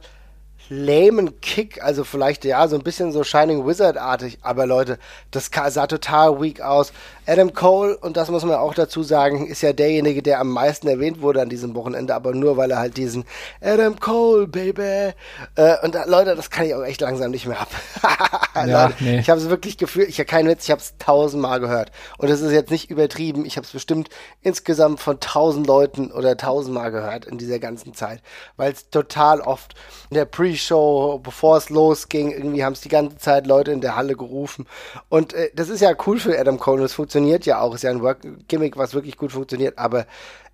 lamen 0.71 1.41
Kick, 1.41 1.83
also 1.83 2.05
vielleicht 2.05 2.45
ja 2.45 2.65
so 2.69 2.77
ein 2.77 2.81
bisschen 2.81 3.11
so 3.11 3.25
Shining 3.25 3.67
Wizard-artig, 3.67 4.39
aber 4.41 4.65
Leute, 4.65 4.99
das 5.29 5.51
sah 5.67 5.85
total 5.85 6.41
weak 6.41 6.61
aus. 6.61 6.93
Adam 7.27 7.53
Cole, 7.53 7.97
und 7.97 8.15
das 8.15 8.31
muss 8.31 8.45
man 8.45 8.55
auch 8.55 8.73
dazu 8.73 9.03
sagen, 9.03 9.47
ist 9.47 9.61
ja 9.61 9.73
derjenige, 9.73 10.23
der 10.23 10.39
am 10.39 10.49
meisten 10.49 10.87
erwähnt 10.87 11.21
wurde 11.21 11.41
an 11.41 11.49
diesem 11.49 11.75
Wochenende, 11.75 12.15
aber 12.15 12.33
nur 12.33 12.55
weil 12.55 12.71
er 12.71 12.79
halt 12.79 12.95
diesen 12.95 13.25
Adam 13.59 13.99
Cole, 13.99 14.47
Baby. 14.47 15.13
Äh, 15.55 15.75
und 15.83 15.93
da, 15.93 16.05
Leute, 16.05 16.35
das 16.35 16.49
kann 16.49 16.65
ich 16.65 16.73
auch 16.73 16.83
echt 16.83 17.01
langsam 17.01 17.31
nicht 17.31 17.45
mehr 17.45 17.59
ab. 17.59 17.69
ja, 18.55 18.85
Leute, 18.85 19.03
nee. 19.03 19.19
Ich 19.19 19.29
habe 19.29 19.41
es 19.41 19.49
wirklich 19.49 19.77
gefühlt, 19.77 20.07
ich 20.07 20.19
habe 20.19 20.25
keinen 20.25 20.47
Witz, 20.47 20.63
ich 20.63 20.71
habe 20.71 20.81
es 20.81 20.95
tausendmal 20.99 21.59
gehört. 21.59 21.91
Und 22.17 22.29
das 22.29 22.39
ist 22.39 22.53
jetzt 22.53 22.71
nicht 22.71 22.89
übertrieben, 22.89 23.45
ich 23.45 23.57
habe 23.57 23.65
es 23.65 23.73
bestimmt 23.73 24.09
insgesamt 24.41 25.01
von 25.01 25.19
tausend 25.19 25.67
Leuten 25.67 26.11
oder 26.11 26.37
tausendmal 26.37 26.91
gehört 26.91 27.25
in 27.25 27.37
dieser 27.37 27.59
ganzen 27.59 27.93
Zeit, 27.93 28.21
weil 28.55 28.71
es 28.71 28.89
total 28.89 29.41
oft 29.41 29.75
in 30.09 30.15
der 30.15 30.25
Pre-Show, 30.61 31.19
bevor 31.23 31.57
es 31.57 31.69
losging, 31.69 32.31
irgendwie 32.31 32.63
haben 32.63 32.73
es 32.73 32.81
die 32.81 32.89
ganze 32.89 33.17
Zeit 33.17 33.47
Leute 33.47 33.71
in 33.71 33.81
der 33.81 33.95
Halle 33.95 34.15
gerufen. 34.15 34.67
Und 35.09 35.33
äh, 35.33 35.49
das 35.55 35.69
ist 35.69 35.81
ja 35.81 35.93
cool 36.05 36.19
für 36.19 36.37
Adam 36.39 36.59
Cole, 36.59 36.81
das 36.81 36.93
funktioniert 36.93 37.45
ja 37.45 37.59
auch, 37.59 37.73
ist 37.75 37.83
ja 37.83 37.89
ein 37.89 38.01
Work 38.01 38.19
Gimmick, 38.47 38.77
was 38.77 38.93
wirklich 38.93 39.17
gut 39.17 39.31
funktioniert, 39.31 39.77
aber 39.77 40.05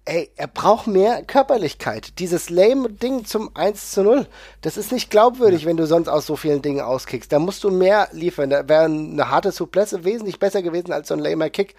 ey, 0.06 0.32
er 0.38 0.48
braucht 0.48 0.88
mehr 0.88 1.24
Körperlichkeit. 1.24 2.20
Dieses 2.20 2.50
lame 2.50 2.90
Ding 2.90 3.26
zum 3.26 3.52
1 3.56 3.92
zu 3.92 4.04
0, 4.04 4.26
das 4.62 4.78
ist 4.78 4.94
nicht 4.94 5.10
glaubwürdig, 5.10 5.64
ja. 5.64 5.68
wenn 5.68 5.78
du 5.78 5.86
sonst 5.86 6.08
aus 6.08 6.26
so 6.26 6.38
vielen 6.38 6.62
Dingen 6.62 6.80
auskickst. 6.80 7.32
Da 7.32 7.40
musst 7.40 7.64
du 7.66 7.72
mehr 7.72 8.08
liefern. 8.14 8.50
Da 8.50 8.70
wäre 8.70 8.86
eine 8.86 9.30
harte 9.30 9.52
Souplesse 9.52 10.06
wesentlich 10.06 10.40
besser 10.40 10.62
gewesen 10.62 10.94
als 10.94 11.10
so 11.10 11.14
ein 11.14 11.20
lamer 11.20 11.50
Kick. 11.50 11.76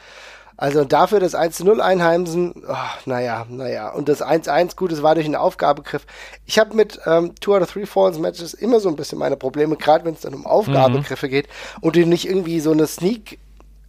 Also 0.58 0.82
dafür 0.82 1.20
das 1.20 1.36
1-0 1.36 1.78
einheimsen, 1.78 2.52
oh, 2.68 2.74
naja, 3.06 3.46
naja. 3.48 3.90
Und 3.90 4.08
das 4.08 4.20
1-1, 4.20 4.74
gut, 4.74 4.90
es 4.90 5.04
war 5.04 5.14
durch 5.14 5.24
einen 5.24 5.36
Aufgabegriff. 5.36 6.04
Ich 6.46 6.58
habe 6.58 6.74
mit 6.74 6.98
ähm, 7.06 7.36
Two 7.40 7.54
out 7.54 7.62
of 7.62 7.70
Three 7.70 7.86
Falls 7.86 8.18
Matches 8.18 8.54
immer 8.54 8.80
so 8.80 8.88
ein 8.88 8.96
bisschen 8.96 9.20
meine 9.20 9.36
Probleme, 9.36 9.76
gerade 9.76 10.04
wenn 10.04 10.14
es 10.14 10.22
dann 10.22 10.34
um 10.34 10.46
Aufgabegriffe 10.46 11.26
mhm. 11.26 11.30
geht 11.30 11.48
und 11.80 11.94
du 11.94 12.04
nicht 12.04 12.28
irgendwie 12.28 12.58
so 12.58 12.72
eine 12.72 12.88
Sneak 12.88 13.38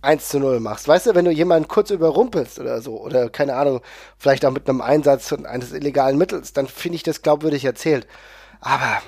1 0.04 0.30
zu 0.30 0.40
0 0.40 0.60
machst. 0.60 0.88
Weißt 0.88 1.08
du, 1.08 1.16
wenn 1.16 1.26
du 1.26 1.32
jemanden 1.32 1.68
kurz 1.68 1.90
überrumpelst 1.90 2.60
oder 2.60 2.82
so, 2.84 3.02
oder 3.02 3.30
keine 3.30 3.56
Ahnung, 3.56 3.82
vielleicht 4.20 4.46
auch 4.46 4.52
mit 4.52 4.70
einem 4.70 4.82
Einsatz 4.82 5.34
eines 5.34 5.74
illegalen 5.74 6.20
Mittels, 6.20 6.54
dann 6.54 6.68
finde 6.68 6.98
ich 6.98 7.04
das 7.04 7.24
glaubwürdig 7.24 7.66
erzählt. 7.66 8.06
Aber 8.62 9.02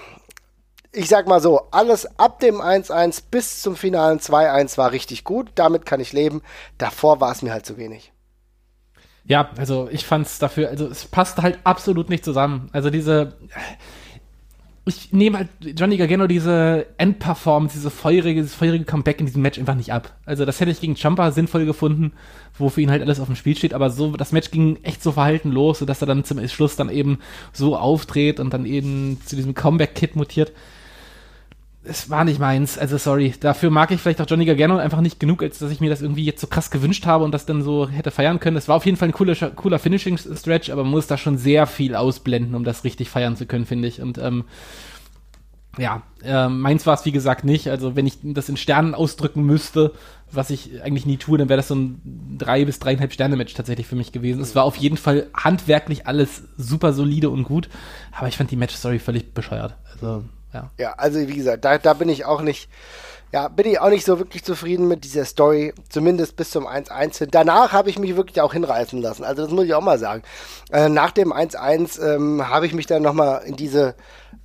ich 0.93 1.07
sag 1.07 1.27
mal 1.27 1.41
so, 1.41 1.61
alles 1.71 2.19
ab 2.19 2.39
dem 2.39 2.55
1-1 2.55 3.23
bis 3.31 3.61
zum 3.61 3.75
finalen 3.75 4.19
2-1 4.19 4.77
war 4.77 4.91
richtig 4.91 5.23
gut. 5.23 5.51
Damit 5.55 5.85
kann 5.85 5.99
ich 5.99 6.13
leben. 6.13 6.41
Davor 6.77 7.21
war 7.21 7.31
es 7.31 7.41
mir 7.41 7.53
halt 7.53 7.65
zu 7.65 7.77
wenig. 7.77 8.11
Ja, 9.23 9.51
also 9.57 9.87
ich 9.91 10.05
fand 10.05 10.25
es 10.25 10.39
dafür, 10.39 10.69
also 10.69 10.87
es 10.87 11.05
passte 11.05 11.43
halt 11.43 11.59
absolut 11.63 12.09
nicht 12.09 12.25
zusammen. 12.25 12.69
Also 12.73 12.89
diese, 12.89 13.37
ich 14.85 15.13
nehme 15.13 15.37
halt 15.37 15.49
Johnny 15.61 15.95
Gargano 15.95 16.25
diese 16.25 16.87
Endperformance, 16.97 17.75
diese 17.75 17.91
feurige, 17.91 18.41
dieses 18.41 18.55
feurige 18.55 18.83
Comeback 18.83 19.19
in 19.19 19.27
diesem 19.27 19.43
Match 19.43 19.59
einfach 19.59 19.75
nicht 19.75 19.93
ab. 19.93 20.17
Also 20.25 20.43
das 20.43 20.59
hätte 20.59 20.71
ich 20.71 20.81
gegen 20.81 20.97
Champa 20.97 21.31
sinnvoll 21.31 21.65
gefunden, 21.65 22.13
wo 22.57 22.67
für 22.69 22.81
ihn 22.81 22.89
halt 22.89 23.03
alles 23.03 23.19
auf 23.19 23.27
dem 23.27 23.35
Spiel 23.35 23.55
steht, 23.55 23.75
aber 23.75 23.91
so, 23.91 24.17
das 24.17 24.31
Match 24.31 24.49
ging 24.49 24.79
echt 24.83 25.03
so 25.03 25.11
verhalten 25.11 25.51
los, 25.51 25.79
sodass 25.79 26.01
er 26.01 26.07
dann 26.07 26.25
zum 26.25 26.45
Schluss 26.47 26.75
dann 26.75 26.89
eben 26.89 27.19
so 27.53 27.77
aufdreht 27.77 28.39
und 28.39 28.51
dann 28.53 28.65
eben 28.65 29.21
zu 29.23 29.35
diesem 29.35 29.53
Comeback-Kit 29.53 30.15
mutiert 30.15 30.51
es 31.83 32.09
war 32.09 32.23
nicht 32.25 32.39
meins. 32.39 32.77
Also 32.77 32.97
sorry. 32.97 33.33
Dafür 33.39 33.71
mag 33.71 33.91
ich 33.91 33.99
vielleicht 33.99 34.21
auch 34.21 34.27
Johnny 34.27 34.45
Gargano 34.45 34.77
einfach 34.77 35.01
nicht 35.01 35.19
genug, 35.19 35.41
als 35.41 35.59
dass 35.59 35.71
ich 35.71 35.81
mir 35.81 35.89
das 35.89 36.01
irgendwie 36.01 36.25
jetzt 36.25 36.41
so 36.41 36.47
krass 36.47 36.69
gewünscht 36.69 37.05
habe 37.05 37.23
und 37.23 37.31
das 37.31 37.45
dann 37.45 37.63
so 37.63 37.89
hätte 37.89 38.11
feiern 38.11 38.39
können. 38.39 38.57
Es 38.57 38.67
war 38.67 38.75
auf 38.75 38.85
jeden 38.85 38.97
Fall 38.97 39.09
ein 39.09 39.13
cooler, 39.13 39.35
cooler 39.35 39.79
Finishing-Stretch, 39.79 40.69
aber 40.69 40.83
man 40.83 40.91
muss 40.91 41.07
da 41.07 41.17
schon 41.17 41.37
sehr 41.37 41.65
viel 41.65 41.95
ausblenden, 41.95 42.53
um 42.53 42.63
das 42.63 42.83
richtig 42.83 43.09
feiern 43.09 43.35
zu 43.35 43.47
können, 43.47 43.65
finde 43.65 43.87
ich. 43.87 43.99
Und 43.99 44.19
ähm, 44.19 44.43
ja, 45.77 46.03
äh, 46.23 46.49
meins 46.49 46.85
war 46.85 46.93
es 46.93 47.05
wie 47.05 47.11
gesagt 47.11 47.45
nicht. 47.45 47.67
Also 47.69 47.95
wenn 47.95 48.05
ich 48.05 48.19
das 48.21 48.49
in 48.49 48.57
Sternen 48.57 48.93
ausdrücken 48.93 49.43
müsste, 49.43 49.93
was 50.31 50.51
ich 50.51 50.83
eigentlich 50.83 51.07
nie 51.07 51.17
tue, 51.17 51.39
dann 51.39 51.49
wäre 51.49 51.57
das 51.57 51.69
so 51.69 51.75
ein 51.75 52.37
drei 52.37 52.63
bis 52.63 52.77
dreieinhalb 52.77 53.11
Sterne 53.11 53.37
Match 53.37 53.55
tatsächlich 53.55 53.87
für 53.87 53.95
mich 53.95 54.11
gewesen. 54.11 54.41
Es 54.41 54.53
war 54.53 54.65
auf 54.65 54.75
jeden 54.75 54.97
Fall 54.97 55.27
handwerklich 55.33 56.05
alles 56.05 56.43
super 56.57 56.93
solide 56.93 57.31
und 57.31 57.43
gut, 57.43 57.69
aber 58.11 58.27
ich 58.27 58.37
fand 58.37 58.51
die 58.51 58.55
Match 58.55 58.75
Story 58.75 58.99
völlig 58.99 59.33
bescheuert. 59.33 59.75
Also 59.93 60.23
ja. 60.53 60.69
ja, 60.77 60.93
also 60.93 61.19
wie 61.19 61.35
gesagt, 61.35 61.65
da, 61.65 61.77
da 61.77 61.93
bin 61.93 62.09
ich 62.09 62.25
auch 62.25 62.41
nicht, 62.41 62.69
ja, 63.31 63.47
bin 63.47 63.65
ich 63.65 63.79
auch 63.79 63.89
nicht 63.89 64.05
so 64.05 64.19
wirklich 64.19 64.43
zufrieden 64.43 64.87
mit 64.87 65.03
dieser 65.05 65.23
Story, 65.23 65.73
zumindest 65.89 66.35
bis 66.35 66.51
zum 66.51 66.67
1-1. 66.67 67.27
Danach 67.31 67.71
habe 67.71 67.89
ich 67.89 67.97
mich 67.97 68.17
wirklich 68.17 68.41
auch 68.41 68.51
hinreißen 68.51 69.01
lassen. 69.01 69.23
Also 69.23 69.43
das 69.43 69.51
muss 69.51 69.65
ich 69.65 69.73
auch 69.73 69.81
mal 69.81 69.97
sagen. 69.97 70.23
Äh, 70.71 70.89
nach 70.89 71.11
dem 71.11 71.31
1-1 71.31 72.01
ähm, 72.01 72.49
habe 72.49 72.65
ich 72.65 72.73
mich 72.73 72.87
dann 72.87 73.01
nochmal 73.01 73.43
in 73.45 73.55
diese 73.55 73.95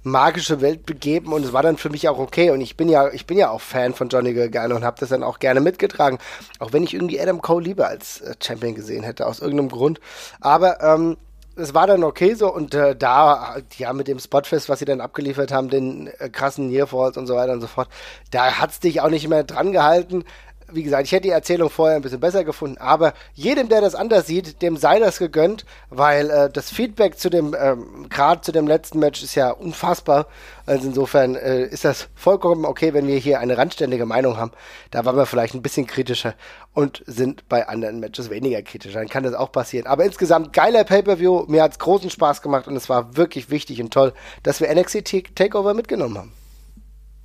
magische 0.05 0.61
Welt 0.61 0.87
begeben 0.87 1.33
und 1.33 1.45
es 1.45 1.53
war 1.53 1.64
dann 1.64 1.77
für 1.77 1.90
mich 1.90 2.09
auch 2.09 2.19
okay. 2.19 2.51
Und 2.51 2.61
ich 2.61 2.77
bin 2.77 2.88
ja, 2.88 3.11
ich 3.12 3.27
bin 3.27 3.38
ja 3.38 3.51
auch 3.51 3.61
Fan 3.61 3.92
von 3.92 4.09
Johnny 4.09 4.35
Gargano 4.35 4.77
und 4.77 4.85
habe 4.85 5.01
das 5.01 5.09
dann 5.09 5.25
auch 5.25 5.40
gerne 5.40 5.61
mitgetragen. 5.61 6.19
Auch 6.61 6.73
wenn 6.73 6.85
ich 6.85 6.95
irgendwie 6.95 7.21
Adam 7.21 7.42
Cole 7.42 7.64
lieber 7.64 7.88
als 7.88 8.21
äh, 8.21 8.35
Champion 8.40 8.77
gesehen 8.77 9.03
hätte, 9.03 9.27
aus 9.27 9.40
irgendeinem 9.40 9.71
Grund. 9.71 10.01
Aber 10.40 10.81
ähm, 10.81 11.16
es 11.57 11.75
war 11.75 11.87
dann 11.87 12.05
okay 12.05 12.35
so 12.35 12.53
und 12.53 12.75
äh, 12.75 12.95
da, 12.95 13.57
ja, 13.79 13.92
mit 13.92 14.09
dem 14.09 14.19
Spotfest, 14.19 14.69
was 14.69 14.79
sie 14.79 14.85
dann 14.85 15.01
abgeliefert 15.01 15.53
haben, 15.53 15.71
den 15.71 16.09
äh, 16.19 16.29
krassen 16.29 16.69
Nearfalls 16.69 17.16
und 17.16 17.27
so 17.27 17.35
weiter 17.35 17.53
und 17.53 17.62
so 17.62 17.66
fort, 17.66 17.88
da 18.31 18.59
hat's 18.61 18.81
dich 18.81 19.01
auch 19.01 19.09
nicht 19.09 19.27
mehr 19.29 19.45
dran 19.45 19.73
gehalten 19.73 20.25
wie 20.72 20.83
gesagt, 20.83 21.05
ich 21.05 21.12
hätte 21.12 21.22
die 21.22 21.31
Erzählung 21.31 21.70
vorher 21.70 21.96
ein 21.96 22.02
bisschen 22.02 22.20
besser 22.20 22.44
gefunden, 22.44 22.79
aber 22.79 23.14
jedem, 23.35 23.68
der 23.68 23.81
das 23.81 23.94
anders 23.94 24.26
sieht, 24.26 24.62
dem 24.62 24.76
sei 24.76 24.98
das 24.98 25.18
gegönnt, 25.18 25.64
weil 25.90 26.31
äh, 26.31 26.50
das 26.50 26.70
Feedback 26.70 27.18
zu 27.18 27.31
dem, 27.31 27.55
ähm, 27.59 28.07
gerade 28.09 28.40
zu 28.40 28.52
dem 28.52 28.66
letzten 28.66 28.98
Match 28.98 29.22
ist 29.22 29.35
ja 29.35 29.50
unfassbar. 29.50 30.26
Also 30.66 30.88
insofern 30.88 31.37
äh, 31.37 31.64
ist 31.66 31.85
das 31.85 32.09
vollkommen 32.14 32.64
okay, 32.64 32.92
wenn 32.94 33.07
wir 33.07 33.16
hier 33.18 33.38
eine 33.38 33.57
randständige 33.57 34.07
Meinung 34.07 34.37
haben. 34.37 34.50
Da 34.90 35.05
waren 35.05 35.16
wir 35.16 35.26
vielleicht 35.26 35.55
ein 35.55 35.62
bisschen 35.62 35.87
kritischer 35.87 36.35
und 36.74 37.02
sind 37.07 37.48
bei 37.48 37.68
anderen 37.68 38.00
Matches 38.00 38.31
weniger 38.31 38.61
kritischer. 38.62 38.98
Dann 38.98 39.09
kann 39.09 39.22
das 39.22 39.35
auch 39.35 39.52
passieren. 39.52 39.87
Aber 39.87 40.05
insgesamt 40.05 40.52
geiler 40.52 40.85
Pay-Per-View. 40.85 41.44
Mir 41.46 41.62
hat's 41.62 41.79
großen 41.79 42.11
Spaß 42.11 42.42
gemacht 42.42 42.66
und 42.66 42.76
es 42.76 42.88
war 42.88 43.16
wirklich 43.16 43.50
wichtig 43.50 43.81
und 43.81 43.92
toll, 43.92 44.12
dass 44.42 44.61
wir 44.61 44.74
NXT 44.74 45.35
Takeover 45.35 45.74
mitgenommen 45.74 46.18
haben. 46.18 46.33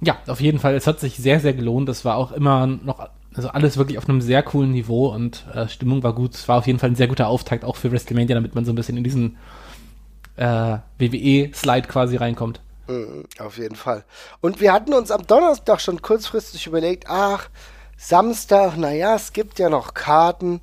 Ja, 0.01 0.17
auf 0.27 0.41
jeden 0.41 0.59
Fall. 0.59 0.75
Es 0.75 0.87
hat 0.87 0.99
sich 0.99 1.17
sehr, 1.17 1.39
sehr 1.39 1.53
gelohnt. 1.53 1.89
Es 1.89 2.05
war 2.05 2.17
auch 2.17 2.31
immer 2.31 2.65
noch 2.65 3.09
also 3.35 3.49
alles 3.49 3.77
wirklich 3.77 3.97
auf 3.97 4.09
einem 4.09 4.21
sehr 4.21 4.43
coolen 4.43 4.71
Niveau 4.71 5.07
und 5.07 5.45
äh, 5.53 5.67
Stimmung 5.67 6.03
war 6.03 6.13
gut. 6.13 6.35
Es 6.35 6.47
war 6.47 6.57
auf 6.57 6.67
jeden 6.67 6.79
Fall 6.79 6.89
ein 6.89 6.95
sehr 6.95 7.07
guter 7.07 7.27
Auftakt 7.27 7.63
auch 7.63 7.75
für 7.75 7.91
WrestleMania, 7.91 8.35
damit 8.35 8.55
man 8.55 8.65
so 8.65 8.71
ein 8.71 8.75
bisschen 8.75 8.97
in 8.97 9.03
diesen 9.03 9.37
äh, 10.35 10.77
WWE-Slide 10.99 11.87
quasi 11.87 12.17
reinkommt. 12.17 12.61
Mhm, 12.87 13.25
auf 13.39 13.57
jeden 13.57 13.75
Fall. 13.75 14.03
Und 14.41 14.59
wir 14.59 14.73
hatten 14.73 14.93
uns 14.93 15.11
am 15.11 15.25
Donnerstag 15.25 15.79
schon 15.79 16.01
kurzfristig 16.01 16.67
überlegt, 16.67 17.05
ach, 17.07 17.49
Samstag, 17.97 18.77
naja, 18.77 19.15
es 19.15 19.31
gibt 19.31 19.59
ja 19.59 19.69
noch 19.69 19.93
Karten. 19.93 20.61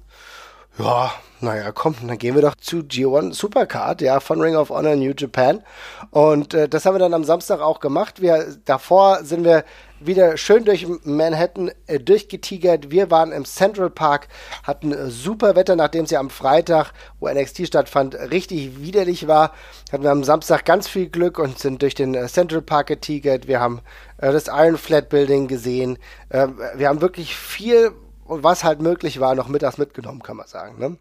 Ja, 0.79 1.13
naja, 1.41 1.73
komm, 1.73 1.95
dann 2.07 2.19
gehen 2.19 2.35
wir 2.35 2.43
doch 2.43 2.57
zu 2.57 2.79
G1 2.79 3.35
Supercard, 3.35 4.01
ja, 4.01 4.21
von 4.21 4.41
Ring 4.41 4.57
of 4.57 4.71
Honor 4.71 4.97
New 4.97 5.13
Japan. 5.17 5.63
Und 6.11 6.53
äh, 6.55 6.69
das 6.69 6.85
haben 6.85 6.95
wir 6.95 6.99
dann 6.99 7.15
am 7.15 7.25
Samstag 7.25 7.61
auch 7.61 7.81
gemacht. 7.81 8.21
Wir, 8.21 8.57
davor 8.65 9.25
sind 9.25 9.45
wir 9.45 9.65
wieder 10.01 10.37
schön 10.37 10.65
durch 10.65 10.87
Manhattan 11.05 11.71
äh, 11.87 11.99
durchgetigert. 11.99 12.91
Wir 12.91 13.11
waren 13.11 13.33
im 13.33 13.45
Central 13.45 13.91
Park, 13.91 14.29
hatten 14.63 14.93
äh, 14.93 15.11
super 15.11 15.57
Wetter, 15.57 15.77
nachdem 15.77 16.05
es 16.05 16.11
ja 16.11 16.21
am 16.21 16.31
Freitag, 16.31 16.93
wo 17.21 17.29
NXT 17.29 17.67
stattfand, 17.67 18.15
richtig 18.15 18.81
widerlich 18.81 19.27
war. 19.27 19.53
Hatten 19.93 20.05
wir 20.05 20.11
am 20.11 20.25
Samstag 20.25 20.65
ganz 20.65 20.89
viel 20.89 21.09
Glück 21.09 21.39
und 21.39 21.59
sind 21.59 21.83
durch 21.83 21.95
den 21.95 22.15
äh, 22.15 22.27
Central 22.29 22.63
Park 22.63 22.89
getigert. 22.89 23.49
Wir 23.49 23.61
haben 23.61 23.81
äh, 24.19 24.33
das 24.33 24.49
Iron 24.49 24.79
Flat 24.79 25.09
Building 25.09 25.49
gesehen. 25.49 25.99
Äh, 26.29 26.49
wir 26.77 26.89
haben 26.89 27.01
wirklich 27.01 27.37
viel, 27.37 27.93
was 28.27 28.65
halt 28.65 28.81
möglich 28.81 29.21
war, 29.21 29.35
noch 29.35 29.49
mittags 29.49 29.79
mitgenommen, 29.79 30.23
kann 30.23 30.37
man 30.37 30.47
sagen. 30.47 30.79
Ne? 30.79 30.97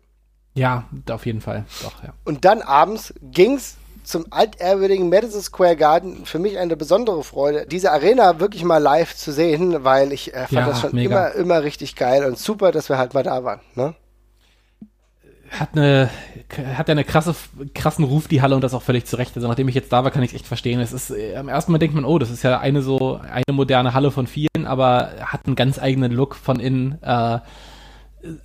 Ja, 0.53 0.85
auf 1.11 1.25
jeden 1.25 1.41
Fall. 1.41 1.65
Doch, 1.83 2.03
ja. 2.03 2.13
Und 2.25 2.43
dann 2.43 2.61
abends 2.61 3.13
ging's 3.21 3.77
zum 4.07 4.25
altehrwürdigen 4.29 5.09
Madison 5.09 5.41
Square 5.41 5.75
Garden 5.75 6.25
für 6.25 6.39
mich 6.39 6.57
eine 6.57 6.77
besondere 6.77 7.23
Freude, 7.23 7.65
diese 7.67 7.91
Arena 7.91 8.39
wirklich 8.39 8.63
mal 8.63 8.77
live 8.77 9.15
zu 9.15 9.33
sehen, 9.33 9.83
weil 9.83 10.13
ich 10.13 10.33
äh, 10.33 10.39
fand 10.39 10.51
ja, 10.51 10.65
das 10.65 10.81
schon 10.81 10.95
mega. 10.95 11.27
immer, 11.27 11.35
immer 11.35 11.63
richtig 11.63 11.95
geil 11.95 12.23
und 12.23 12.37
super, 12.37 12.71
dass 12.71 12.87
wir 12.87 12.97
halt 12.97 13.13
mal 13.13 13.23
da 13.23 13.43
waren. 13.43 13.59
Ne? 13.75 13.95
Hat 15.49 15.69
eine, 15.73 16.09
hat 16.75 16.87
ja 16.87 16.93
eine 16.93 17.03
krasse, 17.03 17.35
krassen 17.73 18.05
Ruf, 18.05 18.27
die 18.27 18.41
Halle, 18.41 18.55
und 18.55 18.63
das 18.63 18.73
auch 18.73 18.81
völlig 18.81 19.05
zurecht. 19.05 19.33
Also 19.35 19.47
nachdem 19.47 19.67
ich 19.67 19.75
jetzt 19.75 19.91
da 19.91 20.03
war, 20.03 20.11
kann 20.11 20.23
ich 20.23 20.31
es 20.31 20.35
echt 20.35 20.47
verstehen. 20.47 20.79
Es 20.79 20.93
ist, 20.93 21.09
äh, 21.09 21.35
am 21.35 21.49
ersten 21.49 21.71
Mal 21.71 21.77
denkt 21.77 21.95
man, 21.95 22.05
oh, 22.05 22.17
das 22.17 22.31
ist 22.31 22.43
ja 22.43 22.59
eine 22.59 22.81
so, 22.81 23.19
eine 23.21 23.53
moderne 23.53 23.93
Halle 23.93 24.11
von 24.11 24.27
vielen, 24.27 24.65
aber 24.65 25.11
hat 25.21 25.45
einen 25.45 25.55
ganz 25.55 25.79
eigenen 25.79 26.13
Look 26.13 26.35
von 26.35 26.59
innen. 26.59 27.01
Äh, 27.01 27.39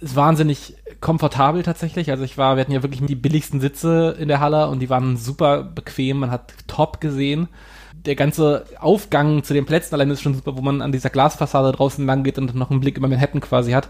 ist 0.00 0.16
wahnsinnig 0.16 0.76
komfortabel 1.00 1.62
tatsächlich. 1.62 2.10
Also 2.10 2.24
ich 2.24 2.38
war, 2.38 2.56
wir 2.56 2.60
hatten 2.62 2.72
ja 2.72 2.82
wirklich 2.82 3.04
die 3.04 3.14
billigsten 3.14 3.60
Sitze 3.60 4.16
in 4.18 4.28
der 4.28 4.40
Halle 4.40 4.68
und 4.68 4.80
die 4.80 4.90
waren 4.90 5.16
super 5.16 5.62
bequem. 5.62 6.18
Man 6.20 6.30
hat 6.30 6.52
top 6.66 7.00
gesehen. 7.00 7.48
Der 7.92 8.16
ganze 8.16 8.64
Aufgang 8.78 9.44
zu 9.44 9.54
den 9.54 9.66
Plätzen 9.66 9.94
allein 9.94 10.10
ist 10.10 10.22
schon 10.22 10.34
super, 10.34 10.56
wo 10.56 10.60
man 10.60 10.82
an 10.82 10.92
dieser 10.92 11.10
Glasfassade 11.10 11.72
draußen 11.72 12.04
lang 12.04 12.24
geht 12.24 12.38
und 12.38 12.54
noch 12.54 12.70
einen 12.70 12.80
Blick 12.80 12.96
über 12.96 13.08
Manhattan 13.08 13.40
quasi 13.40 13.72
hat. 13.72 13.88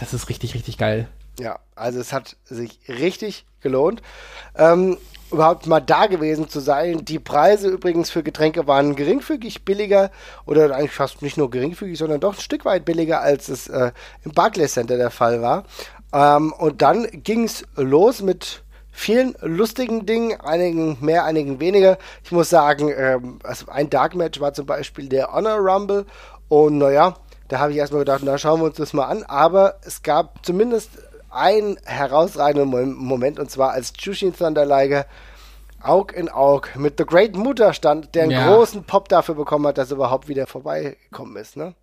Das 0.00 0.14
ist 0.14 0.28
richtig, 0.28 0.54
richtig 0.54 0.78
geil. 0.78 1.08
Ja, 1.38 1.58
also 1.74 1.98
es 2.00 2.12
hat 2.12 2.36
sich 2.44 2.78
richtig 2.88 3.46
gelohnt. 3.60 4.02
Ähm, 4.56 4.96
überhaupt 5.32 5.66
mal 5.66 5.80
da 5.80 6.06
gewesen 6.06 6.48
zu 6.48 6.60
sein. 6.60 7.04
Die 7.04 7.18
Preise 7.18 7.68
übrigens 7.68 8.10
für 8.10 8.22
Getränke 8.22 8.66
waren 8.66 8.96
geringfügig 8.96 9.64
billiger 9.64 10.10
oder 10.46 10.74
eigentlich 10.74 10.92
fast 10.92 11.22
nicht 11.22 11.36
nur 11.36 11.50
geringfügig, 11.50 11.98
sondern 11.98 12.20
doch 12.20 12.34
ein 12.34 12.40
Stück 12.40 12.64
weit 12.64 12.84
billiger, 12.84 13.20
als 13.20 13.48
es 13.48 13.68
äh, 13.68 13.92
im 14.24 14.32
Barclays 14.32 14.74
Center 14.74 14.96
der 14.96 15.10
Fall 15.10 15.42
war. 15.42 15.64
Ähm, 16.12 16.52
und 16.52 16.82
dann 16.82 17.06
ging 17.10 17.44
es 17.44 17.64
los 17.76 18.22
mit 18.22 18.62
vielen 18.92 19.34
lustigen 19.40 20.04
Dingen, 20.04 20.38
einigen 20.40 20.98
mehr, 21.00 21.24
einigen 21.24 21.58
weniger. 21.58 21.98
Ich 22.22 22.32
muss 22.32 22.50
sagen, 22.50 22.92
ähm, 22.94 23.38
also 23.42 23.66
ein 23.68 23.88
Dark 23.88 24.14
Match 24.14 24.38
war 24.40 24.52
zum 24.52 24.66
Beispiel 24.66 25.08
der 25.08 25.32
Honor 25.32 25.56
Rumble 25.56 26.04
und 26.48 26.78
naja, 26.78 27.14
da 27.48 27.58
habe 27.58 27.72
ich 27.72 27.78
erstmal 27.78 28.00
gedacht, 28.00 28.22
na 28.24 28.38
schauen 28.38 28.60
wir 28.60 28.66
uns 28.66 28.76
das 28.76 28.92
mal 28.92 29.06
an. 29.06 29.24
Aber 29.24 29.76
es 29.84 30.02
gab 30.02 30.44
zumindest 30.44 30.90
einen 31.32 31.76
herausragenden 31.84 32.94
Moment 32.94 33.38
und 33.38 33.50
zwar 33.50 33.70
als 33.72 33.92
Jushin 33.98 34.34
Thunder 34.34 34.64
Liger 34.64 35.06
Aug 35.82 36.12
in 36.14 36.28
Aug 36.28 36.68
mit 36.76 36.94
The 36.98 37.04
Great 37.04 37.34
Mutter 37.36 37.72
stand, 37.72 38.14
der 38.14 38.24
einen 38.24 38.32
ja. 38.32 38.54
großen 38.54 38.84
Pop 38.84 39.08
dafür 39.08 39.34
bekommen 39.34 39.66
hat, 39.66 39.78
dass 39.78 39.90
er 39.90 39.96
überhaupt 39.96 40.28
wieder 40.28 40.46
vorbeigekommen 40.46 41.36
ist, 41.36 41.56
ne? 41.56 41.74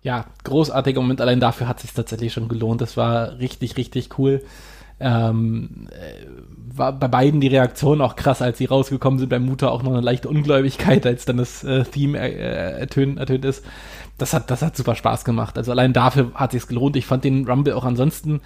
Ja, 0.00 0.24
großartiger 0.44 1.00
Moment. 1.00 1.20
Allein 1.20 1.38
dafür 1.38 1.68
hat 1.68 1.76
es 1.76 1.82
sich 1.82 1.92
tatsächlich 1.92 2.32
schon 2.32 2.48
gelohnt. 2.48 2.80
Das 2.80 2.96
war 2.96 3.38
richtig, 3.38 3.76
richtig 3.76 4.18
cool. 4.18 4.42
Ähm, 4.98 5.88
äh, 5.90 6.26
war 6.74 6.92
bei 6.92 7.08
beiden 7.08 7.40
die 7.40 7.48
Reaktion 7.48 8.00
auch 8.00 8.16
krass, 8.16 8.42
als 8.42 8.58
sie 8.58 8.64
rausgekommen 8.64 9.20
sind. 9.20 9.28
Bei 9.28 9.38
Mutter 9.38 9.70
auch 9.70 9.82
noch 9.82 9.92
eine 9.92 10.00
leichte 10.00 10.28
Ungläubigkeit, 10.28 11.06
als 11.06 11.24
dann 11.24 11.36
das 11.36 11.62
äh, 11.62 11.84
Theme 11.84 12.18
äh, 12.18 12.80
ertönt, 12.80 13.18
ertönt 13.18 13.44
ist. 13.44 13.64
Das 14.18 14.34
hat, 14.34 14.50
das 14.50 14.62
hat 14.62 14.76
super 14.76 14.96
Spaß 14.96 15.24
gemacht. 15.24 15.56
Also 15.56 15.70
allein 15.70 15.92
dafür 15.92 16.32
hat 16.34 16.52
sich's 16.52 16.66
gelohnt. 16.66 16.96
Ich 16.96 17.06
fand 17.06 17.24
den 17.24 17.48
Rumble 17.48 17.74
auch 17.74 17.84
ansonsten 17.84 18.40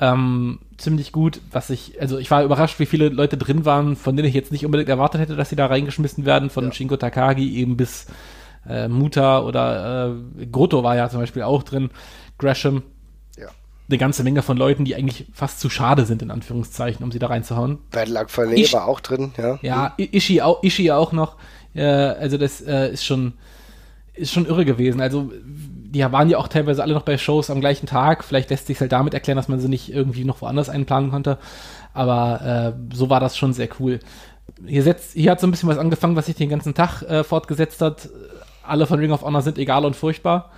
ähm, 0.00 0.58
ziemlich 0.76 1.12
gut, 1.12 1.40
was 1.50 1.70
ich, 1.70 2.00
also 2.00 2.18
ich 2.18 2.30
war 2.30 2.44
überrascht, 2.44 2.78
wie 2.78 2.86
viele 2.86 3.08
Leute 3.08 3.36
drin 3.36 3.64
waren, 3.64 3.96
von 3.96 4.16
denen 4.16 4.28
ich 4.28 4.34
jetzt 4.34 4.52
nicht 4.52 4.66
unbedingt 4.66 4.90
erwartet 4.90 5.20
hätte, 5.20 5.36
dass 5.36 5.48
sie 5.48 5.56
da 5.56 5.66
reingeschmissen 5.66 6.26
werden, 6.26 6.50
von 6.50 6.64
ja. 6.64 6.72
Shinko 6.72 6.96
Takagi 6.96 7.56
eben 7.56 7.76
bis 7.76 8.06
äh, 8.68 8.88
Muta 8.88 9.40
oder 9.40 10.12
äh, 10.40 10.46
Goto 10.46 10.82
war 10.82 10.96
ja 10.96 11.08
zum 11.08 11.20
Beispiel 11.20 11.42
auch 11.42 11.62
drin, 11.62 11.90
Gresham. 12.38 12.82
Ja. 13.38 13.48
Eine 13.88 13.98
ganze 13.98 14.22
Menge 14.22 14.42
von 14.42 14.56
Leuten, 14.56 14.84
die 14.84 14.96
eigentlich 14.96 15.26
fast 15.32 15.60
zu 15.60 15.70
schade 15.70 16.04
sind, 16.04 16.20
in 16.20 16.30
Anführungszeichen, 16.30 17.02
um 17.02 17.10
sie 17.10 17.18
da 17.18 17.28
reinzuhauen. 17.28 17.78
Bad 17.90 18.08
Luck 18.08 18.30
Fale 18.30 18.56
war 18.72 18.86
auch 18.86 19.00
drin, 19.00 19.32
ja. 19.38 19.58
Ja, 19.62 19.94
Ishi 19.96 20.42
auch, 20.42 20.62
Ishi 20.62 20.90
auch 20.90 21.12
noch. 21.12 21.36
Äh, 21.74 21.84
also 21.84 22.36
das 22.36 22.60
äh, 22.60 22.92
ist 22.92 23.04
schon, 23.04 23.32
ist 24.12 24.32
schon 24.32 24.46
irre 24.46 24.66
gewesen. 24.66 25.00
Also 25.00 25.32
die 25.96 26.12
waren 26.12 26.28
ja 26.28 26.36
auch 26.36 26.48
teilweise 26.48 26.82
alle 26.82 26.92
noch 26.92 27.02
bei 27.02 27.16
Shows 27.16 27.48
am 27.48 27.60
gleichen 27.60 27.86
Tag. 27.86 28.22
Vielleicht 28.22 28.50
lässt 28.50 28.66
sich 28.66 28.80
halt 28.80 28.92
damit 28.92 29.14
erklären, 29.14 29.36
dass 29.36 29.48
man 29.48 29.60
sie 29.60 29.68
nicht 29.68 29.92
irgendwie 29.92 30.24
noch 30.24 30.42
woanders 30.42 30.68
einplanen 30.68 31.10
konnte. 31.10 31.38
Aber 31.94 32.74
äh, 32.76 32.94
so 32.94 33.08
war 33.08 33.18
das 33.18 33.36
schon 33.36 33.54
sehr 33.54 33.68
cool. 33.80 34.00
hier, 34.66 34.82
setzt, 34.82 35.14
hier 35.14 35.30
hat 35.30 35.40
so 35.40 35.46
ein 35.46 35.50
bisschen 35.50 35.68
was 35.68 35.78
angefangen, 35.78 36.14
was 36.14 36.26
sich 36.26 36.36
den 36.36 36.50
ganzen 36.50 36.74
Tag 36.74 37.02
äh, 37.02 37.24
fortgesetzt 37.24 37.80
hat. 37.80 38.10
Alle 38.62 38.86
von 38.86 38.98
Ring 38.98 39.12
of 39.12 39.22
Honor 39.22 39.40
sind 39.40 39.58
egal 39.58 39.84
und 39.86 39.96
furchtbar. 39.96 40.50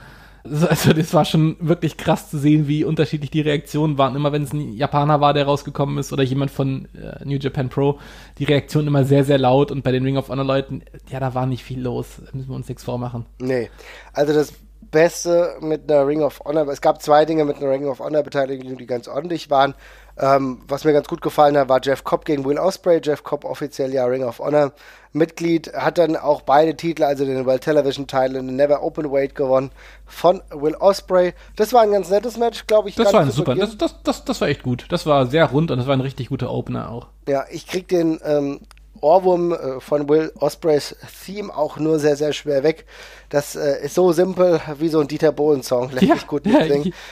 Also 0.44 0.92
das 0.92 1.12
war 1.12 1.24
schon 1.24 1.56
wirklich 1.60 1.96
krass 1.96 2.30
zu 2.30 2.38
sehen, 2.38 2.68
wie 2.68 2.84
unterschiedlich 2.84 3.30
die 3.30 3.42
Reaktionen 3.42 3.98
waren. 3.98 4.16
Immer 4.16 4.32
wenn 4.32 4.44
es 4.44 4.52
ein 4.52 4.72
Japaner 4.72 5.20
war, 5.20 5.34
der 5.34 5.44
rausgekommen 5.44 5.98
ist 5.98 6.12
oder 6.12 6.22
jemand 6.22 6.50
von 6.50 6.88
äh, 6.94 7.24
New 7.24 7.36
Japan 7.36 7.68
Pro, 7.68 7.98
die 8.38 8.44
Reaktion 8.44 8.86
immer 8.86 9.04
sehr, 9.04 9.24
sehr 9.24 9.38
laut 9.38 9.70
und 9.70 9.82
bei 9.82 9.92
den 9.92 10.04
Ring 10.04 10.16
of 10.16 10.30
Honor 10.30 10.44
Leuten, 10.44 10.82
ja, 11.10 11.20
da 11.20 11.34
war 11.34 11.46
nicht 11.46 11.64
viel 11.64 11.80
los. 11.80 12.06
Da 12.24 12.30
müssen 12.32 12.48
wir 12.48 12.56
uns 12.56 12.68
nichts 12.68 12.82
vormachen. 12.82 13.26
Nee, 13.40 13.68
also 14.14 14.32
das 14.32 14.54
Beste 14.90 15.56
mit 15.60 15.90
einer 15.90 16.06
Ring 16.06 16.22
of 16.22 16.40
Honor, 16.44 16.66
es 16.68 16.80
gab 16.80 17.02
zwei 17.02 17.24
Dinge 17.24 17.44
mit 17.44 17.56
einer 17.56 17.70
Ring 17.70 17.86
of 17.86 18.00
Honor 18.00 18.22
Beteiligung, 18.22 18.76
die 18.76 18.86
ganz 18.86 19.08
ordentlich 19.08 19.50
waren. 19.50 19.74
Ähm, 20.20 20.62
was 20.66 20.84
mir 20.84 20.92
ganz 20.92 21.06
gut 21.06 21.22
gefallen 21.22 21.56
hat, 21.56 21.68
war 21.68 21.80
Jeff 21.82 22.02
Cobb 22.02 22.24
gegen 22.24 22.44
Will 22.44 22.58
Osprey. 22.58 23.00
Jeff 23.02 23.22
Cobb 23.22 23.44
offiziell 23.44 23.92
ja 23.92 24.04
Ring 24.04 24.24
of 24.24 24.40
Honor 24.40 24.72
Mitglied, 25.12 25.72
hat 25.74 25.98
dann 25.98 26.16
auch 26.16 26.42
beide 26.42 26.76
Titel, 26.76 27.04
also 27.04 27.24
den 27.24 27.46
World 27.46 27.62
Television 27.62 28.06
Title 28.06 28.40
und 28.40 28.48
den 28.48 28.56
Never 28.56 28.82
Open 28.82 29.10
Weight 29.10 29.34
gewonnen 29.34 29.70
von 30.06 30.42
Will 30.50 30.74
Osprey. 30.74 31.34
Das 31.56 31.72
war 31.72 31.82
ein 31.82 31.92
ganz 31.92 32.10
nettes 32.10 32.36
Match, 32.36 32.66
glaube 32.66 32.88
ich. 32.88 32.96
Das 32.96 33.12
war 33.12 33.20
ein 33.20 33.30
super, 33.30 33.54
das, 33.54 33.78
das, 33.78 34.02
das, 34.02 34.24
das 34.24 34.40
war 34.40 34.48
echt 34.48 34.62
gut. 34.62 34.86
Das 34.88 35.06
war 35.06 35.26
sehr 35.26 35.44
rund 35.46 35.70
und 35.70 35.78
das 35.78 35.86
war 35.86 35.96
ein 35.96 36.00
richtig 36.00 36.28
guter 36.28 36.50
Opener 36.50 36.90
auch. 36.90 37.06
Ja, 37.28 37.44
ich 37.50 37.66
krieg 37.66 37.88
den 37.88 38.20
ähm, 38.24 38.60
Ohrwurm 39.00 39.52
äh, 39.52 39.80
von 39.80 40.08
Will 40.08 40.32
Ospreys 40.38 40.96
Theme 41.24 41.54
auch 41.54 41.78
nur 41.78 41.98
sehr, 41.98 42.16
sehr 42.16 42.32
schwer 42.32 42.62
weg. 42.62 42.86
Das 43.28 43.56
äh, 43.56 43.84
ist 43.84 43.94
so 43.94 44.12
simpel 44.12 44.60
wie 44.78 44.88
so 44.88 45.00
ein 45.00 45.08
Dieter 45.08 45.32
Bohlen-Song. 45.32 45.90
Lässt 45.90 46.02
ja, 46.02 46.14
sich 46.14 46.26
gut 46.26 46.46
mitsingen. 46.46 46.92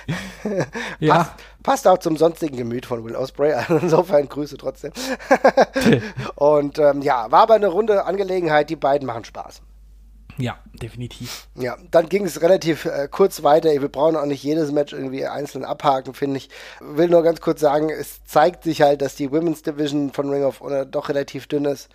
Ja. 1.01 1.15
passt, 1.15 1.31
passt, 1.63 1.89
auch 1.89 1.99
zum 1.99 2.17
sonstigen 2.17 2.57
Gemüt 2.57 2.87
von 2.87 3.05
Will 3.05 3.17
Osprey. 3.17 3.53
Also 3.57 3.77
insofern 3.79 4.29
Grüße 4.29 4.57
trotzdem. 4.57 4.93
Und 6.37 6.79
ähm, 6.79 7.03
ja, 7.03 7.31
war 7.31 7.41
aber 7.43 7.55
eine 7.55 7.69
runde 7.69 8.05
Angelegenheit. 8.05 8.71
Die 8.71 8.77
beiden 8.77 9.07
machen 9.07 9.25
Spaß. 9.25 9.61
Ja, 10.39 10.59
definitiv. 10.75 11.49
Ja, 11.55 11.77
dann 11.91 12.09
ging 12.09 12.25
es 12.27 12.43
relativ 12.43 12.85
äh, 12.85 13.09
kurz 13.11 13.43
weiter. 13.43 13.71
Wir 13.71 13.89
brauchen 13.89 14.17
auch 14.17 14.27
nicht 14.27 14.43
jedes 14.43 14.71
Match 14.71 14.93
irgendwie 14.93 15.27
einzeln 15.27 15.65
abhaken, 15.65 16.13
finde 16.13 16.37
ich. 16.37 16.51
Will 16.81 17.09
nur 17.09 17.23
ganz 17.23 17.41
kurz 17.41 17.61
sagen, 17.61 17.89
es 17.89 18.23
zeigt 18.25 18.65
sich 18.65 18.83
halt, 18.83 19.01
dass 19.01 19.17
die 19.17 19.31
Women's 19.33 19.63
Division 19.63 20.13
von 20.13 20.29
Ring 20.29 20.45
of 20.45 20.61
Honor 20.61 20.85
doch 20.85 21.09
relativ 21.09 21.47
dünn 21.47 21.65
ist. 21.65 21.89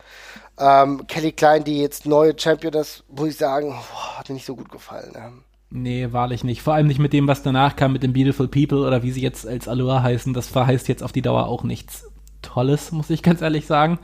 Ähm, 0.57 1.05
Kelly 1.07 1.33
Klein, 1.33 1.63
die 1.63 1.81
jetzt 1.81 2.05
neue 2.05 2.37
Champion 2.37 2.73
ist, 2.73 3.03
muss 3.09 3.29
ich 3.29 3.37
sagen, 3.37 3.69
boah, 3.69 4.19
hat 4.19 4.29
mir 4.29 4.35
nicht 4.35 4.45
so 4.45 4.55
gut 4.55 4.71
gefallen. 4.71 5.11
Ja. 5.13 5.31
Nee, 5.69 6.11
wahrlich 6.11 6.43
nicht. 6.43 6.61
Vor 6.61 6.73
allem 6.73 6.87
nicht 6.87 6.99
mit 6.99 7.13
dem, 7.13 7.27
was 7.27 7.43
danach 7.43 7.75
kam, 7.75 7.93
mit 7.93 8.03
den 8.03 8.11
Beautiful 8.11 8.47
People 8.47 8.85
oder 8.85 9.03
wie 9.03 9.11
sie 9.11 9.21
jetzt 9.21 9.47
als 9.47 9.67
Allure 9.67 10.03
heißen. 10.03 10.33
Das 10.33 10.47
verheißt 10.47 10.87
jetzt 10.87 11.03
auf 11.03 11.13
die 11.13 11.21
Dauer 11.21 11.47
auch 11.47 11.63
nichts 11.63 12.11
Tolles, 12.41 12.91
muss 12.91 13.09
ich 13.09 13.23
ganz 13.23 13.41
ehrlich 13.41 13.67
sagen. 13.67 13.99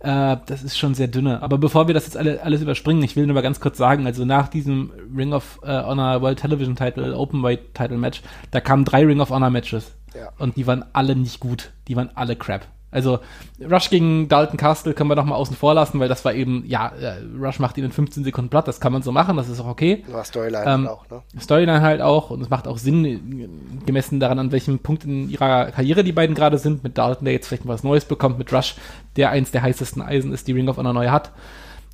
Äh, 0.00 0.36
das 0.46 0.62
ist 0.62 0.78
schon 0.78 0.94
sehr 0.94 1.08
dünne. 1.08 1.42
Aber 1.42 1.58
bevor 1.58 1.86
wir 1.86 1.94
das 1.94 2.04
jetzt 2.04 2.16
alle, 2.16 2.42
alles 2.42 2.62
überspringen, 2.62 3.02
ich 3.02 3.16
will 3.16 3.26
nur 3.26 3.34
mal 3.34 3.42
ganz 3.42 3.60
kurz 3.60 3.78
sagen, 3.78 4.06
also 4.06 4.24
nach 4.24 4.48
diesem 4.48 4.92
Ring 5.16 5.32
of 5.32 5.58
uh, 5.62 5.66
Honor 5.66 6.20
World 6.22 6.38
Television 6.38 6.76
Title, 6.76 7.16
Open 7.16 7.42
Weight 7.42 7.74
Title 7.74 7.96
Match, 7.96 8.22
da 8.50 8.60
kamen 8.60 8.84
drei 8.84 9.04
Ring 9.04 9.20
of 9.20 9.30
Honor 9.30 9.50
Matches. 9.50 9.92
Ja. 10.14 10.30
Und 10.38 10.56
die 10.56 10.66
waren 10.66 10.84
alle 10.92 11.16
nicht 11.16 11.40
gut. 11.40 11.72
Die 11.88 11.96
waren 11.96 12.10
alle 12.14 12.36
crap. 12.36 12.66
Also 12.96 13.18
Rush 13.60 13.90
gegen 13.90 14.26
Dalton 14.26 14.56
Castle 14.56 14.94
können 14.94 15.10
wir 15.10 15.16
noch 15.16 15.26
mal 15.26 15.34
außen 15.34 15.54
vor 15.54 15.74
lassen, 15.74 16.00
weil 16.00 16.08
das 16.08 16.24
war 16.24 16.32
eben, 16.32 16.64
ja, 16.66 16.88
äh, 16.98 17.16
Rush 17.38 17.58
macht 17.58 17.76
ihn 17.76 17.84
in 17.84 17.92
15 17.92 18.24
Sekunden 18.24 18.48
platt, 18.48 18.66
das 18.66 18.80
kann 18.80 18.90
man 18.90 19.02
so 19.02 19.12
machen, 19.12 19.36
das 19.36 19.50
ist 19.50 19.60
auch 19.60 19.66
okay. 19.66 20.02
Ja, 20.10 20.24
Storyline 20.24 20.64
ähm, 20.64 20.88
auch, 20.88 21.06
ne? 21.10 21.20
Storyline 21.38 21.82
halt 21.82 22.00
auch 22.00 22.30
und 22.30 22.40
es 22.40 22.48
macht 22.48 22.66
auch 22.66 22.78
Sinn, 22.78 23.82
gemessen 23.84 24.18
daran, 24.18 24.38
an 24.38 24.50
welchem 24.50 24.78
Punkt 24.78 25.04
in 25.04 25.28
ihrer 25.28 25.72
Karriere 25.72 26.04
die 26.04 26.12
beiden 26.12 26.34
gerade 26.34 26.56
sind, 26.56 26.84
mit 26.84 26.96
Dalton, 26.96 27.26
der 27.26 27.34
jetzt 27.34 27.48
vielleicht 27.48 27.66
mal 27.66 27.74
was 27.74 27.84
Neues 27.84 28.06
bekommt, 28.06 28.38
mit 28.38 28.50
Rush, 28.50 28.76
der 29.16 29.28
eins 29.28 29.50
der 29.50 29.60
heißesten 29.60 30.00
Eisen 30.00 30.32
ist, 30.32 30.48
die 30.48 30.52
Ring 30.52 30.70
of 30.70 30.78
Honor 30.78 30.94
neu 30.94 31.10
hat. 31.10 31.32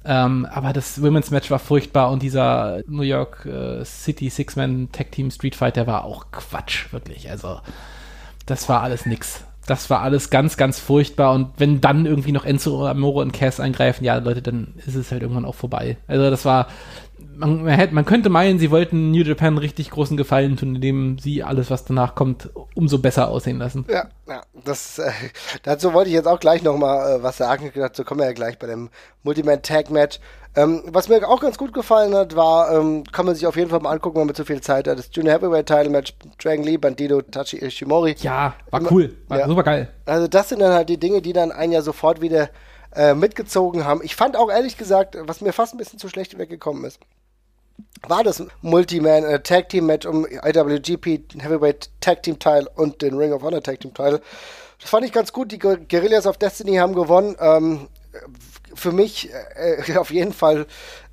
Ähm, 0.05 0.47
aber 0.53 0.73
das 0.73 1.03
Women's 1.03 1.33
Match 1.33 1.51
war 1.51 1.59
furchtbar 1.59 2.13
und 2.13 2.23
dieser 2.23 2.81
New 2.87 3.03
York 3.03 3.45
äh, 3.45 3.85
City 3.85 4.31
Six-Man 4.31 4.91
Tag 4.93 5.11
Team 5.11 5.33
Street 5.33 5.57
Fighter 5.57 5.89
war 5.89 6.05
auch 6.05 6.27
Quatsch, 6.31 6.93
wirklich. 6.93 7.29
Also, 7.29 7.59
das 8.47 8.69
war 8.69 8.83
alles 8.83 9.05
nix 9.05 9.45
das 9.67 9.91
war 9.91 10.01
alles 10.01 10.31
ganz, 10.31 10.57
ganz 10.57 10.79
furchtbar. 10.79 11.33
Und 11.35 11.51
wenn 11.57 11.81
dann 11.81 12.07
irgendwie 12.07 12.33
noch 12.33 12.45
Enzo 12.45 12.87
Amore 12.87 13.21
und 13.21 13.33
Cass 13.33 13.61
eingreifen, 13.61 14.05
ja, 14.05 14.17
Leute, 14.17 14.43
dann 14.43 14.75
ist 14.85 14.95
es 14.95 15.13
halt 15.13 15.23
irgendwann 15.23 15.45
auch 15.45 15.55
vorbei. 15.55 15.99
Also 16.07 16.31
das 16.31 16.45
war, 16.45 16.69
man, 17.37 17.65
man, 17.65 17.75
hätte, 17.75 17.95
man 17.95 18.05
könnte 18.05 18.29
meinen, 18.29 18.59
sie 18.59 18.71
wollten 18.71 19.11
New 19.11 19.23
Japan 19.23 19.59
richtig 19.59 19.91
großen 19.91 20.17
Gefallen 20.17 20.57
tun, 20.57 20.77
indem 20.77 21.19
sie 21.19 21.43
alles, 21.43 21.71
was 21.71 21.85
danach 21.85 22.15
kommt, 22.15 22.51
umso 22.75 22.99
besser 22.99 23.29
aussehen 23.29 23.59
lassen. 23.59 23.85
Ja, 23.89 24.09
ja, 24.29 24.43
das, 24.65 24.99
äh, 24.99 25.11
dazu 25.63 25.93
wollte 25.93 26.11
ich 26.11 26.15
jetzt 26.15 26.27
auch 26.27 26.41
gleich 26.41 26.63
nochmal 26.63 27.19
äh, 27.19 27.23
was 27.23 27.37
sagen. 27.37 27.71
Dazu 27.75 28.05
kommen 28.05 28.21
wir 28.21 28.27
ja 28.27 28.33
gleich 28.33 28.59
bei 28.59 28.67
dem 28.67 28.91
Multiman 29.23 29.63
Tag 29.63 29.91
Match. 29.91 30.21
Ähm, 30.55 30.83
was 30.87 31.09
mir 31.09 31.27
auch 31.27 31.41
ganz 31.41 31.57
gut 31.57 31.73
gefallen 31.73 32.15
hat, 32.15 32.37
war, 32.37 32.73
ähm, 32.73 33.05
kann 33.11 33.25
man 33.25 33.35
sich 33.35 33.47
auf 33.47 33.57
jeden 33.57 33.71
Fall 33.71 33.81
mal 33.81 33.91
angucken, 33.91 34.21
wenn 34.21 34.27
man 34.27 34.35
zu 34.35 34.45
viel 34.45 34.61
Zeit 34.61 34.87
hat, 34.87 34.99
das 34.99 35.09
Junior 35.11 35.35
Heavyweight 35.35 35.67
Title 35.67 35.89
Match, 35.89 36.15
Dragon 36.43 36.65
Lee, 36.65 36.77
Bandido, 36.77 37.23
Tachi 37.23 37.57
Ishimori. 37.57 38.17
Ja, 38.19 38.55
war 38.71 38.81
Immer, 38.81 38.93
cool, 38.93 39.15
war 39.29 39.39
ja. 39.39 39.49
super 39.49 39.63
geil. 39.63 39.89
Also 40.05 40.29
das 40.29 40.51
sind 40.51 40.61
dann 40.61 40.75
halt 40.75 40.91
die 40.91 40.99
Dinge, 40.99 41.23
die 41.23 41.33
dann 41.33 41.53
ein 41.53 41.73
Jahr 41.73 41.83
sofort 41.83 42.21
wieder 42.21 42.51
äh, 42.95 43.15
mitgezogen 43.15 43.87
haben. 43.87 44.01
Ich 44.03 44.15
fand 44.15 44.37
auch 44.37 44.51
ehrlich 44.51 44.77
gesagt, 44.77 45.17
was 45.21 45.41
mir 45.41 45.55
fast 45.55 45.75
ein 45.75 45.79
bisschen 45.79 45.99
zu 45.99 46.11
schlecht 46.11 46.37
weggekommen 46.37 46.85
ist, 46.85 47.01
war 48.09 48.25
das 48.25 48.43
Multi-Man 48.63 49.25
äh, 49.25 49.43
Tag 49.43 49.69
Team 49.69 49.87
Match 49.87 50.07
um 50.07 50.27
IWGP 50.27 51.41
Heavyweight 51.41 51.91
Tag 52.01 52.23
Team 52.23 52.39
Teil 52.39 52.69
und 52.75 53.03
den 53.03 53.17
Ring 53.17 53.33
of 53.33 53.43
Honor 53.43 53.63
Tag 53.63 53.81
Team 53.81 53.95
Teil. 53.95 54.21
Das 54.81 54.91
fand 54.91 55.05
ich 55.05 55.13
ganz 55.13 55.33
gut. 55.33 55.53
Die 55.53 55.59
Guerrillas 55.59 56.27
of 56.27 56.39
Destiny 56.39 56.77
haben 56.77 56.95
gewonnen. 56.95 57.37
Ähm, 57.39 57.89
für 58.75 58.93
mich 58.93 59.31
äh, 59.55 59.97
auf 59.97 60.11
jeden 60.11 60.33
Fall 60.33 60.67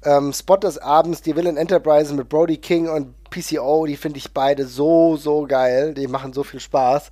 ähm, 0.04 0.34
Spot 0.34 0.58
des 0.58 0.78
Abends, 0.78 1.22
die 1.22 1.36
Villain 1.36 1.58
Enterprise 1.58 2.14
mit 2.14 2.30
Brody 2.30 2.58
King 2.58 2.88
und 2.88 3.14
PCO, 3.30 3.86
die 3.86 3.98
finde 3.98 4.18
ich 4.18 4.32
beide 4.32 4.66
so, 4.66 5.18
so 5.18 5.46
geil. 5.46 5.94
Die 5.94 6.08
machen 6.08 6.34
so 6.34 6.44
viel 6.44 6.60
Spaß. 6.60 7.12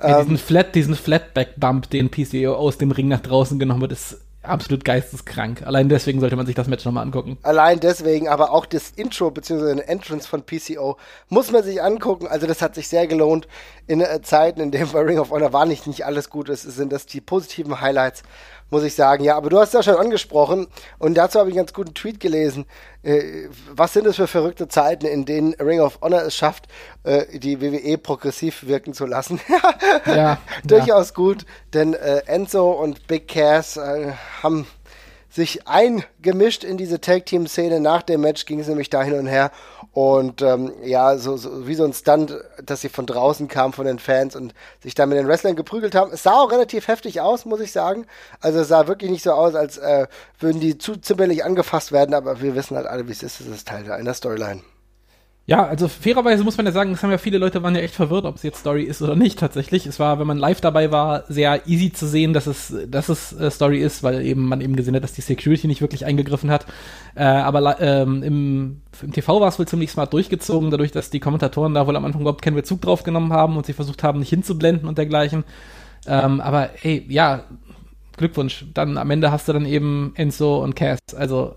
Ja, 0.00 0.20
ähm, 0.20 0.26
diesen 0.26 0.38
Flat, 0.38 0.74
diesen 0.74 0.94
Flatback-Bump, 0.94 1.90
den 1.90 2.10
PCO 2.10 2.54
aus 2.54 2.78
dem 2.78 2.92
Ring 2.92 3.08
nach 3.08 3.20
draußen 3.20 3.58
genommen 3.58 3.80
wird, 3.80 3.92
ist 3.92 4.20
absolut 4.48 4.84
geisteskrank. 4.84 5.66
Allein 5.66 5.88
deswegen 5.88 6.20
sollte 6.20 6.36
man 6.36 6.46
sich 6.46 6.54
das 6.54 6.68
Match 6.68 6.84
nochmal 6.84 7.04
angucken. 7.04 7.38
Allein 7.42 7.80
deswegen, 7.80 8.28
aber 8.28 8.52
auch 8.52 8.66
das 8.66 8.90
Intro 8.90 9.30
bzw. 9.30 9.70
eine 9.70 9.86
Entrance 9.86 10.28
von 10.28 10.42
PCO 10.44 10.96
muss 11.28 11.50
man 11.50 11.62
sich 11.62 11.82
angucken. 11.82 12.26
Also 12.26 12.46
das 12.46 12.62
hat 12.62 12.74
sich 12.74 12.88
sehr 12.88 13.06
gelohnt. 13.06 13.48
In 13.86 14.00
äh, 14.00 14.20
Zeiten, 14.22 14.60
in 14.60 14.70
denen 14.70 14.90
bei 14.90 15.00
Ring 15.00 15.18
of 15.18 15.30
Honor 15.30 15.52
war 15.52 15.66
nicht, 15.66 15.86
nicht 15.86 16.06
alles 16.06 16.30
gut 16.30 16.48
ist, 16.48 16.62
sind 16.62 16.92
das 16.92 17.06
die 17.06 17.20
positiven 17.20 17.80
Highlights 17.80 18.22
muss 18.70 18.82
ich 18.82 18.94
sagen. 18.94 19.24
Ja, 19.24 19.36
aber 19.36 19.50
du 19.50 19.58
hast 19.58 19.74
ja 19.74 19.82
schon 19.82 19.96
angesprochen 19.96 20.66
und 20.98 21.14
dazu 21.14 21.38
habe 21.38 21.48
ich 21.48 21.54
einen 21.54 21.64
ganz 21.64 21.72
guten 21.72 21.94
Tweet 21.94 22.20
gelesen. 22.20 22.66
Äh, 23.02 23.48
was 23.72 23.92
sind 23.92 24.06
es 24.06 24.16
für 24.16 24.26
verrückte 24.26 24.68
Zeiten, 24.68 25.06
in 25.06 25.24
denen 25.24 25.54
Ring 25.54 25.80
of 25.80 26.00
Honor 26.02 26.22
es 26.22 26.34
schafft, 26.34 26.66
äh, 27.04 27.38
die 27.38 27.60
WWE 27.60 27.98
progressiv 27.98 28.66
wirken 28.66 28.94
zu 28.94 29.06
lassen? 29.06 29.40
ja, 30.06 30.38
durchaus 30.64 31.10
ja. 31.10 31.14
gut, 31.14 31.46
denn 31.72 31.94
äh, 31.94 32.22
Enzo 32.26 32.72
und 32.72 33.06
Big 33.06 33.28
Cass 33.28 33.76
äh, 33.76 34.12
haben 34.42 34.66
sich 35.36 35.68
eingemischt 35.68 36.64
in 36.64 36.78
diese 36.78 37.00
Tag-Team-Szene. 37.00 37.78
Nach 37.78 38.02
dem 38.02 38.22
Match 38.22 38.46
ging 38.46 38.58
es 38.58 38.68
nämlich 38.68 38.90
da 38.90 39.02
hin 39.02 39.14
und 39.14 39.26
her. 39.26 39.52
Und 39.96 40.42
ähm, 40.42 40.74
ja, 40.84 41.16
so, 41.16 41.38
so 41.38 41.66
wie 41.66 41.74
so 41.74 41.82
ein 41.82 41.94
Stunt, 41.94 42.36
dass 42.62 42.82
sie 42.82 42.90
von 42.90 43.06
draußen 43.06 43.48
kam 43.48 43.72
von 43.72 43.86
den 43.86 43.98
Fans 43.98 44.36
und 44.36 44.52
sich 44.82 44.94
da 44.94 45.06
mit 45.06 45.16
den 45.16 45.26
Wrestlern 45.26 45.56
geprügelt 45.56 45.94
haben. 45.94 46.12
Es 46.12 46.22
sah 46.22 46.34
auch 46.34 46.52
relativ 46.52 46.86
heftig 46.86 47.22
aus, 47.22 47.46
muss 47.46 47.60
ich 47.60 47.72
sagen. 47.72 48.06
Also 48.42 48.60
es 48.60 48.68
sah 48.68 48.88
wirklich 48.88 49.10
nicht 49.10 49.22
so 49.22 49.32
aus, 49.32 49.54
als 49.54 49.78
äh, 49.78 50.06
würden 50.38 50.60
die 50.60 50.76
zu 50.76 50.96
zimperlich 50.96 51.46
angefasst 51.46 51.92
werden, 51.92 52.14
aber 52.14 52.42
wir 52.42 52.54
wissen 52.54 52.76
halt 52.76 52.86
alle, 52.86 53.08
wie 53.08 53.12
es 53.12 53.22
ist. 53.22 53.40
Es 53.40 53.46
ist 53.46 53.68
Teil 53.68 53.90
einer 53.90 54.12
Storyline. 54.12 54.60
Ja, 55.48 55.64
also 55.64 55.86
fairerweise 55.86 56.42
muss 56.42 56.56
man 56.56 56.66
ja 56.66 56.72
sagen, 56.72 56.90
es 56.90 57.04
haben 57.04 57.12
ja 57.12 57.18
viele 57.18 57.38
Leute 57.38 57.62
waren 57.62 57.76
ja 57.76 57.80
echt 57.80 57.94
verwirrt, 57.94 58.24
ob 58.24 58.34
es 58.34 58.42
jetzt 58.42 58.58
Story 58.58 58.82
ist 58.82 59.00
oder 59.00 59.14
nicht 59.14 59.38
tatsächlich. 59.38 59.86
Es 59.86 60.00
war, 60.00 60.18
wenn 60.18 60.26
man 60.26 60.38
live 60.38 60.60
dabei 60.60 60.90
war, 60.90 61.22
sehr 61.28 61.68
easy 61.68 61.92
zu 61.92 62.08
sehen, 62.08 62.32
dass 62.32 62.48
es, 62.48 62.74
dass 62.88 63.08
es 63.08 63.32
äh, 63.32 63.48
Story 63.52 63.78
ist, 63.78 64.02
weil 64.02 64.26
eben 64.26 64.48
man 64.48 64.60
eben 64.60 64.74
gesehen 64.74 64.96
hat, 64.96 65.04
dass 65.04 65.12
die 65.12 65.20
Security 65.20 65.68
nicht 65.68 65.80
wirklich 65.80 66.04
eingegriffen 66.04 66.50
hat. 66.50 66.66
Äh, 67.14 67.22
aber 67.22 67.80
ähm, 67.80 68.24
im, 68.24 68.80
im 69.00 69.12
TV 69.12 69.40
war 69.40 69.46
es 69.46 69.58
wohl 69.60 69.68
ziemlich 69.68 69.92
smart 69.92 70.12
durchgezogen, 70.12 70.72
dadurch, 70.72 70.90
dass 70.90 71.10
die 71.10 71.20
Kommentatoren 71.20 71.74
da 71.74 71.86
wohl 71.86 71.94
am 71.94 72.04
Anfang 72.04 72.22
überhaupt 72.22 72.42
keinen 72.42 72.56
Bezug 72.56 72.80
drauf 72.80 73.04
genommen 73.04 73.32
haben 73.32 73.56
und 73.56 73.66
sie 73.66 73.72
versucht 73.72 74.02
haben, 74.02 74.18
nicht 74.18 74.30
hinzublenden 74.30 74.88
und 74.88 74.98
dergleichen. 74.98 75.44
Ähm, 76.08 76.40
aber 76.40 76.70
ey, 76.82 77.06
ja, 77.08 77.44
Glückwunsch. 78.16 78.64
Dann 78.74 78.98
am 78.98 79.10
Ende 79.10 79.30
hast 79.30 79.48
du 79.48 79.52
dann 79.52 79.66
eben 79.66 80.12
Enzo 80.16 80.62
und 80.62 80.74
Cass. 80.74 80.98
Also 81.16 81.54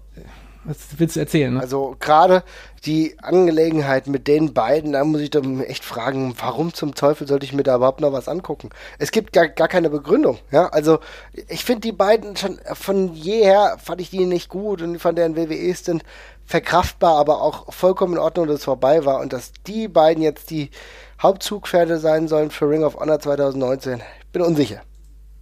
was 0.64 0.78
willst 0.98 1.16
du 1.16 1.22
erzählen? 1.22 1.54
Ne? 1.54 1.62
Also 1.62 1.96
gerade 2.00 2.44
die 2.86 3.18
Angelegenheit 3.22 4.08
mit 4.08 4.28
den 4.28 4.54
beiden, 4.54 4.94
da 4.94 5.04
muss 5.04 5.22
ich 5.22 5.30
dann 5.30 5.62
echt 5.62 5.84
fragen, 5.84 6.36
warum 6.40 6.74
zum 6.74 6.96
Teufel 6.96 7.28
sollte 7.28 7.46
ich 7.46 7.54
mir 7.54 7.64
da 7.64 7.76
überhaupt 7.76 8.02
noch 8.02 8.14
was 8.14 8.28
angucken? 8.28 8.70
Es 8.98 9.12
gibt 9.12 9.34
gar, 9.34 9.48
gar 9.48 9.68
keine 9.68 9.90
Begründung. 9.90 10.38
Ja, 10.52 10.68
also 10.68 11.00
ich 11.48 11.66
finde 11.66 11.82
die 11.82 11.92
beiden 11.92 12.36
schon 12.36 12.60
von 12.74 13.14
jeher 13.14 13.78
fand 13.84 14.02
ich 14.02 14.10
die 14.10 14.26
nicht 14.26 14.50
gut 14.50 14.82
und 14.82 15.00
von 15.00 15.16
deren 15.16 15.36
WWEs 15.36 15.86
sind 15.86 16.04
verkraftbar, 16.46 17.16
aber 17.16 17.42
auch 17.42 17.72
vollkommen 17.72 18.14
in 18.14 18.20
Ordnung, 18.20 18.48
dass 18.48 18.58
es 18.58 18.64
vorbei 18.66 19.06
war 19.06 19.20
und 19.20 19.34
dass 19.34 19.54
die 19.68 19.88
beiden 19.88 20.24
jetzt 20.24 20.50
die 20.50 20.72
Hauptzugpferde 21.22 22.00
sein 22.00 22.28
sollen 22.28 22.50
für 22.50 22.70
Ring 22.70 22.84
of 22.84 22.96
Honor 22.96 23.20
2019. 23.20 24.02
Ich 24.22 24.32
bin 24.32 24.42
unsicher. 24.42 24.82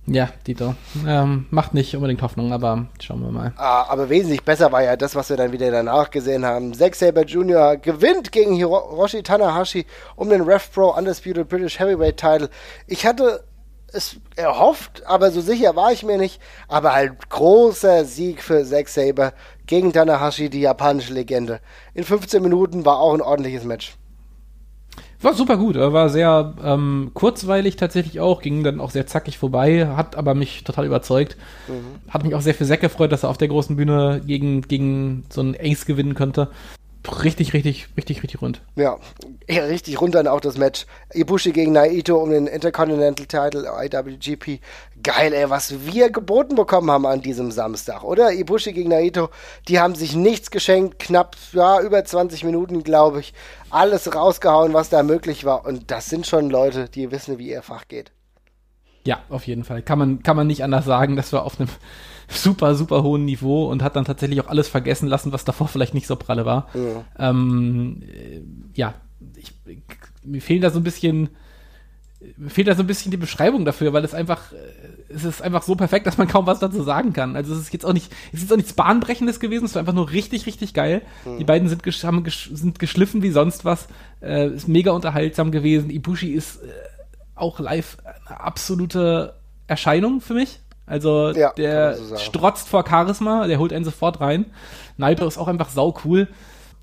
Ja, 0.10 0.30
Dieter. 0.48 0.76
Ähm, 1.06 1.48
macht 1.50 1.74
nicht 1.74 1.94
unbedingt 1.94 2.22
Hoffnung, 2.22 2.54
aber 2.54 2.86
schauen 3.02 3.22
wir 3.22 3.32
mal. 3.32 3.54
Ah, 3.58 3.88
aber 3.90 4.10
wesentlich 4.10 4.42
besser 4.42 4.72
war 4.72 4.82
ja 4.82 4.96
das, 4.96 5.16
was 5.16 5.30
wir 5.30 5.36
dann 5.36 5.52
wieder 5.52 5.70
danach 5.70 6.12
gesehen 6.12 6.46
haben. 6.46 6.74
Zack 6.74 6.96
Saber 6.96 7.24
Jr. 7.24 7.76
gewinnt 7.76 8.32
gegen 8.32 8.56
Hiroshi 8.56 9.22
Tanahashi 9.22 9.86
um 10.16 10.30
den 10.30 10.42
Ref 10.42 10.72
Pro 10.72 10.92
Undisputed 10.98 11.50
British 11.50 11.78
Heavyweight 11.78 12.16
Title. 12.16 12.50
Ich 12.88 13.06
hatte 13.06 13.44
es 13.92 14.16
erhofft, 14.38 15.06
aber 15.06 15.30
so 15.32 15.42
sicher 15.42 15.76
war 15.76 15.92
ich 15.92 16.04
mir 16.04 16.18
nicht. 16.18 16.42
Aber 16.70 16.94
halt 16.94 17.30
großer 17.30 18.06
Sieg 18.06 18.42
für 18.42 18.64
Zack 18.64 18.88
Saber 18.88 19.34
gegen 19.66 19.92
Tanahashi, 19.92 20.50
die 20.50 20.62
japanische 20.62 21.14
Legende. 21.14 21.60
In 21.94 22.06
15 22.06 22.42
Minuten 22.42 22.86
war 22.86 23.00
auch 23.00 23.14
ein 23.14 23.22
ordentliches 23.22 23.66
Match. 23.66 23.98
War 25.20 25.34
super 25.34 25.58
gut, 25.58 25.76
war 25.76 26.10
sehr 26.10 26.54
ähm, 26.64 27.12
kurzweilig 27.16 27.76
tatsächlich 27.76 28.20
auch, 28.20 28.42
ging 28.42 28.64
dann 28.64 28.80
auch 28.80 28.92
sehr 28.92 29.08
zackig 29.08 29.40
vorbei, 29.40 29.88
hat 29.96 30.16
aber 30.16 30.36
mich 30.36 30.64
total 30.64 30.86
überzeugt. 30.86 31.38
Mhm. 31.68 32.12
Hat 32.12 32.24
mich 32.24 32.36
auch 32.36 32.42
sehr 32.42 32.54
für 32.54 32.66
Zack 32.66 32.82
gefreut, 32.82 33.12
dass 33.12 33.24
er 33.24 33.30
auf 33.30 33.38
der 33.38 33.48
großen 33.48 33.76
Bühne 33.76 34.22
gegen, 34.26 34.62
gegen 34.62 35.26
so 35.30 35.42
einen 35.42 35.56
Ace 35.60 35.86
gewinnen 35.86 36.14
könnte 36.14 36.50
richtig, 37.08 37.54
richtig, 37.54 37.88
richtig, 37.96 38.24
richtig 38.24 38.42
rund. 38.42 38.62
Ja, 38.76 38.98
ja 39.48 39.64
richtig 39.66 40.00
rund 40.02 40.16
dann 40.16 40.28
auch 40.28 40.40
das 40.40 40.58
Match. 40.58 40.86
Ibushi 41.14 41.52
gegen 41.52 41.72
Naito 41.72 42.18
um 42.18 42.30
den 42.30 42.48
Intercontinental 42.48 43.26
Title 43.26 43.68
IWGP. 43.68 44.60
Geil, 45.04 45.34
ey, 45.34 45.50
was 45.50 45.86
wir 45.86 46.10
geboten 46.10 46.56
bekommen 46.56 46.92
haben 46.92 47.06
an 47.06 47.22
diesem 47.22 47.52
Samstag, 47.52 48.04
oder? 48.04 48.34
Ibushi 48.34 48.74
gegen 48.74 48.90
Naito, 48.90 49.30
die 49.68 49.80
haben 49.80 49.96
sich 49.96 50.16
nichts 50.16 50.52
geschenkt, 50.52 51.00
knapp, 51.00 51.36
ja, 51.54 51.82
über 51.82 52.04
20 52.04 52.44
Minuten, 52.44 52.84
glaube 52.84 53.20
ich. 53.22 53.34
Alles 53.70 54.14
rausgehauen, 54.14 54.74
was 54.74 54.90
da 54.90 55.04
möglich 55.04 55.46
war. 55.46 55.66
Und 55.66 55.92
das 55.92 56.08
sind 56.08 56.26
schon 56.26 56.50
Leute, 56.50 56.90
die 56.90 57.12
wissen, 57.12 57.38
wie 57.38 57.50
ihr 57.50 57.62
Fach 57.62 57.88
geht. 57.88 58.12
Ja, 59.06 59.20
auf 59.30 59.48
jeden 59.48 59.64
Fall. 59.64 59.82
Kann 59.82 60.00
man, 60.00 60.24
kann 60.24 60.36
man 60.36 60.48
nicht 60.48 60.64
anders 60.64 60.86
sagen, 60.86 61.16
dass 61.16 61.32
wir 61.32 61.44
auf 61.44 61.60
einem 61.60 61.70
super, 62.28 62.76
super 62.76 63.04
hohen 63.04 63.26
Niveau 63.26 63.70
und 63.70 63.82
hat 63.82 63.96
dann 63.96 64.06
tatsächlich 64.06 64.42
auch 64.42 64.48
alles 64.48 64.68
vergessen 64.68 65.08
lassen, 65.08 65.32
was 65.32 65.46
davor 65.46 65.68
vielleicht 65.68 65.94
nicht 65.94 66.08
so 66.08 66.16
pralle 66.16 66.46
war. 66.46 66.68
Ja, 66.74 67.30
ähm, 67.30 68.04
äh, 68.04 68.42
ja 68.74 68.96
ich, 69.36 69.54
mir 70.24 70.42
fehlt 70.42 70.64
da 70.64 70.70
so 70.70 70.80
ein 70.80 70.84
bisschen, 70.84 71.30
fehlt 72.48 72.68
da 72.68 72.76
so 72.76 72.84
ein 72.84 72.88
bisschen 72.88 73.12
die 73.12 73.18
Beschreibung 73.18 73.64
dafür, 73.64 73.94
weil 73.94 74.04
es 74.04 74.14
einfach, 74.14 74.52
äh, 74.52 74.56
es 75.10 75.24
ist 75.24 75.42
einfach 75.42 75.62
so 75.64 75.76
perfekt, 75.76 76.08
dass 76.08 76.18
man 76.18 76.28
kaum 76.28 76.48
was 76.48 76.60
dazu 76.60 76.82
sagen 76.84 77.14
kann. 77.14 77.36
Also 77.36 77.54
es 77.54 77.60
ist 77.60 77.74
jetzt 77.74 77.86
auch 77.86 77.94
nicht, 77.94 78.12
es 78.34 78.42
ist 78.42 78.52
auch 78.52 78.58
nichts 78.58 78.74
Bahnbrechendes 78.74 79.40
gewesen, 79.40 79.66
es 79.66 79.76
war 79.76 79.82
einfach 79.82 79.94
nur 79.94 80.12
richtig, 80.12 80.46
richtig 80.46 80.74
geil. 80.74 81.04
Mhm. 81.26 81.38
Die 81.38 81.44
beiden 81.44 81.70
sind, 81.70 81.86
haben, 82.04 82.24
sind 82.28 82.80
geschliffen 82.80 83.22
wie 83.22 83.32
sonst 83.32 83.66
was, 83.66 83.88
äh, 84.22 84.48
ist 84.48 84.68
mega 84.68 84.92
unterhaltsam 84.92 85.52
gewesen. 85.52 85.90
Ibushi 85.90 86.32
ist 86.32 86.58
äh, 86.64 86.68
auch 87.36 87.60
live 87.60 87.98
eine 88.26 88.40
absolute 88.40 89.36
Erscheinung 89.68 90.22
für 90.22 90.34
mich. 90.34 90.60
Also 90.88 91.32
ja, 91.32 91.52
der 91.52 91.96
so 91.96 92.18
strotzt 92.18 92.70
vor 92.70 92.86
Charisma, 92.88 93.46
der 93.46 93.60
holt 93.60 93.74
einen 93.74 93.86
sofort 93.86 94.22
rein. 94.22 94.46
Naito 94.96 95.28
ist 95.28 95.38
auch 95.38 95.50
einfach 95.50 95.70
sau 95.70 95.96
cool. 96.06 96.30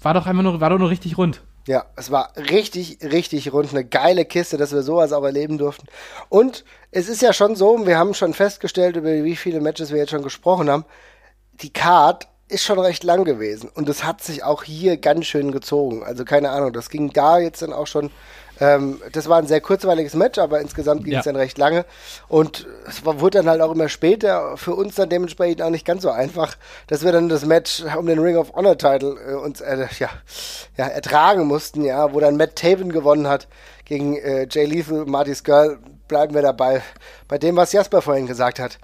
War 0.02 0.12
doch 0.14 0.26
einfach 0.26 0.42
nur, 0.42 0.60
war 0.60 0.70
doch 0.70 0.78
nur 0.78 0.90
richtig 0.90 1.16
rund. 1.16 1.40
Ja, 1.66 1.86
es 1.96 2.10
war 2.10 2.32
richtig, 2.36 2.98
richtig 3.02 3.52
rund. 3.52 3.70
Eine 3.70 3.84
geile 3.84 4.26
Kiste, 4.26 4.58
dass 4.58 4.72
wir 4.72 4.82
sowas 4.82 5.12
auch 5.12 5.24
erleben 5.24 5.56
durften. 5.56 5.86
Und 6.28 6.64
es 6.90 7.08
ist 7.08 7.22
ja 7.22 7.32
schon 7.32 7.56
so, 7.56 7.86
wir 7.86 7.98
haben 7.98 8.12
schon 8.12 8.34
festgestellt, 8.34 8.96
über 8.96 9.24
wie 9.24 9.36
viele 9.36 9.60
Matches 9.60 9.90
wir 9.90 9.98
jetzt 9.98 10.10
schon 10.10 10.22
gesprochen 10.22 10.68
haben. 10.68 10.84
Die 11.62 11.72
Card 11.72 12.28
ist 12.48 12.64
schon 12.64 12.78
recht 12.78 13.02
lang 13.02 13.24
gewesen. 13.24 13.70
Und 13.74 13.88
es 13.88 14.04
hat 14.04 14.22
sich 14.22 14.44
auch 14.44 14.62
hier 14.62 14.98
ganz 14.98 15.24
schön 15.24 15.52
gezogen. 15.52 16.04
Also 16.04 16.24
keine 16.24 16.50
Ahnung, 16.50 16.72
das 16.72 16.90
ging 16.90 17.10
da 17.12 17.38
jetzt 17.38 17.62
dann 17.62 17.72
auch 17.72 17.86
schon 17.86 18.10
ähm, 18.60 19.00
das 19.12 19.28
war 19.28 19.38
ein 19.38 19.46
sehr 19.46 19.60
kurzweiliges 19.60 20.14
Match, 20.14 20.38
aber 20.38 20.60
insgesamt 20.60 21.04
ging 21.04 21.14
es 21.14 21.24
dann 21.24 21.36
recht 21.36 21.58
lange. 21.58 21.84
Und 22.28 22.66
es 22.86 23.04
war, 23.04 23.20
wurde 23.20 23.38
dann 23.38 23.48
halt 23.48 23.60
auch 23.60 23.72
immer 23.72 23.88
später 23.88 24.56
für 24.56 24.74
uns 24.74 24.94
dann 24.94 25.08
dementsprechend 25.08 25.62
auch 25.62 25.70
nicht 25.70 25.86
ganz 25.86 26.02
so 26.02 26.10
einfach, 26.10 26.56
dass 26.86 27.04
wir 27.04 27.12
dann 27.12 27.28
das 27.28 27.44
Match 27.44 27.82
um 27.96 28.06
den 28.06 28.18
Ring 28.18 28.36
of 28.36 28.52
Honor 28.54 28.78
Title 28.78 29.16
äh, 29.26 29.34
uns 29.34 29.60
äh, 29.60 29.86
ja, 29.98 30.10
ja, 30.76 30.86
ertragen 30.86 31.46
mussten, 31.46 31.84
ja, 31.84 32.12
wo 32.12 32.20
dann 32.20 32.36
Matt 32.36 32.56
Taven 32.56 32.92
gewonnen 32.92 33.28
hat 33.28 33.48
gegen 33.84 34.16
äh, 34.16 34.46
Jay 34.50 34.66
Lethal, 34.66 35.04
Marty's 35.06 35.42
Girl. 35.42 35.78
Bleiben 36.06 36.34
wir 36.34 36.42
dabei. 36.42 36.82
Bei 37.28 37.38
dem, 37.38 37.56
was 37.56 37.72
Jasper 37.72 38.02
vorhin 38.02 38.26
gesagt 38.26 38.58
hat. 38.58 38.78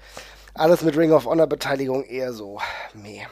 Alles 0.53 0.81
mit 0.81 0.97
Ring 0.97 1.13
of 1.13 1.25
Honor 1.25 1.47
Beteiligung 1.47 2.03
eher 2.03 2.33
so. 2.33 2.59
Meh. 2.93 3.25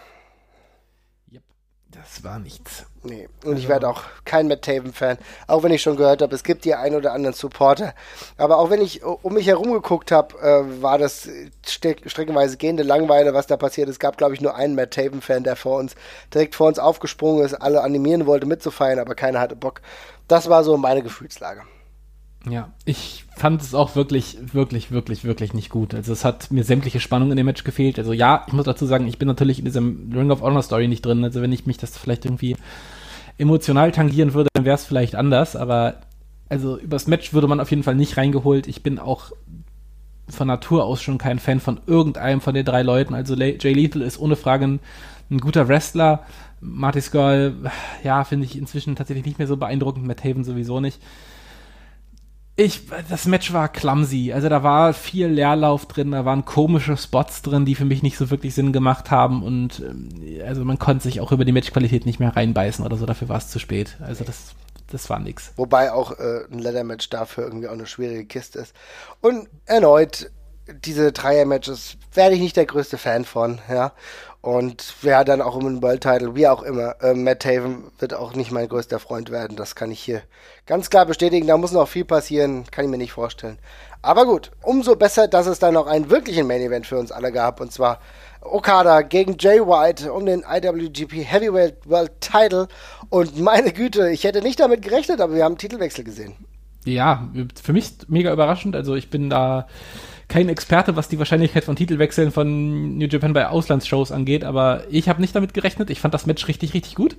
Das 1.91 2.23
war 2.23 2.39
nichts. 2.39 2.85
Nee, 3.01 3.29
und 3.43 3.51
also. 3.51 3.61
ich 3.61 3.69
werde 3.69 3.87
auch 3.87 4.03
kein 4.25 4.49
Matt 4.49 4.63
Taven-Fan, 4.63 5.17
auch 5.47 5.63
wenn 5.63 5.71
ich 5.71 5.81
schon 5.81 5.95
gehört 5.95 6.21
habe, 6.21 6.35
es 6.35 6.43
gibt 6.43 6.65
die 6.65 6.75
ein 6.75 6.95
oder 6.95 7.13
anderen 7.13 7.33
Supporter. 7.33 7.93
Aber 8.37 8.57
auch 8.57 8.69
wenn 8.69 8.81
ich 8.81 9.03
um 9.03 9.33
mich 9.33 9.47
herum 9.47 9.71
geguckt 9.71 10.11
habe, 10.11 10.37
äh, 10.39 10.81
war 10.81 10.97
das 10.97 11.29
streckenweise 11.65 12.57
gehende 12.57 12.83
Langweile, 12.83 13.33
was 13.33 13.47
da 13.47 13.55
passiert. 13.55 13.87
Es 13.87 13.99
gab, 13.99 14.17
glaube 14.17 14.33
ich, 14.33 14.41
nur 14.41 14.55
einen 14.55 14.75
Matt 14.75 14.91
Taven-Fan, 14.91 15.43
der 15.43 15.55
vor 15.55 15.77
uns, 15.77 15.95
direkt 16.33 16.55
vor 16.55 16.67
uns 16.67 16.77
aufgesprungen 16.77 17.45
ist, 17.45 17.53
alle 17.53 17.81
animieren 17.81 18.25
wollte 18.25 18.45
mitzufeiern, 18.45 18.99
aber 18.99 19.15
keiner 19.15 19.39
hatte 19.39 19.55
Bock. 19.55 19.81
Das 20.27 20.49
war 20.49 20.65
so 20.65 20.75
meine 20.75 21.01
Gefühlslage. 21.01 21.61
Ja, 22.47 22.69
ich 22.85 23.25
fand 23.35 23.61
es 23.61 23.73
auch 23.73 23.95
wirklich, 23.95 24.37
wirklich, 24.53 24.91
wirklich, 24.91 25.23
wirklich 25.25 25.53
nicht 25.53 25.69
gut. 25.69 25.93
Also 25.93 26.13
es 26.13 26.23
hat 26.23 26.51
mir 26.51 26.63
sämtliche 26.63 26.99
Spannung 26.99 27.31
in 27.31 27.37
dem 27.37 27.45
Match 27.45 27.63
gefehlt. 27.63 27.99
Also 27.99 28.13
ja, 28.13 28.45
ich 28.47 28.53
muss 28.53 28.65
dazu 28.65 28.85
sagen, 28.85 29.07
ich 29.07 29.17
bin 29.17 29.27
natürlich 29.27 29.59
in 29.59 29.65
diesem 29.65 30.11
Ring 30.13 30.31
of 30.31 30.41
Honor 30.41 30.63
Story 30.63 30.87
nicht 30.87 31.05
drin. 31.05 31.23
Also 31.23 31.41
wenn 31.41 31.51
ich 31.51 31.65
mich 31.65 31.77
das 31.77 31.97
vielleicht 31.97 32.25
irgendwie 32.25 32.55
emotional 33.37 33.91
tangieren 33.91 34.33
würde, 34.33 34.49
dann 34.53 34.65
wäre 34.65 34.75
es 34.75 34.85
vielleicht 34.85 35.15
anders. 35.15 35.57
Aber 35.57 35.95
also 36.47 36.79
übers 36.79 37.07
Match 37.07 37.33
würde 37.33 37.47
man 37.47 37.59
auf 37.59 37.71
jeden 37.71 37.83
Fall 37.83 37.95
nicht 37.95 38.15
reingeholt. 38.15 38.67
Ich 38.67 38.83
bin 38.83 38.99
auch 38.99 39.31
von 40.29 40.47
Natur 40.47 40.85
aus 40.85 41.01
schon 41.01 41.17
kein 41.17 41.39
Fan 41.39 41.59
von 41.59 41.81
irgendeinem 41.87 42.39
von 42.39 42.53
den 42.53 42.65
drei 42.65 42.83
Leuten. 42.83 43.15
Also 43.15 43.35
Jay 43.35 43.73
Lethal 43.73 44.01
ist 44.01 44.19
ohne 44.19 44.37
Frage 44.37 44.65
ein, 44.65 44.79
ein 45.29 45.39
guter 45.39 45.67
Wrestler. 45.67 46.23
Marty 46.61 47.01
Skull, 47.01 47.55
ja, 48.03 48.23
finde 48.23 48.45
ich 48.45 48.57
inzwischen 48.57 48.95
tatsächlich 48.95 49.25
nicht 49.25 49.39
mehr 49.39 49.47
so 49.47 49.57
beeindruckend. 49.57 50.05
Matt 50.05 50.23
Haven 50.23 50.43
sowieso 50.43 50.79
nicht. 50.79 51.01
Ich, 52.59 52.81
das 53.09 53.25
Match 53.25 53.53
war 53.53 53.69
clumsy. 53.69 54.33
Also 54.33 54.49
da 54.49 54.63
war 54.63 54.93
viel 54.93 55.27
Leerlauf 55.27 55.85
drin, 55.85 56.11
da 56.11 56.25
waren 56.25 56.43
komische 56.43 56.97
Spots 56.97 57.41
drin, 57.41 57.63
die 57.63 57.73
für 57.73 57.85
mich 57.85 58.03
nicht 58.03 58.17
so 58.17 58.29
wirklich 58.29 58.53
Sinn 58.53 58.73
gemacht 58.73 59.11
haben 59.11 59.43
und 59.43 59.79
ähm, 59.79 60.09
also 60.45 60.65
man 60.65 60.77
konnte 60.77 61.03
sich 61.03 61.21
auch 61.21 61.31
über 61.31 61.45
die 61.45 61.53
Matchqualität 61.53 62.05
nicht 62.05 62.19
mehr 62.19 62.35
reinbeißen 62.35 62.85
oder 62.85 62.97
so, 62.97 63.05
dafür 63.05 63.29
war 63.29 63.37
es 63.37 63.47
zu 63.47 63.59
spät. 63.59 63.95
Also 64.01 64.25
das, 64.25 64.55
das 64.91 65.09
war 65.09 65.19
nix. 65.19 65.53
Wobei 65.55 65.93
auch 65.93 66.11
äh, 66.19 66.41
ein 66.51 66.59
Leather-Match 66.59 67.09
dafür 67.09 67.45
irgendwie 67.45 67.69
auch 67.69 67.73
eine 67.73 67.85
schwierige 67.85 68.25
Kiste 68.25 68.59
ist. 68.59 68.75
Und 69.21 69.47
erneut, 69.63 70.29
diese 70.83 71.13
Dreier-Matches 71.13 71.95
werde 72.13 72.35
ich 72.35 72.41
nicht 72.41 72.57
der 72.57 72.65
größte 72.65 72.97
Fan 72.97 73.23
von, 73.23 73.59
ja. 73.69 73.93
Und 74.41 74.95
wer 75.01 75.25
dann 75.25 75.41
auch 75.41 75.55
um 75.55 75.65
den 75.65 75.83
World 75.83 76.01
Title, 76.01 76.33
wie 76.33 76.47
auch 76.47 76.63
immer, 76.63 76.95
äh, 77.01 77.13
Matt 77.13 77.41
Taven 77.41 77.83
wird 77.99 78.13
auch 78.13 78.35
nicht 78.35 78.51
mein 78.51 78.69
größter 78.69 78.99
Freund 78.99 79.31
werden. 79.31 79.57
Das 79.57 79.75
kann 79.75 79.91
ich 79.91 79.99
hier 79.99 80.21
ganz 80.65 80.89
klar 80.89 81.05
bestätigen. 81.05 81.45
Da 81.45 81.57
muss 81.57 81.73
noch 81.73 81.89
viel 81.89 82.05
passieren, 82.05 82.63
kann 82.71 82.85
ich 82.85 82.91
mir 82.91 82.97
nicht 82.97 83.11
vorstellen. 83.11 83.59
Aber 84.01 84.25
gut, 84.25 84.51
umso 84.61 84.95
besser, 84.95 85.27
dass 85.27 85.45
es 85.45 85.59
dann 85.59 85.73
noch 85.73 85.87
einen 85.87 86.09
wirklichen 86.09 86.47
Main 86.47 86.61
Event 86.61 86.87
für 86.87 86.97
uns 86.97 87.11
alle 87.11 87.33
gab. 87.33 87.59
Und 87.59 87.73
zwar 87.73 87.99
Okada 88.39 89.01
gegen 89.01 89.35
Jay 89.37 89.59
White 89.59 90.13
um 90.13 90.25
den 90.25 90.45
IWGP 90.49 91.25
Heavyweight 91.25 91.75
World 91.85 92.11
Title. 92.21 92.69
Und 93.09 93.37
meine 93.41 93.73
Güte, 93.73 94.09
ich 94.09 94.23
hätte 94.23 94.41
nicht 94.41 94.61
damit 94.61 94.81
gerechnet, 94.81 95.19
aber 95.19 95.35
wir 95.35 95.43
haben 95.43 95.53
einen 95.53 95.57
Titelwechsel 95.57 96.05
gesehen. 96.05 96.35
Ja, 96.85 97.27
für 97.61 97.73
mich 97.73 97.91
mega 98.07 98.31
überraschend. 98.31 98.73
Also 98.73 98.95
ich 98.95 99.09
bin 99.09 99.29
da 99.29 99.67
kein 100.29 100.47
Experte, 100.47 100.95
was 100.95 101.09
die 101.09 101.17
Wahrscheinlichkeit 101.17 101.65
von 101.65 101.75
Titelwechseln 101.75 102.31
von 102.31 102.97
New 102.97 103.07
Japan 103.07 103.33
bei 103.33 103.47
Auslandsshows 103.47 104.11
angeht, 104.11 104.43
aber 104.43 104.83
ich 104.89 105.09
habe 105.09 105.19
nicht 105.21 105.35
damit 105.35 105.55
gerechnet. 105.55 105.89
Ich 105.89 105.99
fand 105.99 106.13
das 106.13 106.27
Match 106.27 106.47
richtig, 106.47 106.73
richtig 106.75 106.95
gut. 106.95 107.17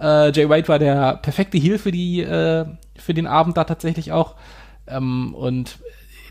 Äh, 0.00 0.32
Jay 0.32 0.48
White 0.48 0.68
war 0.68 0.80
der 0.80 1.16
perfekte 1.16 1.58
Heal 1.58 1.78
für 1.78 1.92
die 1.92 2.20
äh, 2.20 2.66
für 2.96 3.14
den 3.14 3.28
Abend 3.28 3.56
da 3.56 3.64
tatsächlich 3.64 4.10
auch 4.12 4.34
ähm, 4.88 5.32
und 5.34 5.78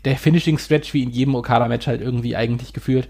der 0.04 0.16
Finishing 0.16 0.58
Stretch 0.58 0.92
wie 0.94 1.02
in 1.02 1.10
jedem 1.10 1.34
Okada-Match 1.34 1.86
halt 1.86 2.02
irgendwie 2.02 2.36
eigentlich 2.36 2.74
gefühlt 2.74 3.08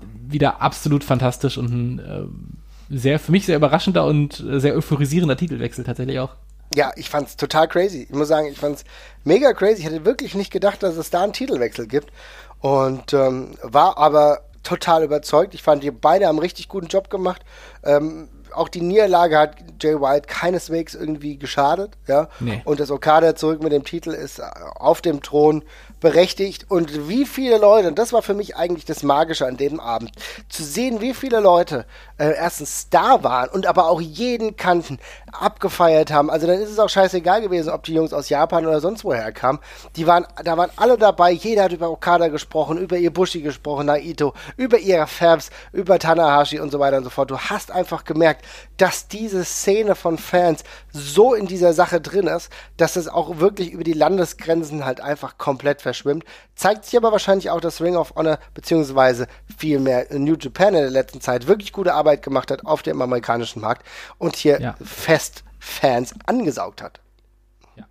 wieder 0.00 0.60
absolut 0.60 1.02
fantastisch 1.02 1.56
und 1.56 1.70
ein 1.70 1.98
äh, 1.98 2.94
sehr 2.94 3.18
für 3.18 3.32
mich 3.32 3.46
sehr 3.46 3.56
überraschender 3.56 4.04
und 4.04 4.44
sehr 4.46 4.74
euphorisierender 4.74 5.36
Titelwechsel 5.36 5.84
tatsächlich 5.84 6.18
auch. 6.18 6.34
Ja, 6.74 6.92
ich 6.96 7.08
fand's 7.10 7.36
total 7.36 7.66
crazy. 7.66 8.06
Ich 8.08 8.14
muss 8.14 8.28
sagen, 8.28 8.48
ich 8.48 8.58
fand's 8.58 8.84
mega 9.24 9.52
crazy. 9.52 9.80
Ich 9.80 9.84
hätte 9.86 10.04
wirklich 10.04 10.34
nicht 10.34 10.52
gedacht, 10.52 10.82
dass 10.82 10.96
es 10.96 11.10
da 11.10 11.22
einen 11.22 11.32
Titelwechsel 11.32 11.88
gibt. 11.88 12.12
Und 12.60 13.12
ähm, 13.12 13.52
war 13.62 13.96
aber 13.98 14.42
total 14.62 15.02
überzeugt. 15.02 15.54
Ich 15.54 15.62
fand, 15.62 15.82
die 15.82 15.90
beide 15.90 16.26
haben 16.26 16.36
einen 16.36 16.40
richtig 16.40 16.68
guten 16.68 16.88
Job 16.88 17.10
gemacht. 17.10 17.42
Ähm, 17.82 18.28
auch 18.52 18.68
die 18.68 18.80
Niederlage 18.80 19.38
hat 19.38 19.56
Jay 19.80 19.94
White 19.94 20.26
keineswegs 20.26 20.94
irgendwie 20.94 21.38
geschadet, 21.38 21.92
ja. 22.06 22.28
Nee. 22.40 22.62
Und 22.64 22.80
das 22.80 22.90
Okada 22.90 23.36
zurück 23.36 23.62
mit 23.62 23.72
dem 23.72 23.84
Titel 23.84 24.10
ist 24.10 24.42
auf 24.42 25.00
dem 25.00 25.22
Thron 25.22 25.62
berechtigt 26.00 26.66
und 26.68 27.08
wie 27.08 27.26
viele 27.26 27.58
Leute, 27.58 27.88
und 27.88 27.98
das 27.98 28.12
war 28.12 28.22
für 28.22 28.34
mich 28.34 28.56
eigentlich 28.56 28.84
das 28.84 29.02
Magische 29.02 29.46
an 29.46 29.56
dem 29.56 29.80
Abend, 29.80 30.12
zu 30.48 30.64
sehen, 30.64 31.00
wie 31.00 31.14
viele 31.14 31.40
Leute 31.40 31.86
äh, 32.20 32.34
erstens 32.36 32.88
da 32.90 33.24
waren 33.24 33.48
und 33.48 33.66
aber 33.66 33.88
auch 33.88 34.00
jeden 34.00 34.56
kannten, 34.56 34.98
abgefeiert 35.32 36.12
haben. 36.12 36.30
Also 36.30 36.46
dann 36.46 36.60
ist 36.60 36.70
es 36.70 36.78
auch 36.78 36.88
scheißegal 36.88 37.40
gewesen, 37.40 37.70
ob 37.70 37.84
die 37.84 37.94
Jungs 37.94 38.12
aus 38.12 38.28
Japan 38.28 38.66
oder 38.66 38.80
sonst 38.80 39.04
woher 39.04 39.32
kamen. 39.32 39.58
Die 39.96 40.06
waren, 40.06 40.26
da 40.44 40.56
waren 40.56 40.70
alle 40.76 40.98
dabei, 40.98 41.30
jeder 41.30 41.64
hat 41.64 41.72
über 41.72 41.90
Okada 41.90 42.28
gesprochen, 42.28 42.76
über 42.76 42.98
Ibushi 42.98 43.40
gesprochen, 43.40 43.86
Naito, 43.86 44.34
über 44.58 44.78
ihre 44.78 45.06
Fabs, 45.06 45.50
über 45.72 45.98
Tanahashi 45.98 46.60
und 46.60 46.70
so 46.70 46.78
weiter 46.78 46.98
und 46.98 47.04
so 47.04 47.10
fort. 47.10 47.30
Du 47.30 47.38
hast 47.38 47.70
einfach 47.70 48.04
gemerkt, 48.04 48.44
dass 48.76 49.08
diese 49.08 49.44
Szene 49.44 49.94
von 49.94 50.18
Fans 50.18 50.62
so 50.92 51.32
in 51.34 51.46
dieser 51.46 51.72
Sache 51.72 52.00
drin 52.00 52.26
ist, 52.26 52.50
dass 52.76 52.96
es 52.96 53.08
auch 53.08 53.38
wirklich 53.38 53.72
über 53.72 53.84
die 53.84 53.92
Landesgrenzen 53.94 54.84
halt 54.84 55.00
einfach 55.00 55.38
komplett 55.38 55.80
verschwimmt. 55.80 56.24
Zeigt 56.54 56.84
sich 56.84 56.96
aber 56.96 57.12
wahrscheinlich 57.12 57.48
auch, 57.48 57.60
dass 57.60 57.80
Ring 57.80 57.96
of 57.96 58.14
Honor 58.16 58.38
beziehungsweise 58.52 59.26
vielmehr 59.56 60.06
New 60.10 60.36
Japan 60.38 60.74
in 60.74 60.82
der 60.82 60.90
letzten 60.90 61.22
Zeit 61.22 61.46
wirklich 61.46 61.72
gute 61.72 61.94
Arbeit 61.94 62.09
gemacht 62.16 62.50
hat 62.50 62.64
auf 62.66 62.82
dem 62.82 63.00
amerikanischen 63.00 63.60
Markt 63.60 63.86
und 64.18 64.36
hier 64.36 64.60
ja. 64.60 64.74
fest 64.82 65.44
Fans 65.58 66.14
angesaugt 66.26 66.82
hat. 66.82 67.00
Ja. 67.76 67.86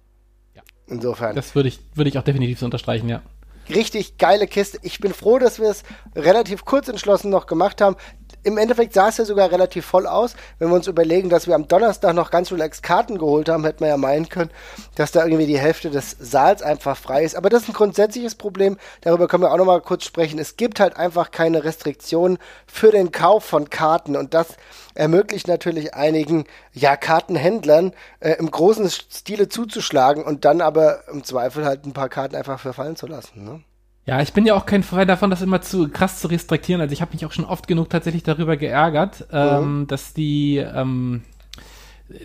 ja. 0.56 0.62
Insofern. 0.88 1.36
Das 1.36 1.56
würde 1.56 1.70
ich, 1.70 1.80
würde 1.94 2.10
ich 2.10 2.18
auch 2.18 2.24
definitiv 2.24 2.60
so 2.60 2.66
unterstreichen, 2.66 3.10
ja 3.10 3.22
richtig 3.70 4.18
geile 4.18 4.48
Kiste. 4.48 4.80
Ich 4.82 5.00
bin 5.00 5.14
froh, 5.14 5.40
dass 5.40 5.60
wir 5.60 5.70
es 5.70 5.84
relativ 6.16 6.66
kurz 6.66 6.88
entschlossen 6.88 7.30
noch 7.30 7.46
gemacht 7.46 7.82
haben 7.82 7.96
im 8.44 8.58
Endeffekt 8.58 8.94
sah 8.94 9.10
es 9.10 9.18
ja 9.18 9.26
sogar 9.26 9.52
relativ 9.52 9.86
voll 9.86 10.08
aus. 10.08 10.36
Wenn 10.58 10.70
wir 10.70 10.76
uns 10.76 10.88
überlegen, 10.88 11.30
dass 11.30 11.48
wir 11.48 11.56
am 11.56 11.68
Donnerstag 11.68 12.14
noch 12.14 12.32
ganz 12.32 12.52
relax 12.52 12.82
Karten 12.82 13.18
geholt 13.18 13.50
haben, 13.50 13.66
hätte 13.66 13.84
man 13.84 13.90
ja 13.90 13.98
meinen 13.98 14.30
können, 14.30 14.52
dass 14.96 15.12
da 15.12 15.26
irgendwie 15.26 15.48
die 15.48 15.60
Hälfte 15.60 15.90
des 15.90 16.16
Saals 16.20 16.62
einfach 16.62 16.98
frei 16.98 17.24
ist. 17.24 17.36
Aber 17.36 17.50
das 17.50 17.64
ist 17.64 17.70
ein 17.70 17.74
grundsätzliches 17.74 18.36
Problem. 18.36 18.78
Darüber 19.02 19.28
können 19.28 19.44
wir 19.44 19.52
auch 19.52 19.58
nochmal 19.58 19.82
kurz 19.82 20.06
sprechen. 20.06 20.40
Es 20.40 20.58
gibt 20.58 20.80
halt 20.80 20.98
einfach 20.98 21.32
keine 21.32 21.64
Restriktionen 21.64 22.38
für 22.66 22.92
den 22.92 23.12
Kauf 23.12 23.44
von 23.44 23.70
Karten 23.70 24.16
und 24.16 24.34
das 24.34 24.56
ermöglicht 24.96 25.48
natürlich 25.48 25.94
einigen, 25.94 26.46
ja, 26.74 26.98
Kartenhändlern 26.98 27.94
äh, 28.20 28.34
im 28.34 28.52
großen 28.52 28.90
Stile 28.90 29.50
zuzuschlagen 29.50 30.24
und 30.24 30.46
dann 30.46 30.62
aber 30.62 31.08
im 31.10 31.24
Zweifel 31.24 31.66
halt 31.66 31.86
ein 31.86 31.94
paar 31.94 32.10
Karten 32.10 32.36
einfach 32.36 32.60
verfallen 32.60 32.96
zu 32.96 33.08
lassen. 33.08 33.44
Ne? 33.44 33.64
Ja, 34.10 34.22
ich 34.24 34.34
bin 34.34 34.44
ja 34.44 34.56
auch 34.56 34.66
kein 34.66 34.82
Freund 34.82 35.08
davon, 35.08 35.30
das 35.30 35.44
immer 35.44 35.62
zu 35.62 35.88
krass 35.88 36.20
zu 36.20 36.30
restriktieren. 36.30 36.82
Also 36.82 36.94
ich 36.94 37.02
habe 37.02 37.14
mich 37.14 37.28
auch 37.28 37.32
schon 37.32 37.46
oft 37.46 37.68
genug 37.68 37.92
tatsächlich 37.92 38.24
darüber 38.24 38.58
geärgert, 38.58 39.28
ähm, 39.32 39.82
mhm. 39.82 39.88
dass 39.88 40.16
die, 40.16 40.58
ähm, 40.58 41.22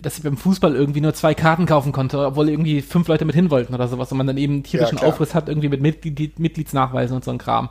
dass 0.01 0.17
ich 0.17 0.23
beim 0.23 0.35
Fußball 0.35 0.73
irgendwie 0.75 1.01
nur 1.01 1.13
zwei 1.13 1.35
Karten 1.35 1.67
kaufen 1.67 1.91
konnte, 1.91 2.25
obwohl 2.25 2.49
irgendwie 2.49 2.81
fünf 2.81 3.07
Leute 3.07 3.23
mit 3.23 3.35
hin 3.35 3.51
wollten 3.51 3.75
oder 3.75 3.87
sowas 3.87 4.11
und 4.11 4.17
man 4.17 4.25
dann 4.25 4.37
eben 4.37 4.63
tierischen 4.63 4.97
ja, 4.97 5.03
Aufriss 5.03 5.35
hat, 5.35 5.47
irgendwie 5.47 5.69
mit 5.69 5.79
Mitglied 5.79 6.39
Mitgliedsnachweisen 6.39 7.15
und 7.15 7.23
so 7.23 7.29
ein 7.29 7.37
Kram. 7.37 7.69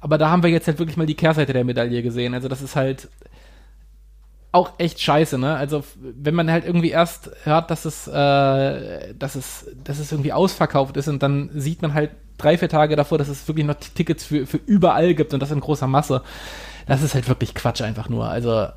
Aber 0.00 0.16
da 0.16 0.30
haben 0.30 0.42
wir 0.42 0.48
jetzt 0.48 0.66
halt 0.66 0.78
wirklich 0.78 0.96
mal 0.96 1.04
die 1.04 1.14
Kehrseite 1.14 1.52
der 1.52 1.64
Medaille 1.64 2.02
gesehen. 2.02 2.32
Also 2.32 2.48
das 2.48 2.62
ist 2.62 2.76
halt 2.76 3.08
auch 4.52 4.72
echt 4.78 5.00
scheiße, 5.02 5.36
ne? 5.36 5.54
Also 5.54 5.84
wenn 6.00 6.34
man 6.34 6.50
halt 6.50 6.64
irgendwie 6.64 6.90
erst 6.90 7.30
hört, 7.44 7.70
dass 7.70 7.84
es, 7.84 8.08
äh, 8.08 9.14
dass 9.14 9.34
es, 9.34 9.66
dass 9.84 9.98
es 9.98 10.12
irgendwie 10.12 10.32
ausverkauft 10.32 10.96
ist 10.96 11.08
und 11.08 11.22
dann 11.22 11.50
sieht 11.52 11.82
man 11.82 11.92
halt 11.92 12.12
drei, 12.40 12.58
vier 12.58 12.68
Tage 12.68 12.96
davor, 12.96 13.18
dass 13.18 13.28
es 13.28 13.46
wirklich 13.46 13.66
noch 13.66 13.74
Tickets 13.74 14.24
für, 14.24 14.46
für 14.46 14.58
überall 14.58 15.14
gibt 15.14 15.34
und 15.34 15.40
das 15.40 15.50
in 15.50 15.60
großer 15.60 15.86
Masse. 15.86 16.22
Das 16.86 17.02
ist 17.02 17.14
halt 17.14 17.28
wirklich 17.28 17.54
Quatsch 17.54 17.82
einfach 17.82 18.08
nur. 18.08 18.28
Also 18.28 18.68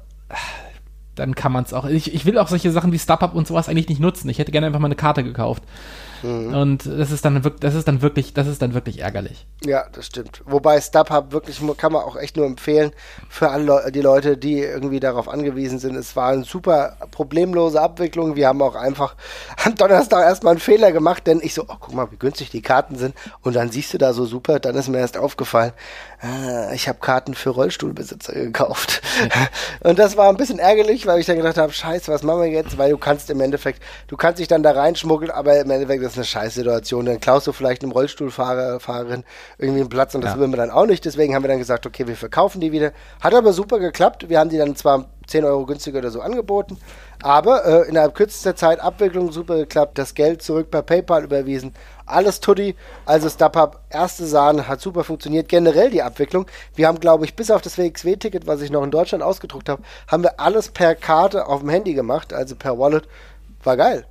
dann 1.15 1.35
kann 1.35 1.51
man 1.51 1.63
es 1.63 1.73
auch. 1.73 1.85
Ich, 1.85 2.13
ich 2.13 2.25
will 2.25 2.37
auch 2.37 2.47
solche 2.47 2.71
Sachen 2.71 2.91
wie 2.91 2.99
StubHub 2.99 3.33
und 3.35 3.47
sowas 3.47 3.69
eigentlich 3.69 3.89
nicht 3.89 4.01
nutzen. 4.01 4.29
Ich 4.29 4.39
hätte 4.39 4.51
gerne 4.51 4.67
einfach 4.67 4.79
mal 4.79 4.87
eine 4.87 4.95
Karte 4.95 5.23
gekauft. 5.23 5.63
Mhm. 6.23 6.53
Und 6.53 6.85
das 6.85 7.11
ist 7.11 7.25
dann 7.25 7.43
wirklich, 7.43 7.59
das 7.59 7.75
ist 7.75 7.87
dann 7.87 8.01
wirklich, 8.01 8.33
das 8.33 8.47
ist 8.47 8.61
dann 8.61 8.73
wirklich 8.73 8.99
ärgerlich. 8.99 9.45
Ja, 9.63 9.85
das 9.91 10.05
stimmt. 10.07 10.41
Wobei 10.45 10.79
StubHub 10.79 11.31
wirklich 11.31 11.61
kann 11.77 11.91
man 11.91 12.03
auch 12.03 12.15
echt 12.15 12.37
nur 12.37 12.45
empfehlen 12.45 12.91
für 13.29 13.49
alle 13.49 13.63
Le 13.63 13.91
die 13.91 14.01
Leute, 14.01 14.37
die 14.37 14.59
irgendwie 14.59 14.99
darauf 14.99 15.27
angewiesen 15.27 15.79
sind. 15.79 15.95
Es 15.95 16.15
war 16.15 16.31
eine 16.31 16.43
super 16.43 16.97
problemlose 17.11 17.79
Abwicklung. 17.79 18.35
Wir 18.35 18.47
haben 18.47 18.61
auch 18.61 18.75
einfach 18.75 19.15
am 19.65 19.75
Donnerstag 19.75 20.23
erstmal 20.23 20.51
einen 20.51 20.59
Fehler 20.59 20.91
gemacht, 20.91 21.27
denn 21.27 21.41
ich 21.43 21.53
so, 21.53 21.63
oh, 21.67 21.75
guck 21.79 21.93
mal, 21.93 22.11
wie 22.11 22.17
günstig 22.17 22.49
die 22.49 22.61
Karten 22.61 22.95
sind. 22.95 23.15
Und 23.41 23.55
dann 23.55 23.69
siehst 23.69 23.93
du 23.93 23.97
da 23.97 24.13
so 24.13 24.25
super, 24.25 24.59
dann 24.59 24.75
ist 24.75 24.87
mir 24.87 24.99
erst 24.99 25.17
aufgefallen, 25.17 25.73
ich 26.73 26.87
habe 26.87 26.99
Karten 26.99 27.33
für 27.33 27.49
Rollstuhlbesitzer 27.49 28.33
gekauft. 28.33 29.01
und 29.81 29.99
das 29.99 30.15
war 30.15 30.29
ein 30.29 30.37
bisschen 30.37 30.59
ärgerlich, 30.59 31.05
weil 31.05 31.19
ich 31.19 31.25
dann 31.25 31.35
gedacht 31.35 31.57
habe, 31.57 31.73
scheiße, 31.73 32.11
was 32.11 32.23
machen 32.23 32.41
wir 32.41 32.49
jetzt? 32.49 32.77
Weil 32.77 32.91
du 32.91 32.97
kannst 32.97 33.29
im 33.29 33.41
Endeffekt, 33.41 33.81
du 34.07 34.15
kannst 34.15 34.39
dich 34.39 34.47
dann 34.47 34.63
da 34.63 34.71
reinschmuggeln, 34.71 35.31
aber 35.31 35.59
im 35.59 35.69
Endeffekt 35.69 36.01
ist 36.03 36.15
eine 36.15 36.25
Scheißsituation. 36.25 37.05
Dann 37.05 37.19
klaust 37.19 37.47
du 37.47 37.51
vielleicht 37.51 37.83
einem 37.83 37.91
Rollstuhlfahrer, 37.91 38.79
Fahrerin 38.79 39.23
irgendwie 39.57 39.81
einen 39.81 39.89
Platz 39.89 40.15
und 40.15 40.21
das 40.21 40.35
ja. 40.35 40.39
will 40.39 40.47
man 40.47 40.59
dann 40.59 40.71
auch 40.71 40.85
nicht. 40.85 41.03
Deswegen 41.03 41.35
haben 41.35 41.43
wir 41.43 41.49
dann 41.49 41.59
gesagt, 41.59 41.85
okay, 41.85 42.07
wir 42.07 42.15
verkaufen 42.15 42.61
die 42.61 42.71
wieder. 42.71 42.93
Hat 43.19 43.33
aber 43.33 43.51
super 43.51 43.79
geklappt. 43.79 44.29
Wir 44.29 44.39
haben 44.39 44.49
die 44.49 44.57
dann 44.57 44.75
zwar 44.75 45.09
10 45.27 45.45
Euro 45.45 45.65
günstiger 45.65 45.99
oder 45.99 46.11
so 46.11 46.21
angeboten, 46.21 46.77
aber 47.21 47.65
äh, 47.65 47.89
innerhalb 47.89 48.15
kürzester 48.15 48.55
Zeit 48.55 48.79
Abwicklung 48.79 49.31
super 49.31 49.57
geklappt, 49.57 49.97
das 49.97 50.13
Geld 50.13 50.41
zurück 50.41 50.71
per 50.71 50.81
PayPal 50.81 51.23
überwiesen, 51.23 51.73
alles 52.05 52.39
Tutti. 52.39 52.75
Also 53.05 53.29
StubHub, 53.29 53.79
erste 53.89 54.25
Sahne, 54.25 54.67
hat 54.67 54.81
super 54.81 55.03
funktioniert. 55.03 55.47
Generell 55.47 55.89
die 55.89 56.01
Abwicklung. 56.01 56.45
Wir 56.75 56.87
haben, 56.87 56.99
glaube 56.99 57.25
ich, 57.25 57.35
bis 57.35 57.51
auf 57.51 57.61
das 57.61 57.77
WXW-Ticket, 57.77 58.47
was 58.47 58.61
ich 58.61 58.71
noch 58.71 58.83
in 58.83 58.91
Deutschland 58.91 59.23
ausgedruckt 59.23 59.69
habe, 59.69 59.83
haben 60.07 60.23
wir 60.23 60.39
alles 60.39 60.69
per 60.69 60.95
Karte 60.95 61.47
auf 61.47 61.61
dem 61.61 61.69
Handy 61.69 61.93
gemacht, 61.93 62.33
also 62.33 62.55
per 62.55 62.77
Wallet. 62.77 63.07
War 63.63 63.77
geil. 63.77 64.05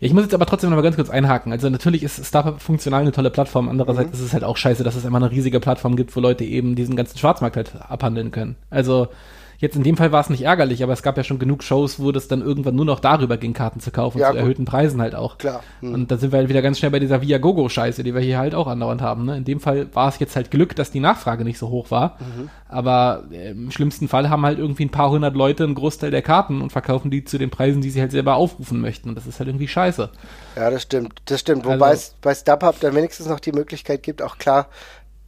Ich 0.00 0.12
muss 0.12 0.24
jetzt 0.24 0.34
aber 0.34 0.46
trotzdem 0.46 0.70
noch 0.70 0.76
mal 0.76 0.82
ganz 0.82 0.96
kurz 0.96 1.10
einhaken. 1.10 1.52
Also 1.52 1.70
natürlich 1.70 2.02
ist 2.02 2.24
StubHub 2.24 2.60
funktional 2.60 3.02
eine 3.02 3.12
tolle 3.12 3.30
Plattform. 3.30 3.68
Andererseits 3.68 4.08
mhm. 4.08 4.14
ist 4.14 4.20
es 4.20 4.32
halt 4.32 4.44
auch 4.44 4.56
scheiße, 4.56 4.84
dass 4.84 4.94
es 4.94 5.04
immer 5.04 5.18
eine 5.18 5.30
riesige 5.30 5.60
Plattform 5.60 5.96
gibt, 5.96 6.14
wo 6.16 6.20
Leute 6.20 6.44
eben 6.44 6.74
diesen 6.74 6.96
ganzen 6.96 7.18
Schwarzmarkt 7.18 7.56
halt 7.56 7.72
abhandeln 7.88 8.30
können. 8.30 8.56
Also 8.70 9.08
Jetzt 9.64 9.76
in 9.76 9.82
dem 9.82 9.96
Fall 9.96 10.12
war 10.12 10.20
es 10.20 10.28
nicht 10.28 10.42
ärgerlich, 10.42 10.82
aber 10.82 10.92
es 10.92 11.02
gab 11.02 11.16
ja 11.16 11.24
schon 11.24 11.38
genug 11.38 11.62
Shows, 11.62 11.98
wo 11.98 12.12
das 12.12 12.28
dann 12.28 12.42
irgendwann 12.42 12.74
nur 12.74 12.84
noch 12.84 13.00
darüber 13.00 13.38
ging, 13.38 13.54
Karten 13.54 13.80
zu 13.80 13.90
kaufen, 13.90 14.18
ja, 14.18 14.26
zu 14.26 14.32
gut. 14.32 14.40
erhöhten 14.42 14.66
Preisen 14.66 15.00
halt 15.00 15.14
auch. 15.14 15.38
Klar. 15.38 15.62
Hm. 15.80 15.94
Und 15.94 16.10
da 16.10 16.18
sind 16.18 16.32
wir 16.32 16.38
halt 16.38 16.50
wieder 16.50 16.60
ganz 16.60 16.78
schnell 16.78 16.90
bei 16.90 16.98
dieser 16.98 17.22
Viagogo-Scheiße, 17.22 18.02
die 18.02 18.14
wir 18.14 18.20
hier 18.20 18.36
halt 18.36 18.54
auch 18.54 18.66
andauernd 18.66 19.00
haben. 19.00 19.24
Ne? 19.24 19.38
In 19.38 19.46
dem 19.46 19.60
Fall 19.60 19.86
war 19.94 20.10
es 20.10 20.18
jetzt 20.18 20.36
halt 20.36 20.50
Glück, 20.50 20.76
dass 20.76 20.90
die 20.90 21.00
Nachfrage 21.00 21.44
nicht 21.44 21.56
so 21.56 21.70
hoch 21.70 21.90
war. 21.90 22.18
Mhm. 22.20 22.50
Aber 22.68 23.24
äh, 23.30 23.52
im 23.52 23.70
schlimmsten 23.70 24.06
Fall 24.06 24.28
haben 24.28 24.44
halt 24.44 24.58
irgendwie 24.58 24.84
ein 24.84 24.90
paar 24.90 25.08
hundert 25.08 25.34
Leute 25.34 25.64
einen 25.64 25.74
Großteil 25.74 26.10
der 26.10 26.20
Karten 26.20 26.60
und 26.60 26.70
verkaufen 26.70 27.10
die 27.10 27.24
zu 27.24 27.38
den 27.38 27.48
Preisen, 27.48 27.80
die 27.80 27.88
sie 27.88 28.02
halt 28.02 28.12
selber 28.12 28.34
aufrufen 28.34 28.82
möchten. 28.82 29.08
Und 29.08 29.14
das 29.14 29.26
ist 29.26 29.38
halt 29.38 29.48
irgendwie 29.48 29.68
scheiße. 29.68 30.10
Ja, 30.56 30.68
das 30.68 30.82
stimmt. 30.82 31.22
Das 31.24 31.40
stimmt. 31.40 31.64
Wobei 31.64 31.86
also, 31.86 31.94
es 31.94 32.14
bei 32.20 32.34
StubHub 32.34 32.78
dann 32.80 32.94
wenigstens 32.94 33.28
noch 33.28 33.40
die 33.40 33.52
Möglichkeit 33.52 34.02
gibt, 34.02 34.20
auch 34.20 34.36
klar 34.36 34.68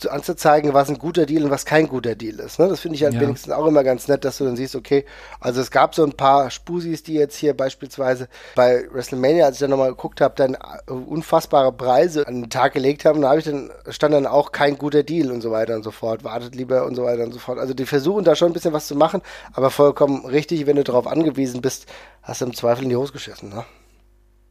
anzuzeigen, 0.09 0.75
was 0.75 0.89
ein 0.89 0.99
guter 0.99 1.27
Deal 1.27 1.45
und 1.45 1.51
was 1.51 1.65
kein 1.65 1.89
guter 1.89 2.15
Deal 2.15 2.39
ist. 2.41 2.59
Ne? 2.59 2.69
Das 2.69 2.81
finde 2.81 2.97
ich 2.97 3.05
halt 3.05 3.15
ja. 3.15 3.21
wenigstens 3.21 3.53
auch 3.53 3.67
immer 3.67 3.83
ganz 3.83 4.09
nett, 4.09 4.25
dass 4.25 4.39
du 4.39 4.45
dann 4.45 4.57
siehst, 4.57 4.77
okay, 4.77 5.05
also 5.41 5.61
es 5.61 5.71
gab 5.71 5.95
so 5.95 6.05
ein 6.05 6.13
paar 6.13 6.51
Spusis, 6.51 7.03
die 7.03 7.15
jetzt 7.15 7.37
hier 7.37 7.57
beispielsweise 7.57 8.29
bei 8.55 8.87
WrestleMania, 8.93 9.47
als 9.47 9.57
ich 9.57 9.61
dann 9.61 9.71
nochmal 9.71 9.91
geguckt 9.91 10.21
habe, 10.21 10.35
dann 10.37 10.55
äh, 10.55 10.93
unfassbare 10.93 11.73
Preise 11.73 12.27
an 12.27 12.43
den 12.43 12.51
Tag 12.51 12.75
gelegt 12.75 13.05
haben. 13.05 13.23
Da 13.23 13.31
habe 13.31 13.39
ich 13.39 13.47
dann, 13.47 13.71
stand 13.89 14.15
dann 14.15 14.27
auch 14.27 14.53
kein 14.53 14.77
guter 14.77 15.03
Deal 15.03 15.31
und 15.31 15.41
so 15.41 15.51
weiter 15.51 15.75
und 15.77 15.83
so 15.83 15.91
fort. 15.91 16.25
Wartet 16.25 16.55
lieber 16.55 16.85
und 16.85 16.95
so 16.95 17.05
weiter 17.05 17.25
und 17.25 17.33
so 17.33 17.39
fort. 17.39 17.59
Also 17.59 17.73
die 17.73 17.87
versuchen 17.87 18.25
da 18.25 18.37
schon 18.37 18.51
ein 18.51 18.55
bisschen 18.55 18.73
was 18.73 18.87
zu 18.87 18.97
machen, 18.97 19.23
aber 19.55 19.71
vollkommen 19.71 20.27
richtig, 20.27 20.67
wenn 20.67 20.77
du 20.77 20.85
darauf 20.85 21.07
angewiesen 21.07 21.63
bist, 21.63 21.87
hast 22.23 22.41
du 22.43 22.47
im 22.47 22.55
Zweifel 22.55 22.85
in 22.85 22.91
die 22.91 22.97
Hose 22.97 23.13
geschissen. 23.13 23.49
Ne? 23.49 23.65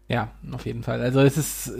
Ja, 0.08 0.30
auf 0.52 0.68
jeden 0.68 0.84
Fall. 0.84 1.02
Also 1.02 1.20
es 1.22 1.36
ist, 1.36 1.72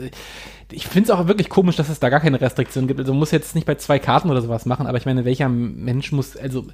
ich 0.72 0.88
finde 0.88 1.12
es 1.12 1.16
auch 1.16 1.28
wirklich 1.28 1.48
komisch, 1.48 1.76
dass 1.76 1.88
es 1.88 2.00
da 2.00 2.08
gar 2.08 2.18
keine 2.18 2.40
Restriktion 2.40 2.88
gibt. 2.88 2.98
Also 2.98 3.12
man 3.12 3.20
muss 3.20 3.30
jetzt 3.30 3.54
nicht 3.54 3.66
bei 3.66 3.76
zwei 3.76 4.00
Karten 4.00 4.30
oder 4.30 4.42
sowas 4.42 4.66
machen, 4.66 4.88
aber 4.88 4.98
ich 4.98 5.06
meine, 5.06 5.24
welcher 5.24 5.48
Mensch 5.48 6.10
muss, 6.10 6.36
also 6.36 6.66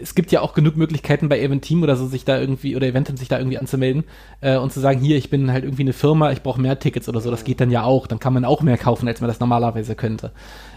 es 0.00 0.14
gibt 0.14 0.32
ja 0.32 0.40
auch 0.40 0.54
genug 0.54 0.76
Möglichkeiten 0.76 1.28
bei 1.28 1.38
Eventeam 1.38 1.82
oder 1.82 1.96
so, 1.96 2.06
sich 2.06 2.24
da 2.24 2.40
irgendwie, 2.40 2.76
oder 2.76 2.86
Eventim 2.86 3.18
sich 3.18 3.28
da 3.28 3.38
irgendwie 3.38 3.58
anzumelden 3.58 4.04
äh, 4.40 4.56
und 4.56 4.72
zu 4.72 4.80
sagen, 4.80 5.00
hier, 5.00 5.18
ich 5.18 5.28
bin 5.28 5.52
halt 5.52 5.64
irgendwie 5.64 5.82
eine 5.82 5.92
Firma, 5.92 6.32
ich 6.32 6.42
brauche 6.42 6.60
mehr 6.60 6.78
Tickets 6.78 7.10
oder 7.10 7.20
so. 7.20 7.30
Das 7.30 7.44
geht 7.44 7.60
dann 7.60 7.70
ja 7.70 7.82
auch. 7.84 8.06
Dann 8.06 8.18
kann 8.18 8.32
man 8.32 8.46
auch 8.46 8.62
mehr 8.62 8.78
kaufen, 8.78 9.06
als 9.06 9.20
man 9.20 9.28
das 9.28 9.40
normalerweise 9.40 9.94
könnte. 9.94 10.32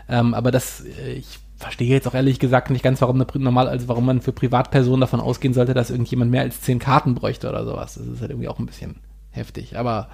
Ähm, 0.10 0.34
aber 0.34 0.51
das, 0.51 0.82
äh, 0.82 1.14
ich 1.14 1.39
verstehe 1.56 1.88
jetzt 1.88 2.10
auch 2.10 2.14
ehrlich 2.14 2.39
gesagt 2.39 2.70
nicht 2.72 2.84
ganz, 2.84 3.01
warum 3.01 3.26
normal, 3.36 3.70
also 3.70 3.88
warum 3.88 4.06
man 4.06 4.20
für 4.22 4.34
Privatpersonen 4.34 5.01
davon 5.01 5.22
ausgehen 5.22 5.54
sollte, 5.54 5.74
dass 5.74 5.91
irgendjemand 5.91 6.30
mehr 6.30 6.41
als 6.41 6.60
zehn 6.60 6.78
Karten 6.78 7.16
bräuchte 7.16 7.47
oder 7.47 7.64
sowas. 7.64 7.95
Das 7.95 8.06
ist 8.06 8.20
halt 8.20 8.32
irgendwie 8.32 8.49
auch 8.49 8.60
ein 8.60 8.66
bisschen 8.66 8.95
heftig. 9.34 9.78
Aber 9.78 10.10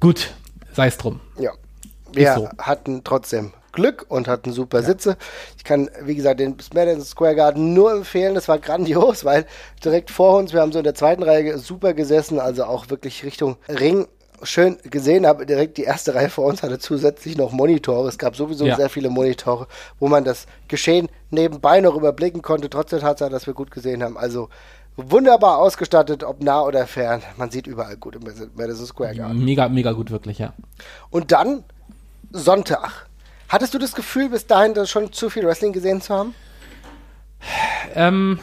gut, 0.00 0.32
sei 0.72 0.86
es 0.86 0.96
drum. 0.96 1.20
Ja. 1.38 1.52
Wir 2.12 2.34
so. 2.34 2.48
hatten 2.58 3.04
trotzdem 3.04 3.52
Glück 3.72 4.04
und 4.08 4.28
hatten 4.28 4.52
super 4.52 4.80
ja. 4.80 4.86
Sitze. 4.86 5.16
Ich 5.56 5.64
kann, 5.64 5.90
wie 6.02 6.14
gesagt, 6.14 6.40
den 6.40 6.56
Madison 6.74 7.04
Square 7.04 7.34
Garden 7.34 7.72
nur 7.72 7.92
empfehlen. 7.92 8.34
Das 8.34 8.48
war 8.48 8.58
grandios, 8.58 9.24
weil 9.24 9.46
direkt 9.84 10.10
vor 10.10 10.38
uns, 10.38 10.52
wir 10.52 10.60
haben 10.60 10.72
so 10.72 10.78
in 10.78 10.84
der 10.84 10.94
zweiten 10.94 11.22
Reihe 11.22 11.58
super 11.58 11.94
gesessen, 11.94 12.38
also 12.38 12.64
auch 12.64 12.90
wirklich 12.90 13.24
Richtung 13.24 13.56
Ring 13.68 14.06
schön 14.44 14.78
gesehen 14.82 15.26
habe, 15.26 15.46
direkt 15.46 15.76
die 15.76 15.84
erste 15.84 16.14
Reihe 16.14 16.28
vor 16.28 16.46
uns 16.46 16.62
hatte 16.64 16.78
zusätzlich 16.78 17.36
noch 17.36 17.52
Monitore. 17.52 18.08
Es 18.08 18.18
gab 18.18 18.36
sowieso 18.36 18.66
ja. 18.66 18.76
sehr 18.76 18.88
viele 18.88 19.08
Monitore, 19.08 19.68
wo 20.00 20.08
man 20.08 20.24
das 20.24 20.46
Geschehen 20.68 21.08
nebenbei 21.30 21.80
noch 21.80 21.94
überblicken 21.94 22.42
konnte, 22.42 22.68
trotz 22.68 22.90
der 22.90 23.00
Tatsache, 23.00 23.30
dass 23.30 23.46
wir 23.46 23.54
gut 23.54 23.70
gesehen 23.70 24.02
haben. 24.02 24.18
Also 24.18 24.48
wunderbar 24.96 25.58
ausgestattet, 25.58 26.24
ob 26.24 26.42
nah 26.42 26.62
oder 26.62 26.86
fern. 26.86 27.22
Man 27.36 27.50
sieht 27.50 27.66
überall 27.66 27.96
gut 27.96 28.16
im 28.16 28.22
Madison 28.54 28.86
Square 28.86 29.14
Garden. 29.14 29.44
Mega, 29.44 29.68
mega 29.68 29.92
gut, 29.92 30.10
wirklich, 30.10 30.38
ja. 30.38 30.52
Und 31.10 31.32
dann 31.32 31.64
Sonntag. 32.30 33.06
Hattest 33.48 33.74
du 33.74 33.78
das 33.78 33.94
Gefühl, 33.94 34.30
bis 34.30 34.46
dahin 34.46 34.86
schon 34.86 35.12
zu 35.12 35.28
viel 35.28 35.44
Wrestling 35.44 35.72
gesehen 35.72 36.00
zu 36.00 36.14
haben? 36.14 36.34
Ähm, 37.94 38.38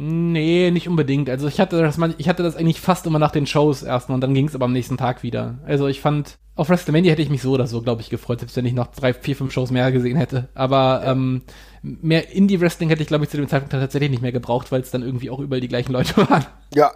Nee, 0.00 0.70
nicht 0.70 0.88
unbedingt. 0.88 1.28
Also 1.28 1.48
ich 1.48 1.58
hatte 1.58 1.82
das, 1.82 1.98
ich 2.18 2.28
hatte 2.28 2.44
das 2.44 2.54
eigentlich 2.54 2.80
fast 2.80 3.04
immer 3.06 3.18
nach 3.18 3.32
den 3.32 3.48
Shows 3.48 3.82
erstmal 3.82 4.14
und 4.14 4.20
dann 4.20 4.32
ging 4.32 4.46
es 4.46 4.54
aber 4.54 4.66
am 4.66 4.72
nächsten 4.72 4.96
Tag 4.96 5.24
wieder. 5.24 5.58
Also 5.66 5.88
ich 5.88 6.00
fand, 6.00 6.38
auf 6.54 6.68
WrestleMania 6.68 7.10
hätte 7.10 7.22
ich 7.22 7.30
mich 7.30 7.42
so 7.42 7.50
oder 7.50 7.66
so, 7.66 7.82
glaube 7.82 8.00
ich, 8.00 8.08
gefreut, 8.08 8.38
selbst 8.38 8.56
wenn 8.56 8.64
ich 8.64 8.74
noch 8.74 8.86
drei, 8.92 9.12
vier, 9.12 9.34
fünf 9.34 9.52
Shows 9.52 9.72
mehr 9.72 9.90
gesehen 9.90 10.16
hätte. 10.16 10.50
Aber 10.54 11.02
ja. 11.04 11.10
ähm, 11.10 11.42
mehr 11.82 12.30
Indie-Wrestling 12.32 12.88
hätte 12.88 13.02
ich, 13.02 13.08
glaube 13.08 13.24
ich, 13.24 13.30
zu 13.30 13.36
dem 13.36 13.48
Zeitpunkt 13.48 13.72
tatsächlich 13.72 14.10
nicht 14.10 14.22
mehr 14.22 14.32
gebraucht, 14.32 14.72
weil 14.72 14.80
es 14.80 14.90
dann 14.90 15.02
irgendwie 15.02 15.30
auch 15.30 15.38
überall 15.38 15.60
die 15.60 15.68
gleichen 15.68 15.92
Leute 15.92 16.16
waren. 16.30 16.46
Ja, 16.74 16.92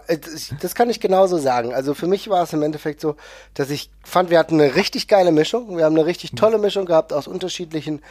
das 0.61 0.75
kann 0.75 0.89
ich 0.89 0.99
genauso 0.99 1.37
sagen. 1.37 1.73
Also 1.73 1.93
für 1.93 2.07
mich 2.07 2.29
war 2.29 2.43
es 2.43 2.53
im 2.53 2.61
Endeffekt 2.61 3.01
so, 3.01 3.15
dass 3.53 3.69
ich 3.69 3.89
fand, 4.03 4.29
wir 4.29 4.39
hatten 4.39 4.59
eine 4.59 4.75
richtig 4.75 5.07
geile 5.07 5.31
Mischung. 5.31 5.77
Wir 5.77 5.85
haben 5.85 5.95
eine 5.95 6.05
richtig 6.05 6.31
tolle 6.31 6.57
Mischung 6.57 6.85
gehabt 6.85 7.13
aus 7.13 7.27
unterschiedlichen 7.27 8.01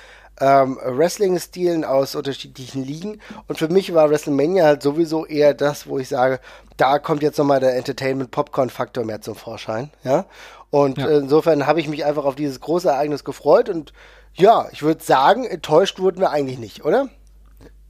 ähm, 0.41 0.79
Wrestling-Stilen 0.83 1.85
aus 1.85 2.15
unterschiedlichen 2.15 2.85
Ligen. 2.85 3.21
Und 3.49 3.59
für 3.59 3.69
mich 3.69 3.95
war 3.95 4.11
WrestleMania 4.11 4.65
halt 4.65 4.83
sowieso 4.83 5.27
eher 5.27 5.55
das, 5.55 5.87
wo 5.87 5.99
ich 5.99 6.09
sage, 6.09 6.41
da 6.77 6.99
kommt 6.99 7.23
jetzt 7.23 7.39
nochmal 7.39 7.61
der 7.61 7.77
Entertainment-Popcorn-Faktor 7.77 9.05
mehr 9.05 9.21
zum 9.21 9.35
Vorschein. 9.35 9.91
Ja. 10.05 10.27
Und 10.71 10.99
ja. 10.99 11.19
insofern 11.19 11.67
habe 11.67 11.81
ich 11.81 11.89
mich 11.89 12.05
einfach 12.05 12.25
auf 12.25 12.35
dieses 12.35 12.61
große 12.61 12.89
Ereignis 12.89 13.25
gefreut. 13.25 13.69
Und 13.69 13.93
ja, 14.35 14.67
ich 14.73 14.83
würde 14.83 15.03
sagen, 15.03 15.45
enttäuscht 15.45 15.99
wurden 15.99 16.21
wir 16.21 16.31
eigentlich 16.31 16.59
nicht, 16.59 16.85
oder? 16.85 17.09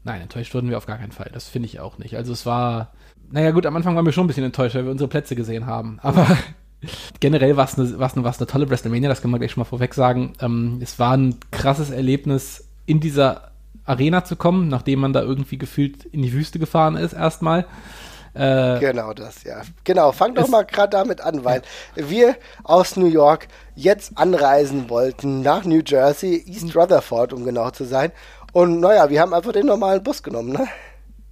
Nein, 0.04 0.22
enttäuscht 0.22 0.54
wurden 0.54 0.70
wir 0.70 0.78
auf 0.78 0.86
gar 0.86 0.98
keinen 0.98 1.12
Fall. 1.12 1.30
Das 1.32 1.48
finde 1.48 1.66
ich 1.66 1.80
auch 1.80 1.98
nicht. 1.98 2.16
Also 2.16 2.32
es 2.32 2.44
war, 2.44 2.92
naja 3.30 3.52
gut, 3.52 3.66
am 3.66 3.76
Anfang 3.76 3.94
waren 3.94 4.04
wir 4.04 4.12
schon 4.12 4.24
ein 4.24 4.28
bisschen 4.28 4.44
enttäuscht, 4.44 4.74
weil 4.74 4.84
wir 4.84 4.90
unsere 4.90 5.08
Plätze 5.08 5.36
gesehen 5.36 5.66
haben. 5.66 5.98
Aber 6.02 6.26
Generell 7.20 7.56
war 7.56 7.64
es 7.64 7.78
eine, 7.78 7.98
war's 7.98 8.14
eine, 8.14 8.24
war's 8.24 8.38
eine 8.38 8.46
tolle 8.46 8.68
WrestleMania, 8.68 9.08
das 9.08 9.22
kann 9.22 9.30
man 9.30 9.40
gleich 9.40 9.52
schon 9.52 9.60
mal 9.60 9.66
vorweg 9.66 9.94
sagen. 9.94 10.32
Ähm, 10.40 10.80
es 10.82 10.98
war 10.98 11.16
ein 11.16 11.36
krasses 11.50 11.90
Erlebnis, 11.90 12.68
in 12.86 12.98
dieser 12.98 13.52
Arena 13.84 14.24
zu 14.24 14.36
kommen, 14.36 14.68
nachdem 14.68 15.00
man 15.00 15.12
da 15.12 15.22
irgendwie 15.22 15.58
gefühlt 15.58 16.04
in 16.06 16.22
die 16.22 16.32
Wüste 16.32 16.58
gefahren 16.58 16.96
ist, 16.96 17.12
erstmal. 17.12 17.66
Äh, 18.34 18.78
genau 18.80 19.12
das, 19.12 19.44
ja. 19.44 19.62
Genau, 19.84 20.12
fang 20.12 20.34
doch 20.34 20.48
mal 20.48 20.62
gerade 20.62 20.90
damit 20.90 21.20
an, 21.20 21.44
weil 21.44 21.62
wir 21.94 22.36
aus 22.64 22.96
New 22.96 23.06
York 23.06 23.48
jetzt 23.74 24.16
anreisen 24.16 24.88
wollten 24.88 25.42
nach 25.42 25.64
New 25.64 25.82
Jersey, 25.84 26.42
East 26.46 26.74
Rutherford, 26.74 27.32
um 27.32 27.44
genau 27.44 27.70
zu 27.70 27.84
sein. 27.84 28.10
Und 28.52 28.80
naja, 28.80 29.10
wir 29.10 29.20
haben 29.20 29.34
einfach 29.34 29.52
den 29.52 29.66
normalen 29.66 30.02
Bus 30.02 30.22
genommen, 30.22 30.52
ne? 30.52 30.66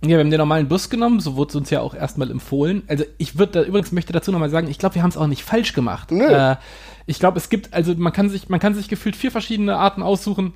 Ja, 0.03 0.11
wir 0.11 0.21
haben 0.21 0.31
den 0.31 0.39
normalen 0.39 0.69
Bus 0.69 0.89
genommen, 0.89 1.21
so 1.21 1.37
wurde 1.37 1.51
es 1.51 1.57
uns 1.57 1.71
ja 1.71 1.81
auch 1.81 1.95
erstmal 1.95 2.31
empfohlen. 2.31 2.83
Also 2.87 3.05
ich 3.19 3.39
würde 3.39 3.53
da 3.53 3.63
übrigens 3.63 3.93
möchte 3.93 4.15
dazu 4.15 4.33
nochmal 4.33 4.49
sagen, 4.49 4.69
ich 4.69 4.79
glaube, 4.79 4.95
wir 4.95 5.03
haben 5.03 5.11
es 5.11 5.19
auch 5.19 5.27
nicht 5.27 5.45
falsch 5.45 5.75
gemacht. 5.75 6.11
Nö. 6.11 6.25
Äh, 6.25 6.57
ich 7.05 7.19
glaube, 7.19 7.39
es 7.39 7.51
gibt, 7.51 7.75
also 7.75 7.95
man 7.97 8.13
kann 8.13 8.31
sich, 8.31 8.49
man 8.49 8.61
kann 8.61 8.75
sich 8.75 8.89
gefühlt 8.89 9.15
vier 9.15 9.31
verschiedene 9.31 9.77
Arten 9.77 10.03
aussuchen, 10.03 10.55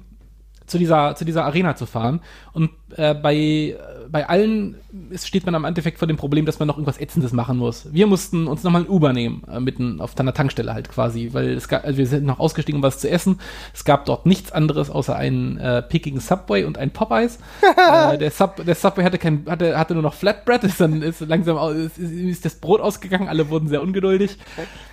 zu 0.67 0.79
dieser, 0.79 1.15
zu 1.15 1.25
dieser 1.25 1.45
Arena 1.45 1.77
zu 1.77 1.85
fahren. 1.85 2.21
Und 2.53 2.71
äh, 2.97 3.15
bei, 3.15 3.77
bei 4.11 4.29
allen 4.29 4.77
steht 5.17 5.45
man 5.45 5.55
am 5.55 5.65
Endeffekt 5.65 5.99
vor 5.99 6.09
dem 6.09 6.17
Problem, 6.17 6.47
dass 6.47 6.59
man 6.59 6.69
noch 6.69 6.77
irgendwas 6.77 6.99
Ätzendes 6.99 7.33
machen 7.33 7.59
muss. 7.59 7.93
Wir 7.93 8.07
mussten 8.07 8.47
uns 8.47 8.63
nochmal 8.63 8.83
ein 8.83 8.89
Uber 8.89 9.13
nehmen, 9.13 9.43
äh, 9.51 9.61
mitten 9.61 10.01
auf 10.01 10.19
einer 10.19 10.35
Tankstelle 10.35 10.73
halt 10.73 10.89
quasi, 10.89 11.31
weil 11.33 11.51
es 11.51 11.69
gab, 11.69 11.85
also 11.85 11.99
wir 11.99 12.07
sind 12.07 12.25
noch 12.25 12.39
ausgestiegen, 12.39 12.79
um 12.79 12.83
was 12.83 12.99
zu 12.99 13.11
essen. 13.11 13.41
Es 13.73 13.85
gab 13.85 14.05
dort 14.05 14.27
nichts 14.27 14.53
anderes 14.53 14.91
außer 14.91 15.17
einen 15.17 15.59
äh, 15.59 15.83
pickigen 15.83 16.21
Subway 16.21 16.65
und 16.65 16.79
ein 16.79 16.91
Popeyes. 16.91 17.39
äh, 18.13 18.19
der, 18.19 18.31
Sub, 18.31 18.65
der 18.65 18.75
Subway 18.75 19.05
hatte, 19.05 19.19
kein, 19.19 19.45
hatte, 19.49 19.77
hatte 19.77 19.95
nur 19.95 20.03
noch 20.03 20.15
Flatbread, 20.15 20.65
ist 20.65 20.81
dann 20.81 21.03
ist 21.03 21.21
langsam 21.21 21.59
ist, 21.77 21.99
ist 21.99 22.45
das 22.45 22.57
Brot 22.57 22.81
ausgegangen, 22.81 23.29
alle 23.29 23.49
wurden 23.51 23.69
sehr 23.69 23.83
ungeduldig. 23.83 24.39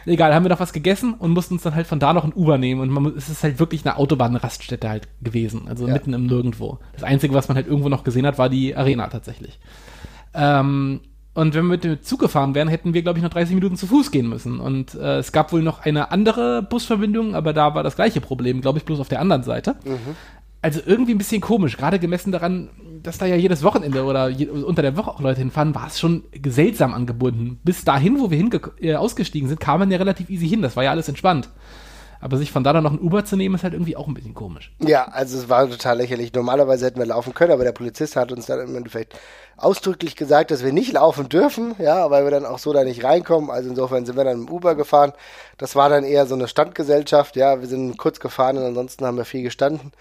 Egal, 0.06 0.34
haben 0.34 0.45
wir 0.45 0.49
noch 0.49 0.60
was 0.60 0.74
gegessen 0.74 1.14
und 1.14 1.32
mussten 1.32 1.56
uns 1.56 1.64
dann 1.64 1.76
halt 1.76 1.86
von 1.86 1.99
da 1.99 2.14
noch 2.14 2.24
ein 2.24 2.34
Uber 2.34 2.58
nehmen. 2.58 2.82
Und 2.82 2.89
man, 2.89 3.14
es 3.16 3.30
ist 3.30 3.43
halt 3.43 3.60
wirklich 3.60 3.86
eine 3.86 3.97
Autobahnraststätte 3.97 4.89
halt 4.89 5.08
gewesen, 5.22 5.68
also 5.68 5.88
ja. 5.88 5.93
mitten 5.93 6.14
im 6.14 6.26
Nirgendwo. 6.26 6.80
Das 6.93 7.04
Einzige, 7.04 7.36
was 7.36 7.47
man 7.47 7.56
halt 7.56 7.68
irgendwo 7.68 7.89
noch 7.92 8.04
gesehen 8.04 8.26
hat, 8.26 8.38
war 8.38 8.50
die 8.50 8.76
Arena 8.76 9.08
tatsächlich. 9.08 9.60
Ähm, 10.34 11.02
und 11.34 11.54
wenn 11.54 11.64
wir 11.64 11.72
mit 11.72 11.84
dem 11.84 12.02
Zug 12.02 12.20
gefahren 12.20 12.56
wären, 12.56 12.68
hätten 12.68 12.94
wir, 12.94 13.04
glaube 13.04 13.20
ich, 13.20 13.24
noch 13.24 13.30
30 13.30 13.56
Minuten 13.56 13.78
zu 13.78 13.88
Fuß 13.88 14.12
gehen 14.12 14.28
müssen. 14.28 14.60
Und 14.60 14.96
äh, 14.96 15.20
es 15.20 15.32
gab 15.32 15.54
wohl 15.54 15.62
noch 15.62 15.86
eine 15.86 16.12
andere 16.12 16.62
Busverbindung, 16.62 17.36
aber 17.36 17.54
da 17.54 17.74
war 17.74 17.84
das 17.84 17.96
gleiche 17.96 18.20
Problem, 18.20 18.60
glaube 18.60 18.80
ich, 18.80 18.86
bloß 18.86 19.00
auf 19.00 19.08
der 19.08 19.22
anderen 19.22 19.44
Seite. 19.44 19.76
Mhm. 19.86 20.16
Also 20.62 20.82
irgendwie 20.86 21.14
ein 21.14 21.18
bisschen 21.18 21.42
komisch, 21.42 21.78
gerade 21.78 22.00
gemessen 22.00 22.32
daran, 22.32 22.70
dass 23.02 23.18
da 23.18 23.26
ja 23.26 23.36
jedes 23.36 23.64
Wochenende 23.64 24.04
oder 24.04 24.30
je, 24.30 24.48
unter 24.48 24.82
der 24.82 24.96
Woche 24.96 25.10
auch 25.10 25.22
Leute 25.22 25.39
hinfahren, 25.39 25.74
war 25.74 25.88
es 25.88 26.00
schon 26.00 26.24
seltsam 26.46 26.94
angebunden. 26.94 27.60
Bis 27.64 27.84
dahin, 27.84 28.20
wo 28.20 28.30
wir 28.30 28.38
hinge 28.38 28.60
äh, 28.80 28.96
ausgestiegen 28.96 29.48
sind, 29.48 29.60
kam 29.60 29.80
man 29.80 29.89
ja 29.89 29.98
relativ 29.98 30.30
easy 30.30 30.48
hin. 30.48 30.62
Das 30.62 30.76
war 30.76 30.84
ja 30.84 30.92
alles 30.92 31.08
entspannt. 31.08 31.50
Aber 32.22 32.38
sich 32.38 32.51
von 32.51 32.63
da 32.63 32.72
dann 32.72 32.84
noch 32.84 32.93
ein 32.93 32.99
Uber 32.99 33.26
zu 33.26 33.36
nehmen, 33.36 33.55
ist 33.55 33.63
halt 33.63 33.74
irgendwie 33.74 33.97
auch 33.97 34.07
ein 34.07 34.13
bisschen 34.13 34.36
komisch. 34.36 34.72
Ja, 34.80 35.05
also 35.05 35.38
es 35.38 35.49
war 35.49 35.67
total 35.69 35.97
lächerlich. 35.97 36.32
Normalerweise 36.34 36.86
hätten 36.86 36.99
wir 36.99 37.07
laufen 37.07 37.34
können, 37.34 37.51
aber 37.51 37.63
der 37.63 37.72
Polizist 37.72 38.15
hat 38.15 38.32
uns 38.32 38.45
dann 38.45 38.59
im 38.59 38.76
Endeffekt 38.76 39.15
ausdrücklich 39.57 40.15
gesagt, 40.15 40.51
dass 40.51 40.63
wir 40.63 40.72
nicht 40.72 40.93
laufen 40.93 41.30
dürfen, 41.30 41.76
ja, 41.80 42.09
weil 42.09 42.24
wir 42.24 42.32
dann 42.32 42.45
auch 42.45 42.59
so 42.59 42.74
da 42.74 42.84
nicht 42.84 43.03
reinkommen. 43.03 43.49
Also 43.49 43.69
insofern 43.69 44.05
sind 44.05 44.17
wir 44.17 44.24
dann 44.24 44.43
im 44.43 44.49
Uber 44.49 44.76
gefahren. 44.76 45.13
Das 45.57 45.76
war 45.76 45.89
dann 45.89 46.03
eher 46.03 46.26
so 46.26 46.36
eine 46.36 46.47
Standgesellschaft, 46.47 47.36
ja, 47.36 47.59
wir 47.59 47.67
sind 47.67 47.97
kurz 47.97 48.19
gefahren 48.19 48.57
und 48.57 48.63
ansonsten 48.63 49.05
haben 49.05 49.17
wir 49.17 49.26
viel 49.26 49.43
gestanden. 49.43 49.91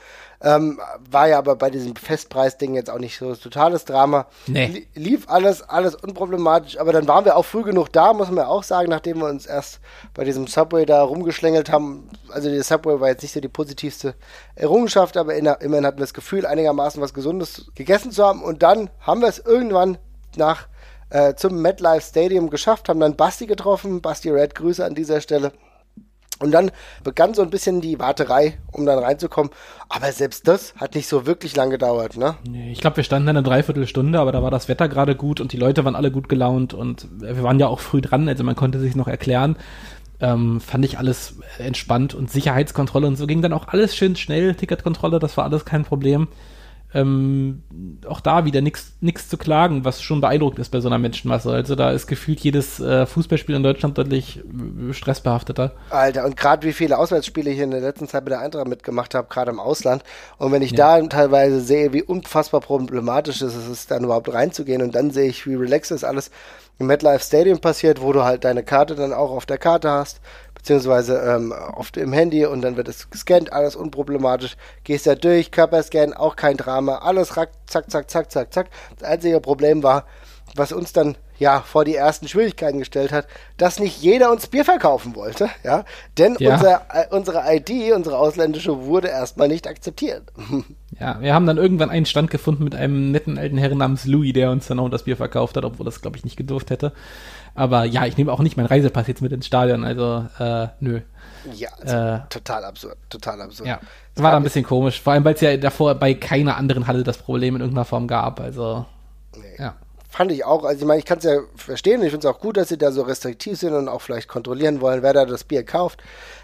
Ähm, 0.43 0.81
war 1.11 1.29
ja 1.29 1.39
aber 1.39 1.55
bei 1.57 1.69
diesem 1.69 1.95
Festpreisding 1.97 2.75
jetzt 2.75 2.89
auch 2.89 2.99
nicht 2.99 3.19
so 3.19 3.35
totales 3.35 3.85
Drama. 3.85 4.27
Nee. 4.47 4.87
Lief 4.95 5.29
alles, 5.29 5.61
alles 5.61 5.95
unproblematisch, 5.95 6.79
aber 6.79 6.93
dann 6.93 7.07
waren 7.07 7.27
wir 7.27 7.37
auch 7.37 7.45
früh 7.45 7.63
genug 7.63 7.93
da, 7.93 8.15
muss 8.15 8.31
man 8.31 8.47
auch 8.47 8.63
sagen, 8.63 8.89
nachdem 8.89 9.19
wir 9.19 9.29
uns 9.29 9.45
erst 9.45 9.81
bei 10.15 10.25
diesem 10.25 10.47
Subway 10.47 10.87
da 10.87 11.03
rumgeschlängelt 11.03 11.71
haben. 11.71 12.09
Also 12.31 12.49
der 12.49 12.63
Subway 12.63 13.01
war 13.01 13.09
jetzt 13.09 13.21
nicht 13.21 13.33
so 13.33 13.41
die 13.41 13.49
positivste 13.49 14.15
Errungenschaft, 14.55 15.19
aber 15.19 15.35
immerhin 15.35 15.87
hatten 15.87 15.99
wir 15.99 16.05
das 16.05 16.15
Gefühl, 16.15 16.47
einigermaßen 16.47 17.03
was 17.03 17.13
Gesundes 17.13 17.71
gegessen 17.75 18.11
zu 18.11 18.25
haben. 18.25 18.43
Und 18.43 18.63
dann 18.63 18.89
haben 19.01 19.21
wir 19.21 19.29
es 19.29 19.41
irgendwann 19.41 19.99
nach 20.37 20.69
äh, 21.11 21.35
zum 21.35 21.61
MetLife 21.61 22.07
Stadium 22.07 22.49
geschafft, 22.49 22.89
haben 22.89 23.01
dann 23.01 23.17
Basti 23.17 23.47
getroffen. 23.47 24.01
Basti 24.01 24.31
Red, 24.31 24.55
Grüße 24.55 24.85
an 24.85 24.95
dieser 24.95 25.21
Stelle. 25.21 25.53
Und 26.43 26.53
dann 26.53 26.71
begann 27.05 27.35
so 27.35 27.43
ein 27.43 27.51
bisschen 27.51 27.83
die 27.83 27.99
Warterei, 27.99 28.59
um 28.73 28.87
dann 28.87 28.99
reinzukommen. 28.99 29.53
Aber 29.91 30.11
selbst 30.11 30.49
das 30.49 30.75
hat 30.77 30.95
nicht 30.95 31.07
so 31.07 31.27
wirklich 31.27 31.55
lang 31.55 31.69
gedauert, 31.69 32.17
ne? 32.17 32.37
Nee, 32.49 32.73
ich 32.73 32.81
glaube, 32.81 32.97
wir 32.97 33.05
standen 33.05 33.29
eine 33.29 33.43
Dreiviertelstunde, 33.43 34.19
aber 34.19 34.33
da 34.33 34.43
war 34.43 34.51
das 34.51 34.69
Wetter 34.69 34.89
gerade 34.89 35.15
gut 35.15 35.41
und 35.41 35.53
die 35.53 35.59
Leute 35.59 35.85
waren 35.85 35.95
alle 35.95 36.11
gut 36.11 36.31
gelaunt 36.31 36.73
und 36.73 37.07
wir 37.21 37.43
waren 37.43 37.61
ja 37.61 37.67
auch 37.67 37.81
früh 37.81 38.01
dran, 38.01 38.27
also 38.29 38.43
man 38.43 38.57
konnte 38.57 38.81
sich 38.81 38.97
noch 38.97 39.09
erklären. 39.09 39.57
Ähm, 40.23 40.61
fand 40.61 40.85
ich 40.85 40.99
alles 40.99 41.37
entspannt 41.59 42.15
und 42.15 42.31
Sicherheitskontrolle 42.31 43.07
und 43.07 43.17
so 43.17 43.27
ging 43.27 43.43
dann 43.43 43.53
auch 43.53 43.69
alles 43.69 43.95
schön 43.95 44.17
schnell. 44.17 44.55
Ticketkontrolle, 44.55 45.19
das 45.19 45.37
war 45.37 45.45
alles 45.45 45.65
kein 45.65 45.85
Problem 45.85 46.29
ähm, 46.93 47.63
auch 48.07 48.21
da 48.21 48.45
wieder 48.45 48.61
nichts 48.61 49.29
zu 49.29 49.37
klagen, 49.37 49.85
was 49.85 50.03
schon 50.03 50.21
beeindruckend 50.21 50.59
ist 50.59 50.71
bei 50.71 50.81
so 50.81 50.89
einer 50.89 50.99
Menschenmasse. 50.99 51.51
Also 51.51 51.75
da 51.75 51.91
ist 51.91 52.07
gefühlt 52.07 52.41
jedes 52.41 52.81
äh, 52.81 53.07
Fußballspiel 53.07 53.55
in 53.55 53.63
Deutschland 53.63 53.97
deutlich 53.97 54.39
äh, 54.39 54.93
stressbehafteter. 54.93 55.73
Alter, 55.91 56.25
und 56.25 56.37
gerade 56.37 56.67
wie 56.67 56.73
viele 56.73 56.99
Auswärtsspiele 56.99 57.51
ich 57.51 57.59
in 57.59 57.71
der 57.71 57.81
letzten 57.81 58.09
Zeit 58.09 58.25
bei 58.25 58.31
der 58.31 58.41
Eintracht 58.41 58.69
mitgemacht 58.69 59.15
habe, 59.15 59.29
gerade 59.29 59.51
im 59.51 59.61
Ausland. 59.61 60.03
Und 60.39 60.53
wenn 60.53 60.63
ich 60.63 60.73
ja. 60.73 60.99
da 60.99 61.07
teilweise 61.07 61.61
sehe, 61.61 61.93
wie 61.93 62.03
unfassbar 62.03 62.61
problematisch 62.61 63.41
es 63.41 63.55
ist, 63.55 63.91
dann 63.91 64.05
überhaupt 64.05 64.33
reinzugehen 64.33 64.83
und 64.83 64.95
dann 64.95 65.11
sehe 65.11 65.29
ich, 65.29 65.47
wie 65.47 65.55
relaxed 65.55 65.93
das 65.93 66.05
alles 66.05 66.31
im 66.81 66.87
MetLife 66.87 67.23
Stadium 67.23 67.61
passiert, 67.61 68.01
wo 68.01 68.13
du 68.13 68.25
halt 68.25 68.45
deine 68.45 68.65
Karte 68.65 68.95
dann 68.95 69.13
auch 69.13 69.31
auf 69.31 69.47
der 69.47 69.59
Karte 69.59 69.91
hast, 69.91 70.21
beziehungsweise 70.61 71.17
ähm, 71.17 71.55
oft 71.75 71.97
im 71.97 72.13
Handy 72.13 72.45
und 72.45 72.61
dann 72.61 72.77
wird 72.77 72.87
es 72.89 73.09
gescannt, 73.09 73.51
alles 73.53 73.77
unproblematisch. 73.77 74.57
Gehst 74.85 75.07
da 75.07 75.15
durch, 75.15 75.51
Körperscan, 75.51 76.13
auch 76.13 76.37
kein 76.37 76.59
Drama, 76.59 76.99
alles 76.99 77.39
rack, 77.39 77.51
zack, 77.67 77.91
zack, 77.91 78.11
zack, 78.11 78.31
zack, 78.31 78.53
zack. 78.53 78.67
Das 78.99 79.09
einzige 79.09 79.41
Problem 79.41 79.83
war, 79.83 80.05
was 80.55 80.73
uns 80.73 80.93
dann 80.93 81.17
ja 81.39 81.63
vor 81.63 81.87
die 81.87 81.95
ersten 81.95 82.29
Schwierigkeiten 82.29 82.79
gestellt 82.79 83.11
hat, 83.11 83.27
dass 83.57 83.81
nicht 83.81 84.03
jeder 84.03 84.31
uns 84.31 84.49
Bier 84.49 84.67
verkaufen 84.67 85.17
wollte, 85.17 85.49
ja, 85.65 85.85
denn 86.19 86.37
ja. 86.39 86.55
Unser, 86.55 86.83
äh, 86.93 87.07
unsere 87.11 87.43
ID, 87.55 87.93
unsere 87.95 88.19
ausländische, 88.19 88.85
wurde 88.85 89.09
erstmal 89.09 89.49
nicht 89.49 89.67
akzeptiert. 89.67 90.23
Ja, 90.99 91.19
wir 91.23 91.33
haben 91.33 91.47
dann 91.47 91.57
irgendwann 91.57 91.89
einen 91.89 92.05
Stand 92.05 92.31
gefunden 92.31 92.63
mit 92.63 92.75
einem 92.75 93.11
netten 93.11 93.39
alten 93.39 93.57
Herrn 93.57 93.79
namens 93.79 94.05
Louis, 94.05 94.35
der 94.35 94.51
uns 94.51 94.67
dann 94.67 94.79
auch 94.79 94.91
das 94.91 95.05
Bier 95.05 95.17
verkauft 95.17 95.57
hat, 95.57 95.65
obwohl 95.65 95.87
das 95.87 96.03
glaube 96.03 96.19
ich 96.19 96.25
nicht 96.25 96.37
gedurft 96.37 96.69
hätte. 96.69 96.93
Aber 97.55 97.85
ja, 97.85 98.07
ich 98.07 98.17
nehme 98.17 98.33
auch 98.33 98.41
nicht 98.41 98.57
mein 98.57 98.67
Reisepass 98.67 99.07
jetzt 99.07 99.23
mit 99.23 99.33
ins 99.33 99.47
Stadion, 99.47 99.85
also 99.85 100.27
äh, 100.39 100.69
nö. 100.81 101.01
Ja, 101.55 101.71
also 101.81 101.97
äh, 101.97 102.21
total 102.29 102.65
absurd, 102.65 102.97
total 103.09 103.41
absurd. 103.41 103.69
Ja, 103.69 103.81
das 104.15 104.23
war 104.23 104.35
ein 104.35 104.43
bisschen 104.43 104.65
komisch, 104.65 105.01
vor 105.01 105.15
allem 105.15 105.25
weil 105.25 105.35
es 105.35 105.41
ja 105.41 105.57
davor 105.57 105.95
bei 105.95 106.15
keiner 106.15 106.57
anderen 106.57 106.87
Halle 106.87 107.03
das 107.03 107.19
Problem 107.19 107.57
in 107.57 107.63
irgendeiner 107.63 107.85
Form 107.85 108.07
gab, 108.07 108.41
also 108.41 108.85
nee. 109.37 109.57
ja. 109.59 109.75
Fand 110.11 110.33
ich 110.33 110.45
auch, 110.45 110.65
also 110.65 110.81
ich 110.81 110.87
meine, 110.87 110.99
ich 110.99 111.05
kann 111.05 111.19
es 111.19 111.25
ja 111.25 111.39
verstehen, 111.55 112.03
ich 112.03 112.11
finde 112.11 112.27
es 112.27 112.35
auch 112.35 112.41
gut, 112.41 112.57
dass 112.57 112.69
sie 112.69 112.77
da 112.77 112.91
so 112.91 113.03
restriktiv 113.03 113.59
sind 113.59 113.75
und 113.75 113.89
auch 113.89 114.01
vielleicht 114.01 114.29
kontrollieren 114.29 114.81
wollen, 114.81 115.03
wer 115.03 115.13
da 115.13 115.25
das 115.25 115.45
Bier 115.45 115.65
kauft, 115.65 116.03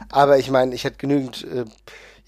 aber 0.08 0.38
ich 0.38 0.50
meine, 0.50 0.74
ich 0.74 0.84
hätte 0.84 0.98
genügend 0.98 1.44
äh, 1.44 1.64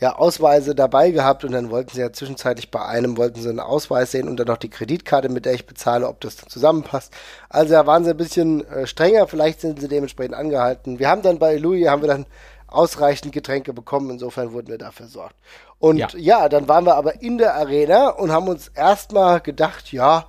ja, 0.00 0.16
Ausweise 0.16 0.74
dabei 0.74 1.10
gehabt 1.10 1.44
und 1.44 1.52
dann 1.52 1.70
wollten 1.70 1.90
sie 1.90 2.00
ja 2.00 2.12
zwischenzeitlich 2.12 2.70
bei 2.70 2.84
einem, 2.84 3.16
wollten 3.16 3.40
sie 3.40 3.48
einen 3.48 3.60
Ausweis 3.60 4.12
sehen 4.12 4.28
und 4.28 4.36
dann 4.36 4.46
noch 4.46 4.56
die 4.56 4.70
Kreditkarte, 4.70 5.28
mit 5.28 5.44
der 5.44 5.54
ich 5.54 5.66
bezahle, 5.66 6.06
ob 6.06 6.20
das 6.20 6.36
dann 6.36 6.48
zusammenpasst. 6.48 7.12
Also 7.48 7.72
da 7.72 7.86
waren 7.86 8.04
sie 8.04 8.10
ein 8.10 8.16
bisschen 8.16 8.66
äh, 8.68 8.86
strenger, 8.86 9.26
vielleicht 9.26 9.60
sind 9.60 9.80
sie 9.80 9.88
dementsprechend 9.88 10.34
angehalten. 10.34 10.98
Wir 10.98 11.08
haben 11.08 11.22
dann 11.22 11.38
bei 11.38 11.56
Louis, 11.56 11.88
haben 11.88 12.02
wir 12.02 12.08
dann 12.08 12.26
ausreichend 12.68 13.32
Getränke 13.32 13.72
bekommen. 13.72 14.10
Insofern 14.10 14.52
wurden 14.52 14.68
wir 14.68 14.78
da 14.78 14.92
versorgt. 14.92 15.34
Und 15.78 15.98
ja. 15.98 16.08
ja, 16.16 16.48
dann 16.48 16.68
waren 16.68 16.84
wir 16.84 16.96
aber 16.96 17.22
in 17.22 17.38
der 17.38 17.54
Arena 17.54 18.10
und 18.10 18.32
haben 18.32 18.48
uns 18.48 18.68
erstmal 18.68 19.40
gedacht, 19.40 19.92
ja, 19.92 20.26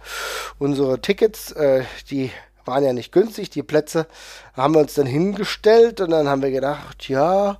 unsere 0.57 1.01
Tickets, 1.01 1.51
äh, 1.51 1.83
die 2.09 2.31
waren 2.65 2.83
ja 2.83 2.93
nicht 2.93 3.11
günstig, 3.11 3.49
die 3.49 3.63
Plätze 3.63 4.05
haben 4.53 4.75
wir 4.75 4.81
uns 4.81 4.93
dann 4.93 5.07
hingestellt 5.07 6.01
und 6.01 6.11
dann 6.11 6.29
haben 6.29 6.43
wir 6.43 6.51
gedacht, 6.51 7.09
ja, 7.09 7.57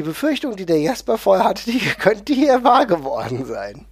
die 0.00 0.06
Befürchtung, 0.06 0.56
die 0.56 0.66
der 0.66 0.80
Jasper 0.80 1.18
vorher 1.18 1.44
hatte, 1.44 1.70
die 1.70 1.78
könnte 1.98 2.32
hier 2.32 2.64
wahr 2.64 2.86
geworden 2.86 3.44
sein. 3.44 3.86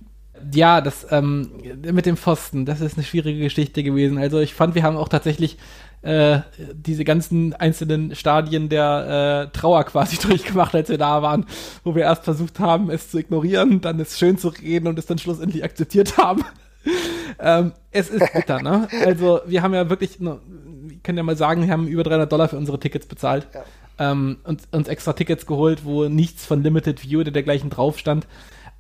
Ja, 0.55 0.81
das 0.81 1.07
ähm, 1.11 1.51
mit 1.83 2.07
dem 2.07 2.17
Pfosten, 2.17 2.65
das 2.65 2.81
ist 2.81 2.97
eine 2.97 3.05
schwierige 3.05 3.41
Geschichte 3.41 3.83
gewesen. 3.83 4.19
Also 4.19 4.39
ich 4.39 4.55
fand, 4.55 4.75
wir 4.75 4.85
haben 4.85 4.97
auch 4.97 5.09
tatsächlich 5.09 5.59
äh, 6.03 6.39
diese 6.73 7.05
ganzen 7.05 7.55
einzelnen 7.55 8.15
Stadien 8.15 8.69
der 8.69 9.49
äh, 9.51 9.57
Trauer 9.57 9.83
quasi 9.85 10.17
durchgemacht, 10.27 10.75
als 10.75 10.89
wir 10.89 10.99
da 10.99 11.23
waren, 11.23 11.45
wo 11.83 11.95
wir 11.95 12.05
erst 12.05 12.25
versucht 12.25 12.61
haben, 12.61 12.89
es 12.89 13.11
zu 13.11 13.19
ignorieren, 13.19 13.81
dann 13.81 13.99
es 13.99 14.17
schön 14.17 14.39
zu 14.39 14.49
reden 14.49 14.87
und 14.87 14.99
es 14.99 15.07
dann 15.07 15.19
schlussendlich 15.19 15.65
akzeptiert 15.65 16.17
haben. 16.17 16.45
ähm, 17.41 17.73
es 17.91 18.09
ist 18.09 18.33
bitter, 18.33 18.63
ne? 18.63 18.89
Also 19.05 19.41
wir 19.45 19.63
haben 19.63 19.75
ja 19.75 19.91
wirklich, 19.91 20.21
ne, 20.21 20.39
wir 20.47 20.99
können 21.03 21.19
ja 21.19 21.25
mal 21.25 21.37
sagen, 21.37 21.67
wir 21.67 21.73
haben 21.73 21.89
über 21.89 22.05
300 22.05 22.31
Dollar 22.31 22.49
für 22.49 22.57
unsere 22.57 22.79
Tickets 22.79 23.07
bezahlt. 23.07 23.49
Ja. 23.53 23.65
Ähm, 23.99 24.39
und 24.45 24.63
uns 24.73 24.89
extra 24.89 25.13
Tickets 25.13 25.47
geholt, 25.47 25.85
wo 25.85 26.09
nichts 26.09 26.47
von 26.47 26.63
Limited 26.63 27.03
View 27.03 27.21
oder 27.21 27.31
dergleichen 27.31 27.71
drauf 27.71 27.99
stand. 27.99 28.27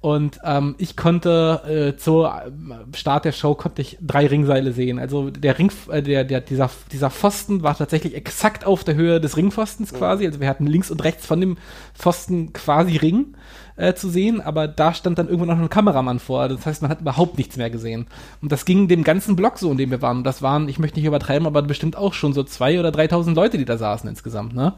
Und 0.00 0.38
ähm, 0.44 0.76
ich 0.78 0.96
konnte 0.96 1.94
äh, 1.94 1.98
zur 1.98 2.32
äh, 2.32 2.96
Start 2.96 3.24
der 3.24 3.32
Show 3.32 3.56
konnte 3.56 3.82
ich 3.82 3.98
drei 4.00 4.28
Ringseile 4.28 4.72
sehen. 4.72 5.00
Also 5.00 5.30
der 5.30 5.58
Ring, 5.58 5.72
äh, 5.90 6.02
der, 6.02 6.22
der, 6.22 6.40
dieser, 6.40 6.70
dieser 6.92 7.10
Pfosten 7.10 7.64
war 7.64 7.76
tatsächlich 7.76 8.14
exakt 8.14 8.64
auf 8.64 8.84
der 8.84 8.94
Höhe 8.94 9.20
des 9.20 9.36
Ringpfostens 9.36 9.92
quasi. 9.92 10.24
Also 10.24 10.40
wir 10.40 10.48
hatten 10.48 10.68
links 10.68 10.92
und 10.92 11.02
rechts 11.02 11.26
von 11.26 11.40
dem 11.40 11.56
Pfosten 11.94 12.52
quasi 12.52 12.96
Ring 12.96 13.34
äh, 13.78 13.94
zu 13.94 14.08
sehen, 14.08 14.40
aber 14.40 14.68
da 14.68 14.92
stand 14.92 15.18
dann 15.18 15.28
irgendwo 15.28 15.46
noch 15.46 15.58
ein 15.58 15.70
Kameramann 15.70 16.18
vor. 16.18 16.48
Das 16.48 16.66
heißt, 16.66 16.82
man 16.82 16.90
hat 16.90 17.00
überhaupt 17.00 17.38
nichts 17.38 17.56
mehr 17.56 17.70
gesehen. 17.70 18.06
Und 18.42 18.52
das 18.52 18.64
ging 18.64 18.88
dem 18.88 19.04
ganzen 19.04 19.36
Block 19.36 19.58
so, 19.58 19.70
in 19.70 19.78
dem 19.78 19.90
wir 19.90 20.02
waren. 20.02 20.18
Und 20.18 20.24
das 20.24 20.42
waren, 20.42 20.68
ich 20.68 20.78
möchte 20.78 20.98
nicht 20.98 21.06
übertreiben, 21.06 21.46
aber 21.46 21.62
bestimmt 21.62 21.96
auch 21.96 22.12
schon 22.12 22.32
so 22.32 22.42
zwei 22.42 22.78
oder 22.78 22.90
dreitausend 22.90 23.36
Leute, 23.36 23.56
die 23.56 23.64
da 23.64 23.78
saßen 23.78 24.08
insgesamt. 24.08 24.54
Ne? 24.54 24.74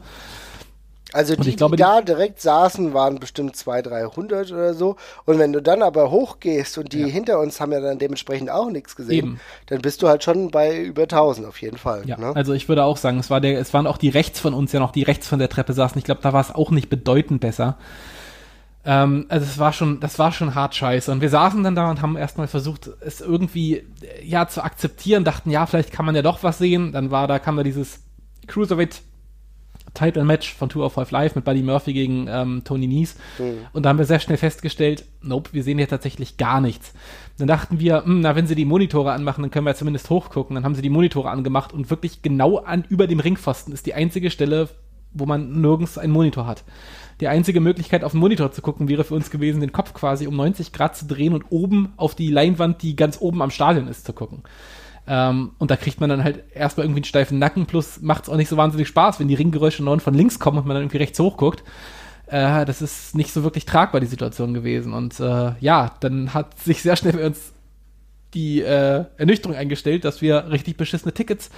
Also 1.13 1.35
die, 1.35 1.55
glaube, 1.55 1.75
die 1.75 1.83
da 1.83 2.01
direkt 2.01 2.39
saßen, 2.39 2.93
waren 2.93 3.19
bestimmt 3.19 3.55
200, 3.55 3.91
300 4.15 4.51
oder 4.51 4.73
so. 4.73 4.95
Und 5.25 5.39
wenn 5.39 5.51
du 5.51 5.61
dann 5.61 5.81
aber 5.81 6.09
hochgehst 6.09 6.77
und 6.77 6.93
die 6.93 7.01
ja. 7.01 7.07
hinter 7.07 7.39
uns 7.39 7.59
haben 7.59 7.73
ja 7.73 7.81
dann 7.81 7.99
dementsprechend 7.99 8.49
auch 8.49 8.69
nichts 8.69 8.95
gesehen, 8.95 9.17
Eben. 9.17 9.39
dann 9.65 9.81
bist 9.81 10.01
du 10.01 10.07
halt 10.07 10.23
schon 10.23 10.51
bei 10.51 10.79
über 10.79 11.03
1000 11.03 11.47
auf 11.47 11.59
jeden 11.61 11.77
Fall. 11.77 12.03
Ja, 12.05 12.17
ne? 12.17 12.33
also 12.35 12.53
ich 12.53 12.69
würde 12.69 12.85
auch 12.85 12.97
sagen, 12.97 13.19
es, 13.19 13.29
war 13.29 13.41
der, 13.41 13.59
es 13.59 13.73
waren 13.73 13.87
auch 13.87 13.97
die 13.97 14.09
rechts 14.09 14.39
von 14.39 14.53
uns 14.53 14.71
ja 14.71 14.79
noch, 14.79 14.91
die 14.91 15.03
rechts 15.03 15.27
von 15.27 15.39
der 15.39 15.49
Treppe 15.49 15.73
saßen. 15.73 15.97
Ich 15.97 16.05
glaube, 16.05 16.21
da 16.21 16.31
war 16.31 16.41
es 16.41 16.53
auch 16.53 16.71
nicht 16.71 16.89
bedeutend 16.89 17.41
besser. 17.41 17.77
Ähm, 18.83 19.25
also 19.29 19.45
es 19.45 19.59
war 19.59 19.73
schon, 19.73 19.99
das 19.99 20.17
war 20.19 20.31
schon 20.31 20.55
hart 20.55 20.75
scheiße. 20.75 21.11
Und 21.11 21.21
wir 21.21 21.29
saßen 21.29 21.63
dann 21.63 21.75
da 21.75 21.89
und 21.89 22.01
haben 22.01 22.17
erstmal 22.17 22.47
versucht, 22.47 22.89
es 23.01 23.21
irgendwie 23.21 23.83
ja 24.23 24.47
zu 24.47 24.63
akzeptieren, 24.63 25.23
dachten, 25.23 25.51
ja, 25.51 25.65
vielleicht 25.65 25.91
kann 25.91 26.05
man 26.05 26.15
ja 26.15 26.21
doch 26.21 26.43
was 26.43 26.57
sehen. 26.57 26.91
Dann 26.91 27.11
war 27.11 27.27
da, 27.27 27.39
kam 27.39 27.57
da 27.57 27.63
dieses 27.63 27.99
Cruiserweight 28.47 29.01
Title 29.93 30.23
Match 30.23 30.53
von 30.53 30.69
Two 30.69 30.83
of 30.83 30.93
Five 30.93 31.11
Live 31.11 31.35
mit 31.35 31.43
Buddy 31.43 31.61
Murphy 31.61 31.93
gegen 31.93 32.27
ähm, 32.29 32.61
Tony 32.63 32.87
Nies. 32.87 33.15
Mhm. 33.39 33.65
Und 33.73 33.83
da 33.83 33.89
haben 33.89 33.97
wir 33.97 34.05
sehr 34.05 34.19
schnell 34.19 34.37
festgestellt, 34.37 35.05
nope, 35.21 35.49
wir 35.53 35.63
sehen 35.63 35.77
hier 35.77 35.87
tatsächlich 35.87 36.37
gar 36.37 36.61
nichts. 36.61 36.93
Dann 37.37 37.47
dachten 37.47 37.79
wir, 37.79 37.97
mh, 37.97 38.05
hm, 38.05 38.21
na, 38.21 38.35
wenn 38.35 38.47
sie 38.47 38.55
die 38.55 38.65
Monitore 38.65 39.11
anmachen, 39.11 39.41
dann 39.41 39.51
können 39.51 39.65
wir 39.65 39.75
zumindest 39.75 40.09
hochgucken. 40.09 40.55
Dann 40.55 40.63
haben 40.63 40.75
sie 40.75 40.81
die 40.81 40.89
Monitore 40.89 41.29
angemacht 41.29 41.73
und 41.73 41.89
wirklich 41.89 42.21
genau 42.21 42.57
an 42.57 42.85
über 42.87 43.07
dem 43.07 43.19
Ringpfosten 43.19 43.73
ist 43.73 43.85
die 43.85 43.93
einzige 43.93 44.31
Stelle, 44.31 44.69
wo 45.13 45.25
man 45.25 45.61
nirgends 45.61 45.97
einen 45.97 46.13
Monitor 46.13 46.45
hat. 46.45 46.63
Die 47.19 47.27
einzige 47.27 47.59
Möglichkeit, 47.59 48.03
auf 48.03 48.13
den 48.13 48.19
Monitor 48.19 48.51
zu 48.51 48.61
gucken, 48.61 48.87
wäre 48.87 49.03
für 49.03 49.13
uns 49.13 49.29
gewesen, 49.29 49.61
den 49.61 49.71
Kopf 49.71 49.93
quasi 49.93 50.27
um 50.27 50.35
90 50.35 50.73
Grad 50.73 50.97
zu 50.97 51.05
drehen 51.05 51.33
und 51.33 51.45
oben 51.49 51.93
auf 51.97 52.15
die 52.15 52.31
Leinwand, 52.31 52.81
die 52.81 52.95
ganz 52.95 53.19
oben 53.21 53.41
am 53.41 53.51
Stadion 53.51 53.87
ist, 53.87 54.05
zu 54.05 54.13
gucken. 54.13 54.43
Ähm, 55.07 55.51
und 55.57 55.71
da 55.71 55.75
kriegt 55.75 55.99
man 55.99 56.09
dann 56.09 56.23
halt 56.23 56.43
erstmal 56.53 56.85
irgendwie 56.85 56.99
einen 56.99 57.05
steifen 57.05 57.39
Nacken, 57.39 57.65
plus 57.65 58.01
macht 58.01 58.23
es 58.23 58.29
auch 58.29 58.37
nicht 58.37 58.49
so 58.49 58.57
wahnsinnig 58.57 58.87
Spaß, 58.87 59.19
wenn 59.19 59.27
die 59.27 59.35
Ringgeräusche 59.35 59.83
neun 59.83 59.99
von 59.99 60.13
links 60.13 60.39
kommen 60.39 60.57
und 60.57 60.65
man 60.65 60.75
dann 60.75 60.83
irgendwie 60.83 60.97
rechts 60.97 61.19
hochguckt. 61.19 61.63
Äh, 62.27 62.65
das 62.65 62.81
ist 62.81 63.15
nicht 63.15 63.31
so 63.31 63.43
wirklich 63.43 63.65
tragbar, 63.65 64.01
die 64.01 64.07
Situation 64.07 64.53
gewesen. 64.53 64.93
Und 64.93 65.19
äh, 65.19 65.53
ja, 65.59 65.91
dann 65.99 66.33
hat 66.33 66.59
sich 66.59 66.81
sehr 66.81 66.95
schnell 66.95 67.13
bei 67.13 67.25
uns 67.25 67.53
die 68.33 68.61
äh, 68.61 69.05
Ernüchterung 69.17 69.55
eingestellt, 69.55 70.05
dass 70.05 70.21
wir 70.21 70.49
richtig 70.49 70.77
beschissene 70.77 71.13
Tickets 71.13 71.49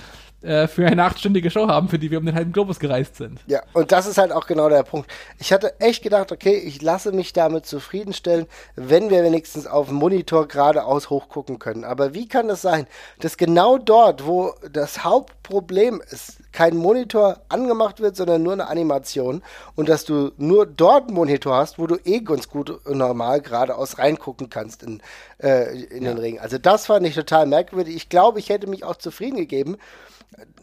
äh, 0.44 0.68
für 0.68 0.86
eine 0.86 1.04
achtstündige 1.04 1.50
Show 1.50 1.68
haben, 1.68 1.88
für 1.88 1.98
die 1.98 2.12
wir 2.12 2.20
um 2.20 2.26
den 2.26 2.36
halben 2.36 2.52
Globus 2.52 2.78
gereist 2.78 3.16
sind. 3.16 3.40
Ja, 3.48 3.62
und 3.72 3.94
das 3.94 4.06
ist 4.06 4.18
halt 4.18 4.34
auch 4.34 4.46
genau 4.46 4.68
der 4.68 4.84
Punkt. 4.84 5.10
Ich 5.40 5.54
hatte 5.54 5.80
echt 5.80 6.04
gedacht, 6.04 6.32
okay, 6.34 6.56
ich 6.56 6.82
lasse 6.82 7.14
mich 7.14 7.32
damit 7.32 7.66
zufriedenstellen, 7.66 8.48
wenn 8.76 9.10
wir 9.10 9.24
wenigstens 9.24 9.68
auf 9.68 9.88
dem 9.88 9.96
Monitor 9.96 10.48
geradeaus 10.48 11.10
hochgucken 11.10 11.60
können. 11.60 11.86
Aber 11.86 12.14
wie 12.14 12.28
kann 12.28 12.50
das 12.50 12.62
sein, 12.62 12.88
dass 13.20 13.38
genau 13.38 13.78
dort, 13.78 14.26
wo 14.26 14.54
das 14.70 15.06
Hauptproblem 15.06 16.02
ist, 16.12 16.40
kein 16.52 16.76
Monitor 16.76 17.42
angemacht 17.50 18.00
wird, 18.00 18.16
sondern 18.16 18.44
nur 18.44 18.54
eine 18.54 18.68
Animation 18.68 19.42
und 19.76 19.90
dass 19.90 20.06
du 20.06 20.32
nur 20.38 20.66
dort 20.66 21.08
einen 21.08 21.16
Monitor 21.16 21.56
hast, 21.56 21.80
wo 21.80 21.88
du 21.88 21.98
eh 22.06 22.20
ganz 22.20 22.50
gut 22.50 22.70
und 22.70 22.98
normal 22.98 23.42
geradeaus 23.42 23.98
reingucken 23.98 24.50
kannst 24.50 24.84
in, 24.84 25.02
äh, 25.42 25.74
in 25.86 26.04
ja. 26.04 26.12
den 26.12 26.20
Ring. 26.20 26.40
Also 26.40 26.58
das 26.58 26.86
fand 26.86 27.08
ich 27.08 27.16
total 27.16 27.48
merkwürdig. 27.48 27.96
Ich 27.96 28.10
glaube, 28.10 28.40
ich 28.40 28.50
hätte 28.50 28.68
mich 28.68 28.84
auch 28.84 28.98
zufrieden 28.98 29.38
gegeben, 29.38 29.78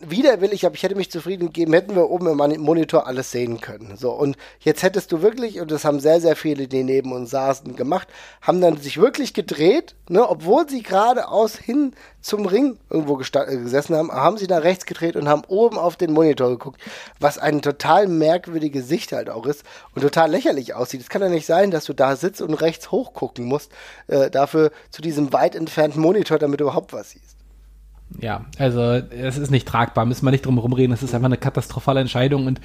widerwillig, 0.00 0.64
aber 0.66 0.74
ich 0.74 0.82
hätte 0.82 0.94
mich 0.94 1.10
zufrieden 1.10 1.46
gegeben, 1.46 1.72
hätten 1.72 1.94
wir 1.94 2.10
oben 2.10 2.26
im 2.26 2.60
Monitor 2.60 3.06
alles 3.06 3.30
sehen 3.30 3.60
können. 3.60 3.96
So, 3.96 4.12
und 4.12 4.36
jetzt 4.60 4.82
hättest 4.82 5.12
du 5.12 5.22
wirklich, 5.22 5.60
und 5.60 5.70
das 5.70 5.84
haben 5.84 6.00
sehr, 6.00 6.20
sehr 6.20 6.36
viele, 6.36 6.68
die 6.68 6.82
neben 6.84 7.12
uns 7.12 7.30
saßen, 7.30 7.76
gemacht, 7.76 8.08
haben 8.40 8.60
dann 8.60 8.78
sich 8.78 8.98
wirklich 8.98 9.34
gedreht, 9.34 9.94
ne, 10.08 10.28
obwohl 10.28 10.68
sie 10.68 10.82
geradeaus 10.82 11.56
hin 11.56 11.92
zum 12.20 12.46
Ring 12.46 12.78
irgendwo 12.88 13.20
äh, 13.20 13.56
gesessen 13.56 13.96
haben, 13.96 14.10
haben 14.10 14.38
sie 14.38 14.46
nach 14.46 14.62
rechts 14.62 14.86
gedreht 14.86 15.16
und 15.16 15.28
haben 15.28 15.42
oben 15.48 15.78
auf 15.78 15.96
den 15.96 16.12
Monitor 16.12 16.50
geguckt, 16.50 16.80
was 17.18 17.38
eine 17.38 17.60
total 17.60 18.06
merkwürdige 18.08 18.82
Sicht 18.82 19.12
halt 19.12 19.30
auch 19.30 19.46
ist 19.46 19.64
und 19.94 20.02
total 20.02 20.30
lächerlich 20.30 20.74
aussieht. 20.74 21.00
Es 21.00 21.08
kann 21.08 21.22
ja 21.22 21.28
nicht 21.28 21.46
sein, 21.46 21.70
dass 21.70 21.84
du 21.84 21.92
da 21.92 22.16
sitzt 22.16 22.42
und 22.42 22.54
rechts 22.54 22.90
hochgucken 22.90 23.44
musst, 23.44 23.70
äh, 24.08 24.30
dafür 24.30 24.70
zu 24.90 25.02
diesem 25.02 25.32
weit 25.32 25.54
entfernten 25.54 26.00
Monitor, 26.00 26.38
damit 26.38 26.60
du 26.60 26.64
überhaupt 26.64 26.92
was 26.92 27.10
siehst 27.10 27.29
ja, 28.18 28.44
also 28.58 28.80
es 28.82 29.38
ist 29.38 29.50
nicht 29.50 29.68
tragbar, 29.68 30.04
müssen 30.04 30.24
wir 30.24 30.30
nicht 30.30 30.46
drum 30.46 30.58
rumreden, 30.58 30.92
es 30.92 31.02
ist 31.02 31.14
einfach 31.14 31.26
eine 31.26 31.36
katastrophale 31.36 32.00
Entscheidung 32.00 32.46
und 32.46 32.60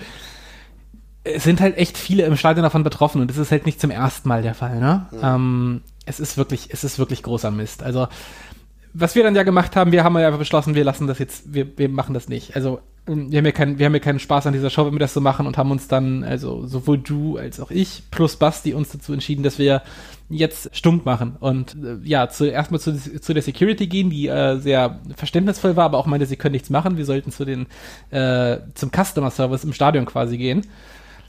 es 1.23 1.43
sind 1.43 1.59
halt 1.59 1.77
echt 1.77 1.97
viele 1.97 2.23
im 2.23 2.37
Stadion 2.37 2.63
davon 2.63 2.83
betroffen 2.83 3.21
und 3.21 3.29
das 3.29 3.37
ist 3.37 3.51
halt 3.51 3.65
nicht 3.65 3.81
zum 3.81 3.91
ersten 3.91 4.29
Mal 4.29 4.41
der 4.41 4.53
Fall, 4.53 4.79
ne? 4.79 5.07
Ja. 5.11 5.35
Ähm, 5.35 5.81
es 6.05 6.19
ist 6.19 6.37
wirklich, 6.37 6.69
es 6.71 6.83
ist 6.83 6.99
wirklich 6.99 7.23
großer 7.23 7.51
Mist. 7.51 7.81
Also, 7.81 8.07
was 8.93 9.15
wir 9.15 9.23
dann 9.23 9.35
ja 9.35 9.43
gemacht 9.43 9.75
haben, 9.75 9.91
wir 9.91 10.03
haben 10.03 10.17
ja 10.17 10.27
einfach 10.27 10.39
beschlossen, 10.39 10.75
wir 10.75 10.83
lassen 10.83 11.07
das 11.07 11.19
jetzt, 11.19 11.53
wir, 11.53 11.77
wir 11.77 11.89
machen 11.89 12.13
das 12.13 12.29
nicht. 12.29 12.55
Also, 12.55 12.79
wir 13.07 13.37
haben 13.37 13.45
ja 13.45 13.51
keinen, 13.51 13.77
wir 13.77 13.85
haben 13.85 13.93
ja 13.93 13.99
keinen 13.99 14.19
Spaß 14.19 14.47
an 14.47 14.53
dieser 14.53 14.69
Show, 14.69 14.85
wenn 14.85 14.93
wir 14.93 14.99
das 14.99 15.13
so 15.13 15.21
machen 15.21 15.45
und 15.45 15.57
haben 15.57 15.69
uns 15.69 15.87
dann, 15.87 16.23
also 16.23 16.65
sowohl 16.65 16.97
du 16.97 17.37
als 17.37 17.59
auch 17.59 17.69
ich 17.69 18.03
plus 18.09 18.35
Basti 18.37 18.73
uns 18.73 18.89
dazu 18.89 19.13
entschieden, 19.13 19.43
dass 19.43 19.59
wir 19.59 19.83
jetzt 20.27 20.75
stumm 20.75 21.01
machen 21.05 21.35
und 21.39 21.75
äh, 21.75 21.97
ja, 22.03 22.29
zuerst 22.29 22.71
mal 22.71 22.79
zu, 22.79 22.95
zu 22.95 23.33
der 23.33 23.43
Security 23.43 23.85
gehen, 23.85 24.09
die 24.09 24.27
äh, 24.27 24.57
sehr 24.57 25.01
verständnisvoll 25.15 25.75
war, 25.75 25.85
aber 25.85 25.99
auch 25.99 26.07
meinte, 26.07 26.25
sie 26.25 26.35
können 26.35 26.53
nichts 26.53 26.71
machen. 26.71 26.97
Wir 26.97 27.05
sollten 27.05 27.31
zu 27.31 27.45
den 27.45 27.67
äh, 28.09 28.57
zum 28.73 28.89
Customer 28.89 29.29
Service 29.29 29.63
im 29.63 29.73
Stadion 29.73 30.05
quasi 30.05 30.37
gehen. 30.37 30.61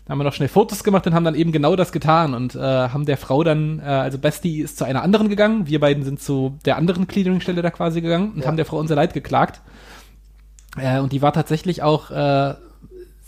Da 0.07 0.13
haben 0.13 0.19
wir 0.19 0.25
noch 0.25 0.33
schnell 0.33 0.49
Fotos 0.49 0.85
gemacht 0.85 1.07
und 1.07 1.15
haben 1.15 1.25
dann 1.25 1.35
eben 1.35 1.53
genau 1.53 1.77
das 1.77 1.93
getan 1.93 2.33
und 2.33 2.55
äh, 2.55 2.61
haben 2.61 3.05
der 3.05 3.17
Frau 3.19 3.43
dann, 3.43 3.81
äh, 3.81 3.83
also 3.83 4.19
Besti 4.19 4.63
ist 4.63 4.79
zu 4.79 4.85
einer 4.85 5.03
anderen 5.03 5.29
gegangen, 5.29 5.67
wir 5.67 5.81
beiden 5.81 6.05
sind 6.05 6.23
zu 6.23 6.57
der 6.65 6.77
anderen 6.77 7.07
Clearingstelle 7.07 7.61
da 7.61 7.71
quasi 7.71 8.01
gegangen 8.01 8.31
und 8.31 8.43
ja. 8.43 8.47
haben 8.47 8.57
der 8.57 8.67
Frau 8.67 8.79
unser 8.79 8.95
Leid 8.95 9.13
geklagt. 9.13 9.61
Äh, 10.77 11.01
und 11.01 11.13
die 11.13 11.23
war 11.23 11.33
tatsächlich 11.33 11.83
auch 11.83 12.11
äh, 12.11 12.55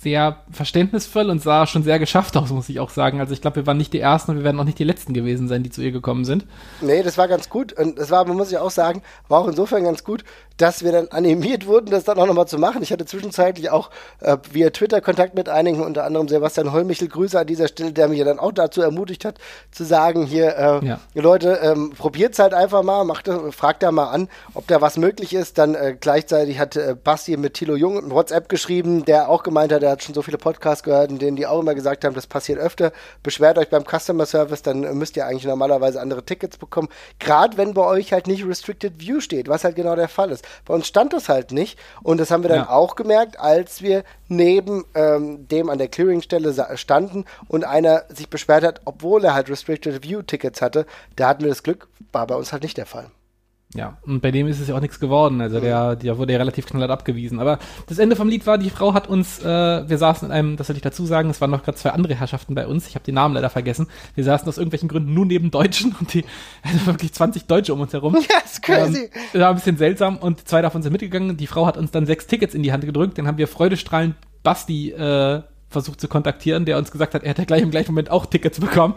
sehr 0.01 0.45
verständnisvoll 0.53 1.29
und 1.29 1.43
sah 1.43 1.67
schon 1.67 1.83
sehr 1.83 1.99
geschafft 1.99 2.37
aus, 2.37 2.51
muss 2.51 2.69
ich 2.69 2.79
auch 2.79 2.91
sagen. 2.91 3.19
Also 3.19 3.33
ich 3.33 3.41
glaube, 3.41 3.57
wir 3.57 3.67
waren 3.67 3.77
nicht 3.77 3.93
die 3.93 3.99
Ersten 3.99 4.31
und 4.31 4.37
wir 4.37 4.45
werden 4.45 4.61
auch 4.61 4.65
nicht 4.65 4.79
die 4.79 4.85
Letzten 4.85 5.13
gewesen 5.13 5.49
sein, 5.49 5.65
die 5.65 5.71
zu 5.71 5.83
ihr 5.83 5.91
gekommen 5.91 6.25
sind. 6.25 6.47
Nee, 6.81 7.03
das 7.03 7.19
war 7.19 7.27
ganz 7.27 7.49
gut. 7.49 7.73
Und 7.73 7.99
das 7.99 8.13
war, 8.13 8.25
man 8.25 8.37
muss 8.37 8.53
ja 8.53 8.61
auch 8.61 8.71
sagen, 8.71 9.03
war 9.27 9.41
auch 9.41 9.49
insofern 9.49 9.83
ganz 9.83 10.05
gut, 10.05 10.23
dass 10.57 10.85
wir 10.85 10.93
dann 10.93 11.09
animiert 11.09 11.67
wurden, 11.67 11.87
das 11.91 12.05
dann 12.05 12.19
auch 12.19 12.27
nochmal 12.27 12.47
zu 12.47 12.59
machen. 12.59 12.83
Ich 12.83 12.93
hatte 12.93 13.07
zwischenzeitlich 13.07 13.71
auch 13.71 13.91
äh, 14.21 14.37
via 14.53 14.71
Twitter 14.71 15.01
Kontakt 15.01 15.35
mit 15.35 15.49
einigen, 15.49 15.83
unter 15.83 16.05
anderem 16.05 16.29
Sebastian 16.29 16.73
Holmichel, 16.73 17.09
Grüße 17.09 17.39
an 17.39 17.47
dieser 17.47 17.67
Stelle, 17.69 17.93
der 17.93 18.09
mich 18.09 18.19
ja 18.19 18.25
dann 18.25 18.39
auch 18.39 18.53
dazu 18.53 18.83
ermutigt 18.83 19.25
hat, 19.25 19.39
zu 19.71 19.85
sagen, 19.85 20.27
hier, 20.27 20.57
äh, 20.57 20.87
ja. 20.87 21.01
Leute, 21.15 21.61
ähm, 21.63 21.93
probiert's 21.97 22.39
halt 22.39 22.55
einfach 22.55 22.83
mal, 22.83 23.05
macht, 23.05 23.29
fragt 23.51 23.83
da 23.83 23.93
mal 23.93 24.11
an, 24.11 24.29
ob 24.55 24.67
da 24.67 24.81
was 24.81 24.97
möglich 24.97 25.33
ist. 25.33 25.59
Dann 25.59 25.75
äh, 25.75 25.97
gleichzeitig 25.99 26.59
hat 26.59 26.77
äh, 26.77 26.97
Basti 27.03 27.37
mit 27.37 27.55
Thilo 27.55 27.77
Jung 27.77 27.97
ein 27.97 28.11
WhatsApp 28.11 28.49
geschrieben, 28.49 29.05
der 29.05 29.29
auch 29.29 29.45
gemeint 29.45 29.73
hat, 29.73 29.88
der 29.89 29.93
hat 29.93 30.03
schon 30.03 30.15
so 30.15 30.21
viele 30.21 30.37
Podcasts 30.37 30.83
gehört, 30.83 31.11
in 31.11 31.19
denen 31.19 31.37
die 31.37 31.47
auch 31.47 31.61
immer 31.61 31.75
gesagt 31.75 32.05
haben, 32.05 32.15
das 32.15 32.27
passiert 32.27 32.59
öfter. 32.59 32.93
Beschwert 33.23 33.57
euch 33.57 33.71
beim 33.71 33.85
Customer 33.85 34.27
Service, 34.27 34.61
dann 34.61 34.81
müsst 34.99 35.17
ihr 35.17 35.27
eigentlich 35.27 35.47
normalerweise 35.47 36.01
andere 36.01 36.23
Tickets 36.23 36.59
bekommen. 36.59 36.89
Gerade 37.19 37.57
wenn 37.57 37.73
bei 37.73 37.85
euch 37.85 38.13
halt 38.13 38.27
nicht 38.27 38.47
Restricted 38.47 39.01
View 39.01 39.21
steht, 39.21 39.49
was 39.49 39.65
halt 39.65 39.77
genau 39.77 39.97
der 39.97 40.09
Fall 40.09 40.31
ist. 40.31 40.45
Bei 40.67 40.75
uns 40.75 40.87
stand 40.87 41.15
das 41.15 41.31
halt 41.31 41.53
nicht. 41.53 41.79
Und 42.03 42.19
das 42.19 42.31
haben 42.31 42.43
wir 42.43 42.51
dann 42.51 42.65
ja. 42.65 42.71
auch 42.71 42.97
gemerkt, 42.97 43.41
als 43.41 43.81
wir 43.81 44.05
neben 44.29 44.85
ähm, 44.95 45.49
dem 45.49 45.71
an 45.71 45.79
der 45.79 45.89
Clearingstelle 45.89 46.55
standen 46.77 47.25
und 47.49 47.65
einer 47.65 48.05
sich 48.09 48.29
beschwert 48.29 48.65
hat, 48.65 48.83
obwohl 48.85 49.25
er 49.25 49.33
halt 49.33 49.49
Restricted 49.49 50.05
View 50.05 50.21
Tickets 50.21 50.61
hatte. 50.61 50.85
Da 51.17 51.29
hatten 51.29 51.43
wir 51.43 51.49
das 51.49 51.63
Glück, 51.63 51.89
war 52.13 52.27
bei 52.27 52.35
uns 52.35 52.53
halt 52.53 52.63
nicht 52.63 52.77
der 52.77 52.87
Fall. 52.87 53.11
Ja, 53.75 53.99
und 54.07 54.23
bei 54.23 54.31
dem 54.31 54.47
ist 54.47 54.61
es 54.61 54.69
ja 54.69 54.77
auch 54.77 54.81
nichts 54.81 54.99
geworden. 54.99 55.43
Also 55.43 55.61
der, 55.61 55.95
der 55.95 56.17
wurde 56.17 56.33
ja 56.33 56.39
relativ 56.39 56.65
knallhart 56.65 56.91
abgewiesen. 56.91 57.39
Aber 57.39 57.59
das 57.87 57.99
Ende 57.99 58.17
vom 58.17 58.29
Lied 58.29 58.47
war, 58.47 58.57
die 58.57 58.71
Frau 58.71 58.95
hat 58.95 59.09
uns, 59.09 59.41
äh, 59.41 59.45
wir 59.89 59.99
saßen 59.99 60.29
in 60.29 60.33
einem, 60.33 60.57
das 60.57 60.69
soll 60.69 60.77
ich 60.77 60.83
dazu 60.83 61.05
sagen, 61.05 61.29
es 61.29 61.41
waren 61.43 61.51
noch 61.51 61.63
gerade 61.63 61.77
zwei 61.77 61.91
andere 61.91 62.15
Herrschaften 62.15 62.55
bei 62.55 62.67
uns. 62.67 62.89
Ich 62.89 62.95
habe 62.95 63.05
den 63.05 63.17
Namen 63.17 63.35
leider 63.35 63.51
vergessen. 63.51 63.87
Wir 64.15 64.25
saßen 64.25 64.49
aus 64.49 64.57
irgendwelchen 64.57 64.89
Gründen 64.89 65.13
nur 65.13 65.27
neben 65.27 65.51
Deutschen 65.51 65.95
und 66.01 66.15
die 66.15 66.25
also 66.63 66.87
wirklich 66.87 67.13
20 67.13 67.45
Deutsche 67.45 67.75
um 67.75 67.81
uns 67.81 67.93
herum. 67.93 68.17
Ja, 68.29 68.39
ist 68.45 68.63
crazy. 68.63 69.11
Ähm, 69.33 69.41
war 69.41 69.51
ein 69.51 69.55
bisschen 69.55 69.77
seltsam 69.77 70.17
und 70.19 70.49
zwei 70.49 70.61
davon 70.61 70.83
sind 70.83 70.93
mitgegangen. 70.93 71.37
Die 71.37 71.47
Frau 71.47 71.67
hat 71.67 71.77
uns 71.77 71.91
dann 71.91 72.05
sechs 72.05 72.27
Tickets 72.27 72.55
in 72.55 72.63
die 72.63 72.73
Hand 72.73 72.85
gedrückt. 72.85 73.17
Dann 73.19 73.27
haben 73.27 73.39
wir 73.39 73.49
freudestrahlend 73.49 74.17
Basti 74.43 74.91
äh, 74.91 75.43
versucht 75.71 76.01
zu 76.01 76.09
kontaktieren, 76.09 76.65
der 76.65 76.79
uns 76.79 76.91
gesagt 76.91 77.15
hat, 77.15 77.23
er 77.23 77.31
hätte 77.31 77.45
gleich 77.45 77.63
im 77.63 77.71
gleichen 77.71 77.93
Moment 77.93 78.11
auch 78.11 78.27
Tickets 78.27 78.59
bekommen. 78.61 78.95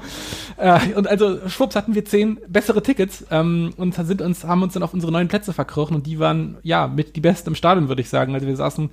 Äh, 0.57 0.93
und 0.95 1.07
also 1.07 1.47
schwupps 1.49 1.75
hatten 1.75 1.95
wir 1.95 2.05
zehn 2.05 2.39
bessere 2.47 2.81
Tickets 2.81 3.25
ähm, 3.31 3.73
und 3.77 3.93
sind 3.95 4.21
uns, 4.21 4.43
haben 4.43 4.63
uns 4.63 4.73
dann 4.73 4.83
auf 4.83 4.93
unsere 4.93 5.11
neuen 5.11 5.27
Plätze 5.27 5.53
verkrochen 5.53 5.95
und 5.95 6.07
die 6.07 6.19
waren 6.19 6.57
ja 6.63 6.87
mit 6.87 7.15
die 7.15 7.21
besten 7.21 7.49
im 7.49 7.55
Stadion, 7.55 7.87
würde 7.87 8.01
ich 8.01 8.09
sagen. 8.09 8.33
Also 8.33 8.47
wir 8.47 8.55
saßen 8.55 8.89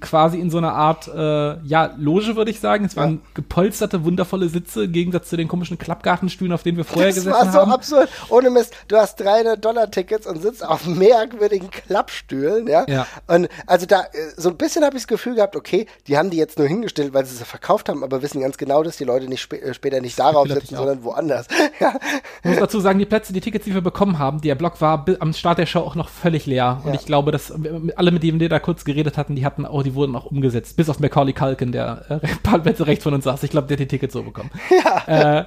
quasi 0.00 0.38
in 0.38 0.50
so 0.50 0.58
einer 0.58 0.72
Art, 0.72 1.08
äh, 1.08 1.58
ja, 1.64 1.94
Loge, 1.98 2.36
würde 2.36 2.50
ich 2.50 2.60
sagen. 2.60 2.84
Es 2.84 2.96
waren 2.96 3.14
ja. 3.14 3.18
gepolsterte, 3.34 4.04
wundervolle 4.04 4.48
Sitze, 4.48 4.84
im 4.84 4.92
Gegensatz 4.92 5.28
zu 5.28 5.36
den 5.36 5.48
komischen 5.48 5.78
Klappgartenstühlen, 5.78 6.52
auf 6.52 6.62
denen 6.62 6.76
wir 6.76 6.84
vorher 6.84 7.08
das 7.08 7.16
gesessen 7.16 7.36
haben. 7.36 7.46
Das 7.46 7.54
war 7.54 7.66
so 7.66 7.72
absurd. 7.72 8.08
Ohne 8.28 8.50
Mist, 8.50 8.74
du 8.88 8.96
hast 8.96 9.16
300 9.20 9.64
Dollar 9.64 9.90
Tickets 9.90 10.26
und 10.26 10.40
sitzt 10.40 10.64
auf 10.64 10.86
merkwürdigen 10.86 11.70
Klappstühlen, 11.70 12.66
ja. 12.66 12.84
ja. 12.88 13.06
Und 13.26 13.48
also 13.66 13.86
da, 13.86 14.02
äh, 14.02 14.06
so 14.36 14.50
ein 14.50 14.56
bisschen 14.56 14.84
habe 14.84 14.96
ich 14.96 15.02
das 15.02 15.08
Gefühl 15.08 15.34
gehabt, 15.34 15.56
okay, 15.56 15.86
die 16.06 16.16
haben 16.16 16.30
die 16.30 16.36
jetzt 16.36 16.58
nur 16.58 16.68
hingestellt, 16.68 17.12
weil 17.14 17.24
sie 17.26 17.36
sie 17.36 17.44
verkauft 17.44 17.88
haben, 17.88 18.04
aber 18.04 18.22
wissen 18.22 18.40
ganz 18.40 18.56
genau, 18.58 18.82
dass 18.82 18.96
die 18.96 19.04
Leute 19.04 19.28
nicht 19.28 19.40
sp 19.42 19.56
äh, 19.56 19.74
später 19.74 20.00
nicht 20.00 20.18
darauf 20.18 20.48
sitzen, 20.48 20.76
sondern 20.76 21.02
woanders. 21.04 21.46
ja. 21.80 21.94
Ich 22.42 22.50
muss 22.50 22.58
dazu 22.58 22.80
sagen, 22.80 22.98
die 22.98 23.06
Plätze, 23.06 23.32
die 23.32 23.40
Tickets, 23.40 23.64
die 23.64 23.74
wir 23.74 23.80
bekommen 23.80 24.18
haben, 24.18 24.40
der 24.40 24.54
Block 24.54 24.80
war 24.80 25.04
am 25.18 25.32
Start 25.32 25.58
der 25.58 25.66
Show 25.66 25.80
auch 25.80 25.94
noch 25.94 26.08
völlig 26.08 26.46
leer. 26.46 26.80
Und 26.84 26.94
ich 26.94 27.06
glaube, 27.06 27.32
dass 27.32 27.52
alle, 27.96 28.10
mit 28.10 28.22
denen 28.22 28.40
wir 28.40 28.48
da 28.48 28.58
kurz 28.58 28.84
geredet 28.84 29.16
hatten, 29.16 29.36
die 29.36 29.44
hatten 29.44 29.66
auch, 29.66 29.79
die 29.82 29.94
wurden 29.94 30.14
auch 30.16 30.26
umgesetzt 30.26 30.50
umgesetzt, 30.50 30.76
bis 30.76 30.88
auf 30.88 31.00
Macaulay 31.00 31.32
Culkin, 31.32 31.72
der 31.72 32.04
äh, 32.08 32.26
ein 32.26 32.38
paar 32.42 32.58
Plätze 32.58 32.86
rechts 32.86 33.04
von 33.04 33.14
uns 33.14 33.24
saß. 33.24 33.42
Ich 33.42 33.50
glaube, 33.50 33.68
der 33.68 33.76
hat 33.76 33.80
die 33.80 33.86
Tickets 33.86 34.12
so 34.12 34.22
bekommen. 34.22 34.50
Ja. 34.70 35.40
Äh, 35.40 35.44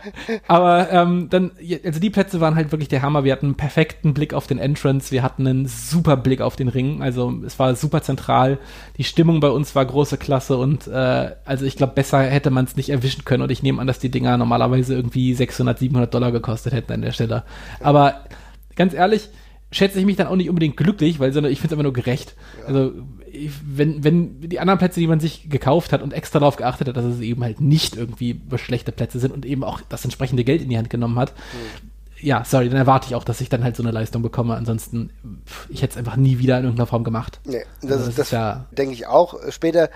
aber 0.48 0.92
ähm, 0.92 1.28
dann, 1.30 1.52
also 1.84 2.00
die 2.00 2.10
Plätze 2.10 2.40
waren 2.40 2.56
halt 2.56 2.72
wirklich 2.72 2.90
der 2.90 3.02
Hammer. 3.02 3.24
Wir 3.24 3.32
hatten 3.32 3.48
einen 3.48 3.56
perfekten 3.56 4.14
Blick 4.14 4.34
auf 4.34 4.48
den 4.48 4.60
Entrance, 4.60 5.12
wir 5.12 5.24
hatten 5.24 5.48
einen 5.48 5.66
super 5.66 6.18
Blick 6.18 6.42
auf 6.42 6.56
den 6.56 6.68
Ring. 6.68 7.02
Also 7.02 7.34
es 7.46 7.58
war 7.58 7.76
super 7.76 8.02
zentral. 8.02 8.60
Die 8.98 9.04
Stimmung 9.04 9.40
bei 9.40 9.50
uns 9.50 9.76
war 9.76 9.86
große 9.86 10.18
Klasse 10.18 10.58
und 10.58 10.88
äh, 10.88 11.32
also 11.46 11.66
ich 11.66 11.78
glaube, 11.78 11.94
besser 11.94 12.22
hätte 12.22 12.52
man 12.52 12.66
es 12.66 12.76
nicht 12.76 12.90
erwischen 12.90 13.26
können. 13.26 13.44
Und 13.44 13.52
ich 13.52 13.64
nehme 13.64 13.82
an, 13.82 13.88
dass 13.88 14.00
die 14.00 14.12
Dinger 14.12 14.38
normalerweise 14.38 14.94
irgendwie 14.94 15.34
600, 15.34 15.80
700 15.80 16.14
Dollar 16.14 16.32
gekostet 16.32 16.74
hätten 16.74 16.94
an 16.94 17.02
der 17.02 17.12
Stelle. 17.12 17.44
Aber 17.80 18.16
ganz 18.76 18.94
ehrlich, 18.94 19.30
schätze 19.74 20.00
ich 20.00 20.06
mich 20.06 20.16
dann 20.16 20.28
auch 20.28 20.36
nicht 20.36 20.50
unbedingt 20.50 20.78
glücklich, 20.78 21.20
weil 21.20 21.34
sondern 21.34 21.52
ich 21.52 21.60
finde 21.60 21.74
es 21.74 21.80
einfach 21.80 21.84
nur 21.84 21.94
gerecht. 21.94 22.36
Ja. 22.62 22.68
Also 22.68 22.92
wenn, 23.66 24.04
wenn 24.04 24.42
die 24.42 24.60
anderen 24.60 24.80
Plätze, 24.80 25.00
die 25.00 25.08
man 25.08 25.20
sich 25.20 25.50
gekauft 25.50 25.92
hat 25.92 26.02
und 26.02 26.14
extra 26.14 26.40
darauf 26.40 26.56
geachtet 26.56 26.88
hat, 26.88 26.98
dass 26.98 27.06
es 27.06 27.20
eben 27.20 27.44
halt 27.44 27.62
nicht 27.62 27.96
irgendwie 27.96 28.40
schlechte 28.58 28.92
Plätze 28.92 29.20
sind 29.20 29.32
und 29.32 29.46
eben 29.46 29.64
auch 29.64 29.82
das 29.90 30.04
entsprechende 30.04 30.44
Geld 30.44 30.62
in 30.62 30.70
die 30.70 30.78
Hand 30.78 30.90
genommen 30.90 31.18
hat, 31.18 31.34
mhm. 31.34 31.90
ja, 32.20 32.44
sorry, 32.46 32.70
dann 32.70 32.78
erwarte 32.78 33.08
ich 33.08 33.16
auch, 33.16 33.24
dass 33.24 33.42
ich 33.42 33.50
dann 33.50 33.64
halt 33.64 33.76
so 33.76 33.84
eine 33.84 33.92
Leistung 33.92 34.22
bekomme. 34.22 34.56
Ansonsten, 34.56 35.10
ich 35.70 35.82
hätte 35.82 35.94
es 35.94 35.98
einfach 35.98 36.16
nie 36.16 36.40
wieder 36.40 36.58
in 36.58 36.66
irgendeiner 36.66 36.88
Form 36.88 37.04
gemacht. 37.04 37.40
Nee, 37.46 37.64
das, 37.82 37.92
also 37.92 38.06
das, 38.06 38.16
das 38.16 38.32
ja, 38.32 38.66
denke 38.72 38.94
ich 38.94 39.08
auch. 39.08 39.36
Später 39.50 39.90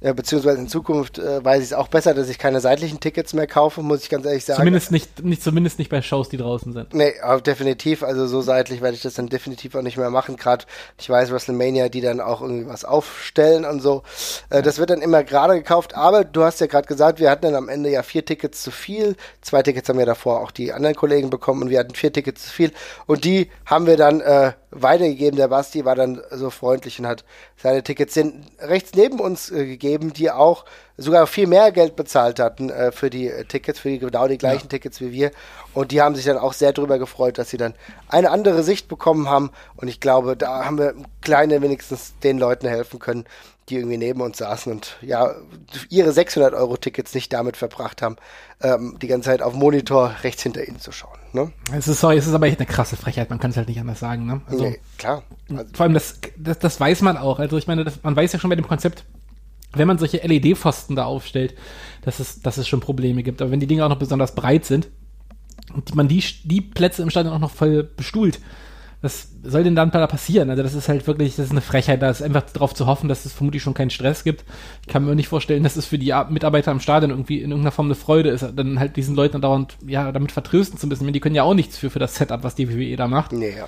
ja, 0.00 0.14
beziehungsweise 0.14 0.58
in 0.58 0.68
Zukunft 0.68 1.18
äh, 1.18 1.44
weiß 1.44 1.58
ich 1.58 1.66
es 1.66 1.72
auch 1.74 1.88
besser, 1.88 2.14
dass 2.14 2.28
ich 2.30 2.38
keine 2.38 2.60
seitlichen 2.60 3.00
Tickets 3.00 3.34
mehr 3.34 3.46
kaufe, 3.46 3.82
muss 3.82 4.02
ich 4.02 4.08
ganz 4.08 4.24
ehrlich 4.24 4.44
sagen. 4.46 4.58
Zumindest 4.58 4.90
nicht, 4.90 5.22
nicht, 5.22 5.42
zumindest 5.42 5.78
nicht 5.78 5.90
bei 5.90 6.00
Shows, 6.00 6.30
die 6.30 6.38
draußen 6.38 6.72
sind. 6.72 6.94
Nee, 6.94 7.12
aber 7.22 7.42
definitiv. 7.42 8.02
Also 8.02 8.26
so 8.26 8.40
seitlich 8.40 8.80
werde 8.80 8.96
ich 8.96 9.02
das 9.02 9.14
dann 9.14 9.28
definitiv 9.28 9.74
auch 9.74 9.82
nicht 9.82 9.98
mehr 9.98 10.08
machen. 10.08 10.36
Gerade, 10.36 10.64
ich 10.98 11.10
weiß, 11.10 11.30
WrestleMania, 11.30 11.90
die 11.90 12.00
dann 12.00 12.20
auch 12.20 12.40
irgendwie 12.40 12.66
was 12.66 12.86
aufstellen 12.86 13.66
und 13.66 13.80
so. 13.80 14.02
Äh, 14.48 14.56
ja. 14.56 14.62
Das 14.62 14.78
wird 14.78 14.88
dann 14.88 15.02
immer 15.02 15.22
gerade 15.22 15.54
gekauft. 15.54 15.94
Aber 15.94 16.24
du 16.24 16.44
hast 16.44 16.60
ja 16.60 16.66
gerade 16.66 16.88
gesagt, 16.88 17.20
wir 17.20 17.30
hatten 17.30 17.42
dann 17.42 17.54
am 17.54 17.68
Ende 17.68 17.90
ja 17.90 18.02
vier 18.02 18.24
Tickets 18.24 18.62
zu 18.62 18.70
viel. 18.70 19.16
Zwei 19.42 19.62
Tickets 19.62 19.88
haben 19.90 20.00
ja 20.00 20.06
davor 20.06 20.40
auch 20.40 20.50
die 20.50 20.72
anderen 20.72 20.96
Kollegen 20.96 21.28
bekommen 21.28 21.62
und 21.62 21.68
wir 21.70 21.78
hatten 21.78 21.94
vier 21.94 22.12
Tickets 22.12 22.46
zu 22.46 22.50
viel. 22.50 22.72
Und 23.04 23.24
die 23.24 23.50
haben 23.66 23.86
wir 23.86 23.98
dann 23.98 24.22
äh, 24.22 24.52
weitergegeben. 24.70 25.36
Der 25.36 25.48
Basti 25.48 25.84
war 25.84 25.94
dann 25.94 26.20
so 26.30 26.50
freundlich 26.50 26.98
und 26.98 27.06
hat 27.06 27.24
seine 27.56 27.82
Tickets 27.82 28.14
sind 28.14 28.46
rechts 28.60 28.92
neben 28.94 29.20
uns 29.20 29.50
äh, 29.50 29.66
gegeben, 29.66 30.12
die 30.12 30.30
auch 30.30 30.64
sogar 30.96 31.26
viel 31.26 31.46
mehr 31.46 31.72
Geld 31.72 31.96
bezahlt 31.96 32.38
hatten 32.38 32.70
äh, 32.70 32.92
für 32.92 33.10
die 33.10 33.28
äh, 33.28 33.44
Tickets, 33.44 33.80
für 33.80 33.88
die 33.88 33.98
genau 33.98 34.28
die 34.28 34.38
gleichen 34.38 34.64
ja. 34.64 34.68
Tickets 34.68 35.00
wie 35.00 35.12
wir. 35.12 35.30
Und 35.74 35.92
die 35.92 36.00
haben 36.00 36.14
sich 36.14 36.24
dann 36.24 36.38
auch 36.38 36.52
sehr 36.52 36.72
darüber 36.72 36.98
gefreut, 36.98 37.38
dass 37.38 37.50
sie 37.50 37.56
dann 37.56 37.74
eine 38.08 38.30
andere 38.30 38.62
Sicht 38.62 38.88
bekommen 38.88 39.28
haben. 39.28 39.50
Und 39.76 39.88
ich 39.88 40.00
glaube, 40.00 40.36
da 40.36 40.64
haben 40.64 40.78
wir 40.78 40.94
kleine 41.20 41.62
wenigstens 41.62 42.14
den 42.22 42.38
Leuten 42.38 42.68
helfen 42.68 42.98
können, 42.98 43.24
die 43.70 43.76
irgendwie 43.76 43.96
neben 43.96 44.20
uns 44.20 44.38
saßen 44.38 44.72
und 44.72 44.96
ja, 45.00 45.34
ihre 45.88 46.12
600 46.12 46.54
Euro 46.54 46.76
Tickets 46.76 47.14
nicht 47.14 47.32
damit 47.32 47.56
verbracht 47.56 48.02
haben, 48.02 48.16
ähm, 48.60 48.96
die 49.00 49.06
ganze 49.06 49.30
Zeit 49.30 49.42
auf 49.42 49.54
Monitor 49.54 50.14
rechts 50.22 50.42
hinter 50.42 50.66
ihnen 50.66 50.80
zu 50.80 50.92
schauen. 50.92 51.18
Ne? 51.32 51.52
Es 51.72 51.88
ist 51.88 52.00
sorry, 52.00 52.16
es 52.16 52.26
ist 52.26 52.34
aber 52.34 52.46
echt 52.46 52.58
eine 52.58 52.66
krasse 52.66 52.96
Frechheit, 52.96 53.30
man 53.30 53.38
kann 53.38 53.52
es 53.52 53.56
halt 53.56 53.68
nicht 53.68 53.80
anders 53.80 54.00
sagen. 54.00 54.26
Ne? 54.26 54.40
Also, 54.46 54.64
nee, 54.64 54.80
klar. 54.98 55.22
Also, 55.48 55.64
vor 55.72 55.84
allem, 55.84 55.94
das, 55.94 56.20
das, 56.36 56.58
das 56.58 56.80
weiß 56.80 57.02
man 57.02 57.16
auch. 57.16 57.38
Also 57.38 57.56
ich 57.56 57.66
meine, 57.66 57.84
das, 57.84 58.02
man 58.02 58.16
weiß 58.16 58.32
ja 58.32 58.38
schon 58.38 58.50
bei 58.50 58.56
dem 58.56 58.68
Konzept, 58.68 59.04
wenn 59.72 59.86
man 59.86 59.98
solche 59.98 60.18
LED-Pfosten 60.18 60.96
da 60.96 61.04
aufstellt, 61.04 61.54
dass 62.02 62.18
es, 62.18 62.42
dass 62.42 62.56
es 62.56 62.66
schon 62.66 62.80
Probleme 62.80 63.22
gibt. 63.22 63.40
Aber 63.40 63.50
wenn 63.50 63.60
die 63.60 63.66
Dinge 63.66 63.84
auch 63.84 63.88
noch 63.88 63.98
besonders 63.98 64.34
breit 64.34 64.64
sind 64.64 64.88
und 65.72 65.94
man 65.94 66.08
die, 66.08 66.24
die 66.44 66.60
Plätze 66.60 67.02
im 67.02 67.10
Stadion 67.10 67.34
auch 67.34 67.38
noch 67.38 67.52
voll 67.52 67.84
bestuhlt, 67.84 68.40
was 69.02 69.28
soll 69.42 69.64
denn 69.64 69.74
dann 69.74 69.90
da 69.90 70.06
passieren? 70.06 70.50
Also 70.50 70.62
das 70.62 70.74
ist 70.74 70.88
halt 70.88 71.06
wirklich, 71.06 71.36
das 71.36 71.46
ist 71.46 71.52
eine 71.52 71.62
Frechheit, 71.62 72.02
da 72.02 72.10
ist 72.10 72.22
einfach 72.22 72.42
darauf 72.42 72.74
zu 72.74 72.86
hoffen, 72.86 73.08
dass 73.08 73.24
es 73.24 73.32
vermutlich 73.32 73.62
schon 73.62 73.72
keinen 73.72 73.90
Stress 73.90 74.24
gibt. 74.24 74.44
Ich 74.82 74.88
kann 74.88 75.04
mir 75.04 75.14
nicht 75.14 75.28
vorstellen, 75.28 75.62
dass 75.62 75.76
es 75.76 75.86
für 75.86 75.98
die 75.98 76.14
Mitarbeiter 76.28 76.70
am 76.70 76.80
Stadion 76.80 77.10
irgendwie 77.10 77.38
in 77.38 77.50
irgendeiner 77.50 77.72
Form 77.72 77.86
eine 77.86 77.94
Freude 77.94 78.28
ist, 78.28 78.46
dann 78.54 78.78
halt 78.78 78.96
diesen 78.96 79.14
Leuten 79.14 79.40
dauernd, 79.40 79.78
ja, 79.86 80.12
damit 80.12 80.32
vertrösten 80.32 80.78
zu 80.78 80.86
müssen. 80.86 81.10
Die 81.10 81.20
können 81.20 81.34
ja 81.34 81.44
auch 81.44 81.54
nichts 81.54 81.78
für, 81.78 81.88
für 81.88 81.98
das 81.98 82.14
Setup, 82.14 82.44
was 82.44 82.54
die 82.54 82.68
WWE 82.68 82.96
da 82.96 83.08
macht. 83.08 83.32
Nee, 83.32 83.56
ja. 83.56 83.66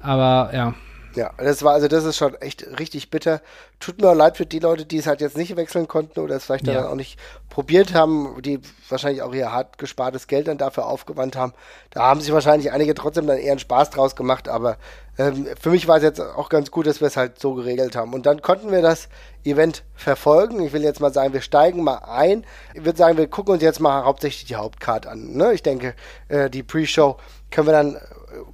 Aber, 0.00 0.54
ja. 0.54 0.74
Ja, 1.14 1.30
das 1.36 1.62
war, 1.62 1.74
also 1.74 1.88
das 1.88 2.04
ist 2.04 2.16
schon 2.16 2.34
echt 2.36 2.66
richtig 2.78 3.10
bitter. 3.10 3.40
Tut 3.80 4.00
mir 4.00 4.14
leid 4.14 4.36
für 4.36 4.46
die 4.46 4.60
Leute, 4.60 4.86
die 4.86 4.98
es 4.98 5.06
halt 5.06 5.20
jetzt 5.20 5.36
nicht 5.36 5.56
wechseln 5.56 5.88
konnten 5.88 6.20
oder 6.20 6.36
es 6.36 6.44
vielleicht 6.44 6.66
ja. 6.66 6.74
dann 6.74 6.86
auch 6.86 6.94
nicht 6.94 7.18
probiert 7.50 7.92
haben, 7.92 8.40
die 8.42 8.60
wahrscheinlich 8.88 9.22
auch 9.22 9.34
ihr 9.34 9.52
hart 9.52 9.76
gespartes 9.76 10.26
Geld 10.26 10.48
dann 10.48 10.58
dafür 10.58 10.86
aufgewandt 10.86 11.36
haben. 11.36 11.52
Da 11.90 12.02
haben 12.02 12.20
sich 12.20 12.32
wahrscheinlich 12.32 12.72
einige 12.72 12.94
trotzdem 12.94 13.26
dann 13.26 13.38
eher 13.38 13.52
einen 13.52 13.58
Spaß 13.58 13.90
draus 13.90 14.16
gemacht, 14.16 14.48
aber 14.48 14.78
ähm, 15.18 15.46
für 15.60 15.70
mich 15.70 15.86
war 15.86 15.98
es 15.98 16.02
jetzt 16.02 16.20
auch 16.20 16.48
ganz 16.48 16.70
gut, 16.70 16.86
dass 16.86 17.00
wir 17.00 17.08
es 17.08 17.16
halt 17.16 17.38
so 17.38 17.54
geregelt 17.54 17.94
haben. 17.94 18.14
Und 18.14 18.24
dann 18.24 18.40
konnten 18.40 18.70
wir 18.70 18.80
das 18.80 19.08
Event 19.44 19.82
verfolgen. 19.94 20.64
Ich 20.64 20.72
will 20.72 20.82
jetzt 20.82 21.00
mal 21.00 21.12
sagen, 21.12 21.34
wir 21.34 21.42
steigen 21.42 21.84
mal 21.84 21.98
ein. 21.98 22.44
Ich 22.72 22.84
würde 22.84 22.96
sagen, 22.96 23.18
wir 23.18 23.26
gucken 23.26 23.52
uns 23.54 23.62
jetzt 23.62 23.80
mal 23.80 24.04
hauptsächlich 24.04 24.46
die 24.46 24.56
Hauptcard 24.56 25.06
an. 25.06 25.34
Ne? 25.34 25.52
Ich 25.52 25.62
denke, 25.62 25.94
äh, 26.28 26.48
die 26.48 26.62
Pre-Show 26.62 27.18
können 27.50 27.66
wir 27.66 27.72
dann 27.72 27.98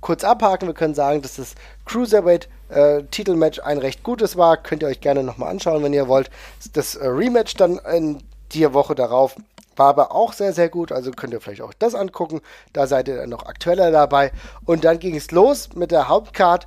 kurz 0.00 0.24
abhaken. 0.24 0.68
Wir 0.68 0.74
können 0.74 0.94
sagen, 0.94 1.22
dass 1.22 1.36
das 1.36 1.54
Cruiserweight 1.88 2.48
äh, 2.68 3.02
Titelmatch 3.10 3.60
ein 3.60 3.78
recht 3.78 4.02
gutes 4.02 4.36
war. 4.36 4.56
Könnt 4.56 4.82
ihr 4.82 4.88
euch 4.88 5.00
gerne 5.00 5.22
nochmal 5.22 5.50
anschauen, 5.50 5.82
wenn 5.82 5.92
ihr 5.92 6.06
wollt. 6.06 6.30
Das 6.72 6.94
äh, 6.94 7.06
Rematch 7.06 7.54
dann 7.54 7.78
in 7.78 8.22
die 8.52 8.72
Woche 8.72 8.94
darauf 8.94 9.36
war 9.76 9.88
aber 9.88 10.12
auch 10.12 10.32
sehr, 10.32 10.52
sehr 10.52 10.68
gut. 10.68 10.92
Also 10.92 11.10
könnt 11.12 11.32
ihr 11.32 11.40
vielleicht 11.40 11.62
auch 11.62 11.72
das 11.78 11.94
angucken. 11.94 12.40
Da 12.72 12.86
seid 12.86 13.08
ihr 13.08 13.16
dann 13.16 13.30
noch 13.30 13.46
aktueller 13.46 13.90
dabei. 13.90 14.32
Und 14.64 14.84
dann 14.84 14.98
ging 14.98 15.16
es 15.16 15.30
los 15.30 15.70
mit 15.74 15.90
der 15.90 16.08
Hauptcard 16.08 16.66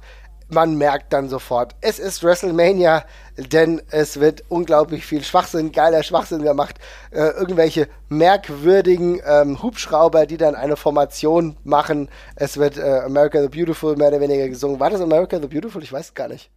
man 0.52 0.76
merkt 0.76 1.14
dann 1.14 1.30
sofort, 1.30 1.76
es 1.82 1.98
ist 1.98 2.24
WrestleMania, 2.24 3.06
denn 3.50 3.82
es 3.90 4.20
wird 4.20 4.44
unglaublich 4.50 5.06
viel 5.06 5.24
Schwachsinn, 5.24 5.72
geiler 5.72 6.04
Schwachsinn 6.04 6.44
gemacht. 6.44 6.76
Äh, 7.12 7.30
irgendwelche 7.30 7.88
merkwürdigen 8.10 9.22
ähm, 9.26 9.62
Hubschrauber, 9.62 10.26
die 10.26 10.38
dann 10.38 10.56
eine 10.56 10.76
Formation 10.76 11.58
machen. 11.64 12.10
Es 12.36 12.58
wird 12.58 12.78
äh, 12.78 13.02
America 13.06 13.42
the 13.42 13.50
Beautiful 13.50 13.96
mehr 13.96 14.10
oder 14.10 14.22
weniger 14.22 14.48
gesungen. 14.48 14.80
War 14.80 14.90
das 14.90 15.02
America 15.02 15.40
the 15.40 15.48
Beautiful? 15.48 15.84
Ich 15.84 15.94
weiß 15.94 16.08
es 16.08 16.14
gar 16.14 16.28
nicht. 16.28 16.50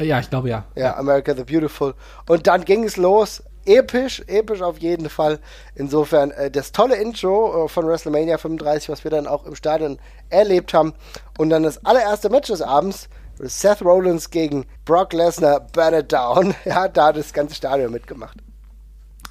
Ja, 0.00 0.18
ich 0.18 0.30
glaube 0.30 0.48
ja. 0.48 0.64
Ja, 0.76 0.96
America 0.96 1.34
the 1.34 1.44
Beautiful. 1.44 1.94
Und 2.26 2.46
dann 2.46 2.64
ging 2.64 2.84
es 2.84 2.96
los 2.96 3.42
episch, 3.66 4.22
episch 4.26 4.62
auf 4.62 4.78
jeden 4.78 5.08
Fall. 5.08 5.38
Insofern 5.74 6.30
äh, 6.32 6.50
das 6.50 6.72
tolle 6.72 6.96
Intro 6.96 7.64
äh, 7.64 7.68
von 7.68 7.86
WrestleMania 7.86 8.38
35, 8.38 8.88
was 8.88 9.04
wir 9.04 9.10
dann 9.10 9.26
auch 9.26 9.44
im 9.46 9.54
Stadion 9.54 9.98
erlebt 10.28 10.74
haben. 10.74 10.94
Und 11.38 11.50
dann 11.50 11.62
das 11.62 11.84
allererste 11.84 12.30
Match 12.30 12.48
des 12.48 12.62
Abends, 12.62 13.08
Seth 13.42 13.82
Rollins 13.82 14.30
gegen 14.30 14.66
Brock 14.84 15.12
Lesnar, 15.12 15.60
Burn 15.72 15.94
It 15.94 16.12
Down. 16.12 16.54
Ja, 16.64 16.88
da 16.88 17.06
hat 17.06 17.16
das 17.16 17.32
ganze 17.32 17.54
Stadion 17.54 17.92
mitgemacht. 17.92 18.38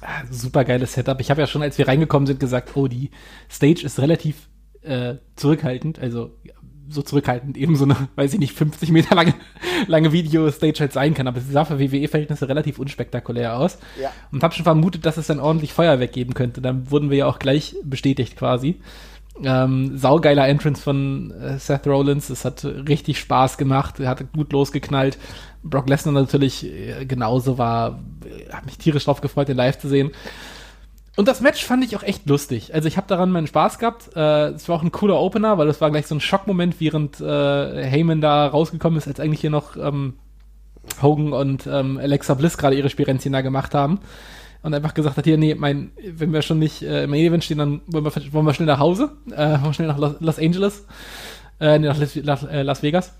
Ah, 0.02 0.22
super 0.30 0.64
geiles 0.64 0.94
Setup. 0.94 1.20
Ich 1.20 1.30
habe 1.30 1.40
ja 1.40 1.46
schon, 1.46 1.62
als 1.62 1.76
wir 1.78 1.86
reingekommen 1.86 2.26
sind, 2.26 2.40
gesagt, 2.40 2.76
oh, 2.76 2.88
die 2.88 3.10
Stage 3.50 3.84
ist 3.84 4.00
relativ 4.00 4.48
äh, 4.82 5.16
zurückhaltend, 5.36 5.98
also 5.98 6.32
so 6.88 7.02
zurückhaltend, 7.02 7.56
eben 7.56 7.76
so 7.76 7.84
eine, 7.84 8.08
weiß 8.16 8.34
ich 8.34 8.40
nicht, 8.40 8.54
50 8.54 8.90
Meter 8.90 9.14
lange, 9.14 9.34
lange 9.86 10.12
Video-Stage 10.12 10.80
halt 10.80 10.92
sein 10.92 11.14
kann. 11.14 11.28
Aber 11.28 11.40
sie 11.40 11.52
sah 11.52 11.64
für 11.64 11.78
WWE-Verhältnisse 11.78 12.48
relativ 12.48 12.78
unspektakulär 12.78 13.56
aus. 13.56 13.78
Ja. 14.00 14.10
Und 14.32 14.42
habe 14.42 14.54
schon 14.54 14.64
vermutet, 14.64 15.06
dass 15.06 15.16
es 15.16 15.28
dann 15.28 15.38
ordentlich 15.38 15.72
Feuerwerk 15.72 16.12
geben 16.12 16.34
könnte. 16.34 16.60
Dann 16.60 16.90
wurden 16.90 17.10
wir 17.10 17.18
ja 17.18 17.26
auch 17.26 17.38
gleich 17.38 17.76
bestätigt 17.84 18.36
quasi. 18.36 18.80
Ähm, 19.44 19.96
saugeiler 19.96 20.48
Entrance 20.48 20.82
von 20.82 21.30
äh, 21.30 21.58
Seth 21.58 21.86
Rollins. 21.86 22.30
Es 22.30 22.44
hat 22.44 22.64
richtig 22.64 23.18
Spaß 23.18 23.58
gemacht. 23.58 24.00
Er 24.00 24.08
hat 24.08 24.32
gut 24.32 24.52
losgeknallt. 24.52 25.18
Brock 25.62 25.88
Lesnar 25.88 26.14
natürlich 26.14 26.64
äh, 26.64 27.04
genauso 27.06 27.58
war. 27.58 28.00
Äh, 28.24 28.52
hat 28.52 28.66
mich 28.66 28.78
tierisch 28.78 29.04
drauf 29.04 29.20
gefreut, 29.20 29.48
den 29.48 29.56
live 29.56 29.78
zu 29.78 29.88
sehen. 29.88 30.10
Und 31.16 31.28
das 31.28 31.40
Match 31.40 31.64
fand 31.64 31.84
ich 31.84 31.96
auch 31.96 32.02
echt 32.02 32.26
lustig. 32.28 32.72
Also 32.74 32.88
ich 32.88 32.96
habe 32.96 33.06
daran 33.06 33.30
meinen 33.30 33.46
Spaß 33.46 33.78
gehabt. 33.78 34.10
Äh, 34.16 34.50
es 34.50 34.68
war 34.68 34.76
auch 34.76 34.82
ein 34.82 34.92
cooler 34.92 35.20
Opener, 35.20 35.58
weil 35.58 35.68
es 35.68 35.80
war 35.80 35.90
gleich 35.90 36.06
so 36.06 36.14
ein 36.14 36.20
Schockmoment, 36.20 36.76
während 36.80 37.20
äh, 37.20 37.84
Heyman 37.84 38.20
da 38.20 38.46
rausgekommen 38.46 38.96
ist, 38.96 39.08
als 39.08 39.20
eigentlich 39.20 39.40
hier 39.40 39.50
noch 39.50 39.76
ähm, 39.76 40.14
Hogan 41.02 41.32
und 41.32 41.66
ähm, 41.66 41.98
Alexa 41.98 42.34
Bliss 42.34 42.56
gerade 42.56 42.76
ihre 42.76 42.90
Spirenzien 42.90 43.32
da 43.32 43.40
gemacht 43.40 43.74
haben. 43.74 44.00
Und 44.62 44.74
einfach 44.74 44.94
gesagt 44.94 45.16
hat, 45.16 45.24
hier, 45.24 45.38
nee, 45.38 45.54
mein, 45.54 45.92
wenn 46.02 46.32
wir 46.32 46.42
schon 46.42 46.58
nicht 46.58 46.82
äh, 46.82 47.04
im 47.04 47.10
Main 47.10 47.24
Event 47.24 47.44
stehen, 47.44 47.58
dann 47.58 47.80
wollen 47.86 48.04
wir, 48.04 48.32
wollen 48.32 48.46
wir 48.46 48.54
schnell 48.54 48.66
nach 48.66 48.78
Hause, 48.78 49.12
äh, 49.30 49.52
wollen 49.52 49.64
wir 49.64 49.72
schnell 49.72 49.88
nach 49.88 49.98
Los, 49.98 50.16
Los 50.20 50.38
Angeles, 50.38 50.86
äh, 51.60 51.78
nee, 51.78 51.86
nach 51.86 51.98
Las, 51.98 52.42
äh, 52.44 52.62
Las 52.62 52.82
Vegas. 52.82 53.14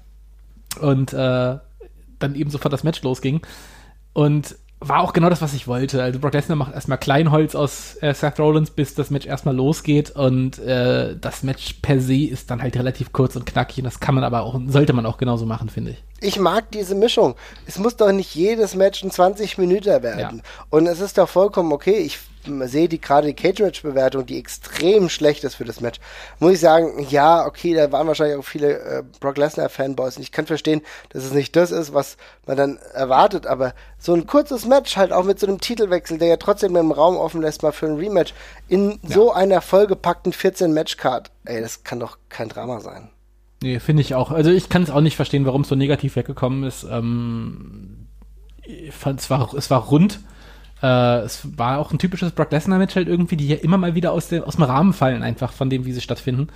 Und 0.80 1.12
äh, 1.12 1.58
dann 2.18 2.34
eben 2.34 2.50
sofort 2.50 2.72
das 2.72 2.84
Match 2.84 3.02
losging. 3.02 3.40
Und 4.12 4.56
war 4.80 5.00
auch 5.00 5.12
genau 5.12 5.28
das, 5.28 5.42
was 5.42 5.52
ich 5.52 5.68
wollte. 5.68 6.02
Also 6.02 6.18
Brock 6.18 6.32
Lesnar 6.32 6.56
macht 6.56 6.74
erstmal 6.74 6.98
Kleinholz 6.98 7.54
aus 7.54 7.96
äh, 8.00 8.14
Seth 8.14 8.38
Rollins, 8.40 8.70
bis 8.70 8.94
das 8.94 9.10
Match 9.10 9.26
erstmal 9.26 9.54
losgeht 9.54 10.10
und 10.10 10.58
äh, 10.58 11.16
das 11.20 11.42
Match 11.42 11.74
per 11.82 12.00
se 12.00 12.24
ist 12.24 12.50
dann 12.50 12.62
halt 12.62 12.76
relativ 12.76 13.12
kurz 13.12 13.36
und 13.36 13.44
knackig 13.44 13.78
und 13.78 13.84
das 13.84 14.00
kann 14.00 14.14
man 14.14 14.24
aber 14.24 14.42
auch, 14.42 14.58
sollte 14.66 14.94
man 14.94 15.04
auch 15.04 15.18
genauso 15.18 15.44
machen, 15.44 15.68
finde 15.68 15.92
ich. 15.92 16.02
Ich 16.22 16.38
mag 16.38 16.70
diese 16.70 16.94
Mischung. 16.94 17.34
Es 17.66 17.78
muss 17.78 17.96
doch 17.96 18.12
nicht 18.12 18.34
jedes 18.34 18.74
Match 18.74 19.02
ein 19.02 19.10
20 19.10 19.58
Minuten 19.58 20.02
werden. 20.02 20.36
Ja. 20.36 20.42
Und 20.70 20.86
es 20.86 21.00
ist 21.00 21.18
doch 21.18 21.28
vollkommen 21.28 21.72
okay. 21.72 21.98
Ich 21.98 22.18
sehe 22.44 22.88
die 22.88 23.00
gerade 23.00 23.28
die 23.28 23.34
Cage-Match-Bewertung, 23.34 24.26
die 24.26 24.38
extrem 24.38 25.08
schlecht 25.08 25.44
ist 25.44 25.54
für 25.54 25.64
das 25.64 25.80
Match, 25.80 26.00
muss 26.38 26.54
ich 26.54 26.60
sagen, 26.60 27.06
ja, 27.08 27.46
okay, 27.46 27.74
da 27.74 27.90
waren 27.92 28.06
wahrscheinlich 28.06 28.38
auch 28.38 28.44
viele 28.44 28.78
äh, 28.78 29.02
Brock 29.20 29.36
Lesnar-Fanboys 29.36 30.16
und 30.16 30.22
ich 30.22 30.32
kann 30.32 30.46
verstehen, 30.46 30.82
dass 31.10 31.24
es 31.24 31.32
nicht 31.32 31.54
das 31.56 31.70
ist, 31.70 31.94
was 31.94 32.16
man 32.46 32.56
dann 32.56 32.78
erwartet, 32.94 33.46
aber 33.46 33.74
so 33.98 34.14
ein 34.14 34.26
kurzes 34.26 34.66
Match 34.66 34.96
halt 34.96 35.12
auch 35.12 35.24
mit 35.24 35.38
so 35.38 35.46
einem 35.46 35.60
Titelwechsel, 35.60 36.18
der 36.18 36.28
ja 36.28 36.36
trotzdem 36.36 36.76
im 36.76 36.92
Raum 36.92 37.16
offen 37.16 37.42
lässt, 37.42 37.62
mal 37.62 37.72
für 37.72 37.86
ein 37.86 37.96
Rematch, 37.96 38.34
in 38.68 38.98
ja. 39.02 39.14
so 39.14 39.32
einer 39.32 39.60
vollgepackten 39.60 40.32
14-Match-Card, 40.32 41.30
ey, 41.44 41.60
das 41.60 41.84
kann 41.84 42.00
doch 42.00 42.18
kein 42.28 42.48
Drama 42.48 42.80
sein. 42.80 43.10
Nee, 43.62 43.78
finde 43.78 44.00
ich 44.00 44.14
auch. 44.14 44.30
Also 44.30 44.50
ich 44.50 44.70
kann 44.70 44.82
es 44.82 44.90
auch 44.90 45.02
nicht 45.02 45.16
verstehen, 45.16 45.44
warum 45.44 45.62
es 45.62 45.68
so 45.68 45.74
negativ 45.74 46.16
weggekommen 46.16 46.64
ist. 46.64 46.84
Ähm, 46.84 48.08
ich 48.62 48.94
fand, 48.94 49.20
es 49.20 49.28
war, 49.28 49.52
es 49.54 49.70
war 49.70 49.82
rund 49.84 50.20
äh, 50.82 51.20
es 51.20 51.46
war 51.58 51.78
auch 51.78 51.92
ein 51.92 51.98
typisches 51.98 52.32
Brock 52.32 52.50
Lesnar-Match 52.52 52.96
halt 52.96 53.08
irgendwie, 53.08 53.36
die 53.36 53.46
hier 53.46 53.62
immer 53.62 53.78
mal 53.78 53.94
wieder 53.94 54.12
aus 54.12 54.28
dem, 54.28 54.42
aus 54.44 54.56
dem 54.56 54.64
Rahmen 54.64 54.92
fallen, 54.92 55.22
einfach 55.22 55.52
von 55.52 55.70
dem, 55.70 55.84
wie 55.84 55.92
sie 55.92 56.00
stattfinden. 56.00 56.48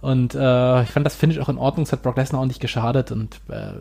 Und 0.00 0.34
äh, 0.34 0.82
ich 0.82 0.90
fand 0.90 1.04
das 1.04 1.14
Finish 1.14 1.38
auch 1.38 1.50
in 1.50 1.58
Ordnung, 1.58 1.84
es 1.84 1.92
hat 1.92 2.02
Brock 2.02 2.16
Lesnar 2.16 2.40
auch 2.40 2.46
nicht 2.46 2.60
geschadet. 2.60 3.12
Und 3.12 3.36
äh, 3.48 3.72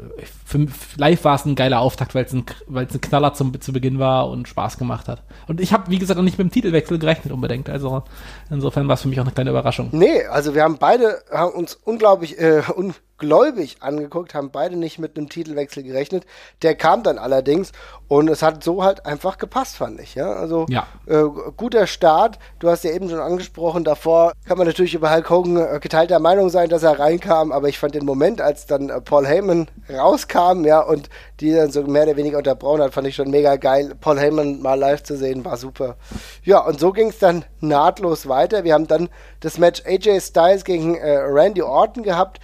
für, 0.45 0.67
live 0.97 1.23
war 1.23 1.35
es 1.35 1.45
ein 1.45 1.55
geiler 1.55 1.79
Auftakt, 1.79 2.13
weil 2.13 2.25
es 2.25 2.33
ein, 2.33 2.43
weil's 2.67 2.93
ein 2.93 3.01
Knaller 3.01 3.33
zum, 3.33 3.59
zu 3.61 3.71
Beginn 3.71 3.99
war 3.99 4.29
und 4.29 4.47
Spaß 4.47 4.77
gemacht 4.77 5.07
hat. 5.07 5.23
Und 5.47 5.61
ich 5.61 5.71
habe, 5.71 5.89
wie 5.89 5.97
gesagt, 5.97 6.19
auch 6.19 6.23
nicht 6.23 6.37
mit 6.37 6.47
dem 6.47 6.51
Titelwechsel 6.51 6.99
gerechnet 6.99 7.31
unbedingt. 7.31 7.69
Also 7.69 8.03
insofern 8.49 8.87
war 8.87 8.95
es 8.95 9.01
für 9.01 9.07
mich 9.07 9.19
auch 9.19 9.25
eine 9.25 9.33
kleine 9.33 9.51
Überraschung. 9.51 9.89
Nee, 9.91 10.25
also 10.25 10.53
wir 10.53 10.63
haben 10.63 10.77
beide 10.77 11.21
haben 11.31 11.53
uns 11.53 11.75
unglaublich 11.85 12.37
äh, 12.37 12.63
un 12.75 12.93
gläubig 13.19 13.77
angeguckt, 13.81 14.33
haben 14.33 14.51
beide 14.51 14.75
nicht 14.75 14.97
mit 14.97 15.17
einem 15.17 15.29
Titelwechsel 15.29 15.83
gerechnet. 15.83 16.25
Der 16.61 16.75
kam 16.75 17.03
dann 17.03 17.17
allerdings 17.17 17.71
und 18.07 18.27
es 18.29 18.41
hat 18.41 18.63
so 18.63 18.83
halt 18.83 19.05
einfach 19.05 19.37
gepasst, 19.37 19.77
fand 19.77 19.99
ich. 19.99 20.15
Ja, 20.15 20.31
also 20.31 20.65
ja. 20.69 20.87
Äh, 21.05 21.25
guter 21.55 21.85
Start. 21.85 22.39
Du 22.57 22.69
hast 22.69 22.83
ja 22.83 22.91
eben 22.91 23.09
schon 23.09 23.19
angesprochen, 23.19 23.83
davor 23.83 24.33
kann 24.47 24.57
man 24.57 24.65
natürlich 24.65 24.95
über 24.95 25.13
Hulk 25.13 25.29
Hogan 25.29 25.57
äh, 25.57 25.79
geteilter 25.79 26.19
Meinung 26.19 26.49
sein, 26.49 26.69
dass 26.69 26.83
er 26.83 26.97
reinkam, 26.97 27.51
aber 27.51 27.69
ich 27.69 27.77
fand 27.77 27.93
den 27.93 28.05
Moment, 28.05 28.41
als 28.41 28.65
dann 28.65 28.89
äh, 28.89 28.99
Paul 29.01 29.27
Heyman 29.27 29.67
rauskam, 29.89 30.65
ja, 30.65 30.79
und 30.79 31.09
die 31.39 31.53
dann 31.53 31.71
so 31.71 31.83
mehr 31.83 32.03
oder 32.03 32.17
weniger 32.17 32.39
unterbrochen 32.39 32.81
hat, 32.81 32.93
fand 32.93 33.07
ich 33.07 33.15
schon 33.15 33.29
mega 33.29 33.55
geil. 33.57 33.93
Paul 33.99 34.19
Heyman 34.19 34.61
mal 34.61 34.79
live 34.79 35.03
zu 35.03 35.15
sehen, 35.15 35.45
war 35.45 35.57
super. 35.57 35.97
Ja, 36.43 36.59
und 36.59 36.79
so 36.79 36.91
ging 36.91 37.09
es 37.09 37.19
dann 37.19 37.45
nahtlos 37.59 38.27
weiter. 38.27 38.63
Wir 38.63 38.73
haben 38.73 38.87
dann 38.87 39.09
das 39.39 39.57
Match 39.57 39.83
AJ 39.85 40.21
Styles 40.21 40.63
gegen 40.63 40.95
äh, 40.95 41.17
Randy 41.17 41.61
Orton 41.61 42.03
gehabt. 42.03 42.39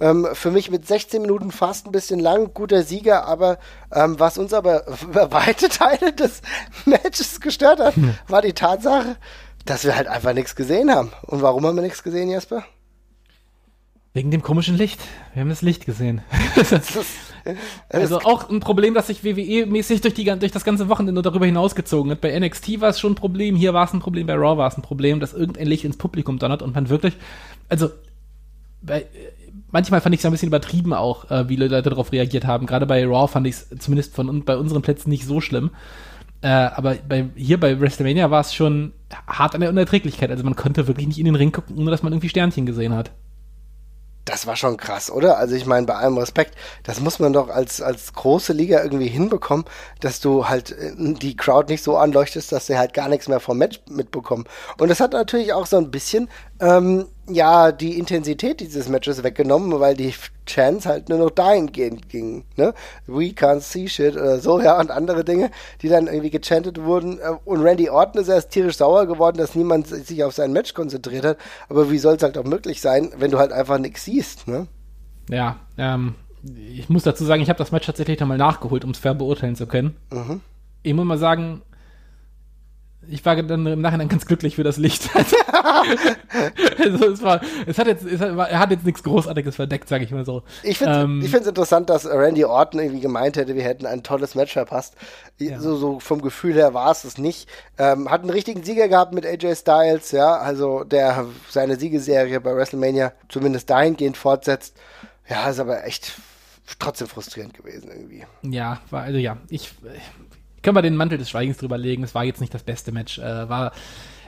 Ähm, 0.00 0.26
für 0.32 0.50
mich 0.50 0.70
mit 0.70 0.86
16 0.86 1.22
Minuten 1.22 1.52
fast 1.52 1.86
ein 1.86 1.92
bisschen 1.92 2.18
lang, 2.18 2.52
guter 2.52 2.82
Sieger, 2.82 3.26
aber 3.26 3.58
ähm, 3.92 4.18
was 4.18 4.38
uns 4.38 4.52
aber 4.52 4.84
über 5.02 5.30
weite 5.30 5.68
Teile 5.68 6.12
des 6.12 6.42
Matches 6.84 7.40
gestört 7.40 7.78
hat, 7.78 7.96
hm. 7.96 8.14
war 8.26 8.42
die 8.42 8.54
Tatsache, 8.54 9.16
dass 9.64 9.84
wir 9.84 9.96
halt 9.96 10.08
einfach 10.08 10.34
nichts 10.34 10.56
gesehen 10.56 10.90
haben. 10.90 11.12
Und 11.22 11.42
warum 11.42 11.64
haben 11.64 11.76
wir 11.76 11.82
nichts 11.82 12.02
gesehen, 12.02 12.28
Jesper? 12.28 12.64
Wegen 14.14 14.30
dem 14.30 14.42
komischen 14.42 14.76
Licht. 14.76 15.00
Wir 15.32 15.40
haben 15.40 15.48
das 15.48 15.62
Licht 15.62 15.86
gesehen. 15.86 16.22
also 17.88 18.20
auch 18.20 18.48
ein 18.48 18.60
Problem, 18.60 18.94
das 18.94 19.08
sich 19.08 19.24
WWE-mäßig 19.24 20.02
durch, 20.02 20.14
durch 20.14 20.52
das 20.52 20.64
ganze 20.64 20.88
Wochenende 20.88 21.20
darüber 21.20 21.46
hinausgezogen 21.46 22.12
hat. 22.12 22.20
Bei 22.20 22.38
NXT 22.38 22.80
war 22.80 22.90
es 22.90 23.00
schon 23.00 23.12
ein 23.12 23.16
Problem, 23.16 23.56
hier 23.56 23.74
war 23.74 23.86
es 23.86 23.92
ein 23.92 23.98
Problem, 23.98 24.28
bei 24.28 24.34
Raw 24.34 24.56
war 24.56 24.68
es 24.68 24.76
ein 24.76 24.82
Problem, 24.82 25.18
dass 25.18 25.32
irgendein 25.32 25.66
Licht 25.66 25.84
ins 25.84 25.96
Publikum 25.96 26.38
donnert 26.38 26.62
und 26.62 26.76
man 26.76 26.88
wirklich, 26.88 27.16
also 27.68 27.90
bei, 28.82 29.06
manchmal 29.74 30.00
fand 30.00 30.14
ich 30.14 30.20
es 30.20 30.24
ein 30.24 30.32
bisschen 30.32 30.48
übertrieben 30.48 30.94
auch, 30.94 31.30
äh, 31.30 31.48
wie 31.48 31.56
Leute 31.56 31.82
darauf 31.82 32.12
reagiert 32.12 32.46
haben. 32.46 32.66
Gerade 32.66 32.86
bei 32.86 33.04
Raw 33.04 33.28
fand 33.28 33.46
ich 33.46 33.56
es 33.56 33.68
zumindest 33.80 34.14
von 34.14 34.44
bei 34.44 34.56
unseren 34.56 34.80
Plätzen 34.80 35.10
nicht 35.10 35.26
so 35.26 35.40
schlimm. 35.40 35.72
Äh, 36.40 36.48
aber 36.48 36.94
bei, 37.06 37.28
hier 37.34 37.58
bei 37.58 37.78
WrestleMania 37.78 38.30
war 38.30 38.40
es 38.40 38.54
schon 38.54 38.92
hart 39.26 39.54
an 39.54 39.60
der 39.60 39.70
Unerträglichkeit. 39.70 40.30
Also 40.30 40.44
man 40.44 40.56
konnte 40.56 40.86
wirklich 40.86 41.08
nicht 41.08 41.18
in 41.18 41.24
den 41.26 41.34
Ring 41.34 41.52
gucken, 41.52 41.76
ohne 41.76 41.90
dass 41.90 42.02
man 42.02 42.12
irgendwie 42.12 42.28
Sternchen 42.28 42.66
gesehen 42.66 42.94
hat 42.94 43.10
das 44.24 44.46
war 44.46 44.56
schon 44.56 44.76
krass, 44.76 45.10
oder? 45.10 45.36
Also 45.36 45.54
ich 45.54 45.66
meine, 45.66 45.86
bei 45.86 45.94
allem 45.94 46.16
Respekt, 46.16 46.54
das 46.82 47.00
muss 47.00 47.18
man 47.18 47.32
doch 47.32 47.48
als, 47.48 47.82
als 47.82 48.14
große 48.14 48.52
Liga 48.52 48.82
irgendwie 48.82 49.08
hinbekommen, 49.08 49.66
dass 50.00 50.20
du 50.20 50.48
halt 50.48 50.70
äh, 50.72 50.92
die 50.96 51.36
Crowd 51.36 51.70
nicht 51.70 51.82
so 51.82 51.96
anleuchtest, 51.96 52.50
dass 52.50 52.66
sie 52.66 52.78
halt 52.78 52.94
gar 52.94 53.08
nichts 53.08 53.28
mehr 53.28 53.40
vom 53.40 53.58
Match 53.58 53.80
mitbekommen. 53.88 54.44
Und 54.78 54.88
das 54.88 55.00
hat 55.00 55.12
natürlich 55.12 55.52
auch 55.52 55.66
so 55.66 55.76
ein 55.76 55.90
bisschen 55.90 56.28
ähm, 56.64 57.06
ja 57.28 57.72
die 57.72 57.98
Intensität 57.98 58.60
dieses 58.60 58.88
Matches 58.88 59.22
weggenommen, 59.22 59.78
weil 59.80 59.94
die 59.94 60.14
Chance 60.46 60.88
halt 60.88 61.08
nur 61.08 61.18
noch 61.18 61.30
dahingehend 61.30 62.08
ging. 62.08 62.44
Ne? 62.56 62.74
We 63.06 63.32
can't 63.32 63.60
see 63.60 63.86
shit 63.86 64.14
oder 64.14 64.38
so, 64.38 64.60
ja, 64.62 64.80
und 64.80 64.90
andere 64.90 65.24
Dinge, 65.24 65.50
die 65.82 65.88
dann 65.88 66.06
irgendwie 66.06 66.30
gechantet 66.30 66.82
wurden. 66.82 67.18
Äh, 67.18 67.36
und 67.44 67.60
Randy 67.60 67.90
Orton 67.90 68.22
ist 68.22 68.28
erst 68.28 68.50
tierisch 68.50 68.76
sauer 68.76 69.06
geworden, 69.06 69.36
dass 69.36 69.54
niemand 69.54 69.86
sich 69.88 70.24
auf 70.24 70.32
sein 70.32 70.52
Match 70.52 70.74
konzentriert 70.74 71.24
hat. 71.24 71.38
Aber 71.68 71.90
wie 71.90 71.98
soll 71.98 72.16
es 72.16 72.22
halt 72.22 72.38
auch 72.38 72.44
möglich 72.44 72.80
sein, 72.80 73.12
wenn 73.16 73.30
du 73.30 73.38
halt 73.38 73.52
einfach 73.52 73.78
nichts 73.78 74.04
siehst, 74.04 74.48
ne? 74.48 74.66
Ja, 75.28 75.56
ähm, 75.78 76.14
ich 76.42 76.88
muss 76.90 77.04
dazu 77.04 77.24
sagen, 77.24 77.42
ich 77.42 77.48
habe 77.48 77.58
das 77.58 77.72
Match 77.72 77.86
tatsächlich 77.86 78.20
nochmal 78.20 78.36
nachgeholt, 78.36 78.84
um 78.84 78.90
es 78.90 78.98
fair 78.98 79.14
beurteilen 79.14 79.56
zu 79.56 79.66
können. 79.66 79.96
Mhm. 80.10 80.40
Ich 80.82 80.92
muss 80.92 81.06
mal 81.06 81.18
sagen, 81.18 81.62
ich 83.08 83.24
war 83.24 83.40
dann 83.42 83.66
im 83.66 83.80
Nachhinein 83.80 84.08
ganz 84.08 84.26
glücklich 84.26 84.56
für 84.56 84.64
das 84.64 84.76
Licht. 84.76 85.08
also 86.78 87.06
es 87.06 87.22
war, 87.22 87.40
es 87.66 87.78
hat 87.78 87.86
jetzt, 87.86 88.04
es 88.04 88.20
hat, 88.20 88.36
er 88.36 88.58
hat 88.58 88.70
jetzt 88.70 88.84
nichts 88.84 89.02
Großartiges 89.02 89.56
verdeckt, 89.56 89.88
sage 89.88 90.04
ich 90.04 90.10
mal 90.10 90.24
so. 90.24 90.42
Ich 90.62 90.78
finde 90.78 91.00
ähm, 91.00 91.20
es 91.22 91.32
interessant, 91.32 91.90
dass 91.90 92.06
Randy 92.06 92.44
Orton 92.44 92.80
irgendwie 92.80 93.00
gemeint 93.00 93.36
hätte, 93.36 93.54
wir 93.54 93.62
hätten 93.62 93.86
ein 93.86 94.02
tolles 94.02 94.34
Match 94.34 94.52
verpasst. 94.52 94.94
Ja. 95.38 95.60
So, 95.60 95.76
so 95.76 96.00
vom 96.00 96.22
Gefühl 96.22 96.54
her 96.54 96.74
war 96.74 96.90
es 96.90 97.04
es 97.04 97.18
nicht. 97.18 97.48
Ähm, 97.78 98.10
hat 98.10 98.22
einen 98.22 98.30
richtigen 98.30 98.62
Sieger 98.62 98.88
gehabt 98.88 99.14
mit 99.14 99.26
AJ 99.26 99.56
Styles, 99.56 100.10
ja, 100.12 100.36
also 100.36 100.84
der 100.84 101.26
seine 101.50 101.76
Siegeserie 101.76 102.40
bei 102.40 102.54
WrestleMania 102.54 103.12
zumindest 103.28 103.70
dahingehend 103.70 104.16
fortsetzt. 104.16 104.76
Ja, 105.28 105.48
ist 105.48 105.58
aber 105.58 105.84
echt 105.84 106.12
trotzdem 106.78 107.08
frustrierend 107.08 107.54
gewesen 107.54 107.90
irgendwie. 107.90 108.24
Ja, 108.42 108.80
war 108.90 109.02
also 109.02 109.18
ja, 109.18 109.38
ich 109.48 109.72
können 110.64 110.76
wir 110.76 110.82
den 110.82 110.96
Mantel 110.96 111.18
des 111.18 111.30
Schweigens 111.30 111.58
drüber 111.58 111.78
legen. 111.78 112.02
Es 112.02 112.14
war 112.14 112.24
jetzt 112.24 112.40
nicht 112.40 112.52
das 112.52 112.64
beste 112.64 112.90
Match. 112.90 113.18
Äh, 113.18 113.48
war, 113.48 113.72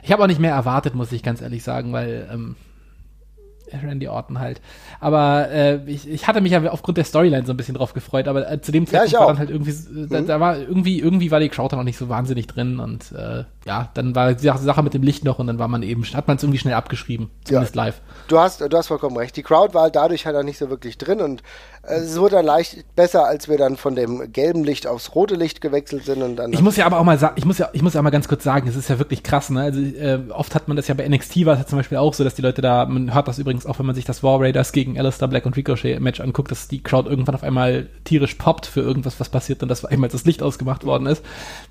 ich 0.03 0.11
habe 0.11 0.23
auch 0.23 0.27
nicht 0.27 0.39
mehr 0.39 0.53
erwartet, 0.53 0.95
muss 0.95 1.11
ich 1.11 1.23
ganz 1.23 1.41
ehrlich 1.41 1.63
sagen, 1.63 1.91
weil 1.91 2.29
ähm, 2.31 2.55
Randy 3.73 4.07
Orton 4.07 4.39
halt. 4.39 4.61
Aber 4.99 5.49
äh, 5.49 5.79
ich, 5.85 6.09
ich 6.09 6.27
hatte 6.27 6.41
mich 6.41 6.51
ja 6.51 6.63
aufgrund 6.69 6.97
der 6.97 7.05
Storyline 7.05 7.45
so 7.45 7.53
ein 7.53 7.57
bisschen 7.57 7.75
drauf 7.75 7.93
gefreut, 7.93 8.27
aber 8.27 8.49
äh, 8.49 8.61
zu 8.61 8.71
dem 8.71 8.87
Zeitpunkt 8.87 9.11
ja, 9.13 9.19
war 9.19 9.27
dann 9.27 9.39
halt 9.39 9.49
irgendwie, 9.49 9.71
mhm. 9.71 10.09
da, 10.09 10.21
da, 10.21 10.39
war 10.39 10.57
irgendwie, 10.57 10.99
irgendwie 10.99 11.31
war 11.31 11.39
die 11.39 11.49
Crowd 11.49 11.71
dann 11.71 11.79
noch 11.79 11.85
nicht 11.85 11.97
so 11.97 12.09
wahnsinnig 12.09 12.47
drin 12.47 12.79
und 12.79 13.11
äh, 13.11 13.43
ja, 13.65 13.89
dann 13.93 14.15
war 14.15 14.33
die 14.33 14.47
Sache 14.47 14.83
mit 14.83 14.93
dem 14.93 15.03
Licht 15.03 15.23
noch 15.23 15.39
und 15.39 15.47
dann 15.47 15.59
war 15.59 15.67
man 15.67 15.83
eben, 15.83 16.03
hat 16.13 16.27
man 16.27 16.37
es 16.37 16.43
irgendwie 16.43 16.59
schnell 16.59 16.73
abgeschrieben, 16.73 17.29
zumindest 17.43 17.75
ja. 17.75 17.85
live. 17.85 18.01
Du 18.27 18.39
hast, 18.39 18.61
du 18.61 18.77
hast 18.77 18.87
vollkommen 18.87 19.17
recht. 19.17 19.35
Die 19.35 19.43
Crowd 19.43 19.73
war 19.73 19.89
dadurch 19.89 20.25
halt 20.25 20.35
auch 20.35 20.43
nicht 20.43 20.57
so 20.57 20.69
wirklich 20.69 20.97
drin 20.97 21.21
und 21.21 21.43
äh, 21.83 21.95
es 21.95 22.17
wurde 22.19 22.35
dann 22.37 22.45
leicht 22.45 22.95
besser, 22.95 23.25
als 23.25 23.49
wir 23.49 23.57
dann 23.57 23.77
von 23.77 23.95
dem 23.95 24.31
gelben 24.31 24.63
Licht 24.63 24.87
aufs 24.87 25.15
rote 25.15 25.35
Licht 25.35 25.61
gewechselt 25.61 26.05
sind 26.05 26.21
und 26.21 26.35
dann. 26.35 26.53
Ich 26.53 26.61
muss 26.61 26.77
ja 26.77 26.85
aber 26.85 26.99
auch 26.99 27.03
mal 27.03 27.17
sagen, 27.17 27.35
ich 27.37 27.45
muss 27.45 27.57
ja, 27.57 27.69
ich 27.73 27.81
muss 27.81 27.93
ja 27.93 28.01
mal 28.01 28.09
ganz 28.09 28.27
kurz 28.27 28.43
sagen, 28.43 28.67
es 28.67 28.75
ist 28.75 28.89
ja 28.89 28.99
wirklich 28.99 29.23
krass, 29.23 29.49
ne? 29.49 29.61
Also 29.61 29.79
äh, 29.79 30.19
oft 30.29 30.53
hat 30.55 30.67
man 30.67 30.77
das 30.77 30.87
ja 30.87 30.93
bei 30.93 31.07
NXT 31.07 31.45
war 31.45 31.59
es 31.59 31.67
zum 31.67 31.79
Beispiel 31.79 31.97
auch 31.97 32.13
so, 32.13 32.23
dass 32.23 32.35
die 32.35 32.41
Leute 32.41 32.61
da, 32.61 32.85
man 32.85 33.13
hört 33.13 33.27
das 33.27 33.39
übrigens 33.39 33.56
auch, 33.65 33.79
wenn 33.79 33.85
man 33.85 33.95
sich 33.95 34.05
das 34.05 34.23
War 34.23 34.39
Raiders 34.39 34.71
gegen 34.71 34.99
Alistair 34.99 35.27
Black 35.27 35.45
und 35.45 35.55
Ricochet 35.55 35.99
Match 35.99 36.19
anguckt, 36.19 36.51
dass 36.51 36.67
die 36.67 36.83
Crowd 36.83 37.09
irgendwann 37.09 37.35
auf 37.35 37.43
einmal 37.43 37.87
tierisch 38.03 38.35
poppt 38.35 38.65
für 38.65 38.81
irgendwas, 38.81 39.19
was 39.19 39.29
passiert 39.29 39.63
und 39.63 39.69
das 39.69 39.83
war 39.83 39.91
einmal 39.91 40.09
das 40.09 40.25
Licht 40.25 40.43
ausgemacht 40.43 40.85
worden 40.85 41.07
ist. 41.07 41.23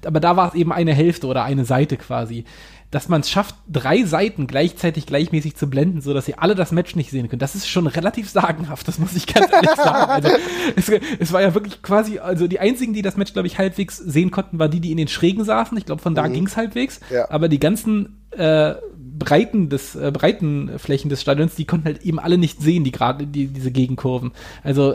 Aber 0.05 0.21
da 0.21 0.37
war 0.37 0.49
es 0.49 0.55
eben 0.55 0.73
eine 0.73 0.95
Hälfte 0.95 1.27
oder 1.27 1.45
eine 1.45 1.65
Seite 1.65 1.97
quasi 1.97 2.45
dass 2.91 3.09
man 3.09 3.21
es 3.21 3.31
schafft, 3.31 3.57
drei 3.69 4.05
Seiten 4.05 4.47
gleichzeitig 4.47 5.07
gleichmäßig 5.07 5.57
zu 5.57 5.69
blenden, 5.69 6.01
so 6.01 6.15
dass 6.15 6.29
ihr 6.29 6.41
alle 6.41 6.55
das 6.55 6.71
Match 6.71 6.95
nicht 6.95 7.11
sehen 7.11 7.29
könnt. 7.29 7.43
Das 7.43 7.55
ist 7.55 7.69
schon 7.69 7.87
relativ 7.87 8.31
sagenhaft, 8.31 8.87
das 8.87 8.99
muss 8.99 9.15
ich 9.15 9.27
ganz 9.27 9.53
ehrlich 9.53 9.71
sagen. 9.77 10.11
Also, 10.11 10.29
es, 10.77 10.89
es, 11.19 11.33
war 11.33 11.43
ja 11.43 11.53
wirklich 11.53 11.83
quasi, 11.83 12.19
also 12.19 12.47
die 12.47 12.61
einzigen, 12.61 12.95
die 12.95 13.03
das 13.03 13.17
Match, 13.17 13.33
glaube 13.33 13.49
ich, 13.49 13.59
halbwegs 13.59 13.97
sehen 13.97 14.31
konnten, 14.31 14.59
war 14.59 14.69
die, 14.69 14.81
die 14.81 14.93
in 14.93 14.99
den 14.99 15.09
Schrägen 15.09 15.45
saßen. 15.45 15.77
Ich 15.77 15.85
glaube, 15.85 16.01
von 16.01 16.15
da 16.15 16.29
mhm. 16.29 16.35
ging 16.35 16.47
es 16.47 16.57
halbwegs. 16.57 17.01
Ja. 17.11 17.29
Aber 17.31 17.49
die 17.49 17.59
ganzen 17.59 18.25
äh, 18.31 18.75
Breiten 19.19 19.69
des 19.69 19.95
äh, 19.95 20.11
breiten 20.13 20.79
Flächen 20.79 21.09
des 21.09 21.21
Stadions, 21.21 21.55
die 21.55 21.67
konnten 21.67 21.87
halt 21.87 22.03
eben 22.03 22.19
alle 22.19 22.39
nicht 22.39 22.61
sehen, 22.61 22.85
die 22.85 22.93
gerade 22.93 23.27
die, 23.27 23.49
diese 23.49 23.71
Gegenkurven. 23.71 24.33
Also 24.63 24.95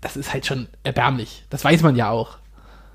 das 0.00 0.16
ist 0.16 0.32
halt 0.32 0.46
schon 0.46 0.68
erbärmlich. 0.82 1.44
Das 1.50 1.64
weiß 1.64 1.82
man 1.82 1.96
ja 1.96 2.10
auch. 2.10 2.38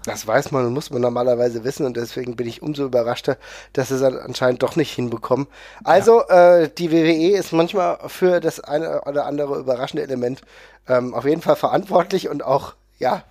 Das 0.08 0.26
weiß 0.26 0.52
man 0.52 0.66
und 0.66 0.74
muss 0.74 0.90
man 0.90 1.02
normalerweise 1.02 1.66
wissen 1.66 1.86
und 1.86 1.98
deswegen 1.98 2.38
bin 2.38 2.48
ich 2.48 2.62
umso 2.62 2.86
überraschter, 2.86 3.38
dass 3.74 3.90
sie 3.90 3.96
es 3.96 4.02
anscheinend 4.04 4.64
doch 4.64 4.78
nicht 4.78 4.94
hinbekommen. 4.94 5.48
Also, 5.84 6.24
ja. 6.30 6.60
äh, 6.60 6.70
die 6.70 6.94
WWE 6.94 7.38
ist 7.38 7.52
manchmal 7.52 7.98
für 8.08 8.40
das 8.40 8.62
eine 8.62 9.02
oder 9.02 9.26
andere 9.26 9.60
überraschende 9.60 10.04
Element 10.04 10.42
ähm, 10.88 11.14
auf 11.14 11.26
jeden 11.26 11.42
Fall 11.42 11.58
verantwortlich 11.58 12.30
und 12.30 12.42
auch, 12.42 12.76
ja, 13.00 13.24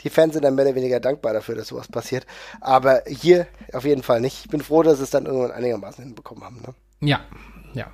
die 0.00 0.10
Fans 0.10 0.34
sind 0.34 0.44
dann 0.44 0.54
mehr 0.54 0.66
oder 0.66 0.74
weniger 0.74 1.00
dankbar 1.00 1.32
dafür, 1.32 1.54
dass 1.54 1.68
sowas 1.68 1.88
passiert. 1.88 2.26
Aber 2.60 3.02
hier 3.06 3.46
auf 3.72 3.84
jeden 3.84 4.02
Fall 4.02 4.20
nicht. 4.20 4.44
Ich 4.44 4.50
bin 4.50 4.62
froh, 4.62 4.82
dass 4.82 5.00
es 5.00 5.10
dann 5.10 5.26
irgendwann 5.26 5.52
einigermaßen 5.52 6.04
hinbekommen 6.04 6.44
haben. 6.44 6.62
Ne? 6.62 6.74
Ja, 7.00 7.20
ja. 7.74 7.86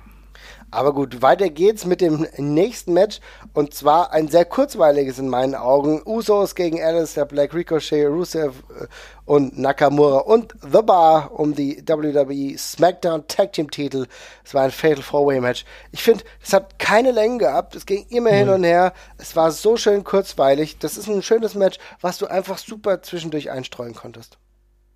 Aber 0.71 0.93
gut, 0.93 1.21
weiter 1.21 1.49
geht's 1.49 1.85
mit 1.85 1.99
dem 1.99 2.27
nächsten 2.37 2.93
Match. 2.93 3.19
Und 3.53 3.73
zwar 3.73 4.11
ein 4.11 4.27
sehr 4.27 4.45
kurzweiliges 4.45 5.17
in 5.17 5.27
meinen 5.27 5.55
Augen. 5.55 6.01
Usos 6.05 6.53
gegen 6.53 6.81
Alistair 6.81 7.25
Black, 7.25 7.53
Ricochet, 7.53 8.07
Rusev 8.07 8.63
äh, 8.69 8.85
und 9.25 9.57
Nakamura 9.57 10.19
und 10.19 10.53
The 10.61 10.81
Bar 10.83 11.31
um 11.31 11.55
die 11.55 11.83
WWE 11.87 12.57
SmackDown 12.57 13.27
Tag 13.27 13.53
Team 13.53 13.71
Titel. 13.71 14.05
Es 14.43 14.53
war 14.53 14.63
ein 14.63 14.71
Fatal 14.71 15.01
Four 15.01 15.27
Way 15.27 15.41
Match. 15.41 15.65
Ich 15.91 16.03
finde, 16.03 16.23
es 16.43 16.53
hat 16.53 16.77
keine 16.77 17.11
Längen 17.11 17.39
gehabt. 17.39 17.75
Es 17.75 17.85
ging 17.85 18.05
immer 18.09 18.31
mhm. 18.31 18.35
hin 18.35 18.49
und 18.49 18.63
her. 18.63 18.93
Es 19.17 19.35
war 19.35 19.51
so 19.51 19.75
schön 19.75 20.03
kurzweilig. 20.03 20.77
Das 20.77 20.97
ist 20.97 21.07
ein 21.07 21.23
schönes 21.23 21.55
Match, 21.55 21.79
was 22.01 22.19
du 22.19 22.27
einfach 22.27 22.59
super 22.59 23.01
zwischendurch 23.01 23.49
einstreuen 23.49 23.95
konntest. 23.95 24.37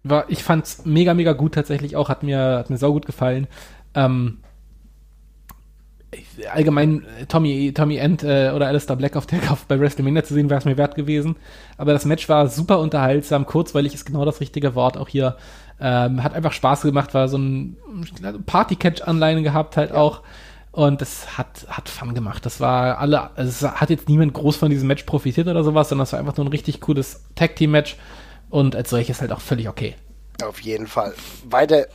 War, 0.03 0.29
ich 0.29 0.43
fand's 0.43 0.85
mega, 0.85 1.13
mega 1.13 1.33
gut 1.33 1.55
tatsächlich 1.55 1.95
auch. 1.95 2.09
Hat 2.09 2.23
mir, 2.23 2.57
hat 2.59 2.69
mir 2.69 2.77
saugut 2.77 3.05
gefallen. 3.05 3.47
Ähm, 3.95 4.39
allgemein 6.52 7.06
äh, 7.19 7.26
Tommy, 7.26 7.73
Tommy 7.73 7.98
End 7.98 8.23
äh, 8.23 8.52
oder 8.53 8.68
Alistair 8.68 8.95
Black 8.95 9.15
auf 9.15 9.26
der 9.26 9.40
auf 9.52 9.65
bei 9.65 9.80
WrestleMania 9.80 10.23
zu 10.23 10.34
sehen, 10.34 10.49
wäre 10.49 10.60
es 10.60 10.65
mir 10.65 10.77
wert 10.77 10.95
gewesen. 10.95 11.35
Aber 11.77 11.94
das 11.94 12.06
Match 12.06 12.30
war 12.30 12.48
super 12.48 12.80
unterhaltsam, 12.80 13.45
kurzweilig 13.45 13.94
ist 13.94 14.06
genau 14.06 14.26
das 14.26 14.40
richtige 14.40 14.76
Wort. 14.76 14.98
Auch 14.98 15.10
hier 15.10 15.38
ähm, 15.80 16.23
hat 16.23 16.34
einfach 16.34 16.52
Spaß 16.52 16.81
gemacht, 16.81 17.14
war 17.14 17.27
so 17.27 17.38
ein 17.38 17.77
Party-Catch-Anleihen 18.45 19.44
gehabt 19.44 19.77
halt 19.77 19.91
ja. 19.91 19.98
auch. 19.98 20.22
Und 20.72 21.02
das 21.02 21.38
hat, 21.38 21.68
hat 21.68 21.88
Fun 21.88 22.15
gemacht. 22.15 22.45
Das 22.48 22.60
war 22.60 22.98
alle, 22.98 23.35
also 23.38 23.68
es 23.68 23.80
hat 23.80 23.91
jetzt 23.91 24.10
niemand 24.10 24.34
groß 24.34 24.56
von 24.56 24.72
diesem 24.72 24.88
Match 24.88 25.03
profitiert 25.03 25.48
oder 25.48 25.64
sowas, 25.64 25.90
sondern 25.90 26.03
es 26.03 26.14
war 26.14 26.19
einfach 26.19 26.35
nur 26.35 26.48
ein 26.48 26.52
richtig 26.52 26.81
cooles 26.81 27.23
Tag-Team-Match 27.35 27.95
und 28.49 28.76
als 28.76 28.90
solches 28.90 29.22
halt 29.22 29.31
auch 29.31 29.41
völlig 29.41 29.69
okay. 29.69 29.95
Auf 30.44 30.60
jeden 30.61 30.88
Fall. 30.88 31.14
Weiter 31.48 31.85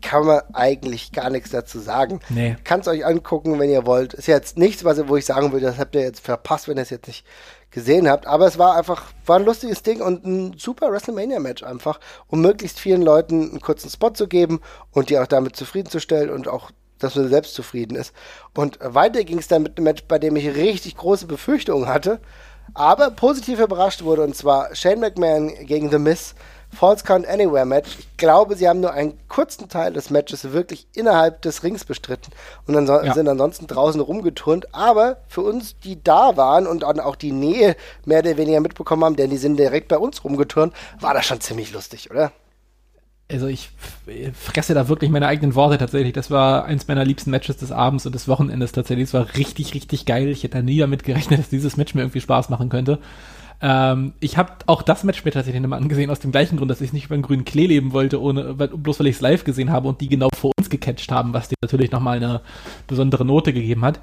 kann 0.00 0.26
man 0.26 0.42
eigentlich 0.52 1.12
gar 1.12 1.30
nichts 1.30 1.50
dazu 1.50 1.80
sagen. 1.80 2.20
Nee. 2.28 2.56
Kann 2.64 2.80
es 2.80 2.88
euch 2.88 3.04
angucken, 3.04 3.58
wenn 3.58 3.70
ihr 3.70 3.86
wollt. 3.86 4.14
Ist 4.14 4.26
jetzt 4.26 4.58
nichts, 4.58 4.84
was, 4.84 5.08
wo 5.08 5.16
ich 5.16 5.24
sagen 5.24 5.52
würde, 5.52 5.66
das 5.66 5.78
habt 5.78 5.94
ihr 5.94 6.02
jetzt 6.02 6.20
verpasst, 6.20 6.68
wenn 6.68 6.76
ihr 6.76 6.82
es 6.82 6.90
jetzt 6.90 7.06
nicht 7.06 7.24
gesehen 7.70 8.08
habt. 8.08 8.26
Aber 8.26 8.46
es 8.46 8.58
war 8.58 8.76
einfach, 8.76 9.12
war 9.26 9.38
ein 9.38 9.44
lustiges 9.44 9.82
Ding 9.82 10.00
und 10.00 10.24
ein 10.24 10.54
super 10.58 10.92
WrestleMania-Match 10.92 11.62
einfach, 11.62 11.98
um 12.28 12.40
möglichst 12.40 12.78
vielen 12.78 13.02
Leuten 13.02 13.50
einen 13.50 13.60
kurzen 13.60 13.90
Spot 13.90 14.10
zu 14.10 14.28
geben 14.28 14.60
und 14.92 15.10
die 15.10 15.18
auch 15.18 15.26
damit 15.26 15.56
zufriedenzustellen 15.56 16.30
und 16.30 16.48
auch 16.48 16.70
dass 16.98 17.16
man 17.16 17.28
selbst 17.28 17.54
zufrieden 17.54 17.96
ist. 17.96 18.12
Und 18.54 18.78
weiter 18.80 19.24
ging 19.24 19.38
es 19.38 19.48
dann 19.48 19.64
mit 19.64 19.76
einem 19.76 19.84
Match, 19.84 20.04
bei 20.06 20.20
dem 20.20 20.36
ich 20.36 20.54
richtig 20.54 20.96
große 20.96 21.26
Befürchtungen 21.26 21.88
hatte, 21.88 22.20
aber 22.74 23.10
positiv 23.10 23.58
überrascht 23.58 24.04
wurde, 24.04 24.22
und 24.22 24.36
zwar 24.36 24.74
Shane 24.74 25.00
McMahon 25.00 25.48
gegen 25.66 25.90
The 25.90 25.98
Miz. 25.98 26.34
False 26.72 27.04
Count 27.04 27.26
Anywhere 27.26 27.66
Match. 27.66 27.98
Ich 27.98 28.16
glaube, 28.16 28.56
sie 28.56 28.68
haben 28.68 28.80
nur 28.80 28.92
einen 28.92 29.14
kurzen 29.28 29.68
Teil 29.68 29.92
des 29.92 30.10
Matches 30.10 30.52
wirklich 30.52 30.86
innerhalb 30.94 31.42
des 31.42 31.62
Rings 31.62 31.84
bestritten 31.84 32.32
und 32.66 32.74
dann 32.74 32.86
ja. 32.86 33.14
sind 33.14 33.28
ansonsten 33.28 33.66
draußen 33.66 34.00
rumgeturnt. 34.00 34.74
Aber 34.74 35.18
für 35.28 35.42
uns, 35.42 35.78
die 35.80 36.02
da 36.02 36.36
waren 36.36 36.66
und 36.66 36.84
auch 36.84 37.16
die 37.16 37.32
Nähe 37.32 37.76
mehr 38.04 38.20
oder 38.20 38.36
weniger 38.36 38.60
mitbekommen 38.60 39.04
haben, 39.04 39.16
denn 39.16 39.30
die 39.30 39.36
sind 39.36 39.56
direkt 39.56 39.88
bei 39.88 39.98
uns 39.98 40.24
rumgeturnt, 40.24 40.72
war 41.00 41.14
das 41.14 41.26
schon 41.26 41.40
ziemlich 41.40 41.72
lustig, 41.72 42.10
oder? 42.10 42.32
Also 43.30 43.46
ich 43.46 43.70
fresse 44.34 44.74
da 44.74 44.88
wirklich 44.88 45.10
meine 45.10 45.26
eigenen 45.26 45.54
Worte 45.54 45.78
tatsächlich. 45.78 46.12
Das 46.12 46.30
war 46.30 46.66
eins 46.66 46.86
meiner 46.86 47.04
liebsten 47.04 47.30
Matches 47.30 47.56
des 47.56 47.72
Abends 47.72 48.04
und 48.04 48.14
des 48.14 48.28
Wochenendes 48.28 48.72
tatsächlich. 48.72 49.08
Es 49.08 49.14
war 49.14 49.34
richtig, 49.36 49.74
richtig 49.74 50.04
geil. 50.04 50.28
Ich 50.28 50.42
hätte 50.42 50.62
nie 50.62 50.78
damit 50.78 51.04
gerechnet, 51.04 51.38
dass 51.40 51.48
dieses 51.48 51.76
Match 51.76 51.94
mir 51.94 52.02
irgendwie 52.02 52.20
Spaß 52.20 52.50
machen 52.50 52.68
könnte. 52.68 52.98
Ähm, 53.64 54.12
ich 54.18 54.36
habe 54.36 54.52
auch 54.66 54.82
das 54.82 55.04
Match 55.04 55.24
mir 55.24 55.30
tatsächlich 55.30 55.62
nochmal 55.62 55.80
angesehen, 55.80 56.10
aus 56.10 56.18
dem 56.18 56.32
gleichen 56.32 56.56
Grund, 56.56 56.70
dass 56.70 56.80
ich 56.80 56.92
nicht 56.92 57.06
über 57.06 57.16
den 57.16 57.22
grünen 57.22 57.44
Klee 57.44 57.66
leben 57.66 57.92
wollte, 57.92 58.20
ohne, 58.20 58.58
weil, 58.58 58.68
bloß 58.68 58.98
weil 58.98 59.06
ich 59.06 59.16
es 59.16 59.20
live 59.20 59.44
gesehen 59.44 59.70
habe 59.70 59.88
und 59.88 60.00
die 60.00 60.08
genau 60.08 60.28
vor 60.34 60.50
uns 60.58 60.68
gecatcht 60.68 61.12
haben, 61.12 61.32
was 61.32 61.48
dir 61.48 61.54
natürlich 61.62 61.92
nochmal 61.92 62.16
eine 62.16 62.40
besondere 62.88 63.24
Note 63.24 63.52
gegeben 63.52 63.84
hat. 63.84 64.00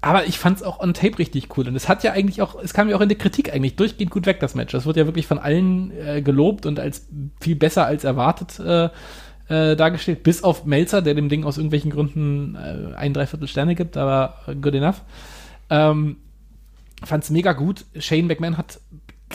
Aber 0.00 0.26
ich 0.26 0.38
fand 0.38 0.56
es 0.56 0.62
auch 0.62 0.80
on 0.80 0.94
Tape 0.94 1.18
richtig 1.18 1.56
cool. 1.56 1.68
Und 1.68 1.76
es 1.76 1.88
hat 1.88 2.02
ja 2.02 2.12
eigentlich 2.12 2.40
auch, 2.42 2.60
es 2.60 2.72
kam 2.72 2.88
ja 2.88 2.96
auch 2.96 3.02
in 3.02 3.08
der 3.08 3.18
Kritik 3.18 3.52
eigentlich 3.52 3.76
durchgehend 3.76 4.10
gut 4.10 4.26
weg, 4.26 4.40
das 4.40 4.54
Match. 4.54 4.72
Das 4.72 4.86
wird 4.86 4.96
ja 4.96 5.04
wirklich 5.04 5.26
von 5.26 5.38
allen 5.38 5.92
äh, 5.92 6.22
gelobt 6.22 6.64
und 6.64 6.80
als 6.80 7.06
viel 7.38 7.54
besser 7.54 7.86
als 7.86 8.02
erwartet 8.02 8.58
äh, 8.58 8.88
äh, 9.48 9.76
dargestellt. 9.76 10.22
Bis 10.22 10.42
auf 10.42 10.64
Melzer, 10.64 11.02
der 11.02 11.14
dem 11.14 11.28
Ding 11.28 11.44
aus 11.44 11.58
irgendwelchen 11.58 11.90
Gründen 11.90 12.56
äh, 12.56 12.96
ein 12.96 13.12
Dreiviertel 13.12 13.46
Sterne 13.46 13.74
gibt, 13.74 13.96
aber 13.96 14.38
good 14.60 14.74
enough. 14.74 15.02
Ähm, 15.70 16.16
fand 17.04 17.24
es 17.24 17.30
mega 17.30 17.52
gut. 17.52 17.84
Shane 17.98 18.26
McMahon 18.26 18.58
hat 18.58 18.80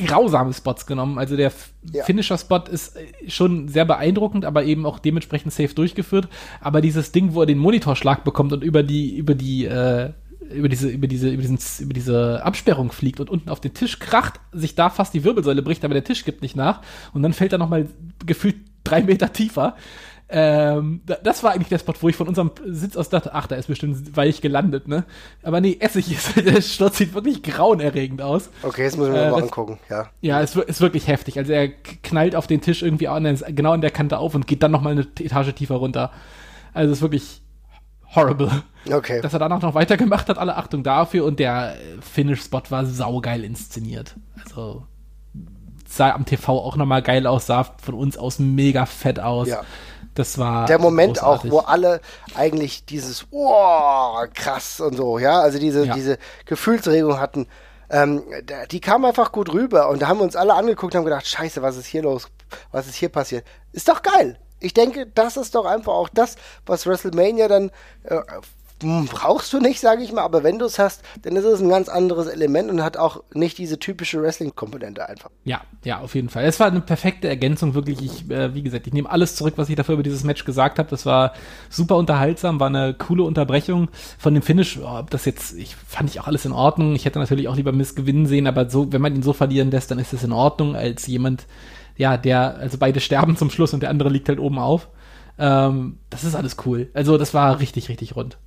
grausame 0.06 0.54
Spots 0.54 0.86
genommen. 0.86 1.18
Also 1.18 1.36
der 1.36 1.52
ja. 1.92 2.04
Finisher-Spot 2.04 2.64
ist 2.72 2.96
äh, 2.96 3.30
schon 3.30 3.68
sehr 3.68 3.86
beeindruckend, 3.86 4.46
aber 4.46 4.64
eben 4.64 4.86
auch 4.86 5.00
dementsprechend 5.00 5.54
safe 5.54 5.74
durchgeführt. 5.74 6.28
Aber 6.62 6.82
dieses 6.82 7.12
Ding, 7.12 7.34
wo 7.34 7.42
er 7.42 7.46
den 7.46 7.58
Monitorschlag 7.58 8.24
bekommt 8.24 8.54
und 8.54 8.64
über 8.64 8.84
die, 8.84 9.16
über 9.18 9.36
die, 9.36 9.66
äh, 9.66 10.12
über 10.52 10.70
diese, 10.70 10.90
über 10.90 11.08
diese, 11.08 11.30
über 11.30 11.42
diesen, 11.42 11.60
über 11.80 11.94
diese 11.94 12.46
Absperrung 12.46 12.92
fliegt 12.92 13.20
und 13.20 13.30
unten 13.30 13.50
auf 13.50 13.60
den 13.60 13.74
Tisch 13.74 14.00
kracht, 14.00 14.40
sich 14.52 14.76
da 14.76 14.90
fast 14.90 15.14
die 15.14 15.24
Wirbelsäule 15.24 15.62
bricht, 15.62 15.84
aber 15.84 15.94
der 15.94 16.04
Tisch 16.04 16.26
gibt 16.26 16.42
nicht 16.42 16.56
nach. 16.56 16.82
Und 17.14 17.24
dann 17.24 17.34
fällt 17.34 17.52
er 17.52 17.58
nochmal 17.58 17.88
gefühlt 18.26 18.56
drei 18.84 19.04
Meter 19.04 19.34
tiefer. 19.34 19.76
Ähm, 20.30 21.02
das 21.24 21.42
war 21.44 21.54
eigentlich 21.54 21.70
der 21.70 21.80
Spot, 21.80 21.94
wo 22.02 22.10
ich 22.10 22.16
von 22.18 22.28
unserem 22.28 22.52
Sitz 22.66 22.98
aus 22.98 23.10
dachte, 23.10 23.34
ach, 23.34 23.48
da 23.48 23.56
ist 23.56 23.68
bestimmt 23.68 24.18
weich 24.18 24.42
gelandet, 24.42 24.88
ne? 24.88 25.06
Aber 25.42 25.62
nee, 25.62 25.78
Essig 25.80 26.12
ist, 26.12 26.36
der 26.46 26.62
Sturz 26.62 26.98
sieht 26.98 27.14
wirklich 27.14 27.44
grauenerregend 27.44 28.22
aus. 28.22 28.50
Okay, 28.62 28.84
jetzt 28.84 28.98
muss 28.98 29.08
ich 29.08 29.14
mir 29.14 29.28
äh, 29.28 29.32
mal 29.32 29.44
angucken, 29.44 29.80
ja. 29.90 30.10
Ja, 30.20 30.42
es 30.42 30.56
ist 30.56 30.82
wirklich 30.82 31.08
heftig. 31.08 31.38
Also 31.38 31.54
er 31.54 31.70
knallt 31.70 32.36
auf 32.36 32.46
den 32.46 32.60
Tisch 32.60 32.82
irgendwie 32.82 33.08
an, 33.08 33.24
genau 33.50 33.72
an 33.72 33.82
der 33.82 33.92
Kante 33.92 34.18
auf 34.18 34.36
und 34.36 34.48
geht 34.48 34.64
dann 34.64 34.72
nochmal 34.72 34.94
eine 34.94 35.08
Etage 35.20 35.54
tiefer 35.54 35.76
runter. 35.76 36.12
Also 36.74 36.92
es 36.92 36.98
ist 36.98 37.02
wirklich 37.02 37.42
horrible. 38.14 38.52
Okay. 38.92 39.22
Dass 39.22 39.32
er 39.34 39.40
danach 39.40 39.62
noch 39.62 39.76
weitergemacht 39.76 40.28
hat, 40.28 40.38
alle 40.38 40.58
Achtung 40.58 40.84
dafür 40.84 41.24
und 41.26 41.40
der 41.40 41.76
Finish-Spot 42.02 42.64
war 42.70 42.86
saugeil 42.86 43.46
inszeniert. 43.46 44.16
Also 44.44 44.84
sah 45.88 46.14
am 46.14 46.26
TV 46.26 46.60
auch 46.60 46.76
nochmal 46.76 47.02
geil 47.02 47.28
aus, 47.28 47.48
sah 47.48 47.64
von 47.64 47.96
uns 47.96 48.18
aus 48.18 48.40
mega 48.40 48.86
fett 48.86 49.20
aus. 49.20 49.48
Ja. 49.48 49.62
Das 50.18 50.40
war 50.40 50.66
der 50.66 50.80
Moment 50.80 51.20
großartig. 51.20 51.52
auch, 51.52 51.54
wo 51.54 51.60
alle 51.60 52.02
eigentlich 52.34 52.86
dieses 52.86 53.28
oh, 53.30 54.16
krass 54.34 54.80
und 54.80 54.98
so, 54.98 55.20
ja, 55.20 55.40
also 55.40 55.60
diese 55.60 55.86
ja. 55.86 55.94
diese 55.94 56.18
Gefühlsregung 56.46 57.20
hatten. 57.20 57.48
Ähm, 57.92 58.24
die 58.72 58.82
kam 58.82 59.06
einfach 59.06 59.32
gut 59.32 59.54
rüber 59.54 59.90
und 59.90 60.02
da 60.02 60.08
haben 60.08 60.18
wir 60.18 60.24
uns 60.24 60.36
alle 60.36 60.56
angeguckt 60.56 60.96
und 60.96 60.98
haben 60.98 61.06
gedacht, 61.06 61.28
scheiße, 61.28 61.62
was 61.62 61.78
ist 61.78 61.86
hier 61.86 62.02
los? 62.02 62.30
Was 62.72 62.88
ist 62.88 62.96
hier 62.96 63.10
passiert? 63.10 63.46
Ist 63.74 63.88
doch 63.90 64.02
geil. 64.02 64.40
Ich 64.60 64.74
denke, 64.74 65.06
das 65.06 65.38
ist 65.38 65.54
doch 65.54 65.66
einfach 65.66 65.94
auch 65.94 66.10
das, 66.10 66.36
was 66.66 66.88
WrestleMania 66.88 67.48
dann 67.48 67.70
äh, 68.04 68.20
brauchst 68.80 69.54
du 69.54 69.60
nicht, 69.60 69.80
sage 69.80 70.04
ich 70.04 70.12
mal, 70.12 70.22
aber 70.22 70.44
wenn 70.44 70.60
du 70.60 70.66
es 70.66 70.78
hast, 70.78 71.02
dann 71.24 71.36
ist 71.36 71.46
es 71.46 71.62
ein 71.62 71.70
ganz 71.70 71.90
anderes 71.90 72.28
Element 72.28 72.70
und 72.70 72.84
hat 72.84 72.96
auch 72.98 73.24
nicht 73.34 73.58
diese 73.58 73.80
typische 73.80 74.22
Wrestling-Komponente 74.22 75.08
einfach. 75.08 75.32
Ja, 75.46 75.62
ja, 75.84 76.00
auf 76.00 76.14
jeden 76.14 76.30
Fall. 76.30 76.46
Es 76.46 76.60
war 76.60 76.68
eine 76.68 76.82
perfekte 76.82 77.28
Ergänzung, 77.28 77.74
wirklich. 77.74 78.02
Ich, 78.02 78.30
äh, 78.30 78.54
wie 78.54 78.62
gesagt, 78.62 78.86
ich 78.86 78.94
nehme 78.94 79.10
alles 79.10 79.36
zurück, 79.36 79.56
was 79.58 79.70
ich 79.70 79.76
dafür 79.76 79.94
über 79.94 80.04
dieses 80.04 80.24
Match 80.24 80.46
gesagt 80.46 80.78
habe. 80.78 80.90
Das 80.90 81.06
war 81.06 81.34
super 81.70 81.98
unterhaltsam, 81.98 82.60
war 82.60 82.68
eine 82.68 82.94
coole 82.94 83.24
Unterbrechung 83.24 83.90
von 84.20 84.34
dem 84.34 84.44
Finish. 84.44 84.78
Oh, 84.78 85.02
das 85.10 85.26
jetzt, 85.26 85.56
ich 85.58 85.76
fand 85.76 86.10
ich 86.12 86.20
auch 86.20 86.28
alles 86.28 86.46
in 86.46 86.52
Ordnung. 86.52 86.94
Ich 86.94 87.06
hätte 87.06 87.18
natürlich 87.18 87.48
auch 87.48 87.56
lieber 87.56 87.72
Miss 87.72 87.96
gewinnen 87.96 88.28
sehen, 88.28 88.46
aber 88.46 88.70
so, 88.70 88.92
wenn 88.94 89.02
man 89.02 89.16
ihn 89.16 89.24
so 89.24 89.34
verlieren 89.34 89.72
lässt, 89.72 89.90
dann 89.90 90.00
ist 90.00 90.14
es 90.14 90.24
in 90.24 90.32
Ordnung, 90.32 90.76
als 90.76 91.08
jemand, 91.08 91.48
ja, 91.96 92.18
der, 92.18 92.58
also 92.58 92.78
beide 92.78 93.00
sterben 93.00 93.38
zum 93.38 93.50
Schluss 93.50 93.74
und 93.74 93.82
der 93.82 93.90
andere 93.90 94.10
liegt 94.10 94.30
halt 94.30 94.40
oben 94.40 94.60
auf. 94.60 94.90
Ähm, 95.40 95.98
das 96.12 96.24
ist 96.24 96.36
alles 96.36 96.58
cool. 96.66 96.90
Also, 96.94 97.18
das 97.18 97.34
war 97.34 97.60
richtig, 97.60 97.90
richtig 97.90 98.16
rund 98.16 98.38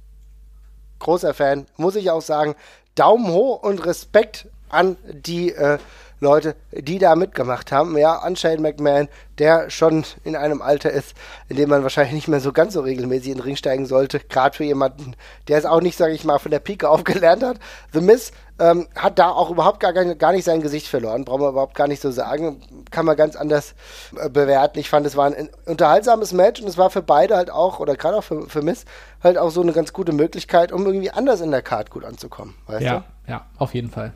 großer 1.01 1.35
Fan, 1.35 1.67
muss 1.77 1.97
ich 1.97 2.11
auch 2.11 2.23
sagen. 2.23 2.55
Daumen 2.95 3.33
hoch 3.33 3.63
und 3.63 3.85
Respekt 3.85 4.47
an 4.69 4.97
die 5.11 5.53
äh, 5.53 5.79
Leute, 6.21 6.55
die 6.73 6.99
da 6.99 7.17
mitgemacht 7.17 7.73
haben. 7.73 7.97
Ja, 7.97 8.19
an 8.19 8.37
Shane 8.37 8.61
McMahon, 8.61 9.09
der 9.39 9.71
schon 9.71 10.05
in 10.23 10.37
einem 10.37 10.61
Alter 10.61 10.91
ist, 10.91 11.15
in 11.49 11.57
dem 11.57 11.71
man 11.71 11.83
wahrscheinlich 11.83 12.15
nicht 12.15 12.29
mehr 12.29 12.41
so 12.41 12.53
ganz 12.53 12.75
so 12.75 12.81
regelmäßig 12.81 13.29
in 13.29 13.39
den 13.39 13.43
Ring 13.43 13.57
steigen 13.57 13.87
sollte. 13.87 14.21
Gerade 14.21 14.57
für 14.57 14.65
jemanden, 14.65 15.17
der 15.49 15.59
es 15.59 15.65
auch 15.65 15.81
nicht, 15.81 15.97
sage 15.97 16.13
ich 16.13 16.25
mal, 16.25 16.39
von 16.39 16.51
der 16.51 16.59
Pike 16.59 16.89
aufgelernt 16.89 17.43
hat. 17.45 17.59
The 17.93 18.03
Miz 18.03 18.33
ähm, 18.59 18.87
hat 18.95 19.19
da 19.19 19.31
auch 19.31 19.51
überhaupt 19.51 19.81
gar, 19.81 19.93
gar 19.95 20.33
nicht 20.33 20.45
sein 20.45 20.61
Gesicht 20.61 20.89
verloren. 20.89 21.25
Brauchen 21.25 21.41
wir 21.41 21.49
überhaupt 21.49 21.75
gar 21.75 21.89
nicht 21.89 22.03
so 22.03 22.11
sagen. 22.11 22.61
Kann 22.91 23.07
man 23.07 23.17
ganz 23.17 23.35
anders 23.35 23.75
äh, 24.17 24.29
bewerten. 24.29 24.79
Ich 24.79 24.91
fand, 24.91 25.07
es 25.07 25.17
war 25.17 25.27
ein 25.27 25.49
unterhaltsames 25.65 26.35
Match 26.35 26.61
und 26.61 26.69
es 26.69 26.77
war 26.77 26.91
für 26.91 27.03
beide 27.03 27.37
halt 27.37 27.51
auch, 27.51 27.81
oder 27.81 27.97
gerade 27.97 28.19
auch 28.19 28.25
für, 28.25 28.47
für 28.49 28.61
Miz, 28.61 28.85
halt 29.23 29.39
auch 29.39 29.51
so 29.51 29.63
eine 29.63 29.73
ganz 29.73 29.95
gute 29.95 30.13
Möglichkeit, 30.13 30.71
um 30.71 30.85
irgendwie 30.85 31.11
anders 31.11 31.41
in 31.41 31.51
der 31.51 31.63
Card 31.63 31.91
gut 31.91 32.05
anzukommen. 32.05 32.55
Weißt 32.67 32.83
ja, 32.83 33.05
du? 33.27 33.33
ja, 33.33 33.47
auf 33.57 33.73
jeden 33.73 33.91
Fall. 33.91 34.13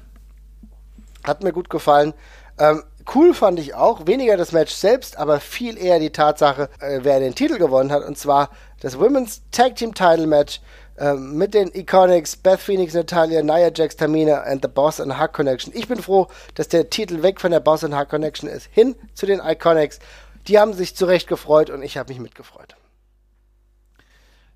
Hat 1.24 1.42
mir 1.42 1.52
gut 1.52 1.70
gefallen. 1.70 2.14
Ähm, 2.58 2.84
cool 3.14 3.34
fand 3.34 3.58
ich 3.58 3.74
auch, 3.74 4.06
weniger 4.06 4.36
das 4.36 4.52
Match 4.52 4.72
selbst, 4.72 5.18
aber 5.18 5.40
viel 5.40 5.76
eher 5.76 5.98
die 5.98 6.10
Tatsache, 6.10 6.68
äh, 6.80 7.00
wer 7.02 7.18
den 7.18 7.34
Titel 7.34 7.58
gewonnen 7.58 7.90
hat, 7.90 8.04
und 8.04 8.16
zwar 8.16 8.50
das 8.80 8.98
Women's 8.98 9.42
Tag 9.50 9.76
Team 9.76 9.94
Title 9.94 10.26
Match 10.26 10.60
äh, 10.96 11.14
mit 11.14 11.54
den 11.54 11.74
Iconics 11.74 12.36
Beth 12.36 12.60
Phoenix, 12.60 12.94
Natalia, 12.94 13.42
Nia 13.42 13.70
Jax, 13.74 13.96
Tamina 13.96 14.42
and 14.42 14.62
the 14.62 14.68
Boss 14.68 15.00
and 15.00 15.20
Hug 15.20 15.32
Connection. 15.32 15.72
Ich 15.74 15.88
bin 15.88 16.00
froh, 16.00 16.28
dass 16.54 16.68
der 16.68 16.90
Titel 16.90 17.22
weg 17.22 17.40
von 17.40 17.50
der 17.50 17.60
Boss 17.60 17.82
and 17.82 17.96
Hug 17.96 18.08
Connection 18.08 18.48
ist, 18.48 18.68
hin 18.70 18.94
zu 19.14 19.26
den 19.26 19.40
Iconics. 19.40 19.98
Die 20.46 20.58
haben 20.58 20.74
sich 20.74 20.94
zurecht 20.94 21.26
gefreut 21.26 21.70
und 21.70 21.82
ich 21.82 21.96
habe 21.96 22.12
mich 22.12 22.20
mitgefreut. 22.20 22.73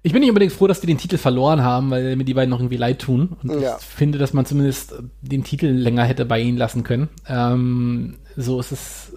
Ich 0.02 0.12
bin 0.12 0.20
nicht 0.20 0.30
unbedingt 0.30 0.52
froh, 0.52 0.68
dass 0.68 0.80
die 0.80 0.86
den 0.86 0.98
Titel 0.98 1.18
verloren 1.18 1.62
haben, 1.62 1.90
weil 1.90 2.14
mir 2.14 2.24
die 2.24 2.34
beiden 2.34 2.50
noch 2.50 2.60
irgendwie 2.60 2.76
leid 2.76 3.00
tun. 3.00 3.36
Und 3.42 3.60
ja. 3.60 3.76
ich 3.78 3.84
finde, 3.84 4.18
dass 4.18 4.32
man 4.32 4.46
zumindest 4.46 4.94
den 5.22 5.42
Titel 5.42 5.66
länger 5.66 6.04
hätte 6.04 6.24
bei 6.24 6.40
ihnen 6.40 6.56
lassen 6.56 6.84
können. 6.84 7.08
Ähm, 7.26 8.16
so 8.36 8.60
ist 8.60 8.72
es. 8.72 9.12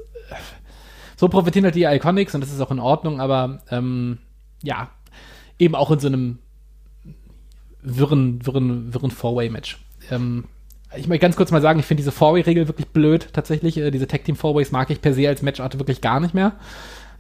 So 1.16 1.28
profitieren 1.28 1.66
halt 1.66 1.76
die 1.76 1.84
Iconics 1.84 2.34
und 2.34 2.42
das 2.42 2.52
ist 2.52 2.60
auch 2.62 2.72
in 2.72 2.80
Ordnung, 2.80 3.22
aber 3.22 3.62
ähm, 3.70 4.18
ja, 4.64 4.90
eben 5.60 5.76
auch 5.76 5.92
in 5.92 6.00
so 6.00 6.08
einem 6.08 6.40
wirren, 7.84 8.44
wirren, 8.46 8.92
wirren 8.92 9.12
Four-Way-Match. 9.12 9.78
Ähm, 10.10 10.46
ich 10.98 11.08
möchte 11.08 11.22
ganz 11.22 11.36
kurz 11.36 11.52
mal 11.52 11.62
sagen, 11.62 11.80
ich 11.80 11.86
finde 11.86 12.02
diese 12.02 12.12
Four-Way-Regel 12.12 12.68
wirklich 12.68 12.88
blöd, 12.88 13.30
tatsächlich. 13.34 13.78
Äh, 13.78 13.92
diese 13.92 14.08
Tag 14.08 14.24
Team 14.24 14.36
Four-Ways 14.36 14.72
mag 14.72 14.90
ich 14.90 15.00
per 15.00 15.14
se 15.14 15.28
als 15.28 15.44
Matchart 15.44 15.78
wirklich 15.78 16.02
gar 16.02 16.20
nicht 16.20 16.34
mehr. 16.34 16.54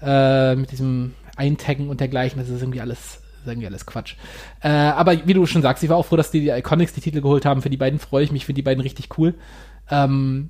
Äh, 0.01 0.55
mit 0.55 0.71
diesem 0.71 1.13
Eintaggen 1.35 1.89
und 1.89 1.99
dergleichen, 1.99 2.39
das 2.39 2.49
ist 2.49 2.61
irgendwie 2.61 2.81
alles 2.81 3.20
ist 3.41 3.47
irgendwie 3.47 3.67
alles 3.67 3.85
Quatsch. 3.85 4.15
Äh, 4.61 4.69
aber 4.69 5.27
wie 5.27 5.33
du 5.33 5.45
schon 5.45 5.61
sagst, 5.61 5.83
ich 5.83 5.89
war 5.89 5.97
auch 5.97 6.05
froh, 6.05 6.15
dass 6.15 6.31
die, 6.31 6.41
die 6.41 6.49
Iconics 6.49 6.93
die 6.93 7.01
Titel 7.01 7.21
geholt 7.21 7.45
haben. 7.45 7.61
Für 7.61 7.69
die 7.69 7.77
beiden 7.77 7.99
freue 7.99 8.23
ich 8.23 8.31
mich, 8.31 8.45
finde 8.45 8.59
die 8.59 8.63
beiden 8.63 8.81
richtig 8.81 9.17
cool. 9.17 9.35
Ähm, 9.89 10.49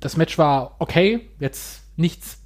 das 0.00 0.16
Match 0.16 0.38
war 0.38 0.76
okay, 0.78 1.30
jetzt 1.40 1.82
nichts 1.96 2.38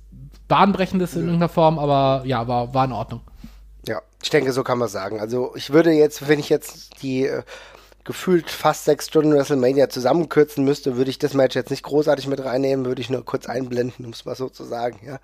Bahnbrechendes 0.49 1.15
in 1.15 1.23
irgendeiner 1.23 1.49
Form, 1.49 1.79
aber 1.79 2.25
ja, 2.27 2.49
war, 2.49 2.73
war 2.75 2.85
in 2.85 2.93
Ordnung. 2.93 3.21
Ja, 3.87 4.01
ich 4.23 4.31
denke, 4.31 4.53
so 4.53 4.65
kann 4.65 4.79
man 4.79 4.89
sagen. 4.89 5.21
Also 5.21 5.53
ich 5.55 5.71
würde 5.71 5.93
jetzt, 5.93 6.29
wenn 6.29 6.39
ich 6.39 6.49
jetzt 6.49 7.03
die 7.03 7.27
äh, 7.27 7.43
gefühlt 8.05 8.51
fast 8.51 8.87
sechs 8.87 9.07
Stunden 9.07 9.35
WrestleMania 9.35 9.91
zusammenkürzen 9.91 10.65
müsste, 10.65 10.97
würde 10.97 11.11
ich 11.11 11.19
das 11.19 11.35
Match 11.35 11.55
jetzt 11.55 11.71
nicht 11.71 11.83
großartig 11.83 12.27
mit 12.27 12.43
reinnehmen, 12.43 12.87
würde 12.87 13.03
ich 13.03 13.11
nur 13.11 13.25
kurz 13.25 13.47
einblenden, 13.47 14.07
um 14.07 14.13
es 14.13 14.25
mal 14.25 14.35
so 14.35 14.49
zu 14.49 14.65
sagen. 14.65 14.99
Ja. 15.07 15.21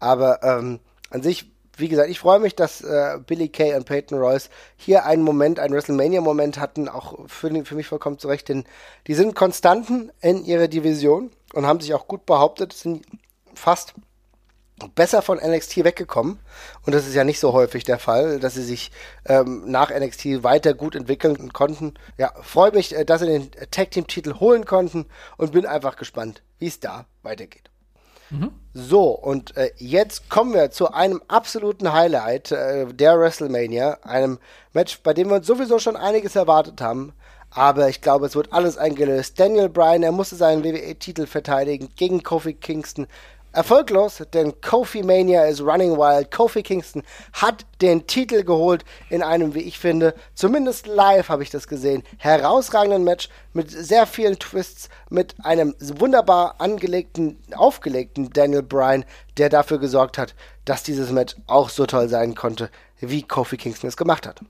Aber 0.00 0.42
ähm, 0.42 0.80
an 1.10 1.22
sich 1.22 1.50
wie 1.76 1.88
gesagt, 1.88 2.10
ich 2.10 2.18
freue 2.18 2.38
mich, 2.38 2.54
dass 2.54 2.80
äh, 2.80 3.18
Billy 3.26 3.48
Kay 3.48 3.74
und 3.74 3.84
Peyton 3.84 4.18
Royce 4.18 4.50
hier 4.76 5.04
einen 5.04 5.22
Moment, 5.22 5.58
einen 5.58 5.74
WrestleMania-Moment 5.74 6.58
hatten, 6.58 6.88
auch 6.88 7.28
für, 7.28 7.64
für 7.64 7.74
mich 7.74 7.86
vollkommen 7.86 8.18
zurecht, 8.18 8.48
denn 8.48 8.64
die 9.06 9.14
sind 9.14 9.34
Konstanten 9.34 10.10
in 10.20 10.44
ihrer 10.44 10.68
Division 10.68 11.30
und 11.52 11.66
haben 11.66 11.80
sich 11.80 11.94
auch 11.94 12.08
gut 12.08 12.26
behauptet, 12.26 12.72
sind 12.72 13.04
fast 13.54 13.94
besser 14.94 15.22
von 15.22 15.38
NXT 15.38 15.84
weggekommen. 15.84 16.38
Und 16.84 16.94
das 16.94 17.06
ist 17.06 17.14
ja 17.14 17.24
nicht 17.24 17.40
so 17.40 17.52
häufig 17.52 17.84
der 17.84 17.98
Fall, 17.98 18.38
dass 18.38 18.54
sie 18.54 18.62
sich 18.62 18.90
ähm, 19.24 19.64
nach 19.66 19.90
NXT 19.90 20.42
weiter 20.42 20.74
gut 20.74 20.94
entwickeln 20.94 21.52
konnten. 21.52 21.94
Ja, 22.18 22.32
freue 22.42 22.72
mich, 22.72 22.94
äh, 22.94 23.04
dass 23.04 23.20
sie 23.20 23.26
den 23.26 23.50
Tag 23.70 23.90
Team 23.90 24.06
Titel 24.06 24.34
holen 24.34 24.66
konnten 24.66 25.06
und 25.38 25.52
bin 25.52 25.66
einfach 25.66 25.96
gespannt, 25.96 26.42
wie 26.58 26.66
es 26.66 26.80
da 26.80 27.06
weitergeht. 27.22 27.70
Mhm. 28.30 28.52
So, 28.78 29.08
und 29.08 29.56
äh, 29.56 29.70
jetzt 29.78 30.28
kommen 30.28 30.52
wir 30.52 30.70
zu 30.70 30.92
einem 30.92 31.22
absoluten 31.28 31.94
Highlight 31.94 32.52
äh, 32.52 32.84
der 32.84 33.18
WrestleMania. 33.18 34.00
Einem 34.02 34.38
Match, 34.74 35.00
bei 35.02 35.14
dem 35.14 35.30
wir 35.30 35.36
uns 35.36 35.46
sowieso 35.46 35.78
schon 35.78 35.96
einiges 35.96 36.36
erwartet 36.36 36.82
haben. 36.82 37.14
Aber 37.50 37.88
ich 37.88 38.02
glaube, 38.02 38.26
es 38.26 38.36
wird 38.36 38.52
alles 38.52 38.76
eingelöst. 38.76 39.40
Daniel 39.40 39.70
Bryan, 39.70 40.02
er 40.02 40.12
musste 40.12 40.36
seinen 40.36 40.62
WWE-Titel 40.62 41.24
verteidigen 41.26 41.88
gegen 41.96 42.22
Kofi 42.22 42.52
Kingston. 42.52 43.06
Erfolglos, 43.56 44.22
denn 44.34 44.60
Kofi 44.60 45.02
Mania 45.02 45.44
is 45.46 45.62
running 45.62 45.96
wild. 45.96 46.30
Kofi 46.30 46.62
Kingston 46.62 47.02
hat 47.32 47.64
den 47.80 48.06
Titel 48.06 48.44
geholt 48.44 48.84
in 49.08 49.22
einem, 49.22 49.54
wie 49.54 49.60
ich 49.60 49.78
finde, 49.78 50.14
zumindest 50.34 50.86
live 50.86 51.30
habe 51.30 51.42
ich 51.42 51.48
das 51.48 51.66
gesehen, 51.66 52.02
herausragenden 52.18 53.02
Match 53.02 53.30
mit 53.54 53.70
sehr 53.70 54.06
vielen 54.06 54.38
Twists, 54.38 54.90
mit 55.08 55.34
einem 55.42 55.74
wunderbar 55.80 56.56
angelegten, 56.58 57.38
aufgelegten 57.54 58.28
Daniel 58.28 58.62
Bryan, 58.62 59.06
der 59.38 59.48
dafür 59.48 59.78
gesorgt 59.78 60.18
hat, 60.18 60.34
dass 60.66 60.82
dieses 60.82 61.10
Match 61.10 61.34
auch 61.46 61.70
so 61.70 61.86
toll 61.86 62.10
sein 62.10 62.34
konnte, 62.34 62.68
wie 63.00 63.22
Kofi 63.22 63.56
Kingston 63.56 63.88
es 63.88 63.96
gemacht 63.96 64.26
hat. 64.26 64.42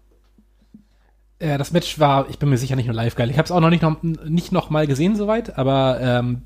Ja, 1.40 1.58
das 1.58 1.70
Match 1.70 2.00
war, 2.00 2.28
ich 2.28 2.40
bin 2.40 2.48
mir 2.48 2.58
sicher 2.58 2.74
nicht 2.74 2.86
nur 2.86 2.94
live 2.94 3.14
geil. 3.14 3.30
Ich 3.30 3.38
habe 3.38 3.44
es 3.46 3.52
auch 3.52 3.60
noch 3.60 3.70
nicht 3.70 3.82
noch, 3.82 4.02
nicht 4.02 4.50
noch 4.50 4.68
mal 4.70 4.88
gesehen 4.88 5.14
soweit, 5.14 5.56
aber 5.56 6.00
ähm, 6.00 6.42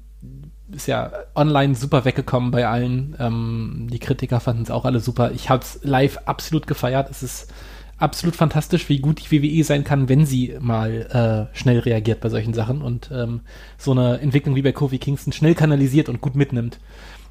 ist 0.75 0.87
ja 0.87 1.13
online 1.35 1.75
super 1.75 2.05
weggekommen 2.05 2.51
bei 2.51 2.67
allen. 2.67 3.17
Ähm, 3.19 3.89
die 3.91 3.99
Kritiker 3.99 4.41
fanden 4.41 4.63
es 4.63 4.71
auch 4.71 4.85
alle 4.85 5.01
super. 5.01 5.33
Ich 5.33 5.51
habe 5.51 5.63
es 5.63 5.81
live 5.83 6.19
absolut 6.27 6.67
gefeiert. 6.67 7.11
Es 7.11 7.23
ist 7.23 7.53
absolut 7.99 8.37
fantastisch, 8.37 8.89
wie 8.89 9.01
gut 9.01 9.21
die 9.21 9.31
WWE 9.31 9.65
sein 9.65 9.85
kann, 9.85 10.09
wenn 10.09 10.27
sie 10.27 10.57
mal 10.61 11.49
äh, 11.53 11.57
schnell 11.57 11.81
reagiert 11.81 12.21
bei 12.21 12.29
solchen 12.31 12.55
Sachen 12.55 12.83
und 12.83 13.11
ähm, 13.13 13.41
so 13.79 13.93
eine 13.93 14.21
Entwicklung 14.21 14.57
wie 14.57 14.63
bei 14.63 14.73
Kofi 14.73 14.99
Kingston 14.99 15.33
schnell 15.33 15.55
kanalisiert 15.55 16.09
und 16.09 16.21
gut 16.21 16.35
mitnimmt. 16.35 16.79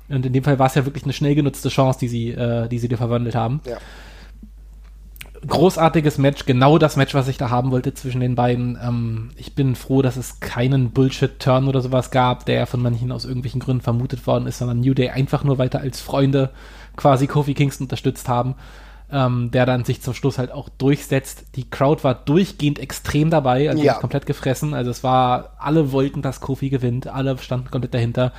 Und 0.10 0.26
in 0.26 0.34
dem 0.34 0.44
Fall 0.44 0.60
war 0.60 0.68
es 0.68 0.76
ja 0.76 0.86
wirklich 0.86 1.04
eine 1.04 1.14
schnell 1.14 1.36
genutzte 1.36 1.70
Chance, 1.70 2.00
die 2.00 2.08
sie, 2.08 2.30
äh, 2.32 2.68
die 2.68 2.80
sie 2.80 2.88
dir 2.88 2.98
verwandelt 2.98 3.36
haben. 3.36 3.62
Ja 3.66 3.78
großartiges 5.48 6.18
Match, 6.18 6.46
genau 6.46 6.78
das 6.78 6.96
Match, 6.96 7.14
was 7.14 7.28
ich 7.28 7.38
da 7.38 7.50
haben 7.50 7.72
wollte 7.72 7.94
zwischen 7.94 8.22
den 8.22 8.36
beiden. 8.36 8.78
Ähm, 8.82 9.32
ich 9.36 9.56
bin 9.56 9.76
froh, 9.76 10.02
dass 10.02 10.18
es 10.18 10.40
keinen 10.40 10.92
Bullshit-Turn 10.92 11.68
oder 11.68 11.82
sowas 11.82 12.12
gab, 12.12 12.46
der 12.46 12.68
von 12.68 12.82
manchen 12.82 13.12
aus 13.12 13.26
irgendwelchen 13.26 13.62
Gründen 13.62 13.82
vermutet 13.82 14.26
worden 14.28 14.48
ist, 14.48 14.60
sondern 14.60 14.82
New 14.82 14.94
Day 14.94 15.10
einfach 15.10 15.44
nur 15.44 15.58
weiter 15.58 15.80
als 15.80 16.02
Freunde 16.02 16.50
quasi 16.96 17.28
Kofi 17.28 17.54
Kingston 17.54 17.86
unterstützt 17.86 18.28
haben, 18.28 18.56
ähm, 19.12 19.52
der 19.52 19.66
dann 19.66 19.86
sich 19.86 20.02
zum 20.02 20.14
Schluss 20.14 20.38
halt 20.38 20.52
auch 20.52 20.70
durchsetzt. 20.70 21.46
Die 21.56 21.70
Crowd 21.70 22.04
war 22.04 22.16
durchgehend 22.16 22.80
extrem 22.80 23.30
dabei, 23.30 23.70
also 23.70 23.84
ja. 23.84 23.94
komplett 23.94 24.26
gefressen. 24.26 24.74
Also 24.74 24.92
es 24.92 25.04
war, 25.04 25.52
alle 25.58 25.92
wollten, 25.92 26.22
dass 26.22 26.42
Kofi 26.42 26.70
gewinnt, 26.70 27.08
alle 27.08 27.38
standen 27.38 27.72
komplett 27.72 27.94
dahinter. 27.94 28.34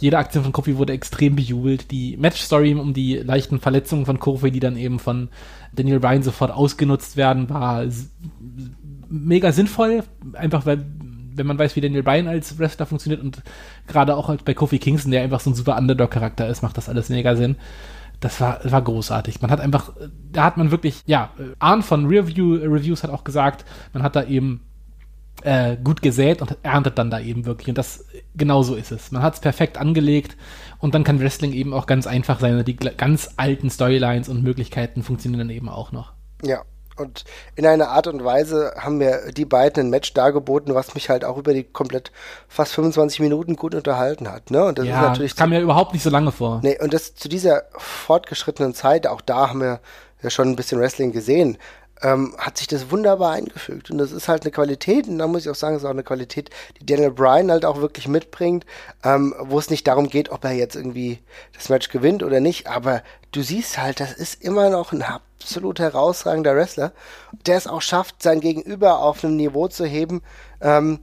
Jede 0.00 0.18
Aktion 0.18 0.44
von 0.44 0.52
Kofi 0.52 0.76
wurde 0.78 0.94
extrem 0.94 1.36
bejubelt. 1.36 1.90
Die 1.90 2.16
Match-Story 2.16 2.74
um 2.74 2.94
die 2.94 3.16
leichten 3.16 3.60
Verletzungen 3.60 4.06
von 4.06 4.18
Kofi, 4.18 4.50
die 4.50 4.60
dann 4.60 4.76
eben 4.76 4.98
von 4.98 5.28
Daniel 5.72 6.00
Bryan 6.00 6.22
sofort 6.22 6.50
ausgenutzt 6.50 7.16
werden, 7.16 7.48
war 7.50 7.84
mega 9.08 9.52
sinnvoll, 9.52 10.04
einfach 10.32 10.66
weil 10.66 10.84
wenn 11.32 11.46
man 11.46 11.58
weiß, 11.58 11.76
wie 11.76 11.80
Daniel 11.80 12.02
Bryan 12.02 12.26
als 12.26 12.58
Wrestler 12.58 12.86
funktioniert 12.86 13.22
und 13.22 13.42
gerade 13.86 14.16
auch 14.16 14.34
bei 14.36 14.52
Kofi 14.52 14.78
Kingston, 14.78 15.12
der 15.12 15.22
einfach 15.22 15.40
so 15.40 15.50
ein 15.50 15.54
super 15.54 15.78
Underdog-Charakter 15.78 16.48
ist, 16.48 16.62
macht 16.62 16.76
das 16.76 16.88
alles 16.88 17.08
mega 17.08 17.36
Sinn. 17.36 17.56
Das 18.20 18.40
war, 18.40 18.60
war 18.64 18.82
großartig. 18.82 19.40
Man 19.40 19.50
hat 19.50 19.60
einfach, 19.60 19.92
da 20.30 20.44
hat 20.44 20.56
man 20.56 20.70
wirklich, 20.70 21.02
ja, 21.06 21.30
Arn 21.58 21.82
von 21.82 22.06
Review, 22.06 22.56
Reviews 22.56 23.02
hat 23.02 23.10
auch 23.10 23.24
gesagt, 23.24 23.64
man 23.94 24.02
hat 24.02 24.16
da 24.16 24.24
eben 24.24 24.60
äh, 25.42 25.76
gut 25.82 26.02
gesät 26.02 26.42
und 26.42 26.56
erntet 26.62 26.98
dann 26.98 27.10
da 27.10 27.20
eben 27.20 27.46
wirklich. 27.46 27.68
Und 27.68 27.78
das, 27.78 28.04
genau 28.34 28.62
so 28.62 28.74
ist 28.74 28.92
es. 28.92 29.10
Man 29.10 29.22
hat 29.22 29.34
es 29.34 29.40
perfekt 29.40 29.78
angelegt 29.78 30.36
und 30.78 30.94
dann 30.94 31.04
kann 31.04 31.20
Wrestling 31.20 31.52
eben 31.52 31.72
auch 31.72 31.86
ganz 31.86 32.06
einfach 32.06 32.40
sein. 32.40 32.62
Die 32.64 32.76
ganz 32.76 33.30
alten 33.36 33.70
Storylines 33.70 34.28
und 34.28 34.42
Möglichkeiten 34.42 35.02
funktionieren 35.02 35.48
dann 35.48 35.50
eben 35.50 35.68
auch 35.68 35.92
noch. 35.92 36.12
Ja, 36.42 36.62
Und 37.00 37.24
in 37.56 37.66
einer 37.66 37.88
Art 37.88 38.06
und 38.06 38.24
Weise 38.24 38.74
haben 38.76 38.98
mir 38.98 39.32
die 39.32 39.46
beiden 39.46 39.86
ein 39.86 39.90
Match 39.90 40.12
dargeboten, 40.12 40.74
was 40.74 40.94
mich 40.94 41.08
halt 41.08 41.24
auch 41.24 41.38
über 41.38 41.54
die 41.54 41.64
komplett 41.64 42.12
fast 42.46 42.74
25 42.74 43.20
Minuten 43.20 43.56
gut 43.56 43.74
unterhalten 43.74 44.30
hat. 44.30 44.50
Ne? 44.50 44.64
Und 44.64 44.78
das 44.78 44.86
ja, 44.86 44.96
ist 44.96 45.08
natürlich. 45.08 45.36
kam 45.36 45.52
ja 45.52 45.60
überhaupt 45.60 45.94
nicht 45.94 46.02
so 46.02 46.10
lange 46.10 46.32
vor. 46.32 46.60
Nee, 46.62 46.78
und 46.80 46.92
das 46.92 47.14
zu 47.14 47.28
dieser 47.28 47.62
fortgeschrittenen 47.78 48.74
Zeit, 48.74 49.06
auch 49.06 49.22
da 49.22 49.48
haben 49.48 49.60
wir 49.60 49.80
ja 50.22 50.28
schon 50.28 50.48
ein 50.48 50.56
bisschen 50.56 50.78
Wrestling 50.80 51.12
gesehen, 51.12 51.56
ähm, 52.02 52.34
hat 52.38 52.58
sich 52.58 52.66
das 52.66 52.90
wunderbar 52.90 53.32
eingefügt. 53.32 53.90
Und 53.90 53.98
das 53.98 54.12
ist 54.12 54.28
halt 54.28 54.42
eine 54.42 54.50
Qualität, 54.50 55.08
und 55.08 55.18
da 55.18 55.26
muss 55.26 55.42
ich 55.42 55.50
auch 55.50 55.54
sagen, 55.54 55.76
es 55.76 55.82
ist 55.82 55.86
auch 55.86 55.90
eine 55.92 56.02
Qualität, 56.02 56.50
die 56.80 56.86
Daniel 56.86 57.10
Bryan 57.10 57.50
halt 57.50 57.64
auch 57.64 57.80
wirklich 57.80 58.08
mitbringt, 58.08 58.64
ähm, 59.04 59.34
wo 59.38 59.58
es 59.58 59.70
nicht 59.70 59.86
darum 59.86 60.08
geht, 60.08 60.30
ob 60.30 60.44
er 60.44 60.52
jetzt 60.52 60.76
irgendwie 60.76 61.18
das 61.54 61.68
Match 61.68 61.88
gewinnt 61.88 62.22
oder 62.22 62.40
nicht, 62.40 62.66
aber 62.66 63.02
du 63.32 63.42
siehst 63.42 63.78
halt, 63.78 64.00
das 64.00 64.12
ist 64.12 64.42
immer 64.42 64.70
noch 64.70 64.92
ein 64.92 65.02
absolut 65.02 65.78
herausragender 65.78 66.54
Wrestler, 66.54 66.92
der 67.46 67.56
es 67.56 67.66
auch 67.66 67.82
schafft, 67.82 68.22
sein 68.22 68.40
Gegenüber 68.40 69.00
auf 69.00 69.24
einem 69.24 69.36
Niveau 69.36 69.68
zu 69.68 69.84
heben, 69.84 70.22
ähm, 70.60 71.00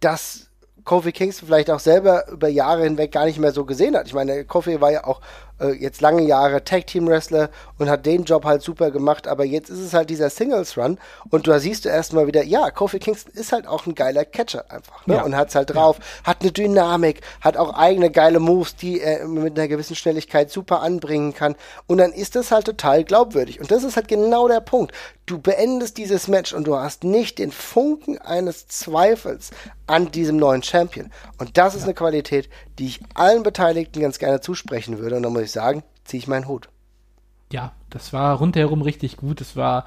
das 0.00 0.48
Kofi 0.84 1.12
Kingston 1.12 1.48
vielleicht 1.48 1.70
auch 1.70 1.80
selber 1.80 2.28
über 2.28 2.48
Jahre 2.48 2.84
hinweg 2.84 3.12
gar 3.12 3.26
nicht 3.26 3.38
mehr 3.38 3.52
so 3.52 3.66
gesehen 3.66 3.94
hat. 3.94 4.06
Ich 4.06 4.14
meine, 4.14 4.46
Kofi 4.46 4.80
war 4.80 4.90
ja 4.90 5.04
auch 5.04 5.20
äh, 5.60 5.72
jetzt 5.72 6.00
lange 6.00 6.22
Jahre 6.22 6.64
Tag 6.64 6.86
Team 6.86 7.06
Wrestler 7.08 7.50
und 7.78 7.88
hat 7.88 8.06
den 8.06 8.24
Job 8.24 8.44
halt 8.44 8.62
super 8.62 8.90
gemacht, 8.90 9.26
aber 9.26 9.44
jetzt 9.44 9.70
ist 9.70 9.80
es 9.80 9.94
halt 9.94 10.10
dieser 10.10 10.30
Singles 10.30 10.76
Run 10.76 10.98
und 11.30 11.46
da 11.46 11.58
siehst 11.58 11.84
du 11.84 11.88
erstmal 11.88 12.26
wieder, 12.26 12.42
ja, 12.44 12.70
Kofi 12.70 12.98
Kingston 12.98 13.32
ist 13.34 13.52
halt 13.52 13.66
auch 13.66 13.86
ein 13.86 13.94
geiler 13.94 14.24
Catcher 14.24 14.70
einfach, 14.70 15.06
ne? 15.06 15.14
Ja. 15.14 15.22
Und 15.22 15.36
hat's 15.36 15.54
halt 15.54 15.74
drauf, 15.74 15.98
ja. 15.98 16.28
hat 16.28 16.42
eine 16.42 16.52
Dynamik, 16.52 17.20
hat 17.40 17.56
auch 17.56 17.74
eigene 17.74 18.10
geile 18.10 18.40
Moves, 18.40 18.76
die 18.76 19.00
er 19.00 19.26
mit 19.26 19.58
einer 19.58 19.68
gewissen 19.68 19.96
Schnelligkeit 19.96 20.50
super 20.50 20.82
anbringen 20.82 21.34
kann 21.34 21.56
und 21.86 21.98
dann 21.98 22.12
ist 22.12 22.36
das 22.36 22.50
halt 22.50 22.66
total 22.66 23.04
glaubwürdig 23.04 23.60
und 23.60 23.70
das 23.70 23.84
ist 23.84 23.96
halt 23.96 24.08
genau 24.08 24.48
der 24.48 24.60
Punkt. 24.60 24.92
Du 25.28 25.38
beendest 25.38 25.98
dieses 25.98 26.26
Match 26.26 26.54
und 26.54 26.66
du 26.66 26.76
hast 26.76 27.04
nicht 27.04 27.38
den 27.38 27.52
Funken 27.52 28.16
eines 28.16 28.66
Zweifels 28.66 29.50
an 29.86 30.10
diesem 30.10 30.38
neuen 30.38 30.62
Champion. 30.62 31.10
Und 31.36 31.58
das 31.58 31.74
ist 31.74 31.84
eine 31.84 31.92
Qualität, 31.92 32.48
die 32.78 32.86
ich 32.86 33.00
allen 33.12 33.42
Beteiligten 33.42 34.00
ganz 34.00 34.18
gerne 34.18 34.40
zusprechen 34.40 34.98
würde. 34.98 35.16
Und 35.16 35.24
da 35.24 35.28
muss 35.28 35.42
ich 35.42 35.52
sagen, 35.52 35.82
ziehe 36.04 36.18
ich 36.18 36.28
meinen 36.28 36.48
Hut. 36.48 36.70
Ja, 37.52 37.72
das 37.90 38.14
war 38.14 38.38
rundherum 38.38 38.80
richtig 38.80 39.18
gut. 39.18 39.42
Es 39.42 39.54
war 39.54 39.84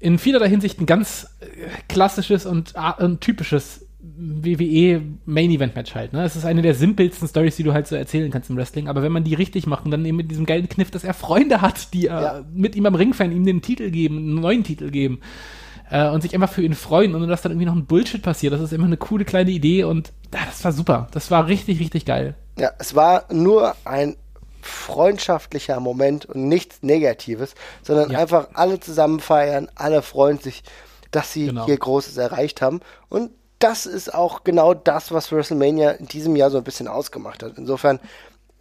in 0.00 0.18
vielerlei 0.18 0.48
Hinsicht 0.48 0.80
ein 0.80 0.86
ganz 0.86 1.28
äh, 1.38 1.46
klassisches 1.88 2.44
und, 2.44 2.74
und 2.98 3.20
typisches 3.20 3.83
WWE 4.16 5.02
Main 5.24 5.50
Event 5.50 5.74
Match 5.74 5.94
halt. 5.94 6.12
Ne? 6.12 6.24
Es 6.24 6.36
ist 6.36 6.44
eine 6.44 6.62
der 6.62 6.74
simpelsten 6.74 7.28
Stories, 7.28 7.56
die 7.56 7.62
du 7.62 7.72
halt 7.72 7.86
so 7.86 7.96
erzählen 7.96 8.30
kannst 8.30 8.50
im 8.50 8.56
Wrestling. 8.56 8.88
Aber 8.88 9.02
wenn 9.02 9.12
man 9.12 9.24
die 9.24 9.34
richtig 9.34 9.66
macht 9.66 9.84
und 9.84 9.90
dann 9.90 10.04
eben 10.04 10.16
mit 10.16 10.30
diesem 10.30 10.46
geilen 10.46 10.68
Kniff, 10.68 10.90
dass 10.90 11.04
er 11.04 11.14
Freunde 11.14 11.60
hat, 11.60 11.92
die 11.92 12.06
äh, 12.06 12.10
ja. 12.10 12.44
mit 12.52 12.76
ihm 12.76 12.86
am 12.86 12.94
Ring 12.94 13.12
fallen, 13.14 13.32
ihm 13.32 13.44
den 13.44 13.62
Titel 13.62 13.90
geben, 13.90 14.18
einen 14.18 14.34
neuen 14.36 14.64
Titel 14.64 14.90
geben 14.90 15.20
äh, 15.90 16.08
und 16.08 16.22
sich 16.22 16.34
einfach 16.34 16.50
für 16.50 16.62
ihn 16.62 16.74
freuen 16.74 17.14
und 17.14 17.26
dass 17.28 17.42
dann 17.42 17.52
irgendwie 17.52 17.66
noch 17.66 17.76
ein 17.76 17.86
Bullshit 17.86 18.22
passiert. 18.22 18.52
Das 18.52 18.60
ist 18.60 18.72
immer 18.72 18.86
eine 18.86 18.96
coole 18.96 19.24
kleine 19.24 19.50
Idee 19.50 19.84
und 19.84 20.12
ja, 20.32 20.40
das 20.46 20.64
war 20.64 20.72
super. 20.72 21.08
Das 21.12 21.30
war 21.30 21.46
richtig, 21.46 21.80
richtig 21.80 22.04
geil. 22.04 22.34
Ja, 22.58 22.70
es 22.78 22.94
war 22.94 23.24
nur 23.32 23.74
ein 23.84 24.16
freundschaftlicher 24.62 25.78
Moment 25.80 26.24
und 26.26 26.48
nichts 26.48 26.82
Negatives, 26.82 27.54
sondern 27.82 28.10
ja. 28.10 28.18
einfach 28.18 28.48
alle 28.54 28.80
zusammen 28.80 29.20
feiern, 29.20 29.68
alle 29.74 30.02
freuen 30.02 30.38
sich, 30.38 30.62
dass 31.10 31.32
sie 31.32 31.46
genau. 31.46 31.66
hier 31.66 31.76
Großes 31.76 32.16
erreicht 32.16 32.62
haben. 32.62 32.80
Und 33.08 33.30
das 33.64 33.86
ist 33.86 34.12
auch 34.12 34.44
genau 34.44 34.74
das, 34.74 35.10
was 35.10 35.32
WrestleMania 35.32 35.92
in 35.92 36.04
diesem 36.04 36.36
Jahr 36.36 36.50
so 36.50 36.58
ein 36.58 36.64
bisschen 36.64 36.86
ausgemacht 36.86 37.42
hat. 37.42 37.54
Insofern 37.56 37.98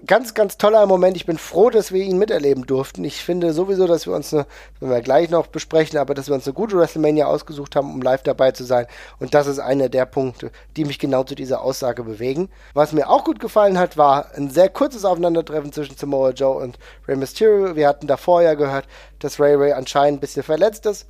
ganz, 0.06 0.34
ganz 0.34 0.58
toller 0.58 0.86
Moment. 0.86 1.18
Ich 1.18 1.26
bin 1.26 1.38
froh, 1.38 1.70
dass 1.70 1.92
wir 1.92 2.02
ihn 2.02 2.18
miterleben 2.18 2.66
durften. 2.66 3.04
Ich 3.04 3.22
finde 3.22 3.52
sowieso, 3.52 3.86
dass 3.86 4.08
wir 4.08 4.14
uns 4.14 4.34
eine, 4.34 4.46
wenn 4.80 4.90
wir 4.90 5.02
gleich 5.02 5.30
noch 5.30 5.48
besprechen, 5.48 6.00
aber 6.00 6.14
dass 6.14 6.30
wir 6.30 6.36
uns 6.36 6.48
eine 6.48 6.54
gute 6.54 6.78
WrestleMania 6.78 7.26
ausgesucht 7.26 7.76
haben, 7.76 7.94
um 7.94 8.02
live 8.02 8.24
dabei 8.24 8.52
zu 8.52 8.64
sein. 8.64 8.86
Und 9.20 9.34
das 9.34 9.48
ist 9.48 9.60
einer 9.60 9.90
der 9.90 10.06
Punkte, 10.06 10.52
die 10.78 10.86
mich 10.86 11.00
genau 11.00 11.26
zu 11.26 11.36
dieser 11.36 11.64
Aussage 11.64 12.06
bewegen. 12.06 12.48
Was 12.74 12.94
mir 12.94 13.10
auch 13.10 13.26
gut 13.26 13.42
gefallen 13.42 13.78
hat, 13.78 13.98
war 13.98 14.34
ein 14.36 14.50
sehr 14.50 14.70
kurzes 14.70 15.04
Aufeinandertreffen 15.04 15.74
zwischen 15.74 15.98
Samoa 15.98 16.30
Joe 16.30 16.64
und 16.64 16.80
Rey 17.10 17.18
Mysterio. 17.18 17.76
Wir 17.76 17.90
hatten 17.90 18.08
davor 18.08 18.42
ja 18.42 18.54
gehört, 18.54 18.88
dass 19.20 19.38
Ray 19.38 19.56
Ray 19.56 19.74
anscheinend 19.74 20.20
ein 20.20 20.22
bisschen 20.22 20.44
verletzt 20.44 20.86
ist. 20.86 21.08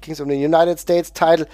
Ging 0.00 0.14
es 0.14 0.20
um 0.20 0.28
den 0.28 0.38
United 0.38 0.78
States 0.78 1.12
Title. 1.12 1.48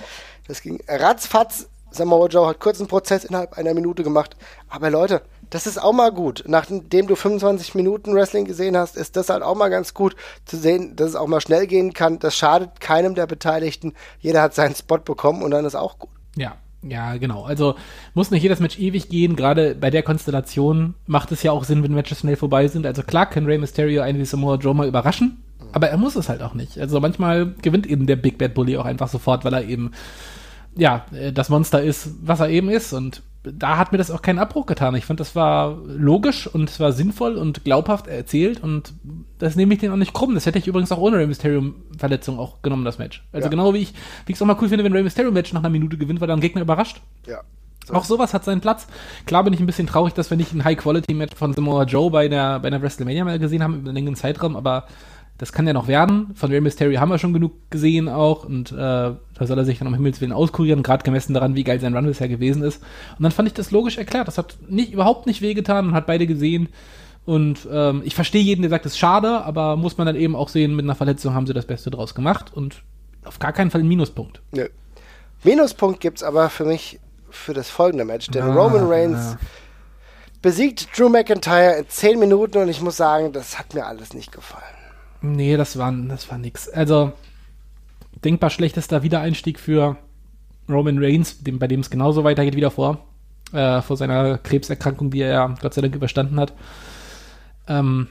Das 0.48 0.62
ging 0.62 0.81
ratzfatz. 0.89 1.68
Samoa 1.90 2.27
Joe 2.27 2.48
hat 2.48 2.60
kurzen 2.60 2.89
Prozess 2.89 3.24
innerhalb 3.24 3.55
einer 3.55 3.74
Minute 3.74 4.02
gemacht. 4.02 4.36
Aber 4.68 4.90
Leute, 4.90 5.23
das 5.51 5.66
ist 5.66 5.81
auch 5.81 5.93
mal 5.93 6.12
gut. 6.12 6.44
Nachdem 6.47 7.06
du 7.06 7.14
25 7.14 7.74
Minuten 7.74 8.14
Wrestling 8.14 8.44
gesehen 8.44 8.77
hast, 8.77 8.97
ist 8.97 9.16
das 9.16 9.28
halt 9.28 9.43
auch 9.43 9.55
mal 9.55 9.68
ganz 9.68 9.94
gut 9.94 10.16
zu 10.44 10.56
sehen, 10.56 10.97
dass 10.97 11.10
es 11.10 11.16
auch 11.16 11.28
mal 11.28 11.40
schnell 11.40 11.66
gehen 11.66 11.93
kann. 11.93 12.18
Das 12.18 12.36
schadet 12.36 12.81
keinem 12.81 13.14
der 13.14 13.27
Beteiligten. 13.27 13.94
Jeder 14.20 14.43
hat 14.43 14.55
seinen 14.55 14.74
Spot 14.74 14.98
bekommen 14.98 15.43
und 15.43 15.52
dann 15.52 15.64
ist 15.64 15.74
auch 15.74 15.98
gut. 15.98 16.10
Ja, 16.36 16.56
ja, 16.82 17.16
genau. 17.16 17.44
Also 17.44 17.77
muss 18.14 18.31
nicht 18.31 18.43
jedes 18.43 18.60
Match 18.60 18.78
ewig 18.78 19.09
gehen. 19.09 19.36
Gerade 19.36 19.74
bei 19.74 19.90
der 19.90 20.02
Konstellation 20.02 20.94
macht 21.06 21.32
es 21.32 21.43
ja 21.43 21.52
auch 21.52 21.64
Sinn, 21.64 21.82
wenn 21.82 21.94
Matches 21.94 22.20
schnell 22.20 22.36
vorbei 22.36 22.68
sind. 22.68 22.86
Also 22.86 23.02
klar 23.02 23.27
kann 23.27 23.47
Rey 23.47 23.59
Mysterio 23.59 24.02
einen 24.02 24.18
wie 24.18 24.24
Samoa 24.24 24.56
Joe 24.56 24.74
mal 24.74 24.89
überraschen, 24.89 25.43
aber 25.73 25.89
er 25.89 25.97
muss 25.97 26.16
es 26.16 26.28
halt 26.28 26.43
auch 26.43 26.55
nicht. 26.55 26.78
Also 26.78 27.01
manchmal 27.01 27.55
gewinnt 27.62 27.86
eben 27.86 28.06
der 28.06 28.16
Big 28.16 28.39
Bad 28.39 28.55
Bully 28.55 28.77
auch 28.77 28.85
einfach 28.85 29.09
sofort, 29.09 29.44
weil 29.44 29.55
er 29.55 29.64
eben 29.64 29.93
ja 30.77 31.07
das 31.32 31.48
Monster 31.48 31.82
ist, 31.82 32.11
was 32.23 32.40
er 32.40 32.48
eben 32.48 32.69
ist 32.69 32.93
und 32.93 33.23
da 33.53 33.77
hat 33.77 33.93
mir 33.93 33.98
das 33.98 34.11
auch 34.11 34.23
keinen 34.23 34.39
Abbruch 34.39 34.66
getan. 34.66 34.94
Ich 34.97 35.05
fand, 35.05 35.20
das 35.20 35.36
war 35.36 35.78
logisch 35.86 36.47
und 36.47 36.69
es 36.69 36.81
war 36.81 36.93
sinnvoll 36.93 37.36
und 37.36 37.65
glaubhaft 37.65 38.09
erzählt 38.09 38.62
und 38.62 38.93
das 39.39 39.57
nehme 39.57 39.74
ich 39.74 39.81
den 39.81 39.93
auch 39.93 39.97
nicht 39.97 40.12
krumm. 40.12 40.35
Das 40.35 40.47
hätte 40.47 40.59
ich 40.59 40.66
übrigens 40.66 40.90
auch 40.93 40.98
ohne 40.98 41.19
Rey 41.19 41.27
Mysterio-Verletzung 41.27 42.39
auch 42.39 42.62
genommen, 42.62 42.85
das 42.85 42.98
Match. 42.98 43.24
Also 43.32 43.47
ja. 43.47 43.51
genau 43.51 43.74
wie 43.74 43.78
ich, 43.78 43.94
es 44.28 44.43
auch 44.43 44.47
mal 44.47 44.57
cool 44.61 44.69
finde, 44.69 44.85
wenn 44.85 44.93
Rey 44.93 45.03
Mysterio-Match 45.03 45.53
nach 45.53 45.61
einer 45.61 45.70
Minute 45.70 45.97
gewinnt, 45.97 46.20
weil 46.20 46.28
dann 46.28 46.40
Gegner 46.40 46.62
überrascht. 46.62 47.01
Ja. 47.27 47.43
So. 47.86 47.94
Auch 47.94 48.05
sowas 48.05 48.35
hat 48.35 48.44
seinen 48.44 48.61
Platz. 48.61 48.89
Klar 49.27 49.44
bin 49.44 49.53
ich 49.53 49.61
ein 49.61 49.66
bisschen 49.66 49.86
traurig, 49.86 50.12
dass 50.12 50.28
wir 50.28 50.36
nicht 50.36 50.53
ein 50.53 50.65
High-Quality-Match 50.65 51.36
von 51.36 51.53
Samoa 51.53 51.85
Joe 51.85 52.11
bei 52.11 52.27
der, 52.27 52.59
bei 52.59 52.69
der 52.69 52.82
WrestleMania 52.82 53.24
mal 53.24 53.39
gesehen 53.39 53.62
haben 53.62 53.74
über 53.74 53.89
einen 53.90 53.94
längeren 53.94 54.16
Zeitraum, 54.16 54.57
aber 54.57 54.86
das 55.39 55.53
kann 55.53 55.67
ja 55.67 55.73
noch 55.73 55.87
werden. 55.87 56.31
Von 56.35 56.51
Rey 56.51 56.61
Mysterio 56.61 56.99
haben 56.99 57.11
wir 57.11 57.19
schon 57.19 57.33
genug 57.33 57.53
gesehen 57.71 58.09
auch 58.09 58.45
und 58.45 58.73
äh, 58.73 58.75
da 58.75 59.19
soll 59.41 59.59
er 59.59 59.65
sich 59.65 59.79
dann 59.79 59.89
um 59.89 59.95
Himmels 59.95 60.21
Willen 60.21 60.33
auskurieren, 60.33 60.83
gerade 60.83 61.05
gemessen 61.05 61.35
daran, 61.35 61.55
wie 61.55 61.65
geil 61.65 61.79
sein 61.81 61.95
Run 61.95 62.07
bisher 62.07 62.29
gewesen 62.29 62.63
ist. 62.63 62.83
Und 63.19 63.23
dann 63.23 63.33
fand 63.33 63.49
ich 63.49 63.55
das 63.55 63.71
logisch 63.71 63.99
erklärt. 63.99 64.29
Das 64.29 64.39
hat 64.39 64.57
nicht, 64.69 64.93
überhaupt 64.93 65.27
nicht 65.27 65.43
wehgetan 65.43 65.89
und 65.89 65.95
hat 65.95 66.07
beide 66.07 66.27
gesehen. 66.27 66.69
Und 67.27 67.69
ähm, 67.71 68.03
ich 68.05 68.15
verstehe 68.15 68.43
jeden, 68.43 68.63
der 68.63 68.71
sagt, 68.71 68.87
es 68.87 68.93
ist 68.93 68.99
schade, 68.99 69.45
aber 69.45 69.77
muss 69.77 69.99
man 69.99 70.07
dann 70.07 70.17
eben 70.17 70.37
auch 70.37 70.49
sehen, 70.49 70.75
mit 70.77 70.85
einer 70.85 70.95
Verletzung 70.95 71.35
haben 71.35 71.47
sie 71.47 71.55
das 71.55 71.67
Beste 71.67 71.91
draus 71.91 72.15
gemacht 72.15 72.53
und 72.55 72.83
auf 73.25 73.39
gar 73.39 73.53
keinen 73.53 73.71
Fall 73.71 73.81
ein 73.81 73.89
Minuspunkt. 73.89 74.41
Nö. 74.53 74.69
Minuspunkt 75.43 76.01
gibt's 76.01 76.23
aber 76.23 76.49
für 76.49 76.65
mich 76.65 77.01
für 77.29 77.53
das 77.53 77.69
folgende 77.69 78.05
Match, 78.05 78.29
denn 78.29 78.45
ah, 78.45 78.55
Roman 78.55 78.87
Reigns 78.87 79.33
ja. 79.33 79.39
besiegt 80.41 80.97
Drew 80.97 81.09
McIntyre 81.09 81.75
in 81.75 81.89
10 81.89 82.19
Minuten 82.19 82.59
und 82.59 82.69
ich 82.69 82.81
muss 82.81 82.97
sagen, 82.97 83.33
das 83.33 83.59
hat 83.59 83.75
mir 83.75 83.87
alles 83.87 84.15
nicht 84.15 84.31
gefallen. 84.31 84.76
Nee, 85.32 85.57
das 85.57 85.78
war, 85.78 85.93
das 85.93 86.31
war 86.31 86.39
nix. 86.39 86.69
Also, 86.69 87.12
denkbar 88.24 88.51
schlechtester 88.51 89.03
Wiedereinstieg 89.03 89.59
für 89.59 89.97
Roman 90.69 90.98
Reigns, 90.98 91.43
dem, 91.43 91.59
bei 91.59 91.69
dem 91.69 91.81
es 91.81 91.90
genauso 91.90 92.24
weitergeht 92.24 92.57
wie 92.57 92.61
davor. 92.61 92.98
Äh, 93.53 93.81
vor 93.82 93.97
seiner 93.97 94.39
Krebserkrankung, 94.39 95.11
die 95.11 95.20
er 95.20 95.55
Gott 95.61 95.74
sei 95.74 95.82
Dank 95.82 95.94
überstanden 95.94 96.40
hat. 96.40 96.53
Ähm, 97.69 98.09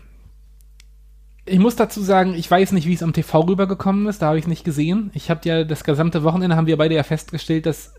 ich 1.46 1.60
muss 1.60 1.76
dazu 1.76 2.02
sagen, 2.02 2.34
ich 2.34 2.50
weiß 2.50 2.72
nicht, 2.72 2.88
wie 2.88 2.94
es 2.94 3.04
am 3.04 3.14
TV 3.14 3.42
rübergekommen 3.42 4.08
ist, 4.08 4.22
da 4.22 4.28
habe 4.28 4.38
ich 4.38 4.46
es 4.46 4.50
nicht 4.50 4.64
gesehen. 4.64 5.12
Ich 5.14 5.30
habe 5.30 5.42
ja 5.44 5.64
das 5.64 5.84
gesamte 5.84 6.24
Wochenende 6.24 6.56
haben 6.56 6.68
wir 6.68 6.78
beide 6.78 6.96
ja 6.96 7.04
festgestellt, 7.04 7.66
dass 7.66 7.94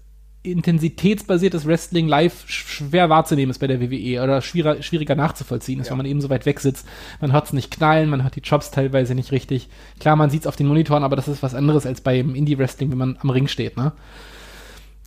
intensitätsbasiertes 0.47 1.67
Wrestling 1.67 2.09
live 2.09 2.45
schwer 2.49 3.11
wahrzunehmen 3.11 3.51
ist 3.51 3.59
bei 3.59 3.67
der 3.67 3.81
WWE 3.81 4.23
oder 4.23 4.41
schwieriger, 4.43 4.83
schwieriger 4.83 5.15
nachzuvollziehen 5.15 5.81
ist, 5.81 5.87
ja. 5.87 5.91
weil 5.91 5.99
man 5.99 6.07
eben 6.07 6.21
so 6.21 6.31
weit 6.31 6.47
weg 6.47 6.61
sitzt. 6.61 6.87
Man 7.21 7.33
hört 7.33 7.47
es 7.47 7.53
nicht 7.53 7.71
knallen, 7.71 8.09
man 8.09 8.23
hört 8.23 8.37
die 8.37 8.41
Jobs 8.41 8.71
teilweise 8.71 9.15
nicht 9.15 9.33
richtig. 9.33 9.69
Klar, 10.01 10.17
man 10.17 10.31
sieht 10.31 10.43
es 10.43 10.47
auf 10.47 10.57
den 10.57 10.67
Monitoren, 10.67 11.05
aber 11.05 11.17
das 11.17 11.29
ist 11.29 11.43
was 11.43 11.55
anderes 11.55 11.87
als 11.87 12.01
beim 12.01 12.35
Indie-Wrestling, 12.35 12.91
wenn 12.91 12.99
man 12.99 13.19
am 13.21 13.31
Ring 13.31 13.49
steht, 13.49 13.77
ne? 13.77 13.93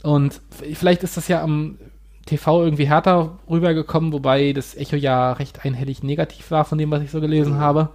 Und 0.02 0.40
vielleicht 0.74 1.03
ist 1.03 1.18
das 1.18 1.28
ja 1.28 1.44
am 1.44 1.78
TV 2.26 2.64
irgendwie 2.64 2.88
härter 2.88 3.40
rübergekommen, 3.49 4.14
wobei 4.14 4.53
das 4.53 4.76
Echo 4.76 4.95
ja 4.95 5.34
recht 5.34 5.66
einhellig 5.66 6.03
negativ 6.03 6.52
war 6.52 6.64
von 6.64 6.78
dem, 6.78 6.91
was 6.91 7.02
ich 7.02 7.11
so 7.11 7.20
gelesen 7.20 7.56
mhm. 7.56 7.60
habe. 7.60 7.90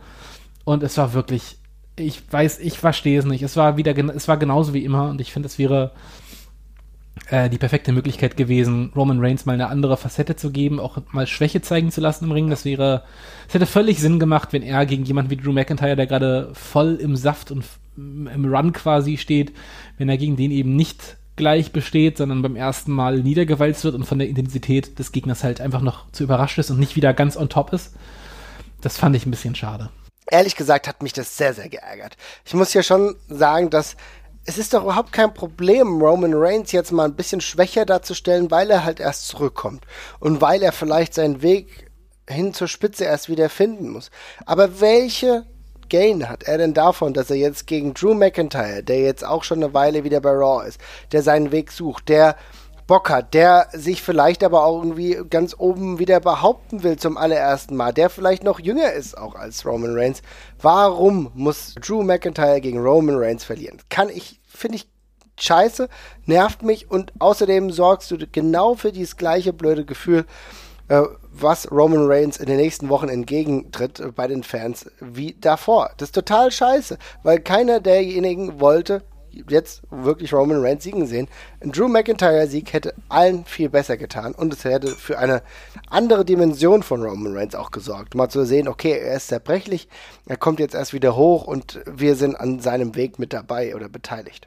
Und 0.65 0.83
es 0.83 0.99
war 0.99 1.15
wirklich, 1.15 1.57
ich 1.97 2.21
weiß, 2.31 2.59
ich 2.59 2.79
verstehe 2.79 3.19
es 3.19 3.25
nicht. 3.25 3.43
Es 3.43 3.57
war 3.57 3.77
wieder, 3.77 3.97
es 4.15 4.29
war 4.29 4.37
genauso 4.37 4.75
wie 4.75 4.85
immer 4.85 5.09
und 5.09 5.21
ich 5.21 5.33
finde, 5.33 5.47
es 5.47 5.59
wäre 5.59 5.93
äh, 7.31 7.49
die 7.49 7.59
perfekte 7.59 7.93
Möglichkeit 7.93 8.37
gewesen, 8.37 8.93
Roman 8.95 9.21
Reigns 9.21 9.47
mal 9.47 9.55
eine 9.55 9.69
andere 9.69 9.97
Facette 9.97 10.37
zu 10.37 10.51
geben, 10.51 10.81
auch 10.81 10.99
mal 11.13 11.27
Schwäche 11.27 11.63
zeigen 11.63 11.91
zu 11.91 12.01
lassen 12.01 12.27
im 12.27 12.33
Ring. 12.33 12.51
Das 12.51 12.65
wäre, 12.65 13.03
es 13.49 13.55
hätte 13.55 13.67
völlig 13.67 14.01
Sinn 14.01 14.19
gemacht, 14.19 14.53
wenn 14.53 14.63
er 14.63 14.85
gegen 14.87 15.05
jemanden 15.05 15.31
wie 15.31 15.37
Drew 15.37 15.53
McIntyre, 15.53 15.97
der 15.97 16.07
gerade 16.07 16.51
voll 16.53 16.97
im 16.97 17.17
Saft 17.17 17.51
und 17.51 17.65
im 17.97 18.45
Run 18.45 18.73
quasi 18.73 19.17
steht, 19.17 19.53
wenn 19.99 20.09
er 20.09 20.19
gegen 20.19 20.37
den 20.37 20.51
eben 20.51 20.75
nicht 20.77 21.17
gleich 21.37 21.73
besteht, 21.73 22.19
sondern 22.19 22.43
beim 22.43 22.57
ersten 22.57 22.93
Mal 22.93 23.21
niedergewalzt 23.21 23.85
wird 23.85 23.95
und 23.95 24.05
von 24.05 24.19
der 24.19 24.29
Intensität 24.29 24.99
des 24.99 25.13
Gegners 25.13 25.45
halt 25.45 25.61
einfach 25.61 25.81
noch 25.81 26.11
zu 26.13 26.25
überrascht 26.25 26.59
ist 26.59 26.71
und 26.71 26.79
nicht 26.79 26.97
wieder 26.97 27.13
ganz 27.13 27.37
on 27.37 27.49
top 27.49 27.73
ist. 27.73 27.95
Das 28.81 28.97
fand 28.99 29.17
ich 29.17 29.27
ein 29.27 29.31
bisschen 29.31 29.55
schade. 29.55 29.91
ehrlich 30.31 30.57
gesagt 30.57 30.89
hat 30.89 31.03
mich 31.03 31.13
das 31.13 31.37
sehr, 31.37 31.55
sehr 31.55 31.69
geärgert. 31.69 32.17
Ich 32.45 32.55
muss 32.55 32.75
ja 32.75 32.83
schon 32.83 33.17
sagen, 33.29 33.71
dass 33.71 33.97
es 34.47 34.59
ist 34.59 34.75
doch 34.75 34.83
überhaupt 34.83 35.13
kein 35.13 35.33
Problem, 35.33 36.03
Roman 36.03 36.35
Reigns 36.35 36.73
jetzt 36.73 36.93
mal 36.93 37.07
ein 37.07 37.17
bisschen 37.17 37.41
schwächer 37.41 37.87
darzustellen, 37.87 38.51
weil 38.51 38.71
er 38.71 38.85
halt 38.85 39.01
erst 39.01 39.29
zurückkommt 39.29 39.85
und 40.21 40.41
weil 40.41 40.63
er 40.63 40.73
vielleicht 40.73 41.15
seinen 41.15 41.43
Weg 41.43 41.91
hin 42.29 42.53
zur 42.53 42.69
Spitze 42.69 43.05
erst 43.05 43.29
wieder 43.29 43.49
finden 43.49 43.91
muss. 43.91 44.11
Aber 44.47 44.81
welche 44.81 45.47
Gain 45.89 46.29
hat 46.29 46.45
er 46.45 46.59
denn 46.59 46.75
davon, 46.75 47.15
dass 47.15 47.31
er 47.31 47.37
jetzt 47.37 47.67
gegen 47.67 47.95
Drew 47.95 48.15
McIntyre, 48.15 48.83
der 48.83 49.01
jetzt 49.01 49.25
auch 49.25 49.45
schon 49.45 49.63
eine 49.63 49.75
Weile 49.75 50.05
wieder 50.05 50.21
bei 50.21 50.31
Raw 50.31 50.67
ist, 50.67 50.81
der 51.13 51.23
seinen 51.23 51.53
Weg 51.53 51.71
sucht, 51.71 52.09
der 52.09 52.37
Bock 52.87 53.09
hat, 53.11 53.35
der 53.35 53.69
sich 53.73 54.03
vielleicht 54.03 54.45
aber 54.45 54.65
auch 54.65 54.79
irgendwie 54.79 55.19
ganz 55.31 55.55
oben 55.57 55.99
wieder 55.99 56.21
behaupten 56.21 56.83
will 56.83 56.99
zum 56.99 57.17
allerersten 57.17 57.77
Mal, 57.77 57.93
der 57.93 58.11
vielleicht 58.11 58.45
noch 58.45 58.61
jünger 58.61 58.93
ist 58.93 59.17
auch 59.17 59.35
als 59.35 59.65
Roman 59.65 59.97
Reigns. 59.97 60.23
Warum 60.61 61.31
muss 61.35 61.75
Drew 61.77 62.03
McIntyre 62.03 62.61
gegen 62.61 62.81
Roman 62.81 63.17
Reigns 63.17 63.45
verlieren? 63.45 63.79
Kann 63.89 64.11
ich, 64.11 64.41
finde 64.47 64.77
ich 64.77 64.89
scheiße, 65.41 65.89
nervt 66.27 66.63
mich 66.63 66.91
und 66.91 67.13
außerdem 67.19 67.71
sorgst 67.71 68.11
du 68.11 68.19
genau 68.31 68.75
für 68.75 68.93
dieses 68.93 69.17
gleiche 69.17 69.53
blöde 69.53 69.85
Gefühl, 69.85 70.27
äh, 70.89 71.03
was 71.33 71.71
Roman 71.71 72.07
Reigns 72.07 72.37
in 72.37 72.47
den 72.47 72.59
nächsten 72.59 72.89
Wochen 72.89 73.09
entgegentritt 73.09 74.01
äh, 74.01 74.13
bei 74.13 74.27
den 74.27 74.43
Fans 74.43 74.91
wie 75.01 75.35
davor. 75.41 75.91
Das 75.97 76.09
ist 76.09 76.15
total 76.15 76.51
scheiße, 76.51 76.99
weil 77.23 77.41
keiner 77.41 77.81
derjenigen 77.81 78.61
wollte, 78.61 79.03
jetzt 79.49 79.83
wirklich 79.91 80.33
Roman 80.33 80.61
Reigns 80.61 80.85
siegen 80.85 81.07
sehen. 81.07 81.29
Ein 81.61 81.73
Drew 81.73 81.89
McIntyre-Sieg 81.89 82.73
hätte 82.73 82.95
allen 83.09 83.45
viel 83.45 83.69
besser 83.69 83.97
getan 83.97 84.35
und 84.35 84.53
es 84.53 84.65
hätte 84.65 84.89
für 84.89 85.19
eine 85.19 85.43
andere 85.89 86.25
Dimension 86.25 86.83
von 86.83 87.03
Roman 87.03 87.37
Reigns 87.37 87.55
auch 87.55 87.71
gesorgt. 87.71 88.15
Mal 88.15 88.29
zu 88.29 88.45
sehen, 88.45 88.69
okay, 88.69 88.99
er 88.99 89.17
ist 89.17 89.29
zerbrechlich, 89.29 89.89
er 90.27 90.37
kommt 90.37 90.61
jetzt 90.61 90.75
erst 90.75 90.93
wieder 90.93 91.17
hoch 91.17 91.47
und 91.47 91.81
wir 91.87 92.17
sind 92.17 92.37
an 92.37 92.61
seinem 92.61 92.95
Weg 92.95 93.19
mit 93.19 93.33
dabei 93.33 93.75
oder 93.75 93.89
beteiligt. 93.89 94.47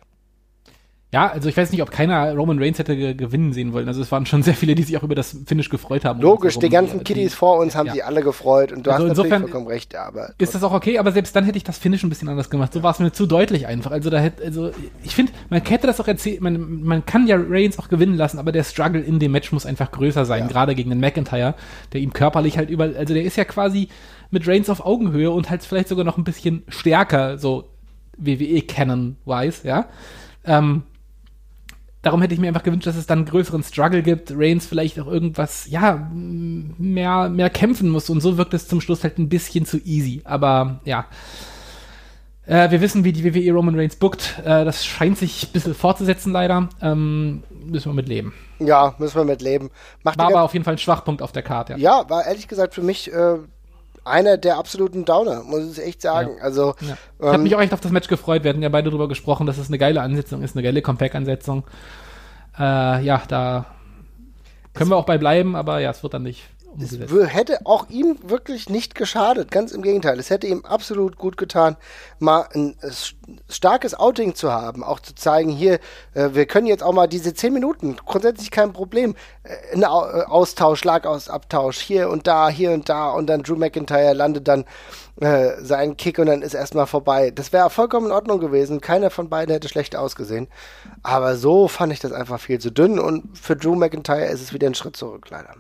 Ja, 1.14 1.28
also 1.28 1.48
ich 1.48 1.56
weiß 1.56 1.72
nicht, 1.72 1.82
ob 1.82 1.90
keiner 1.90 2.34
Roman 2.34 2.60
Reigns 2.60 2.80
hätte 2.80 3.16
gewinnen 3.16 3.54
sehen 3.54 3.72
wollen. 3.72 3.88
Also 3.88 4.02
es 4.02 4.12
waren 4.12 4.26
schon 4.26 4.44
sehr 4.44 4.56
viele, 4.56 4.76
die 4.76 4.84
sich 4.84 4.98
auch 4.98 5.04
über 5.04 5.16
das 5.16 5.38
Finish 5.46 5.70
gefreut 5.70 6.04
haben. 6.04 6.20
Logisch, 6.20 6.60
die 6.60 6.68
ganzen 6.68 7.06
Kiddies 7.06 7.34
vor 7.34 7.60
uns 7.60 7.78
haben 7.78 7.88
ja. 7.88 7.94
sich 7.94 8.06
alle 8.06 8.22
gefreut 8.22 8.74
und 8.74 8.86
du 8.86 8.92
also 8.92 9.06
hast 9.06 9.12
insofern 9.12 9.30
natürlich 9.30 9.52
vollkommen 9.52 9.68
recht, 9.68 9.96
aber. 9.96 10.34
Ist 10.38 10.54
das 10.54 10.64
auch 10.64 10.74
okay, 10.74 11.00
aber 11.00 11.14
selbst 11.14 11.34
dann 11.34 11.46
hätte 11.46 11.58
ich 11.58 11.64
das 11.64 11.78
Finish 11.78 12.04
ein 12.04 12.10
bisschen 12.10 12.28
anders 12.28 12.50
gemacht. 12.50 12.74
So 12.74 12.84
war 12.84 12.92
es 12.92 13.00
mir 13.00 13.14
zu 13.14 13.26
deutlich 13.26 13.68
einfach. 13.68 13.92
Also 13.92 14.10
da 14.10 14.20
hätte, 14.20 14.44
also 14.44 14.72
ich 15.02 15.16
finde, 15.16 15.32
man 15.50 15.62
hätte 15.62 15.88
das 15.88 16.02
auch 16.02 16.10
erzählt, 16.10 16.42
man, 16.42 16.84
man 16.84 17.06
kann 17.06 17.26
ja 17.26 17.38
Reigns 17.40 17.80
auch 17.80 17.88
gewinnen 17.88 18.16
lassen, 18.16 18.38
aber 18.38 18.52
der 18.52 18.66
Struggle 18.66 19.02
in 19.02 19.20
dem 19.20 19.32
Match 19.32 19.54
muss 19.54 19.66
einfach 19.66 19.92
größer 19.92 20.26
sein, 20.26 20.42
ja. 20.42 20.48
gerade 20.48 20.76
gegen 20.76 20.90
den 20.90 21.00
McIntyre, 21.00 21.56
der 21.94 22.02
ihm 22.02 22.12
körperlich 22.12 22.58
halt 22.58 22.70
über, 22.70 22.84
also 22.84 23.14
der 23.14 23.24
ist 23.24 23.38
ja 23.38 23.46
quasi 23.46 23.88
mit 24.30 24.46
Reigns 24.46 24.70
auf 24.70 24.86
Augenhöhe 24.86 25.32
und 25.32 25.50
halt 25.50 25.64
vielleicht 25.64 25.88
sogar 25.88 26.04
noch 26.04 26.18
ein 26.18 26.26
bisschen 26.26 26.64
stärker, 26.68 27.38
so 27.38 27.70
WWE 28.18 28.62
Canon-wise, 28.62 29.66
ja. 29.66 29.86
Ähm, 30.44 30.84
darum 32.08 32.22
hätte 32.22 32.34
ich 32.34 32.40
mir 32.40 32.48
einfach 32.48 32.64
gewünscht, 32.64 32.88
dass 32.88 32.96
es 32.96 33.06
dann 33.06 33.20
einen 33.20 33.28
größeren 33.28 33.64
Struggle 33.64 34.02
gibt, 34.02 34.32
Reigns 34.34 34.66
vielleicht 34.66 34.98
auch 34.98 35.08
irgendwas, 35.08 35.68
ja, 35.70 36.10
mehr, 36.14 37.28
mehr 37.28 37.50
kämpfen 37.50 37.90
muss 37.90 38.10
und 38.10 38.22
so 38.22 38.38
wirkt 38.38 38.54
es 38.54 38.70
zum 38.70 38.80
Schluss 38.80 39.04
halt 39.04 39.18
ein 39.18 39.28
bisschen 39.28 39.66
zu 39.66 39.78
easy. 39.84 40.22
Aber 40.24 40.80
ja. 40.86 41.06
Äh, 42.46 42.72
wir 42.72 42.80
wissen, 42.80 43.04
wie 43.04 43.12
die 43.12 43.26
WWE 43.26 43.52
Roman 43.52 43.76
Reigns 43.76 43.98
bookt. 43.98 44.40
Äh, 44.40 44.64
das 44.64 44.86
scheint 44.86 45.18
sich 45.18 45.50
ein 45.50 45.52
bisschen 45.52 45.76
fortzusetzen, 45.76 46.32
leider. 46.32 46.70
Ähm, 46.82 47.44
müssen 47.52 47.90
wir 47.90 47.94
mit 47.94 48.08
leben. 48.08 48.34
Ja, 48.60 48.96
müssen 49.00 49.18
wir 49.18 49.26
mit 49.26 49.42
leben. 49.42 49.70
Macht 50.04 50.18
war 50.18 50.28
aber 50.28 50.44
auf 50.44 50.54
jeden 50.54 50.64
Fall 50.64 50.76
ein 50.76 50.78
Schwachpunkt 50.78 51.22
auf 51.22 51.34
der 51.34 51.44
Karte. 51.44 51.74
Ja, 51.74 51.78
ja 51.78 52.10
war 52.10 52.26
ehrlich 52.26 52.48
gesagt 52.48 52.74
für 52.74 52.84
mich 52.84 53.12
äh, 53.12 53.40
einer 54.08 54.38
der 54.38 54.58
absoluten 54.58 55.06
Downer, 55.06 55.44
muss 55.44 55.78
ich 55.78 55.86
echt 55.86 56.02
sagen. 56.02 56.32
Ja. 56.38 56.44
Also, 56.44 56.76
ja. 56.82 56.98
Ich 57.20 57.26
ähm, 57.26 57.28
habe 57.28 57.44
mich 57.44 57.56
auch 57.56 57.62
echt 57.62 57.74
auf 57.74 57.82
das 57.82 57.92
Match 57.92 58.08
gefreut. 58.08 58.44
Wir 58.44 58.50
hatten 58.50 58.62
ja 58.62 58.70
beide 58.70 58.90
darüber 58.90 59.08
gesprochen, 59.08 59.46
dass 59.46 59.58
es 59.58 59.68
eine 59.68 59.78
geile 59.78 60.02
Ansetzung 60.02 60.42
ist, 60.42 60.56
eine 60.56 60.64
geile 60.64 60.82
Compact-Ansetzung. 60.82 61.64
Äh, 62.58 63.04
ja, 63.04 63.22
da 63.28 63.66
können 64.74 64.90
wir 64.90 64.98
auch 64.98 65.06
bei 65.06 65.18
bleiben, 65.18 65.56
aber 65.56 65.80
ja, 65.80 65.92
es 65.92 66.04
wird 66.04 66.14
dann 66.14 66.24
nicht 66.24 66.44
umgesetzt. 66.78 67.12
Es 67.12 67.34
hätte 67.34 67.66
auch 67.66 67.90
ihm 67.90 68.18
wirklich 68.24 68.70
nicht 68.70 68.96
geschadet, 68.96 69.52
ganz 69.52 69.72
im 69.72 69.82
Gegenteil. 69.82 70.20
Es 70.20 70.30
hätte 70.30 70.48
ihm 70.48 70.66
absolut 70.66 71.18
gut 71.18 71.38
getan, 71.38 71.78
mal 72.20 72.48
ein 72.54 72.76
starkes 73.50 73.96
Outing 73.96 74.36
zu 74.36 74.52
haben, 74.52 74.84
auch 74.84 75.00
zu 75.00 75.16
zeigen, 75.16 75.50
hier, 75.50 75.80
äh, 76.14 76.30
wir 76.34 76.46
können 76.46 76.68
jetzt 76.68 76.84
auch 76.84 76.94
mal 76.94 77.08
diese 77.08 77.34
zehn 77.34 77.54
Minuten, 77.54 77.98
grundsätzlich 78.06 78.52
kein 78.52 78.74
Problem, 78.74 79.16
äh, 79.44 79.76
ein 79.76 79.84
äh, 79.84 79.86
Austausch, 79.86 80.80
Schlagabtausch, 80.80 81.80
hier 81.80 82.10
und 82.10 82.28
da, 82.28 82.50
hier 82.50 82.72
und 82.72 82.90
da 82.90 83.10
und 83.10 83.28
dann 83.28 83.44
Drew 83.44 83.56
McIntyre 83.56 84.14
landet 84.14 84.48
dann 84.48 84.66
äh, 85.20 85.62
seinen 85.62 85.98
Kick 85.98 86.20
und 86.20 86.28
dann 86.28 86.42
ist 86.42 86.54
erstmal 86.54 86.88
vorbei. 86.88 87.32
Das 87.32 87.52
wäre 87.52 87.70
vollkommen 87.70 88.08
in 88.08 88.12
Ordnung 88.12 88.40
gewesen. 88.40 88.82
Keiner 88.82 89.10
von 89.10 89.30
beiden 89.30 89.52
hätte 89.52 89.68
schlecht 89.68 89.96
ausgesehen. 89.96 90.48
Aber 91.04 91.36
so 91.36 91.68
fand 91.68 91.92
ich 91.92 92.00
das 92.00 92.12
einfach 92.12 92.40
viel 92.40 92.60
zu 92.60 92.72
dünn 92.72 93.00
und 93.00 93.38
für 93.38 93.56
Drew 93.56 93.76
McIntyre 93.76 94.26
ist 94.26 94.42
es 94.42 94.54
wieder 94.54 94.68
ein 94.68 94.76
Schritt 94.76 94.96
zurück, 94.96 95.30
leider. 95.30 95.56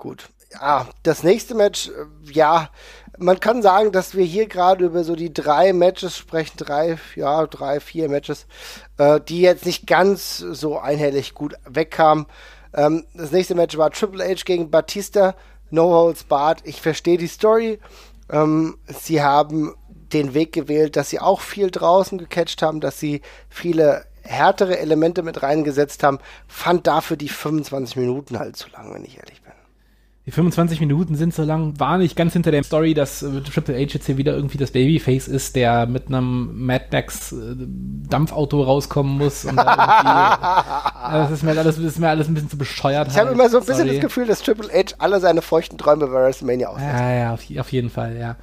Gut. 0.00 0.30
Ja, 0.50 0.86
das 1.02 1.22
nächste 1.22 1.54
Match, 1.54 1.88
äh, 1.88 2.32
ja, 2.32 2.70
man 3.18 3.38
kann 3.38 3.60
sagen, 3.60 3.92
dass 3.92 4.14
wir 4.14 4.24
hier 4.24 4.46
gerade 4.46 4.86
über 4.86 5.04
so 5.04 5.14
die 5.14 5.32
drei 5.32 5.74
Matches 5.74 6.16
sprechen, 6.16 6.56
drei, 6.56 6.96
ja, 7.16 7.46
drei, 7.46 7.80
vier 7.80 8.08
Matches, 8.08 8.46
äh, 8.96 9.20
die 9.20 9.42
jetzt 9.42 9.66
nicht 9.66 9.86
ganz 9.86 10.38
so 10.38 10.78
einhellig 10.78 11.34
gut 11.34 11.54
wegkamen. 11.68 12.24
Ähm, 12.72 13.04
das 13.12 13.30
nächste 13.30 13.54
Match 13.54 13.76
war 13.76 13.90
Triple 13.90 14.24
H 14.24 14.42
gegen 14.46 14.70
Batista, 14.70 15.34
No 15.68 15.90
Holds 15.90 16.24
Barred. 16.24 16.62
Ich 16.64 16.80
verstehe 16.80 17.18
die 17.18 17.26
Story. 17.26 17.78
Ähm, 18.30 18.78
sie 18.86 19.22
haben 19.22 19.74
den 19.90 20.32
Weg 20.32 20.54
gewählt, 20.54 20.96
dass 20.96 21.10
sie 21.10 21.20
auch 21.20 21.42
viel 21.42 21.70
draußen 21.70 22.16
gecatcht 22.16 22.62
haben, 22.62 22.80
dass 22.80 22.98
sie 22.98 23.20
viele 23.50 24.06
härtere 24.22 24.78
Elemente 24.78 25.22
mit 25.22 25.42
reingesetzt 25.42 26.02
haben. 26.02 26.20
Fand 26.48 26.86
dafür 26.86 27.18
die 27.18 27.28
25 27.28 27.96
Minuten 27.96 28.38
halt 28.38 28.56
zu 28.56 28.70
lang, 28.70 28.94
wenn 28.94 29.04
ich 29.04 29.18
ehrlich 29.18 29.34
bin 29.34 29.39
die 30.30 30.34
25 30.34 30.78
Minuten 30.78 31.16
sind 31.16 31.34
so 31.34 31.42
lang, 31.42 31.74
war 31.80 31.98
nicht 31.98 32.14
ganz 32.14 32.34
hinter 32.34 32.52
der 32.52 32.62
Story, 32.62 32.94
dass 32.94 33.22
äh, 33.22 33.40
Triple 33.40 33.74
H 33.74 33.94
jetzt 33.94 34.06
hier 34.06 34.16
wieder 34.16 34.32
irgendwie 34.32 34.58
das 34.58 34.70
Babyface 34.70 35.26
ist, 35.26 35.56
der 35.56 35.86
mit 35.86 36.06
einem 36.06 36.66
Mad 36.66 36.84
Max 36.92 37.32
äh, 37.32 37.56
Dampfauto 38.08 38.62
rauskommen 38.62 39.18
muss. 39.18 39.44
Und 39.44 39.56
da 39.56 40.64
das 41.12 41.32
ist 41.32 41.42
mir, 41.42 41.58
alles, 41.58 41.78
ist 41.78 41.98
mir 41.98 42.08
alles 42.08 42.28
ein 42.28 42.34
bisschen 42.34 42.48
zu 42.48 42.56
bescheuert. 42.56 43.08
Ich 43.08 43.16
habe 43.16 43.30
halt. 43.30 43.34
immer 43.34 43.48
so 43.48 43.58
ein 43.58 43.64
bisschen 43.64 43.86
Sorry. 43.86 43.96
das 43.96 44.00
Gefühl, 44.00 44.26
dass 44.26 44.40
Triple 44.42 44.68
H 44.68 44.94
alle 44.98 45.18
seine 45.18 45.42
feuchten 45.42 45.78
Träume 45.78 46.06
bei 46.06 46.12
WrestleMania 46.12 46.68
aussetzt. 46.68 47.00
Ja, 47.00 47.12
ja, 47.12 47.34
auf, 47.34 47.40
auf 47.58 47.72
jeden 47.72 47.90
Fall, 47.90 48.16
ja. 48.16 48.36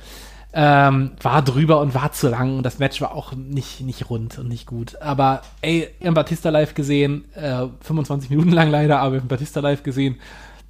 Ähm, 0.54 1.12
war 1.22 1.42
drüber 1.42 1.80
und 1.80 1.94
war 1.94 2.12
zu 2.12 2.30
lang 2.30 2.58
und 2.58 2.64
das 2.64 2.80
Match 2.80 3.00
war 3.00 3.14
auch 3.14 3.34
nicht, 3.34 3.80
nicht 3.82 4.10
rund 4.10 4.40
und 4.40 4.50
nicht 4.50 4.66
gut. 4.66 5.02
Aber 5.02 5.42
ey, 5.62 5.88
im 6.02 6.14
Batista 6.14 6.50
live 6.50 6.74
gesehen, 6.74 7.26
äh, 7.36 7.68
25 7.82 8.30
Minuten 8.30 8.52
lang 8.52 8.72
leider, 8.72 9.00
aber 9.00 9.18
im 9.18 9.28
Batista 9.28 9.62
live 9.62 9.84
gesehen, 9.84 10.18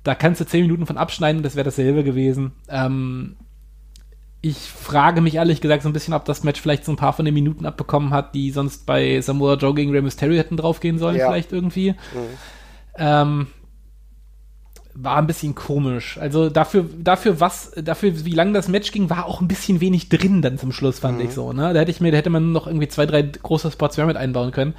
da 0.07 0.15
kannst 0.15 0.39
du 0.39 0.45
zehn 0.45 0.61
Minuten 0.61 0.85
von 0.85 0.97
abschneiden, 0.97 1.43
das 1.43 1.55
wäre 1.55 1.65
dasselbe 1.65 2.05
gewesen. 2.05 2.53
Ähm, 2.69 3.35
ich 4.39 4.57
frage 4.57 5.19
mich 5.19 5.35
ehrlich 5.35 5.59
gesagt 5.59 5.83
so 5.83 5.89
ein 5.89 5.93
bisschen, 5.93 6.13
ob 6.13 6.23
das 6.23 6.43
Match 6.43 6.61
vielleicht 6.61 6.85
so 6.85 6.93
ein 6.93 6.97
paar 6.97 7.11
von 7.11 7.25
den 7.25 7.33
Minuten 7.33 7.65
abbekommen 7.65 8.11
hat, 8.11 8.33
die 8.33 8.51
sonst 8.51 8.85
bei 8.85 9.19
Samoa 9.19 9.55
Joe 9.55 9.73
gegen 9.73 9.91
Rey 9.91 10.01
Mysterio 10.01 10.37
hätten 10.37 10.55
draufgehen 10.55 10.97
sollen, 10.97 11.17
ja. 11.17 11.27
vielleicht 11.27 11.51
irgendwie. 11.51 11.91
Mhm. 11.91 11.97
Ähm, 12.97 13.47
war 14.93 15.17
ein 15.17 15.27
bisschen 15.27 15.55
komisch. 15.55 16.17
Also 16.17 16.49
dafür, 16.49 16.85
dafür 16.97 17.41
was, 17.41 17.71
dafür, 17.75 18.23
wie 18.23 18.31
lang 18.31 18.53
das 18.53 18.69
Match 18.69 18.93
ging, 18.93 19.09
war 19.09 19.25
auch 19.25 19.41
ein 19.41 19.49
bisschen 19.49 19.81
wenig 19.81 20.07
drin 20.07 20.41
dann 20.41 20.57
zum 20.57 20.71
Schluss, 20.71 20.99
fand 20.99 21.19
mhm. 21.19 21.25
ich 21.25 21.33
so. 21.33 21.51
Ne? 21.51 21.73
Da 21.73 21.81
hätte 21.81 21.91
ich 21.91 21.99
mir, 21.99 22.11
da 22.11 22.17
hätte 22.17 22.29
man 22.29 22.53
noch 22.53 22.65
irgendwie 22.65 22.87
zwei, 22.87 23.05
drei 23.05 23.23
große 23.23 23.71
Spots 23.71 23.97
mehr 23.97 24.05
mit 24.05 24.15
einbauen 24.15 24.51
können. 24.51 24.73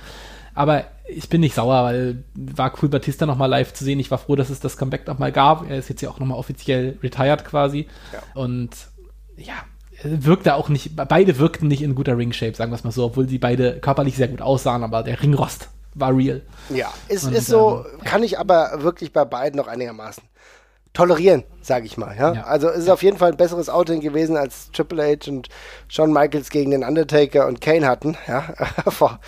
Aber 0.54 0.86
ich 1.08 1.28
bin 1.28 1.40
nicht 1.40 1.54
sauer, 1.54 1.84
weil 1.84 2.24
war 2.34 2.72
cool, 2.82 2.88
Batista 2.88 3.26
nochmal 3.26 3.48
live 3.48 3.72
zu 3.72 3.84
sehen. 3.84 3.98
Ich 3.98 4.10
war 4.10 4.18
froh, 4.18 4.36
dass 4.36 4.50
es 4.50 4.60
das 4.60 4.76
Comeback 4.76 5.06
nochmal 5.06 5.32
gab. 5.32 5.68
Er 5.68 5.78
ist 5.78 5.88
jetzt 5.88 6.02
ja 6.02 6.10
auch 6.10 6.18
nochmal 6.18 6.38
offiziell 6.38 6.98
retired 7.02 7.44
quasi. 7.44 7.88
Ja. 8.12 8.22
Und 8.34 8.70
ja, 9.36 9.54
wirkte 10.02 10.54
auch 10.54 10.68
nicht, 10.68 10.94
beide 10.96 11.38
wirkten 11.38 11.68
nicht 11.68 11.82
in 11.82 11.94
guter 11.94 12.16
Ring-Shape, 12.16 12.54
sagen 12.54 12.70
wir 12.70 12.76
es 12.76 12.84
mal 12.84 12.92
so, 12.92 13.06
obwohl 13.06 13.28
sie 13.28 13.38
beide 13.38 13.80
körperlich 13.80 14.16
sehr 14.16 14.28
gut 14.28 14.42
aussahen, 14.42 14.84
aber 14.84 15.02
der 15.02 15.20
Ringrost 15.22 15.68
war 15.94 16.16
real. 16.16 16.42
Ja, 16.68 16.92
ist, 17.08 17.24
Und, 17.24 17.32
ist 17.32 17.46
so, 17.46 17.84
ähm, 17.84 18.00
kann 18.04 18.22
ich 18.22 18.38
aber 18.38 18.82
wirklich 18.82 19.12
bei 19.12 19.24
beiden 19.24 19.56
noch 19.56 19.66
einigermaßen 19.66 20.22
tolerieren, 20.98 21.44
sage 21.62 21.86
ich 21.86 21.96
mal. 21.96 22.16
Ja? 22.18 22.32
ja? 22.32 22.42
Also 22.42 22.68
es 22.68 22.78
ist 22.78 22.90
auf 22.90 23.04
jeden 23.04 23.18
Fall 23.18 23.30
ein 23.30 23.36
besseres 23.36 23.68
Outing 23.68 24.00
gewesen, 24.00 24.36
als 24.36 24.72
Triple 24.72 25.00
H 25.04 25.30
und 25.30 25.48
Shawn 25.86 26.12
Michaels 26.12 26.50
gegen 26.50 26.72
den 26.72 26.82
Undertaker 26.82 27.46
und 27.46 27.60
Kane 27.60 27.86
hatten, 27.86 28.16
ja, 28.26 28.52
vor 28.88 29.20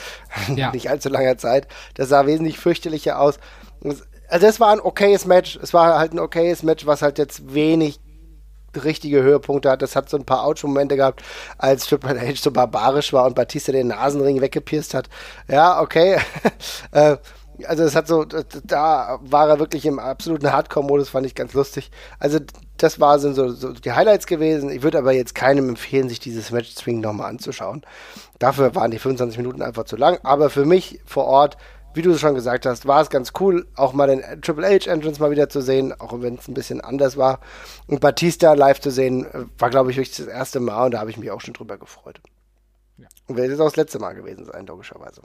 ja. 0.57 0.73
nicht 0.73 0.91
allzu 0.91 1.09
langer 1.11 1.39
Zeit. 1.39 1.69
Das 1.95 2.09
sah 2.09 2.27
wesentlich 2.27 2.59
fürchterlicher 2.59 3.21
aus. 3.21 3.39
Also 4.29 4.47
es 4.49 4.59
war 4.59 4.73
ein 4.73 4.81
okayes 4.81 5.27
Match. 5.27 5.61
Es 5.63 5.73
war 5.73 5.97
halt 5.97 6.13
ein 6.13 6.19
okayes 6.19 6.65
Match, 6.65 6.87
was 6.87 7.03
halt 7.03 7.19
jetzt 7.19 7.55
wenig 7.55 8.01
richtige 8.77 9.23
Höhepunkte 9.23 9.71
hat. 9.71 9.83
Das 9.83 9.95
hat 9.95 10.11
so 10.11 10.17
ein 10.17 10.25
paar 10.25 10.45
Ouch-Momente 10.45 10.97
gehabt, 10.97 11.23
als 11.57 11.87
Triple 11.87 12.21
H 12.21 12.35
so 12.35 12.51
barbarisch 12.51 13.13
war 13.13 13.27
und 13.27 13.37
Batista 13.37 13.71
den 13.71 13.89
Nasenring 13.89 14.41
weggepierst 14.41 14.95
hat. 14.95 15.09
Ja, 15.47 15.81
okay. 15.81 16.19
äh, 16.91 17.17
Also 17.67 17.85
es 17.85 17.97
hat 17.97 18.07
so, 18.07 18.25
da 18.25 19.19
war 19.23 19.49
er 19.49 19.59
wirklich 19.59 19.87
im 19.87 19.99
absoluten 19.99 20.53
Hardcore-Modus, 20.53 21.09
fand 21.09 21.27
ich 21.27 21.35
ganz 21.35 21.53
lustig. 21.55 21.91
Also 22.19 22.39
das 22.77 23.01
war 23.01 23.19
so, 23.19 23.33
so 23.33 23.73
die 23.73 23.93
Highlights 23.93 24.27
gewesen. 24.27 24.71
Ich 24.71 24.83
würde 24.83 24.99
aber 24.99 25.13
jetzt 25.13 25.35
keinem 25.35 25.69
empfehlen, 25.69 26.09
sich 26.09 26.21
dieses 26.21 26.51
Match 26.51 26.75
zwingend 26.75 27.05
nochmal 27.05 27.31
anzuschauen. 27.31 27.83
Dafür 28.39 28.75
waren 28.75 28.91
die 28.91 28.99
25 28.99 29.39
Minuten 29.39 29.63
einfach 29.63 29.85
zu 29.85 29.97
lang. 29.97 30.19
Aber 30.23 30.51
für 30.51 30.65
mich 30.65 31.01
vor 31.05 31.25
Ort, 31.25 31.57
wie 31.95 32.03
du 32.03 32.13
es 32.13 32.21
schon 32.21 32.35
gesagt 32.35 32.67
hast, 32.67 32.87
war 32.87 33.03
es 33.03 33.11
ganz 33.11 33.33
cool, 33.41 33.67
auch 33.75 33.93
mal 33.93 34.07
den 34.07 34.43
Triple 34.43 34.67
H 34.67 34.91
Entrance 34.91 35.21
mal 35.21 35.31
wieder 35.31 35.49
zu 35.49 35.61
sehen, 35.61 35.93
auch 35.99 36.21
wenn 36.23 36.37
es 36.37 36.49
ein 36.49 36.55
bisschen 36.55 36.81
anders 36.81 37.17
war. 37.17 37.41
Und 37.87 38.01
Batista 38.01 38.55
live 38.55 38.81
zu 38.81 38.91
sehen, 38.91 39.27
war 39.59 39.71
glaube 39.71 39.91
ich 39.91 39.97
wirklich 39.97 40.17
das 40.17 40.27
erste 40.27 40.61
Mal 40.61 40.87
und 40.87 40.93
da 40.93 41.01
habe 41.01 41.11
ich 41.11 41.17
mich 41.17 41.31
auch 41.31 41.41
schon 41.41 41.55
drüber 41.55 41.79
gefreut. 41.79 42.21
Ja. 42.97 43.09
Und 43.27 43.37
wird 43.37 43.51
jetzt 43.51 43.61
auch 43.61 43.67
das 43.67 43.77
letzte 43.77 43.99
Mal 43.99 44.15
gewesen 44.15 44.45
sein, 44.45 44.67
logischerweise. 44.67 45.23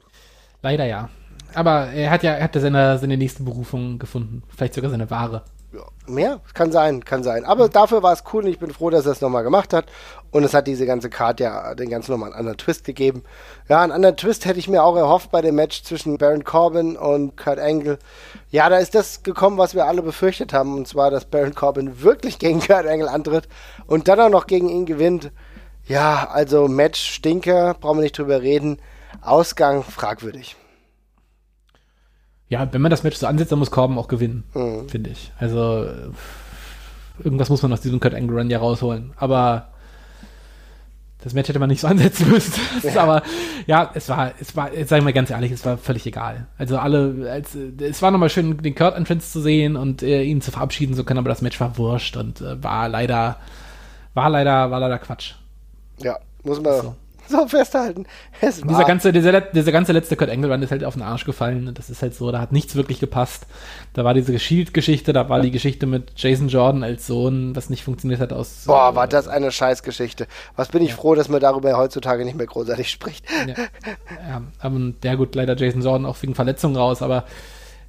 Leider 0.62 0.86
ja. 0.86 1.10
Aber 1.54 1.88
er 1.88 2.12
hat 2.12 2.24
ja, 2.24 2.34
er 2.34 2.44
hatte 2.44 2.60
seine, 2.60 2.98
seine 2.98 3.18
nächste 3.18 3.44
Berufung 3.44 4.00
gefunden. 4.00 4.44
Vielleicht 4.56 4.74
sogar 4.74 4.90
seine 4.90 5.10
wahre. 5.10 5.44
Mehr? 6.08 6.40
Kann 6.54 6.72
sein, 6.72 7.04
kann 7.04 7.24
sein. 7.24 7.46
Aber 7.46 7.68
dafür 7.68 8.04
war 8.04 8.14
es 8.14 8.24
cool 8.32 8.44
und 8.44 8.50
ich 8.50 8.60
bin 8.60 8.72
froh, 8.72 8.90
dass 8.90 9.06
er 9.06 9.12
es 9.12 9.22
nochmal 9.22 9.44
gemacht 9.44 9.74
hat. 9.74 9.86
Und 10.32 10.44
es 10.44 10.54
hat 10.54 10.68
diese 10.68 10.86
ganze 10.86 11.10
Karte 11.10 11.44
ja 11.44 11.74
den 11.76 11.90
ganzen 11.90 12.12
nochmal 12.12 12.30
einen 12.30 12.40
anderen 12.40 12.58
Twist 12.58 12.84
gegeben. 12.84 13.24
Ja, 13.68 13.82
einen 13.82 13.92
anderen 13.92 14.16
Twist 14.16 14.46
hätte 14.46 14.60
ich 14.60 14.68
mir 14.68 14.84
auch 14.84 14.96
erhofft 14.96 15.32
bei 15.32 15.42
dem 15.42 15.56
Match 15.56 15.84
zwischen 15.84 16.18
Baron 16.18 16.44
Corbin 16.44 16.96
und 16.96 17.36
Kurt 17.36 17.60
Angle. 17.60 17.98
Ja, 18.52 18.70
da 18.70 18.78
ist 18.78 18.96
das 18.96 19.24
gekommen, 19.24 19.58
was 19.58 19.74
wir 19.74 19.86
alle 19.86 20.02
befürchtet 20.02 20.54
haben. 20.54 20.76
Und 20.76 20.88
zwar, 20.88 21.10
dass 21.10 21.26
Baron 21.26 21.56
Corbin 21.56 22.02
wirklich 22.02 22.40
gegen 22.40 22.60
Kurt 22.60 22.86
Angle 22.86 23.10
antritt 23.10 23.48
und 23.88 24.08
dann 24.08 24.20
auch 24.20 24.30
noch 24.30 24.48
gegen 24.48 24.70
ihn 24.70 24.86
gewinnt. 24.86 25.32
Ja, 25.88 26.30
also 26.32 26.68
Match 26.68 27.00
Stinker, 27.00 27.76
brauchen 27.76 27.98
wir 27.98 28.04
nicht 28.04 28.18
drüber 28.18 28.42
reden. 28.42 28.80
Ausgang 29.22 29.84
fragwürdig. 29.84 30.56
Ja, 32.50 32.72
wenn 32.72 32.82
man 32.82 32.92
das 32.92 33.04
Match 33.04 33.18
so 33.18 33.28
ansetzt, 33.28 33.52
dann 33.52 33.60
muss 33.60 33.72
Corbin 33.72 33.98
auch 33.98 34.08
gewinnen, 34.08 34.44
mhm. 34.54 34.88
finde 34.88 35.10
ich. 35.10 35.32
Also 35.40 35.88
irgendwas 37.24 37.50
muss 37.50 37.62
man 37.62 37.74
aus 37.74 37.82
diesem 37.82 38.00
Kurt 38.00 38.14
Angle 38.14 38.38
Run 38.38 38.50
ja 38.50 38.60
rausholen. 38.60 39.14
Aber 39.18 39.70
das 41.24 41.34
Match 41.34 41.50
hätte 41.50 41.60
man 41.60 41.70
nicht 41.70 41.82
so 41.82 41.88
ansetzen 41.88 42.30
müssen. 42.30 42.62
Ja. 42.84 43.02
Aber 43.02 43.24
ja, 43.66 43.90
es 43.96 44.10
war, 44.10 44.34
es 44.40 44.56
war, 44.56 44.74
jetzt 44.74 44.90
sagen 44.90 45.06
wir 45.06 45.14
ganz 45.14 45.32
ehrlich, 45.32 45.52
es 45.52 45.66
war 45.66 45.78
völlig 45.78 46.06
egal. 46.06 46.46
Also 46.58 46.78
alle, 46.78 47.30
als, 47.32 47.56
es 47.56 48.02
war 48.02 48.12
nochmal 48.12 48.30
schön, 48.30 48.58
den 48.58 48.76
Kurt 48.76 48.96
Entrance 48.96 49.32
zu 49.32 49.42
sehen 49.42 49.76
und 49.76 50.04
äh, 50.04 50.22
ihn 50.22 50.42
zu 50.42 50.52
verabschieden 50.52 50.94
zu 50.94 51.04
können, 51.04 51.18
aber 51.18 51.30
das 51.30 51.42
Match 51.42 51.60
war 51.60 51.78
wurscht 51.80 52.16
und 52.16 52.42
äh, 52.42 52.64
war 52.64 52.90
leider, 52.90 53.38
war 54.14 54.30
leider, 54.30 54.70
war 54.70 54.80
leider 54.80 55.00
Quatsch. 55.00 55.34
Ja, 55.98 56.20
muss 56.44 56.62
man, 56.62 56.82
so 56.82 56.96
so 57.30 57.48
festhalten. 57.48 58.06
Es 58.42 58.62
dieser, 58.62 58.84
ganze, 58.84 59.12
dieser, 59.12 59.42
dieser 59.42 59.72
ganze 59.72 59.92
letzte 59.92 60.16
Kurt 60.16 60.30
Run 60.30 60.62
ist 60.62 60.72
halt 60.72 60.84
auf 60.84 60.94
den 60.94 61.04
Arsch 61.04 61.26
gefallen. 61.26 61.72
Das 61.74 61.90
ist 61.90 62.02
halt 62.02 62.16
so, 62.16 62.32
da 62.32 62.40
hat 62.40 62.52
nichts 62.52 62.76
wirklich 62.76 63.00
gepasst. 63.00 63.48
Da 63.94 64.04
war 64.04 64.14
diese 64.14 64.38
Shield-Geschichte, 64.38 65.14
da 65.14 65.30
war 65.30 65.42
die 65.42 65.52
Geschichte 65.52 65.86
mit 65.86 66.12
Jason 66.16 66.48
Jordan 66.48 66.84
als 66.84 67.08
Sohn, 67.08 67.56
was 67.56 67.70
nicht 67.70 67.84
funktioniert 67.84 68.20
hat 68.20 68.34
aus. 68.34 68.64
Boah, 68.66 68.96
war 68.96 69.08
das 69.08 69.28
eine 69.28 69.52
Scheißgeschichte. 69.52 70.28
Was 70.56 70.70
bin 70.70 70.84
ich 70.84 70.92
ja. 70.92 70.96
froh, 70.96 71.16
dass 71.16 71.30
man 71.30 71.40
darüber 71.40 71.76
heutzutage 71.78 72.26
nicht 72.26 72.38
mehr 72.38 72.48
großartig 72.48 72.90
spricht. 72.90 73.26
Ja, 73.48 73.56
ja 74.28 74.42
aber 74.60 74.80
der 75.04 75.18
gut, 75.18 75.36
leider 75.36 75.56
Jason 75.56 75.82
Jordan 75.82 76.06
auch 76.06 76.22
wegen 76.22 76.36
Verletzungen 76.36 76.76
raus, 76.76 77.02
aber 77.02 77.26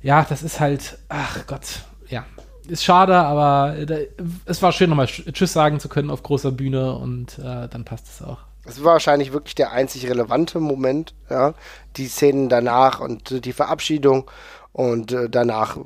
ja, 0.02 0.24
das 0.28 0.42
ist 0.42 0.60
halt, 0.60 0.98
ach 1.08 1.46
Gott, 1.46 1.80
ja, 2.08 2.24
ist 2.68 2.84
schade, 2.84 3.16
aber 3.16 3.76
äh, 3.76 4.08
es 4.44 4.62
war 4.62 4.72
schön, 4.72 4.90
nochmal 4.90 5.06
Tschüss 5.06 5.52
sagen 5.52 5.80
zu 5.80 5.88
können 5.88 6.10
auf 6.10 6.22
großer 6.22 6.52
Bühne 6.52 6.94
und 6.94 7.38
äh, 7.38 7.68
dann 7.68 7.84
passt 7.84 8.06
es 8.08 8.22
auch. 8.22 8.38
Es 8.66 8.82
war 8.82 8.94
wahrscheinlich 8.94 9.32
wirklich 9.32 9.54
der 9.54 9.72
einzig 9.72 10.08
relevante 10.08 10.60
Moment, 10.60 11.14
ja. 11.30 11.54
Die 11.96 12.08
Szenen 12.08 12.48
danach 12.48 13.00
und 13.00 13.44
die 13.44 13.52
Verabschiedung 13.52 14.30
und 14.72 15.10
äh, 15.12 15.30
danach 15.30 15.78
äh, 15.78 15.80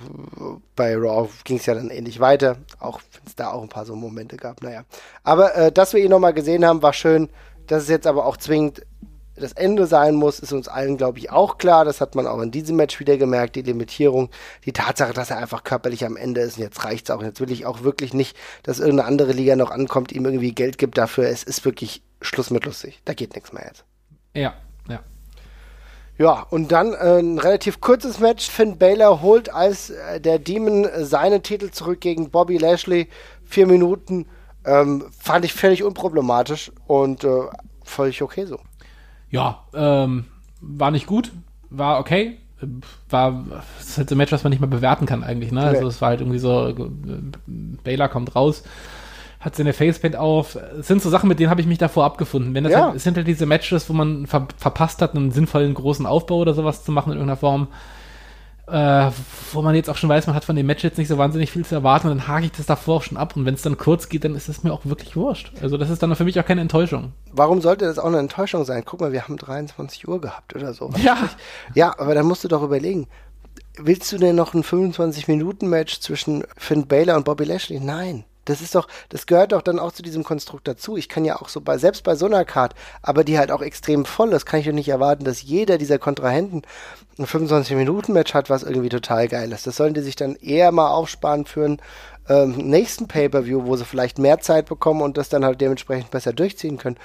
bei 0.74 0.96
Raw 0.96 1.28
ging 1.44 1.58
es 1.58 1.66
ja 1.66 1.74
dann 1.74 1.90
ähnlich 1.90 2.18
weiter, 2.18 2.56
auch 2.80 3.00
wenn 3.12 3.22
es 3.26 3.36
da 3.36 3.52
auch 3.52 3.62
ein 3.62 3.68
paar 3.68 3.84
so 3.84 3.94
Momente 3.94 4.36
gab, 4.36 4.62
naja. 4.62 4.82
Aber 5.22 5.54
äh, 5.54 5.70
dass 5.70 5.92
wir 5.92 6.02
ihn 6.02 6.10
nochmal 6.10 6.34
gesehen 6.34 6.66
haben, 6.66 6.82
war 6.82 6.92
schön. 6.92 7.28
Dass 7.68 7.84
es 7.84 7.88
jetzt 7.88 8.08
aber 8.08 8.26
auch 8.26 8.36
zwingend 8.36 8.82
das 9.40 9.52
Ende 9.52 9.86
sein 9.86 10.14
muss, 10.14 10.38
ist 10.38 10.52
uns 10.52 10.68
allen, 10.68 10.96
glaube 10.96 11.18
ich, 11.18 11.30
auch 11.30 11.58
klar. 11.58 11.84
Das 11.84 12.00
hat 12.00 12.14
man 12.14 12.26
auch 12.26 12.40
in 12.40 12.50
diesem 12.50 12.76
Match 12.76 13.00
wieder 13.00 13.16
gemerkt, 13.16 13.56
die 13.56 13.62
Limitierung, 13.62 14.30
die 14.64 14.72
Tatsache, 14.72 15.12
dass 15.12 15.30
er 15.30 15.38
einfach 15.38 15.64
körperlich 15.64 16.04
am 16.04 16.16
Ende 16.16 16.40
ist. 16.40 16.56
Und 16.56 16.62
jetzt 16.62 16.84
reicht's 16.84 17.10
auch. 17.10 17.22
Jetzt 17.22 17.40
will 17.40 17.50
ich 17.50 17.66
auch 17.66 17.82
wirklich 17.82 18.14
nicht, 18.14 18.36
dass 18.62 18.78
irgendeine 18.78 19.08
andere 19.08 19.32
Liga 19.32 19.56
noch 19.56 19.70
ankommt, 19.70 20.12
ihm 20.12 20.24
irgendwie 20.24 20.52
Geld 20.52 20.78
gibt 20.78 20.98
dafür. 20.98 21.28
Es 21.28 21.42
ist 21.42 21.64
wirklich 21.64 22.02
Schluss 22.20 22.50
mit 22.50 22.64
lustig. 22.64 23.00
Da 23.04 23.14
geht 23.14 23.34
nichts 23.34 23.52
mehr 23.52 23.64
jetzt. 23.66 23.84
Ja, 24.34 24.54
ja. 24.88 25.00
Ja, 26.18 26.46
und 26.50 26.70
dann 26.70 26.92
äh, 26.92 27.18
ein 27.18 27.38
relativ 27.38 27.80
kurzes 27.80 28.20
Match. 28.20 28.48
Finn 28.48 28.78
Baylor 28.78 29.22
holt 29.22 29.52
als 29.52 29.90
äh, 29.90 30.20
der 30.20 30.38
Demon 30.38 30.86
seinen 30.98 31.42
Titel 31.42 31.70
zurück 31.70 32.00
gegen 32.00 32.30
Bobby 32.30 32.58
Lashley. 32.58 33.08
Vier 33.44 33.66
Minuten. 33.66 34.26
Ähm, 34.64 35.06
fand 35.18 35.46
ich 35.46 35.54
völlig 35.54 35.82
unproblematisch 35.82 36.70
und 36.86 37.24
äh, 37.24 37.46
völlig 37.82 38.20
okay 38.22 38.44
so 38.44 38.58
ja, 39.30 39.64
ähm, 39.74 40.24
war 40.60 40.90
nicht 40.90 41.06
gut, 41.06 41.32
war 41.70 41.98
okay. 41.98 42.38
War, 43.08 43.44
das 43.78 43.88
ist 43.88 43.98
halt 43.98 44.08
so 44.10 44.14
ein 44.14 44.18
Match, 44.18 44.32
was 44.32 44.44
man 44.44 44.50
nicht 44.50 44.60
mehr 44.60 44.68
bewerten 44.68 45.06
kann 45.06 45.24
eigentlich, 45.24 45.50
ne? 45.50 45.62
Also 45.62 45.86
es 45.86 46.02
war 46.02 46.10
halt 46.10 46.20
irgendwie 46.20 46.38
so, 46.38 46.74
Baylor 47.46 48.08
kommt 48.08 48.36
raus, 48.36 48.64
hat 49.38 49.56
seine 49.56 49.72
Facepaint 49.72 50.16
auf. 50.16 50.58
Es 50.78 50.86
sind 50.86 51.00
so 51.00 51.08
Sachen, 51.08 51.28
mit 51.28 51.40
denen 51.40 51.48
habe 51.48 51.62
ich 51.62 51.66
mich 51.66 51.78
davor 51.78 52.04
abgefunden. 52.04 52.52
Wenn 52.54 52.64
das 52.64 52.74
ja. 52.74 52.86
halt, 52.86 52.96
es 52.96 53.04
sind 53.04 53.16
halt 53.16 53.26
diese 53.26 53.46
Matches, 53.46 53.88
wo 53.88 53.94
man 53.94 54.26
ver 54.26 54.46
verpasst 54.58 55.00
hat, 55.00 55.14
einen 55.14 55.30
sinnvollen 55.30 55.72
großen 55.72 56.04
Aufbau 56.04 56.36
oder 56.36 56.52
sowas 56.52 56.84
zu 56.84 56.92
machen 56.92 57.12
in 57.12 57.18
irgendeiner 57.18 57.38
Form 57.38 57.68
äh, 58.70 59.10
wo 59.52 59.62
man 59.62 59.74
jetzt 59.74 59.90
auch 59.90 59.96
schon 59.96 60.08
weiß, 60.08 60.26
man 60.26 60.36
hat 60.36 60.44
von 60.44 60.56
dem 60.56 60.66
Match 60.66 60.84
jetzt 60.84 60.98
nicht 60.98 61.08
so 61.08 61.18
wahnsinnig 61.18 61.50
viel 61.50 61.64
zu 61.64 61.74
erwarten 61.74 62.08
und 62.08 62.18
dann 62.18 62.28
hake 62.28 62.46
ich 62.46 62.52
das 62.52 62.66
davor 62.66 62.96
auch 62.96 63.02
schon 63.02 63.16
ab 63.16 63.36
und 63.36 63.44
wenn 63.44 63.54
es 63.54 63.62
dann 63.62 63.76
kurz 63.76 64.08
geht, 64.08 64.24
dann 64.24 64.34
ist 64.34 64.48
es 64.48 64.62
mir 64.62 64.72
auch 64.72 64.84
wirklich 64.84 65.16
wurscht. 65.16 65.52
Also 65.60 65.76
das 65.76 65.90
ist 65.90 66.02
dann 66.02 66.14
für 66.16 66.24
mich 66.24 66.38
auch 66.38 66.44
keine 66.44 66.60
Enttäuschung. 66.60 67.12
Warum 67.32 67.60
sollte 67.60 67.84
das 67.84 67.98
auch 67.98 68.06
eine 68.06 68.18
Enttäuschung 68.18 68.64
sein? 68.64 68.82
Guck 68.84 69.00
mal, 69.00 69.12
wir 69.12 69.22
haben 69.22 69.36
23 69.36 70.08
Uhr 70.08 70.20
gehabt 70.20 70.54
oder 70.54 70.74
so. 70.74 70.90
Ja. 71.02 71.16
Ja, 71.74 71.94
aber 71.98 72.14
dann 72.14 72.26
musst 72.26 72.44
du 72.44 72.48
doch 72.48 72.62
überlegen, 72.62 73.06
willst 73.76 74.10
du 74.12 74.18
denn 74.18 74.36
noch 74.36 74.54
ein 74.54 74.62
25-Minuten-Match 74.62 76.00
zwischen 76.00 76.44
Finn 76.56 76.86
Baylor 76.86 77.16
und 77.16 77.24
Bobby 77.24 77.44
Lashley? 77.44 77.80
Nein. 77.80 78.24
Das 78.44 78.60
ist 78.60 78.74
doch, 78.74 78.88
das 79.08 79.26
gehört 79.26 79.52
doch 79.52 79.62
dann 79.62 79.78
auch 79.78 79.92
zu 79.92 80.02
diesem 80.02 80.24
Konstrukt 80.24 80.66
dazu. 80.66 80.96
Ich 80.96 81.08
kann 81.08 81.24
ja 81.24 81.40
auch 81.40 81.48
so 81.48 81.60
bei, 81.60 81.78
selbst 81.78 82.04
bei 82.04 82.14
so 82.14 82.26
einer 82.26 82.44
Card, 82.44 82.74
aber 83.02 83.24
die 83.24 83.38
halt 83.38 83.50
auch 83.50 83.62
extrem 83.62 84.04
voll 84.04 84.32
ist, 84.32 84.46
kann 84.46 84.60
ich 84.60 84.66
doch 84.66 84.72
nicht 84.72 84.88
erwarten, 84.88 85.24
dass 85.24 85.42
jeder 85.42 85.78
dieser 85.78 85.98
Kontrahenten 85.98 86.62
ein 87.18 87.26
25-Minuten-Match 87.26 88.34
hat, 88.34 88.50
was 88.50 88.62
irgendwie 88.62 88.88
total 88.88 89.28
geil 89.28 89.52
ist. 89.52 89.66
Das 89.66 89.76
sollen 89.76 89.94
die 89.94 90.00
sich 90.00 90.16
dann 90.16 90.36
eher 90.36 90.72
mal 90.72 90.88
aufsparen 90.88 91.44
für 91.44 91.64
einen 91.64 91.82
ähm, 92.28 92.52
nächsten 92.56 93.08
Pay-Per-View, 93.08 93.66
wo 93.66 93.76
sie 93.76 93.84
vielleicht 93.84 94.18
mehr 94.18 94.40
Zeit 94.40 94.66
bekommen 94.66 95.02
und 95.02 95.18
das 95.18 95.28
dann 95.28 95.44
halt 95.44 95.60
dementsprechend 95.60 96.10
besser 96.10 96.32
durchziehen 96.32 96.78
können. 96.78 96.96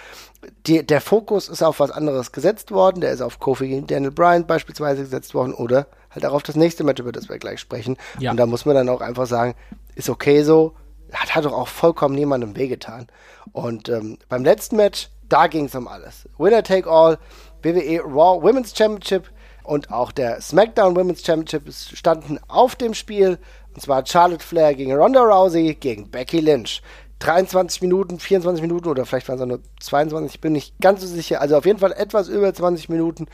Die, 0.68 0.86
der 0.86 1.02
Fokus 1.02 1.49
ist 1.49 1.64
auf 1.64 1.80
was 1.80 1.91
anderes 1.91 2.32
gesetzt 2.32 2.72
worden, 2.72 3.02
der 3.02 3.12
ist 3.12 3.22
auf 3.22 3.40
Kofi 3.40 3.84
Daniel 3.86 4.12
Bryan 4.12 4.45
beispielsweise 4.45 5.02
gesetzt 5.02 5.34
worden 5.34 5.53
oder 5.53 5.88
halt 6.12 6.26
auch 6.26 6.34
auf 6.34 6.44
das 6.44 6.56
nächste 6.56 6.84
Match, 6.84 7.02
über 7.02 7.12
das 7.12 7.28
wir 7.28 7.40
gleich 7.40 7.60
sprechen. 7.60 7.98
Ja. 8.20 8.32
Und 8.32 8.38
da 8.38 8.45
muss 8.45 8.66
man 8.66 8.76
dann 8.76 8.88
auch 8.88 9.02
einfach 9.02 9.26
sagen, 9.26 9.56
ist 9.95 10.10
okay 10.10 10.44
so, 10.44 10.74
hat, 11.14 11.36
hat 11.36 11.45
doch 11.45 11.53
auch 11.53 11.68
vollkommen 11.68 12.15
niemandem 12.15 12.56
wehgetan. 12.56 13.07
Und 13.52 13.90
ähm, 13.90 14.18
beim 14.30 14.44
letzten 14.44 14.76
Match, 14.76 15.10
da 15.30 15.48
ging 15.48 15.65
es 15.65 15.76
um 15.76 15.88
alles. 15.88 16.27
Winner 16.38 16.64
take 16.64 16.90
all, 16.90 17.18
WWE 17.64 18.02
Raw 18.02 18.41
Women's 18.41 18.76
Championship 18.76 19.32
und 19.64 19.91
auch 19.91 20.11
der 20.11 20.41
SmackDown 20.41 20.95
Women's 20.95 21.26
Championship 21.26 21.72
standen 21.73 22.40
auf 22.48 22.76
dem 22.76 22.94
Spiel. 22.94 23.40
Und 23.73 23.82
zwar 23.82 24.06
Charlotte 24.06 24.44
Flair 24.44 24.76
gegen 24.76 24.94
Ronda 24.94 25.22
Rousey 25.22 25.76
gegen 25.76 26.10
Becky 26.10 26.40
Lynch. 26.40 26.82
23 27.19 27.82
Minuten, 27.82 28.19
24 28.19 28.61
Minuten 28.61 28.90
oder 28.90 29.06
vielleicht 29.06 29.30
waren 29.30 29.40
es 29.40 29.45
nur 29.45 29.61
22, 29.80 30.36
ich 30.36 30.41
bin 30.41 30.53
nicht 30.53 30.76
ganz 30.82 31.02
so 31.02 31.07
sicher. 31.07 31.41
Also 31.41 31.57
auf 31.57 31.65
jeden 31.65 31.80
Fall 31.80 31.94
etwas 31.94 32.27
über 32.27 32.53
20 32.53 32.90
Minuten 32.90 33.27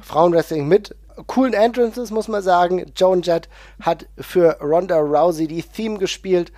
Frauenwrestling 0.00 0.66
mit 0.66 0.96
coolen 1.26 1.52
Entrances, 1.52 2.10
muss 2.10 2.28
man 2.28 2.42
sagen. 2.42 2.86
Joan 2.96 3.22
Jett 3.22 3.48
hat 3.80 4.06
für 4.18 4.58
Ronda 4.60 4.98
Rousey 4.98 5.46
die 5.46 5.62
Theme 5.62 5.98
gespielt. 5.98 6.52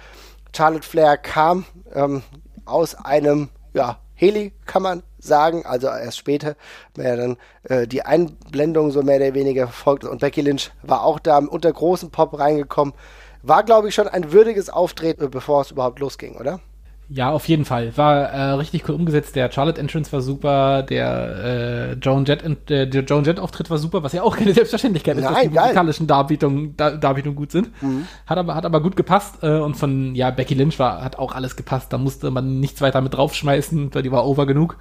Charlotte 0.56 0.86
Flair 0.86 1.18
kam 1.18 1.66
ähm, 1.94 2.22
aus 2.64 2.94
einem 2.94 3.50
ja, 3.74 3.98
Heli, 4.14 4.54
kann 4.64 4.82
man 4.82 5.02
sagen, 5.18 5.66
also 5.66 5.88
erst 5.88 6.16
später, 6.16 6.56
mehr 6.96 7.16
dann 7.18 7.36
äh, 7.64 7.86
die 7.86 8.02
Einblendung 8.02 8.90
so 8.90 9.02
mehr 9.02 9.16
oder 9.16 9.34
weniger 9.34 9.66
verfolgt 9.66 10.04
und 10.04 10.20
Becky 10.20 10.40
Lynch 10.40 10.70
war 10.82 11.04
auch 11.04 11.18
da 11.18 11.36
unter 11.38 11.70
großen 11.70 12.10
Pop 12.10 12.38
reingekommen. 12.38 12.94
War, 13.42 13.64
glaube 13.64 13.88
ich, 13.88 13.94
schon 13.94 14.08
ein 14.08 14.32
würdiges 14.32 14.70
Auftreten, 14.70 15.30
bevor 15.30 15.60
es 15.60 15.70
überhaupt 15.70 15.98
losging, 15.98 16.36
oder? 16.36 16.60
Ja, 17.08 17.30
auf 17.30 17.46
jeden 17.46 17.64
Fall. 17.64 17.96
War 17.96 18.22
äh, 18.30 18.42
richtig 18.52 18.88
cool 18.88 18.96
umgesetzt. 18.96 19.36
Der 19.36 19.50
Charlotte 19.52 19.80
Entrance 19.80 20.12
war 20.12 20.20
super, 20.20 20.82
der 20.82 21.44
äh, 21.44 21.92
Joan 21.94 22.24
Jett 22.24 22.42
äh, 22.42 22.86
der 22.88 23.04
Joan 23.04 23.24
Jett 23.24 23.38
Auftritt 23.38 23.70
war 23.70 23.78
super, 23.78 24.02
was 24.02 24.12
ja 24.12 24.22
auch 24.22 24.36
keine 24.36 24.52
Selbstverständlichkeit 24.52 25.16
ist, 25.16 25.22
Nein, 25.24 25.34
dass 25.34 25.42
die 25.42 25.50
geil. 25.50 25.62
musikalischen 25.64 26.06
Darbietungen, 26.08 26.76
Dar 26.76 26.96
Darbietungen 26.96 27.36
gut 27.36 27.52
sind. 27.52 27.70
Mhm. 27.80 28.06
Hat 28.26 28.38
aber 28.38 28.56
hat 28.56 28.64
aber 28.66 28.80
gut 28.80 28.96
gepasst 28.96 29.36
äh, 29.42 29.58
und 29.58 29.76
von 29.76 30.16
ja 30.16 30.30
Becky 30.30 30.54
Lynch 30.54 30.80
war 30.80 31.02
hat 31.04 31.16
auch 31.18 31.32
alles 31.32 31.54
gepasst. 31.54 31.92
Da 31.92 31.98
musste 31.98 32.30
man 32.32 32.58
nichts 32.58 32.80
weiter 32.80 33.00
mit 33.00 33.14
draufschmeißen, 33.14 33.94
weil 33.94 34.02
die 34.02 34.10
war 34.10 34.26
over 34.26 34.46
genug. 34.46 34.76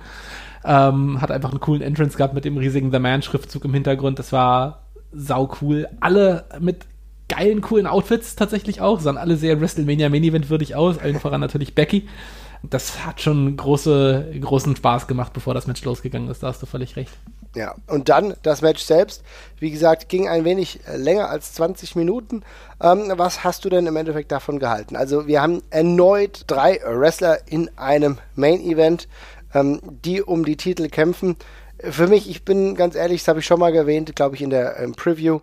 Ähm, 0.64 1.22
hat 1.22 1.30
einfach 1.30 1.52
einen 1.52 1.60
coolen 1.60 1.84
Entrance 1.84 2.18
gehabt 2.18 2.34
mit 2.34 2.44
dem 2.44 2.58
riesigen 2.58 2.92
The 2.92 2.98
Man 2.98 3.22
Schriftzug 3.22 3.66
im 3.66 3.74
Hintergrund. 3.76 4.18
Das 4.18 4.32
war 4.32 4.88
sau 5.12 5.52
cool. 5.62 5.88
Alle 6.00 6.46
mit 6.60 6.88
geilen, 7.30 7.62
coolen 7.62 7.88
Outfits 7.88 8.36
tatsächlich 8.36 8.82
auch. 8.82 9.00
Sahen 9.00 9.18
alle 9.18 9.38
sehr 9.38 9.60
WrestleMania 9.60 10.10
Main 10.10 10.24
Event 10.24 10.50
würdig 10.50 10.76
aus. 10.76 10.98
Allen 10.98 11.20
voran 11.20 11.42
natürlich 11.42 11.76
Becky. 11.76 12.08
Das 12.70 13.06
hat 13.06 13.22
schon 13.22 13.58
große, 13.58 14.34
großen 14.42 14.76
Spaß 14.76 15.08
gemacht, 15.08 15.34
bevor 15.34 15.54
das 15.54 15.68
Match 15.68 15.84
losgegangen 15.84 16.30
ist. 16.30 16.42
Da 16.42 16.48
hast 16.48 16.62
du 16.62 16.66
völlig 16.66 16.96
recht. 16.96 17.12
Ja, 17.56 17.76
und 17.88 18.10
dann 18.10 18.36
das 18.44 18.62
Match 18.62 18.84
selbst. 18.84 19.24
Wie 19.60 19.72
gesagt, 19.72 20.10
ging 20.10 20.28
ein 20.28 20.44
wenig 20.44 20.80
länger 20.94 21.30
als 21.30 21.54
20 21.54 21.96
Minuten. 21.96 22.44
Ähm, 22.82 23.12
was 23.16 23.44
hast 23.44 23.66
du 23.66 23.70
denn 23.70 23.88
im 23.88 23.96
Endeffekt 23.96 24.32
davon 24.32 24.60
gehalten? 24.60 24.96
Also, 24.96 25.28
wir 25.28 25.42
haben 25.42 25.62
erneut 25.70 26.44
drei 26.48 26.80
Wrestler 26.86 27.40
in 27.48 27.70
einem 27.78 28.18
Main 28.36 28.62
Event, 28.62 29.08
ähm, 29.54 29.80
die 30.04 30.22
um 30.22 30.44
die 30.44 30.58
Titel 30.58 30.90
kämpfen. 30.90 31.38
Für 31.80 32.08
mich, 32.08 32.30
ich 32.30 32.44
bin 32.44 32.76
ganz 32.76 32.96
ehrlich, 32.96 33.22
das 33.22 33.28
habe 33.30 33.40
ich 33.40 33.46
schon 33.46 33.60
mal 33.60 33.74
erwähnt, 33.74 34.16
glaube 34.16 34.36
ich, 34.36 34.42
in 34.42 34.50
der 34.50 34.80
ähm, 34.80 34.94
Preview 34.94 35.40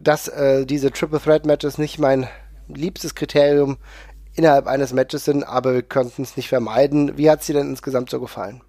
dass 0.00 0.28
äh, 0.28 0.66
diese 0.66 0.90
Triple 0.90 1.20
Threat 1.20 1.46
Matches 1.46 1.78
nicht 1.78 1.98
mein 1.98 2.28
liebstes 2.68 3.14
Kriterium 3.14 3.78
innerhalb 4.34 4.66
eines 4.66 4.92
Matches 4.92 5.24
sind, 5.24 5.44
aber 5.44 5.74
wir 5.74 5.82
konnten 5.82 6.22
es 6.22 6.36
nicht 6.36 6.48
vermeiden. 6.48 7.18
Wie 7.18 7.30
hat 7.30 7.40
es 7.40 7.46
dir 7.46 7.54
denn 7.54 7.68
insgesamt 7.68 8.10
so 8.10 8.20
gefallen? 8.20 8.62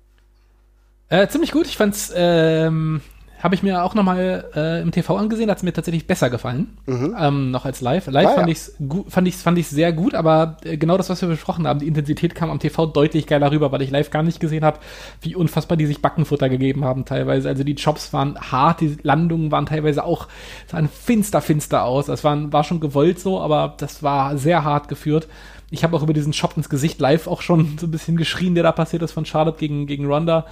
Äh, 1.10 1.28
ziemlich 1.28 1.52
gut. 1.52 1.68
Ich 1.68 1.78
fand's 1.78 2.12
ähm, 2.16 3.02
habe 3.44 3.56
ich 3.56 3.62
mir 3.62 3.84
auch 3.84 3.94
nochmal 3.94 4.46
äh, 4.56 4.82
im 4.82 4.92
TV 4.92 5.18
angesehen, 5.18 5.50
hat 5.50 5.58
es 5.58 5.64
mir 5.64 5.74
tatsächlich 5.74 6.08
besser 6.08 6.30
gefallen, 6.30 6.78
mhm. 6.86 7.14
ähm, 7.20 7.52
noch 7.52 7.66
als 7.66 7.82
live. 7.82 8.08
Live 8.08 8.30
ah, 8.30 8.36
fand 8.36 8.48
ja. 8.48 8.52
ich 8.54 8.58
es 8.58 8.78
fand 9.10 9.28
ich's, 9.28 9.42
fand 9.42 9.58
ich's 9.58 9.70
sehr 9.70 9.92
gut, 9.92 10.16
aber 10.16 10.56
äh, 10.64 10.78
genau 10.78 10.96
das, 10.96 11.10
was 11.10 11.22
wir 11.22 11.28
besprochen 11.28 11.68
haben, 11.68 11.80
die 11.80 11.88
Intensität 11.88 12.36
kam 12.36 12.50
am 12.50 12.60
TV 12.60 12.86
deutlich 12.86 13.28
geiler 13.28 13.52
rüber, 13.52 13.70
weil 13.74 13.82
ich 13.82 13.92
live 13.92 14.12
gar 14.12 14.24
nicht 14.24 14.40
gesehen 14.40 14.64
habe, 14.64 14.80
wie 15.20 15.36
unfassbar 15.36 15.76
die 15.76 15.86
sich 15.86 16.02
Backenfutter 16.02 16.48
gegeben 16.48 16.86
haben 16.86 17.04
teilweise. 17.04 17.50
Also 17.50 17.66
die 17.66 17.74
Jobs 17.74 18.14
waren 18.14 18.40
hart, 18.40 18.80
die 18.80 18.98
Landungen 19.04 19.52
waren 19.52 19.66
teilweise 19.66 20.06
auch, 20.06 20.30
sahen 20.68 20.88
finster, 20.88 21.42
finster 21.42 21.84
aus. 21.84 22.06
Das 22.06 22.24
war, 22.24 22.54
war 22.54 22.64
schon 22.64 22.80
gewollt 22.80 23.20
so, 23.20 23.42
aber 23.42 23.74
das 23.78 24.02
war 24.02 24.38
sehr 24.38 24.64
hart 24.64 24.88
geführt. 24.88 25.28
Ich 25.70 25.84
habe 25.84 25.98
auch 25.98 26.04
über 26.04 26.14
diesen 26.14 26.32
Shop 26.32 26.56
ins 26.56 26.70
Gesicht 26.70 27.02
live 27.02 27.28
auch 27.28 27.42
schon 27.42 27.78
so 27.78 27.88
ein 27.88 27.92
bisschen 27.92 28.16
geschrien, 28.16 28.56
der 28.56 28.64
da 28.64 28.72
passiert 28.72 29.02
ist 29.02 29.12
von 29.12 29.26
Charlotte 29.26 29.60
gegen, 29.60 29.86
gegen 29.86 30.06
Ronda. 30.06 30.46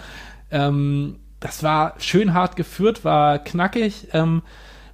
Ähm, 0.49 1.15
das 1.41 1.63
war 1.63 1.95
schön 1.97 2.34
hart 2.34 2.55
geführt, 2.55 3.03
war 3.03 3.39
knackig. 3.39 4.07
Ähm, 4.13 4.43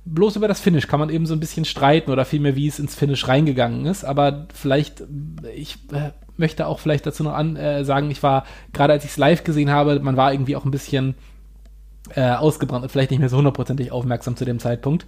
bloß 0.06 0.38
über 0.38 0.48
das 0.48 0.62
Finish 0.62 0.88
kann 0.88 1.00
man 1.00 1.10
eben 1.10 1.26
so 1.26 1.34
ein 1.34 1.40
bisschen 1.40 1.66
streiten 1.66 2.10
oder 2.10 2.26
vielmehr, 2.26 2.56
wie 2.56 2.68
es 2.68 2.80
ins 2.80 2.96
Finish 2.96 3.28
reingegangen 3.28 3.86
ist. 3.86 4.06
Aber 4.06 4.48
vielleicht, 4.54 5.04
ich 5.56 5.78
äh, 5.92 6.12
möchte 6.38 6.66
auch 6.66 6.80
vielleicht 6.80 7.06
dazu 7.06 7.24
noch 7.24 7.34
an, 7.34 7.58
äh, 7.58 7.84
sagen, 7.84 8.10
ich 8.10 8.24
war, 8.24 8.46
gerade 8.74 8.94
als 8.94 9.04
ich 9.04 9.12
es 9.12 9.18
live 9.18 9.44
gesehen 9.44 9.70
habe, 9.70 10.00
man 10.00 10.18
war 10.18 10.32
irgendwie 10.32 10.56
auch 10.56 10.66
ein 10.66 10.72
bisschen 10.72 11.16
äh, 12.16 12.32
ausgebrannt 12.32 12.84
und 12.84 12.90
vielleicht 12.90 13.12
nicht 13.12 13.20
mehr 13.20 13.30
so 13.30 13.38
hundertprozentig 13.38 13.92
aufmerksam 13.92 14.38
zu 14.38 14.46
dem 14.46 14.60
Zeitpunkt. 14.60 15.06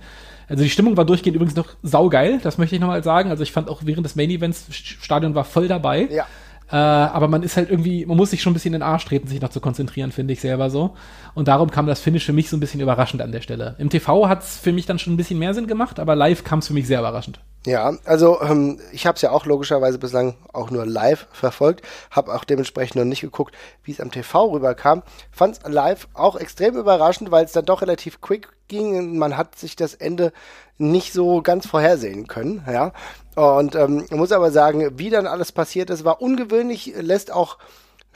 Also 0.50 0.64
die 0.64 0.70
Stimmung 0.70 0.98
war 0.98 1.06
durchgehend 1.06 1.36
übrigens 1.36 1.56
noch 1.56 1.76
saugeil, 1.84 2.40
das 2.44 2.58
möchte 2.58 2.76
ich 2.76 2.82
nochmal 2.82 3.04
sagen. 3.04 3.30
Also 3.30 3.44
ich 3.44 3.54
fand 3.54 3.70
auch 3.70 3.84
während 3.86 4.06
des 4.06 4.18
Main 4.18 4.30
Events, 4.30 4.66
Stadion 4.72 5.36
war 5.36 5.46
voll 5.46 5.70
dabei. 5.70 6.10
Ja. 6.12 6.28
Äh, 6.72 6.76
aber 6.76 7.28
man 7.28 7.44
ist 7.44 7.58
halt 7.58 7.70
irgendwie, 7.70 8.06
man 8.06 8.18
muss 8.18 8.30
sich 8.30 8.42
schon 8.42 8.52
ein 8.52 8.54
bisschen 8.54 8.74
in 8.74 8.82
den 8.82 8.88
Arsch 8.88 9.06
treten, 9.06 9.28
sich 9.28 9.42
noch 9.42 9.50
zu 9.50 9.60
konzentrieren, 9.60 10.12
finde 10.12 10.34
ich 10.34 10.42
selber 10.42 10.70
so. 10.70 10.96
Und 11.34 11.48
darum 11.48 11.72
kam 11.72 11.88
das 11.88 12.00
Finish 12.00 12.26
für 12.26 12.34
mich 12.34 12.50
so 12.50 12.58
ein 12.58 12.60
bisschen 12.60 12.82
überraschend 12.82 13.22
an 13.22 13.32
der 13.32 13.42
Stelle. 13.42 13.76
Im 13.80 13.90
TV 13.90 14.30
hat 14.30 14.44
es 14.44 14.58
für 14.58 14.72
mich 14.72 14.86
dann 14.86 15.00
schon 15.00 15.14
ein 15.14 15.18
bisschen 15.18 15.40
mehr 15.40 15.54
Sinn 15.54 15.68
gemacht, 15.68 16.00
aber 16.00 16.16
live 16.16 16.44
kam 16.44 16.60
es 16.60 16.68
für 16.68 16.74
mich 16.74 16.88
sehr 16.88 17.00
überraschend. 17.00 17.40
Ja, 17.66 17.98
also 18.06 18.42
ähm, 18.42 18.80
ich 18.94 19.06
habe 19.06 19.18
es 19.18 19.22
ja 19.22 19.32
auch 19.32 19.46
logischerweise 19.46 20.00
bislang 20.00 20.36
auch 20.54 20.72
nur 20.72 20.86
live 20.86 21.28
verfolgt, 21.34 21.86
habe 22.10 22.34
auch 22.34 22.46
dementsprechend 22.46 22.96
noch 22.96 23.04
nicht 23.04 23.20
geguckt, 23.20 23.54
wie 23.84 23.92
es 23.92 24.00
am 24.00 24.12
TV 24.12 24.52
rüberkam. 24.52 25.04
Fand 25.30 25.58
es 25.58 25.70
live 25.70 26.08
auch 26.14 26.38
extrem 26.38 26.78
überraschend, 26.78 27.32
weil 27.32 27.44
es 27.44 27.52
dann 27.52 27.66
doch 27.66 27.82
relativ 27.82 28.22
quick 28.22 28.48
ging. 28.70 29.18
Man 29.18 29.36
hat 29.36 29.58
sich 29.58 29.76
das 29.76 29.94
Ende 29.94 30.32
nicht 30.78 31.12
so 31.12 31.42
ganz 31.42 31.68
vorhersehen 31.68 32.28
können, 32.28 32.64
ja. 32.72 32.94
Und 33.36 33.76
ähm, 33.76 34.06
muss 34.10 34.32
aber 34.32 34.52
sagen, 34.52 34.98
wie 34.98 35.10
dann 35.10 35.28
alles 35.28 35.52
passiert 35.52 35.90
ist, 35.90 36.06
war 36.06 36.22
ungewöhnlich, 36.22 36.94
lässt 36.98 37.32
auch 37.32 37.58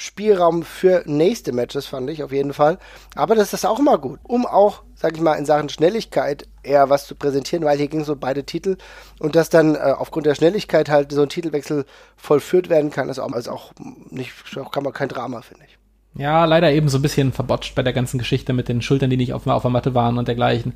Spielraum 0.03 0.63
für 0.63 1.03
nächste 1.05 1.53
Matches, 1.53 1.85
fand 1.85 2.09
ich 2.09 2.23
auf 2.23 2.33
jeden 2.33 2.51
Fall. 2.51 2.77
Aber 3.15 3.35
das 3.35 3.53
ist 3.53 3.65
auch 3.65 3.79
immer 3.79 3.97
gut, 3.97 4.19
um 4.23 4.45
auch, 4.45 4.83
sag 4.95 5.15
ich 5.15 5.21
mal, 5.21 5.35
in 5.35 5.45
Sachen 5.45 5.69
Schnelligkeit 5.69 6.45
eher 6.61 6.89
was 6.89 7.07
zu 7.07 7.15
präsentieren, 7.15 7.63
weil 7.63 7.77
hier 7.77 7.87
ging 7.87 8.01
es 8.01 8.09
um 8.09 8.19
beide 8.19 8.43
Titel 8.43 8.75
und 9.19 9.37
dass 9.37 9.49
dann 9.49 9.75
äh, 9.75 9.93
aufgrund 9.97 10.25
der 10.25 10.35
Schnelligkeit 10.35 10.89
halt 10.89 11.13
so 11.13 11.21
ein 11.21 11.29
Titelwechsel 11.29 11.85
vollführt 12.17 12.67
werden 12.67 12.91
kann, 12.91 13.07
ist 13.07 13.17
auch, 13.17 13.33
ist 13.33 13.47
auch 13.47 13.71
nicht, 14.09 14.33
kann 14.73 14.83
man 14.83 14.91
kein 14.91 15.07
Drama, 15.07 15.41
finde 15.41 15.63
ich. 15.65 15.77
Ja, 16.15 16.43
leider 16.43 16.69
eben 16.69 16.89
so 16.89 16.97
ein 16.97 17.01
bisschen 17.01 17.31
verbotscht 17.31 17.73
bei 17.73 17.81
der 17.81 17.93
ganzen 17.93 18.17
Geschichte 18.17 18.51
mit 18.51 18.67
den 18.67 18.81
Schultern, 18.81 19.09
die 19.09 19.17
nicht 19.17 19.33
auf, 19.33 19.47
auf 19.47 19.61
der 19.61 19.71
Matte 19.71 19.95
waren 19.95 20.17
und 20.17 20.27
dergleichen. 20.27 20.73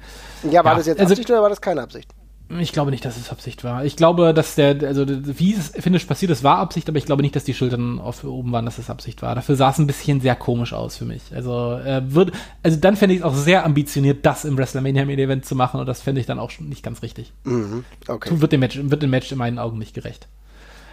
Ja, 0.49 0.63
war 0.63 0.71
ja, 0.71 0.77
das 0.77 0.87
jetzt 0.87 1.01
also, 1.01 1.11
Absicht 1.11 1.29
oder 1.29 1.41
war 1.41 1.49
das 1.49 1.59
keine 1.59 1.81
Absicht? 1.81 2.09
Ich 2.49 2.71
glaube 2.71 2.91
nicht, 2.91 3.03
dass 3.03 3.17
es 3.17 3.29
Absicht 3.29 3.65
war. 3.65 3.83
Ich 3.83 3.97
glaube, 3.97 4.33
dass 4.33 4.55
der, 4.55 4.81
also 4.83 5.05
wie 5.07 5.53
es 5.53 5.69
Finish 5.69 6.05
passiert 6.05 6.31
ist, 6.31 6.43
war 6.43 6.59
Absicht, 6.59 6.87
aber 6.87 6.97
ich 6.97 7.05
glaube 7.05 7.21
nicht, 7.21 7.35
dass 7.35 7.43
die 7.43 7.53
Schultern 7.53 7.99
auf 7.99 8.23
oben 8.23 8.53
waren, 8.53 8.65
dass 8.65 8.77
es 8.77 8.89
Absicht 8.89 9.21
war. 9.21 9.35
Dafür 9.35 9.57
sah 9.57 9.71
es 9.71 9.79
ein 9.79 9.87
bisschen 9.87 10.21
sehr 10.21 10.35
komisch 10.35 10.71
aus 10.71 10.95
für 10.95 11.03
mich. 11.03 11.23
Also 11.35 11.73
äh, 11.73 12.01
wird, 12.13 12.31
also 12.63 12.77
dann 12.77 12.95
fände 12.95 13.15
ich 13.15 13.19
es 13.19 13.25
auch 13.25 13.35
sehr 13.35 13.65
ambitioniert, 13.65 14.25
das 14.25 14.45
im 14.45 14.57
WrestleMania 14.57 15.05
Main 15.05 15.19
Event 15.19 15.45
zu 15.45 15.55
machen 15.55 15.79
und 15.79 15.87
das 15.87 16.01
fände 16.01 16.21
ich 16.21 16.27
dann 16.27 16.39
auch 16.39 16.49
schon 16.49 16.69
nicht 16.69 16.83
ganz 16.83 17.01
richtig. 17.01 17.33
Mhm, 17.43 17.83
okay. 18.07 18.29
Wird 18.39 18.51
dem 18.53 18.61
Match, 18.61 18.79
wird 18.81 19.03
dem 19.03 19.09
Match 19.09 19.31
in 19.31 19.37
meinen 19.37 19.59
Augen 19.59 19.77
nicht 19.77 19.93
gerecht. 19.93 20.29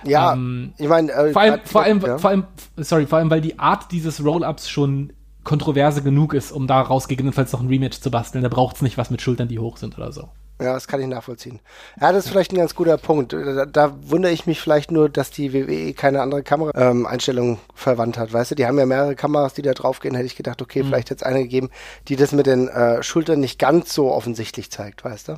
Ja, 0.05 0.33
ähm, 0.33 0.73
ich 0.77 0.89
meine, 0.89 1.13
äh, 1.13 1.33
vor 1.33 1.43
allem, 1.43 1.61
vor 1.65 1.83
allem, 1.83 2.01
ja. 2.01 2.19
vor 2.19 2.31
allem, 2.31 2.45
sorry, 2.77 3.07
vor 3.07 3.19
allem, 3.19 3.31
weil 3.31 3.41
die 3.41 3.59
Art 3.61 3.93
dieses 3.93 4.25
Roll-ups 4.25 4.69
schon 4.69 5.13
kontroverse 5.45 6.03
genug 6.03 6.35
ist, 6.35 6.51
um 6.51 6.67
daraus 6.67 7.07
gegebenenfalls 7.07 7.53
noch 7.53 7.61
ein 7.61 7.69
Rematch 7.69 8.01
zu 8.01 8.11
basteln. 8.11 8.43
Da 8.43 8.49
braucht 8.49 8.77
es 8.77 8.83
nicht 8.83 8.99
was 8.99 9.11
mit 9.11 9.23
Schultern, 9.23 9.47
die 9.47 9.59
hoch 9.59 9.77
sind 9.77 9.97
oder 9.97 10.11
so. 10.11 10.31
Ja, 10.61 10.73
das 10.73 10.87
kann 10.87 11.01
ich 11.01 11.09
nachvollziehen. 11.09 11.59
Ja, 12.01 12.13
das 12.13 12.27
ist 12.27 12.31
vielleicht 12.31 12.53
ein 12.53 12.59
ganz 12.59 12.77
guter 12.77 12.97
Punkt. 12.97 13.33
Da, 13.33 13.67
da 13.67 13.93
wundere 14.03 14.33
ich 14.33 14.47
mich 14.47 14.61
vielleicht 14.61 14.93
nur, 14.93 15.09
dass 15.09 15.33
die 15.33 15.53
WWE 15.53 15.93
keine 15.95 16.23
andere 16.23 16.45
Kameraeinstellung 16.45 17.55
ähm, 17.55 17.59
verwandt 17.75 18.19
hat. 18.19 18.33
Weißt 18.33 18.53
du, 18.53 18.55
die 18.55 18.65
haben 18.65 18.79
ja 18.79 18.87
mehrere 18.87 19.17
Kameras, 19.17 19.55
die 19.55 19.63
da 19.63 19.73
draufgehen. 19.73 20.15
Hätte 20.15 20.27
ich 20.27 20.37
gedacht, 20.37 20.63
okay, 20.63 20.83
mhm. 20.83 20.87
vielleicht 20.87 21.11
hätte 21.11 21.25
es 21.25 21.29
eine 21.29 21.43
gegeben, 21.43 21.71
die 22.07 22.15
das 22.15 22.31
mit 22.31 22.47
den 22.47 22.69
äh, 22.69 23.03
Schultern 23.03 23.41
nicht 23.41 23.59
ganz 23.59 23.93
so 23.93 24.13
offensichtlich 24.13 24.71
zeigt, 24.71 25.05
weißt 25.05 25.29
du? 25.29 25.37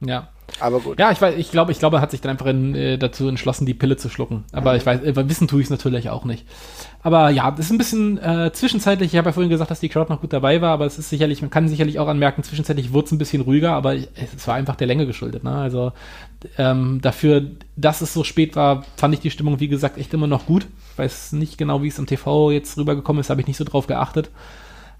Ja. 0.00 0.28
Aber 0.58 0.80
gut. 0.80 0.98
Ja, 0.98 1.10
ich 1.12 1.20
weiß, 1.20 1.36
ich 1.36 1.50
glaube, 1.50 1.72
ich 1.72 1.78
glaube, 1.78 1.98
er 1.98 2.00
hat 2.00 2.10
sich 2.10 2.20
dann 2.20 2.32
einfach 2.32 2.46
in, 2.46 2.74
äh, 2.74 2.98
dazu 2.98 3.28
entschlossen, 3.28 3.66
die 3.66 3.74
Pille 3.74 3.96
zu 3.96 4.08
schlucken. 4.08 4.44
Aber 4.52 4.72
mhm. 4.72 4.78
ich 4.78 4.86
weiß, 4.86 5.02
äh, 5.02 5.28
wissen 5.28 5.48
tue 5.48 5.60
ich 5.60 5.66
es 5.66 5.70
natürlich 5.70 6.10
auch 6.10 6.24
nicht. 6.24 6.46
Aber 7.02 7.30
ja, 7.30 7.50
das 7.50 7.66
ist 7.66 7.72
ein 7.72 7.78
bisschen 7.78 8.18
äh, 8.18 8.50
zwischenzeitlich. 8.52 9.12
Ich 9.12 9.18
habe 9.18 9.28
ja 9.28 9.32
vorhin 9.32 9.50
gesagt, 9.50 9.70
dass 9.70 9.80
die 9.80 9.88
Crowd 9.88 10.12
noch 10.12 10.20
gut 10.20 10.32
dabei 10.32 10.60
war, 10.60 10.72
aber 10.72 10.86
es 10.86 10.98
ist 10.98 11.08
sicherlich, 11.08 11.40
man 11.40 11.50
kann 11.50 11.68
sicherlich 11.68 11.98
auch 11.98 12.08
anmerken, 12.08 12.42
zwischenzeitlich 12.42 12.92
wurde 12.92 13.06
es 13.06 13.12
ein 13.12 13.18
bisschen 13.18 13.42
ruhiger, 13.42 13.72
aber 13.72 13.94
ich, 13.94 14.08
es 14.14 14.46
war 14.46 14.54
einfach 14.54 14.76
der 14.76 14.86
Länge 14.86 15.06
geschuldet. 15.06 15.44
Ne? 15.44 15.52
Also 15.52 15.92
ähm, 16.58 17.00
dafür, 17.00 17.42
dass 17.76 18.00
es 18.00 18.12
so 18.12 18.24
spät 18.24 18.56
war, 18.56 18.84
fand 18.96 19.14
ich 19.14 19.20
die 19.20 19.30
Stimmung, 19.30 19.60
wie 19.60 19.68
gesagt, 19.68 19.98
echt 19.98 20.12
immer 20.12 20.26
noch 20.26 20.46
gut. 20.46 20.66
Ich 20.92 20.98
weiß 20.98 21.32
nicht 21.32 21.56
genau, 21.56 21.82
wie 21.82 21.88
es 21.88 21.98
im 21.98 22.06
TV 22.06 22.50
jetzt 22.50 22.76
rübergekommen 22.76 23.20
ist, 23.20 23.30
habe 23.30 23.40
ich 23.40 23.46
nicht 23.46 23.56
so 23.56 23.64
drauf 23.64 23.86
geachtet. 23.86 24.30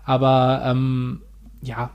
Aber 0.05 0.63
ähm, 0.65 1.21
ja, 1.63 1.91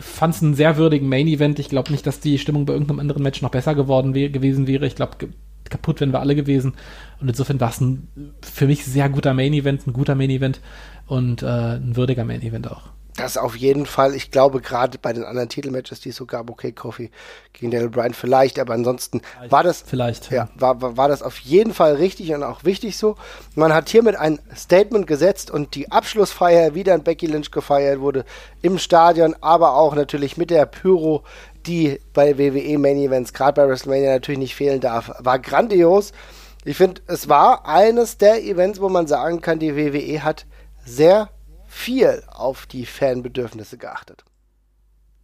fand 0.00 0.34
es 0.34 0.42
einen 0.42 0.54
sehr 0.54 0.76
würdigen 0.76 1.08
Main-Event. 1.08 1.58
Ich 1.58 1.68
glaube 1.68 1.92
nicht, 1.92 2.06
dass 2.06 2.20
die 2.20 2.38
Stimmung 2.38 2.66
bei 2.66 2.72
irgendeinem 2.72 3.00
anderen 3.00 3.22
Match 3.22 3.42
noch 3.42 3.50
besser 3.50 3.74
geworden 3.74 4.14
wär, 4.14 4.30
gewesen 4.30 4.66
wäre. 4.66 4.86
Ich 4.86 4.96
glaube, 4.96 5.16
kaputt 5.68 6.00
wären 6.00 6.12
wir 6.12 6.20
alle 6.20 6.34
gewesen. 6.34 6.74
Und 7.20 7.28
insofern 7.28 7.60
war 7.60 7.70
es 7.70 7.80
ein 7.80 8.08
für 8.42 8.66
mich 8.66 8.84
sehr 8.84 9.08
guter 9.08 9.34
Main-Event, 9.34 9.86
ein 9.86 9.92
guter 9.92 10.14
Main-Event 10.14 10.60
und 11.06 11.42
äh, 11.42 11.46
ein 11.76 11.96
würdiger 11.96 12.24
Main-Event 12.24 12.70
auch. 12.70 12.90
Das 13.18 13.36
auf 13.36 13.56
jeden 13.56 13.84
Fall. 13.84 14.14
Ich 14.14 14.30
glaube, 14.30 14.60
gerade 14.60 14.96
bei 14.96 15.12
den 15.12 15.24
anderen 15.24 15.48
Titelmatches, 15.48 15.98
die 16.00 16.12
sogar 16.12 16.48
okay 16.48 16.70
Coffee 16.70 17.10
gegen 17.52 17.72
Daniel 17.72 17.90
Bryan 17.90 18.14
vielleicht, 18.14 18.60
aber 18.60 18.74
ansonsten 18.74 19.20
vielleicht, 19.20 19.50
war 19.50 19.64
das, 19.64 19.82
vielleicht, 19.84 20.30
ja, 20.30 20.48
war, 20.54 20.80
war, 20.80 20.96
war 20.96 21.08
das 21.08 21.22
auf 21.22 21.36
jeden 21.40 21.74
Fall 21.74 21.96
richtig 21.96 22.32
und 22.32 22.44
auch 22.44 22.62
wichtig 22.62 22.96
so. 22.96 23.16
Man 23.56 23.74
hat 23.74 23.88
hiermit 23.88 24.14
ein 24.14 24.38
Statement 24.54 25.08
gesetzt 25.08 25.50
und 25.50 25.74
die 25.74 25.90
Abschlussfeier 25.90 26.76
wieder 26.76 26.94
in 26.94 27.02
Becky 27.02 27.26
Lynch 27.26 27.50
gefeiert 27.50 27.98
wurde 27.98 28.24
im 28.62 28.78
Stadion, 28.78 29.34
aber 29.40 29.74
auch 29.74 29.96
natürlich 29.96 30.36
mit 30.36 30.50
der 30.50 30.66
Pyro, 30.66 31.24
die 31.66 32.00
bei 32.14 32.38
WWE 32.38 32.78
Main 32.78 32.98
Events, 32.98 33.32
gerade 33.32 33.60
bei 33.60 33.68
WrestleMania 33.68 34.12
natürlich 34.12 34.38
nicht 34.38 34.54
fehlen 34.54 34.80
darf, 34.80 35.10
war 35.18 35.40
grandios. 35.40 36.12
Ich 36.64 36.76
finde, 36.76 37.02
es 37.08 37.28
war 37.28 37.66
eines 37.66 38.16
der 38.16 38.44
Events, 38.44 38.80
wo 38.80 38.88
man 38.88 39.08
sagen 39.08 39.40
kann, 39.40 39.58
die 39.58 39.74
WWE 39.74 40.22
hat 40.22 40.46
sehr 40.84 41.30
viel 41.68 42.22
auf 42.26 42.66
die 42.66 42.86
Fanbedürfnisse 42.86 43.78
geachtet. 43.78 44.24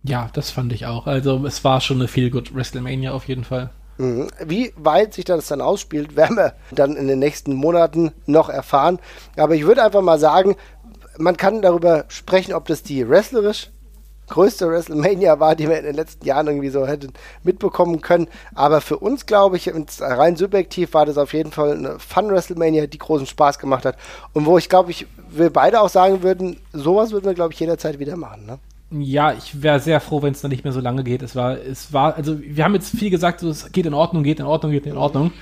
Ja, 0.03 0.29
das 0.35 0.51
fand 0.51 0.73
ich 0.73 0.87
auch. 0.87 1.07
Also 1.07 1.45
es 1.47 1.65
war 1.65 1.81
schon 1.81 1.97
eine 1.97 2.09
viel 2.09 2.31
gut 2.31 2.55
WrestleMania 2.55 3.13
auf 3.13 3.27
jeden 3.27 3.45
Fall. 3.45 3.71
Mhm. 3.97 4.29
Wie 4.45 4.73
weit 4.77 5.15
sich 5.15 5.25
das 5.25 5.49
dann 5.49 5.61
ausspielt, 5.61 6.15
werden 6.17 6.37
wir 6.37 6.55
dann 6.71 6.97
in 6.97 7.09
den 7.09 7.19
nächsten 7.19 7.55
Monaten 7.55 8.13
noch 8.27 8.49
erfahren. 8.49 9.01
Aber 9.37 9.55
ich 9.55 9.65
würde 9.65 9.83
einfach 9.83 10.03
mal 10.03 10.19
sagen, 10.19 10.57
man 11.19 11.37
kann 11.37 11.63
darüber 11.63 12.05
sprechen, 12.09 12.55
ob 12.55 12.67
das 12.67 12.83
die 12.83 13.09
wrestlerisch 13.09 13.71
größte 14.29 14.69
WrestleMania 14.69 15.41
war, 15.41 15.55
die 15.55 15.69
wir 15.69 15.79
in 15.79 15.85
den 15.85 15.95
letzten 15.95 16.25
Jahren 16.25 16.47
irgendwie 16.47 16.71
so 16.71 16.87
hätten 16.87 17.13
mitbekommen 17.43 18.01
können. 18.01 18.29
Aber 18.55 18.81
für 18.81 18.99
uns, 18.99 19.27
glaube 19.27 19.57
ich, 19.57 19.71
rein 20.01 20.37
subjektiv 20.37 20.95
war 20.95 21.07
das 21.07 21.19
auf 21.19 21.33
jeden 21.33 21.53
Fall 21.53 21.73
eine 21.73 21.99
Fun-WrestleMania, 21.99 22.87
die 22.87 22.99
großen 22.99 23.27
Spaß 23.27 23.59
gemacht 23.59 23.85
hat. 23.85 23.97
Und 24.33 24.47
wo 24.47 24.59
ich, 24.59 24.69
glaube 24.69 24.91
ich, 24.91 25.07
wir 25.31 25.51
beide 25.51 25.81
auch 25.81 25.89
sagen 25.89 26.23
würden, 26.23 26.59
sowas 26.73 27.13
würden 27.13 27.27
wir, 27.27 27.35
glaube 27.35 27.53
ich, 27.53 27.61
jederzeit 27.61 27.99
wieder 27.99 28.17
machen. 28.17 28.47
Ne? 28.47 28.59
Ja, 28.91 29.33
ich 29.33 29.63
wäre 29.63 29.81
sehr 29.81 30.01
froh, 30.01 30.23
wenn 30.23 30.33
es 30.33 30.41
dann 30.41 30.51
nicht 30.51 30.65
mehr 30.65 30.73
so 30.73 30.81
lange 30.81 31.03
geht. 31.03 31.23
Es 31.23 31.35
war, 31.35 31.59
es 31.59 31.93
war, 31.93 32.15
also 32.15 32.41
wir 32.41 32.65
haben 32.65 32.75
jetzt 32.75 32.97
viel 32.97 33.11
gesagt, 33.11 33.41
so, 33.41 33.51
es 33.51 33.73
geht 33.73 33.87
in 33.87 33.95
Ordnung, 33.95 34.23
geht 34.23 34.41
in 34.41 34.47
Ordnung, 34.47 34.73
geht 34.73 34.87
in 34.87 34.97
Ordnung. 34.97 35.33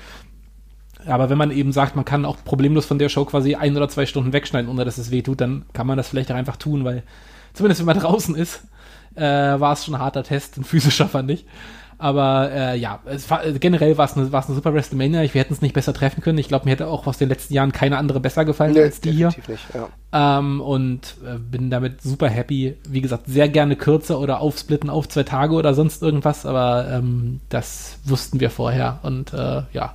Aber 1.05 1.29
wenn 1.29 1.37
man 1.37 1.51
eben 1.51 1.71
sagt, 1.71 1.95
man 1.95 2.05
kann 2.05 2.25
auch 2.25 2.37
problemlos 2.43 2.85
von 2.85 2.97
der 2.97 3.09
Show 3.09 3.25
quasi 3.25 3.55
ein 3.55 3.75
oder 3.75 3.89
zwei 3.89 4.05
Stunden 4.05 4.33
wegschneiden, 4.33 4.69
ohne 4.69 4.85
dass 4.85 4.97
es 4.97 5.11
weh 5.11 5.21
tut, 5.21 5.41
dann 5.41 5.65
kann 5.73 5.85
man 5.85 5.97
das 5.97 6.07
vielleicht 6.07 6.31
auch 6.31 6.35
einfach 6.35 6.57
tun, 6.57 6.85
weil 6.85 7.03
zumindest 7.53 7.79
wenn 7.79 7.85
man 7.87 7.99
draußen 8.03 8.35
ist, 8.35 8.61
äh, 9.15 9.21
war 9.21 9.73
es 9.73 9.85
schon 9.85 9.95
ein 9.95 10.01
harter 10.01 10.23
Test, 10.23 10.57
ein 10.57 10.63
physischer 10.63 11.07
fand 11.07 11.31
ich. 11.31 11.45
Aber 11.99 12.51
äh, 12.51 12.77
ja, 12.77 12.99
war, 13.29 13.43
generell 13.53 13.97
war 13.97 14.05
es 14.05 14.17
eine, 14.17 14.25
eine 14.25 14.55
super 14.55 14.73
WrestleMania. 14.73 15.21
wir 15.21 15.39
hätten 15.39 15.53
es 15.53 15.61
nicht 15.61 15.73
besser 15.73 15.93
treffen 15.93 16.21
können. 16.21 16.37
Ich 16.37 16.49
glaube, 16.49 16.65
mir 16.65 16.71
hätte 16.71 16.87
auch 16.87 17.07
aus 17.07 17.17
den 17.17 17.29
letzten 17.29 17.53
Jahren 17.53 17.71
keine 17.71 17.97
andere 17.97 18.19
besser 18.19 18.43
gefallen 18.43 18.73
nee, 18.73 18.81
als 18.81 18.99
die 18.99 19.11
hier. 19.11 19.27
Nicht, 19.27 19.59
ja. 19.73 20.39
ähm, 20.39 20.59
und 20.59 21.15
äh, 21.25 21.37
bin 21.37 21.69
damit 21.69 22.01
super 22.01 22.27
happy. 22.27 22.75
Wie 22.89 22.99
gesagt, 22.99 23.27
sehr 23.27 23.47
gerne 23.47 23.77
kürzer 23.77 24.19
oder 24.19 24.41
aufsplitten 24.41 24.89
auf 24.89 25.07
zwei 25.07 25.23
Tage 25.23 25.53
oder 25.53 25.73
sonst 25.73 26.01
irgendwas. 26.01 26.45
Aber 26.45 26.89
ähm, 26.91 27.39
das 27.47 27.99
wussten 28.03 28.41
wir 28.41 28.49
vorher. 28.49 28.99
Und 29.03 29.31
äh, 29.31 29.37
ja. 29.37 29.63
ja 29.71 29.93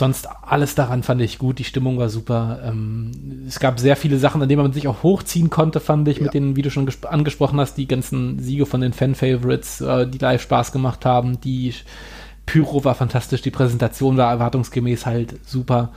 sonst 0.00 0.26
alles 0.42 0.74
daran 0.74 1.04
fand 1.04 1.20
ich 1.20 1.38
gut, 1.38 1.60
die 1.60 1.64
Stimmung 1.64 1.96
war 1.98 2.08
super. 2.08 2.58
Ähm, 2.64 3.12
es 3.46 3.60
gab 3.60 3.78
sehr 3.78 3.94
viele 3.94 4.18
Sachen, 4.18 4.42
an 4.42 4.48
denen 4.48 4.62
man 4.62 4.72
sich 4.72 4.88
auch 4.88 5.04
hochziehen 5.04 5.50
konnte, 5.50 5.78
fand 5.78 6.08
ich, 6.08 6.16
ja. 6.16 6.24
mit 6.24 6.34
denen, 6.34 6.56
wie 6.56 6.62
du 6.62 6.70
schon 6.70 6.90
angesprochen 7.08 7.60
hast, 7.60 7.76
die 7.76 7.86
ganzen 7.86 8.40
Siege 8.40 8.66
von 8.66 8.80
den 8.80 8.92
Fan-Favorites, 8.92 9.80
äh, 9.80 10.08
die 10.08 10.18
live 10.18 10.42
Spaß 10.42 10.72
gemacht 10.72 11.06
haben. 11.06 11.40
Die 11.40 11.72
Pyro 12.46 12.82
war 12.82 12.96
fantastisch, 12.96 13.42
die 13.42 13.52
Präsentation 13.52 14.16
war 14.16 14.32
erwartungsgemäß 14.32 15.06
halt 15.06 15.46
super. 15.46 15.92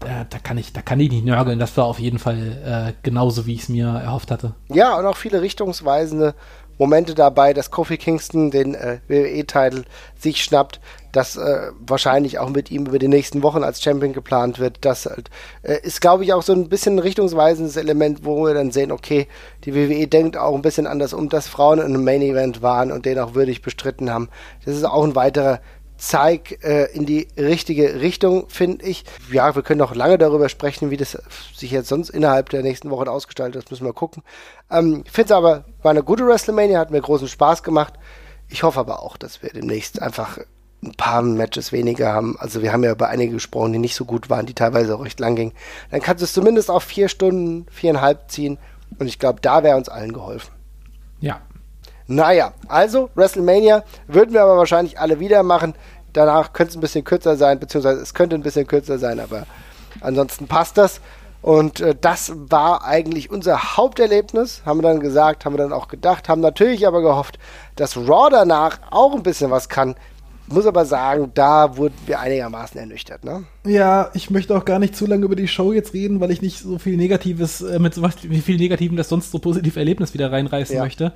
Da, 0.00 0.26
da, 0.28 0.38
kann 0.38 0.58
ich, 0.58 0.72
da 0.74 0.82
kann 0.82 1.00
ich 1.00 1.10
nicht 1.10 1.24
nörgeln. 1.24 1.58
Das 1.58 1.76
war 1.78 1.86
auf 1.86 1.98
jeden 1.98 2.18
Fall 2.18 2.58
äh, 2.64 2.92
genauso, 3.02 3.46
wie 3.46 3.54
ich 3.54 3.62
es 3.62 3.68
mir 3.70 3.86
erhofft 3.86 4.30
hatte. 4.30 4.54
Ja, 4.68 4.98
und 4.98 5.06
auch 5.06 5.16
viele 5.16 5.40
richtungsweisende 5.40 6.34
Momente 6.78 7.14
dabei, 7.14 7.52
dass 7.52 7.70
Kofi 7.70 7.96
Kingston 7.96 8.50
den 8.50 8.74
äh, 8.74 8.98
WWE-Titel 9.08 9.84
sich 10.18 10.42
schnappt, 10.42 10.80
dass 11.12 11.36
äh, 11.36 11.70
wahrscheinlich 11.78 12.38
auch 12.38 12.48
mit 12.48 12.70
ihm 12.70 12.86
über 12.86 12.98
die 12.98 13.08
nächsten 13.08 13.42
Wochen 13.42 13.62
als 13.62 13.82
Champion 13.82 14.12
geplant 14.12 14.58
wird. 14.58 14.78
Das 14.80 15.06
halt, 15.06 15.30
äh, 15.62 15.78
ist, 15.82 16.00
glaube 16.00 16.24
ich, 16.24 16.32
auch 16.32 16.42
so 16.42 16.52
ein 16.52 16.68
bisschen 16.68 16.96
ein 16.96 17.00
richtungsweisendes 17.00 17.76
Element, 17.76 18.24
wo 18.24 18.44
wir 18.44 18.54
dann 18.54 18.72
sehen, 18.72 18.90
okay, 18.90 19.28
die 19.64 19.74
WWE 19.74 20.08
denkt 20.08 20.36
auch 20.36 20.54
ein 20.54 20.62
bisschen 20.62 20.86
anders 20.86 21.12
um, 21.14 21.28
dass 21.28 21.46
Frauen 21.46 21.78
in 21.78 21.86
einem 21.86 22.04
Main-Event 22.04 22.62
waren 22.62 22.90
und 22.90 23.06
den 23.06 23.18
auch 23.18 23.34
würdig 23.34 23.62
bestritten 23.62 24.10
haben. 24.10 24.28
Das 24.64 24.76
ist 24.76 24.84
auch 24.84 25.04
ein 25.04 25.14
weiterer 25.14 25.60
Zeig 26.06 26.62
äh, 26.62 26.84
in 26.92 27.06
die 27.06 27.28
richtige 27.38 28.02
Richtung, 28.02 28.50
finde 28.50 28.84
ich. 28.84 29.04
Ja, 29.32 29.54
wir 29.54 29.62
können 29.62 29.78
noch 29.78 29.94
lange 29.94 30.18
darüber 30.18 30.50
sprechen, 30.50 30.90
wie 30.90 30.98
das 30.98 31.16
sich 31.54 31.70
jetzt 31.70 31.88
sonst 31.88 32.10
innerhalb 32.10 32.50
der 32.50 32.62
nächsten 32.62 32.90
Wochen 32.90 33.08
ausgestaltet. 33.08 33.62
Das 33.62 33.70
müssen 33.70 33.86
wir 33.86 33.94
gucken. 33.94 34.22
Ähm, 34.70 35.02
ich 35.06 35.10
finde 35.10 35.26
es 35.26 35.32
aber, 35.32 35.64
war 35.82 35.92
eine 35.92 36.02
gute 36.02 36.26
WrestleMania, 36.26 36.78
hat 36.78 36.90
mir 36.90 37.00
großen 37.00 37.26
Spaß 37.26 37.62
gemacht. 37.62 37.94
Ich 38.50 38.64
hoffe 38.64 38.80
aber 38.80 39.02
auch, 39.02 39.16
dass 39.16 39.42
wir 39.42 39.48
demnächst 39.48 40.02
einfach 40.02 40.38
ein 40.82 40.92
paar 40.92 41.22
Matches 41.22 41.72
weniger 41.72 42.12
haben. 42.12 42.36
Also 42.38 42.60
wir 42.60 42.74
haben 42.74 42.84
ja 42.84 42.92
über 42.92 43.08
einige 43.08 43.32
gesprochen, 43.32 43.72
die 43.72 43.78
nicht 43.78 43.94
so 43.94 44.04
gut 44.04 44.28
waren, 44.28 44.44
die 44.44 44.52
teilweise 44.52 44.94
auch 44.94 45.04
recht 45.06 45.20
lang 45.20 45.36
gingen. 45.36 45.52
Dann 45.90 46.02
kannst 46.02 46.20
du 46.20 46.24
es 46.26 46.34
zumindest 46.34 46.70
auf 46.70 46.82
vier 46.82 47.08
Stunden, 47.08 47.64
viereinhalb 47.70 48.30
ziehen. 48.30 48.58
Und 48.98 49.06
ich 49.06 49.18
glaube, 49.18 49.40
da 49.40 49.62
wäre 49.62 49.78
uns 49.78 49.88
allen 49.88 50.12
geholfen. 50.12 50.52
Ja. 51.20 51.40
Naja, 52.06 52.52
also 52.68 53.08
WrestleMania 53.14 53.82
würden 54.06 54.34
wir 54.34 54.42
aber 54.42 54.58
wahrscheinlich 54.58 55.00
alle 55.00 55.20
wieder 55.20 55.42
machen. 55.42 55.74
Danach 56.14 56.54
könnte 56.54 56.70
es 56.70 56.76
ein 56.76 56.80
bisschen 56.80 57.04
kürzer 57.04 57.36
sein, 57.36 57.60
beziehungsweise 57.60 58.00
es 58.00 58.14
könnte 58.14 58.36
ein 58.36 58.42
bisschen 58.42 58.66
kürzer 58.66 58.98
sein, 58.98 59.20
aber 59.20 59.46
ansonsten 60.00 60.46
passt 60.46 60.78
das. 60.78 61.00
Und 61.42 61.80
äh, 61.80 61.94
das 62.00 62.32
war 62.34 62.84
eigentlich 62.84 63.30
unser 63.30 63.76
Haupterlebnis, 63.76 64.62
haben 64.64 64.78
wir 64.78 64.88
dann 64.88 65.00
gesagt, 65.00 65.44
haben 65.44 65.52
wir 65.52 65.58
dann 65.58 65.74
auch 65.74 65.88
gedacht, 65.88 66.30
haben 66.30 66.40
natürlich 66.40 66.86
aber 66.86 67.02
gehofft, 67.02 67.38
dass 67.76 67.98
Raw 67.98 68.30
danach 68.30 68.78
auch 68.90 69.14
ein 69.14 69.22
bisschen 69.22 69.50
was 69.50 69.68
kann 69.68 69.94
muss 70.46 70.66
aber 70.66 70.84
sagen, 70.84 71.30
da 71.34 71.76
wurden 71.76 71.94
wir 72.06 72.20
einigermaßen 72.20 72.78
ernüchtert, 72.78 73.24
ne? 73.24 73.44
Ja, 73.66 74.10
ich 74.14 74.30
möchte 74.30 74.56
auch 74.56 74.64
gar 74.64 74.78
nicht 74.78 74.94
zu 74.94 75.06
lange 75.06 75.24
über 75.24 75.36
die 75.36 75.48
Show 75.48 75.72
jetzt 75.72 75.94
reden, 75.94 76.20
weil 76.20 76.30
ich 76.30 76.42
nicht 76.42 76.58
so 76.58 76.78
viel 76.78 76.96
Negatives, 76.96 77.62
äh, 77.62 77.78
mit 77.78 77.94
so 77.94 78.06
viel 78.08 78.56
Negativen 78.56 78.96
das 78.96 79.08
sonst 79.08 79.30
so 79.30 79.38
positive 79.38 79.78
Erlebnis 79.78 80.12
wieder 80.12 80.30
reinreißen 80.30 80.76
ja. 80.76 80.82
möchte. 80.82 81.12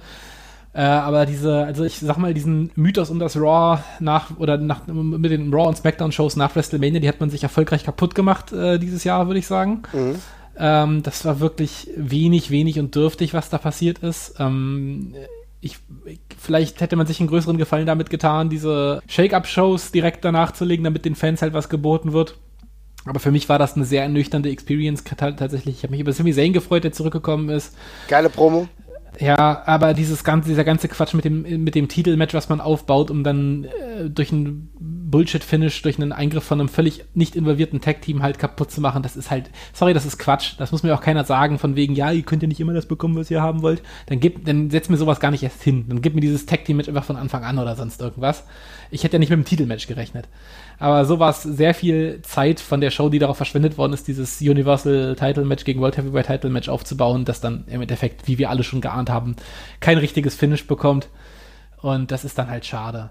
Äh, 0.74 0.82
aber 0.82 1.26
diese, 1.26 1.64
also 1.64 1.84
ich 1.84 1.98
sag 1.98 2.18
mal, 2.18 2.34
diesen 2.34 2.70
Mythos 2.74 3.10
um 3.10 3.18
das 3.18 3.36
Raw 3.36 3.82
nach, 4.00 4.38
oder 4.38 4.58
nach, 4.58 4.86
mit 4.86 5.30
den 5.30 5.52
Raw 5.52 5.68
und 5.68 5.76
SmackDown-Shows 5.76 6.36
nach 6.36 6.54
WrestleMania, 6.54 7.00
die 7.00 7.08
hat 7.08 7.20
man 7.20 7.30
sich 7.30 7.42
erfolgreich 7.42 7.84
kaputt 7.84 8.14
gemacht 8.14 8.52
äh, 8.52 8.78
dieses 8.78 9.04
Jahr, 9.04 9.26
würde 9.26 9.40
ich 9.40 9.46
sagen. 9.46 9.82
Mhm. 9.92 10.16
Ähm, 10.58 11.02
das 11.02 11.24
war 11.24 11.40
wirklich 11.40 11.90
wenig, 11.96 12.50
wenig 12.50 12.78
und 12.78 12.94
dürftig, 12.94 13.32
was 13.32 13.48
da 13.48 13.58
passiert 13.58 14.00
ist. 14.00 14.34
Ähm, 14.38 15.14
ich, 15.60 15.78
vielleicht 16.38 16.80
hätte 16.80 16.96
man 16.96 17.06
sich 17.06 17.20
einen 17.20 17.28
größeren 17.28 17.58
Gefallen 17.58 17.86
damit 17.86 18.10
getan, 18.10 18.48
diese 18.48 19.02
Shake-Up-Shows 19.08 19.90
direkt 19.90 20.24
danach 20.24 20.52
zu 20.52 20.64
legen, 20.64 20.84
damit 20.84 21.04
den 21.04 21.14
Fans 21.14 21.42
halt 21.42 21.54
was 21.54 21.68
geboten 21.68 22.12
wird. 22.12 22.36
Aber 23.04 23.20
für 23.20 23.30
mich 23.30 23.48
war 23.48 23.58
das 23.58 23.74
eine 23.74 23.84
sehr 23.84 24.02
ernüchternde 24.02 24.50
Experience 24.50 25.02
tatsächlich. 25.04 25.76
Ich 25.78 25.82
habe 25.82 25.92
mich 25.92 26.00
über 26.00 26.12
Sami 26.12 26.32
Zayn 26.32 26.52
gefreut, 26.52 26.84
der 26.84 26.92
zurückgekommen 26.92 27.48
ist. 27.48 27.74
Geile 28.08 28.28
Promo. 28.28 28.68
Ja, 29.20 29.62
aber 29.66 29.94
dieses 29.94 30.22
ganze, 30.22 30.48
dieser 30.48 30.64
ganze 30.64 30.88
Quatsch 30.88 31.14
mit 31.14 31.24
dem, 31.24 31.64
mit 31.64 31.74
dem 31.74 31.88
Titelmatch, 31.88 32.34
was 32.34 32.48
man 32.48 32.60
aufbaut, 32.60 33.10
um 33.10 33.24
dann 33.24 33.64
äh, 33.64 34.08
durch 34.08 34.30
ein 34.30 34.70
Bullshit-Finish, 35.10 35.82
durch 35.82 35.98
einen 35.98 36.12
Eingriff 36.12 36.44
von 36.44 36.60
einem 36.60 36.68
völlig 36.68 37.04
nicht 37.14 37.36
involvierten 37.36 37.80
Tag-Team 37.80 38.22
halt 38.22 38.38
kaputt 38.38 38.70
zu 38.70 38.80
machen, 38.80 39.02
das 39.02 39.16
ist 39.16 39.30
halt, 39.30 39.50
sorry, 39.72 39.94
das 39.94 40.04
ist 40.04 40.18
Quatsch. 40.18 40.54
Das 40.58 40.72
muss 40.72 40.82
mir 40.82 40.94
auch 40.94 41.00
keiner 41.00 41.24
sagen, 41.24 41.58
von 41.58 41.76
wegen, 41.76 41.94
ja, 41.94 42.10
ihr 42.10 42.22
könnt 42.22 42.42
ja 42.42 42.48
nicht 42.48 42.60
immer 42.60 42.74
das 42.74 42.86
bekommen, 42.86 43.16
was 43.16 43.30
ihr 43.30 43.42
haben 43.42 43.62
wollt. 43.62 43.82
Dann 44.06 44.20
gib, 44.20 44.44
dann 44.44 44.70
setzt 44.70 44.90
mir 44.90 44.96
sowas 44.96 45.20
gar 45.20 45.30
nicht 45.30 45.42
erst 45.42 45.62
hin. 45.62 45.86
Dann 45.88 46.02
gib 46.02 46.14
mir 46.14 46.20
dieses 46.20 46.46
Tag-Team-Match 46.46 46.88
einfach 46.88 47.04
von 47.04 47.16
Anfang 47.16 47.44
an 47.44 47.58
oder 47.58 47.74
sonst 47.76 48.00
irgendwas. 48.00 48.44
Ich 48.90 49.04
hätte 49.04 49.14
ja 49.14 49.18
nicht 49.18 49.30
mit 49.30 49.38
dem 49.38 49.44
Titelmatch 49.44 49.86
gerechnet. 49.86 50.28
Aber 50.78 51.04
so 51.04 51.18
war 51.18 51.30
es 51.30 51.42
sehr 51.42 51.74
viel 51.74 52.20
Zeit 52.22 52.60
von 52.60 52.80
der 52.80 52.90
Show, 52.90 53.08
die 53.08 53.18
darauf 53.18 53.36
verschwendet 53.36 53.78
worden 53.78 53.92
ist, 53.92 54.08
dieses 54.08 54.40
Universal 54.40 55.16
Title 55.16 55.44
Match 55.44 55.64
gegen 55.64 55.80
World 55.80 55.96
Heavyweight 55.96 56.26
Title 56.26 56.50
Match 56.50 56.68
aufzubauen, 56.68 57.24
das 57.24 57.40
dann 57.40 57.64
im 57.66 57.80
Endeffekt, 57.80 58.28
wie 58.28 58.38
wir 58.38 58.50
alle 58.50 58.62
schon 58.62 58.80
geahnt 58.80 59.10
haben, 59.10 59.36
kein 59.80 59.98
richtiges 59.98 60.36
Finish 60.36 60.66
bekommt. 60.66 61.08
Und 61.80 62.10
das 62.10 62.24
ist 62.24 62.38
dann 62.38 62.48
halt 62.48 62.66
schade. 62.66 63.10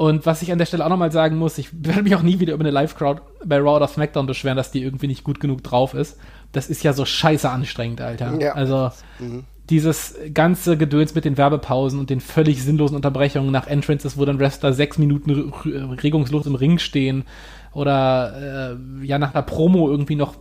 Und 0.00 0.24
was 0.24 0.40
ich 0.40 0.50
an 0.50 0.56
der 0.56 0.64
Stelle 0.64 0.82
auch 0.86 0.88
nochmal 0.88 1.12
sagen 1.12 1.36
muss, 1.36 1.58
ich 1.58 1.68
werde 1.84 2.02
mich 2.02 2.14
auch 2.14 2.22
nie 2.22 2.40
wieder 2.40 2.54
über 2.54 2.62
eine 2.62 2.70
Live-Crowd 2.70 3.20
bei 3.44 3.58
Raw 3.58 3.76
oder 3.76 3.86
SmackDown 3.86 4.24
beschweren, 4.24 4.56
dass 4.56 4.70
die 4.70 4.82
irgendwie 4.82 5.08
nicht 5.08 5.24
gut 5.24 5.40
genug 5.40 5.62
drauf 5.62 5.92
ist. 5.92 6.16
Das 6.52 6.70
ist 6.70 6.82
ja 6.82 6.94
so 6.94 7.04
scheiße 7.04 7.50
anstrengend, 7.50 8.00
Alter. 8.00 8.40
Ja. 8.40 8.54
Also, 8.54 8.90
mhm 9.18 9.44
dieses 9.68 10.16
ganze 10.34 10.76
Gedöns 10.76 11.14
mit 11.14 11.24
den 11.24 11.36
Werbepausen 11.36 12.00
und 12.00 12.10
den 12.10 12.18
völlig 12.18 12.60
sinnlosen 12.60 12.96
Unterbrechungen 12.96 13.52
nach 13.52 13.68
Entrances, 13.68 14.18
wo 14.18 14.24
dann 14.24 14.40
Wrestler 14.40 14.72
sechs 14.72 14.98
Minuten 14.98 15.30
regungslos 15.30 16.46
im 16.46 16.56
Ring 16.56 16.80
stehen 16.80 17.22
oder 17.72 18.72
äh, 18.72 19.06
ja 19.06 19.20
nach 19.20 19.32
einer 19.32 19.44
Promo 19.44 19.88
irgendwie 19.88 20.16
noch 20.16 20.34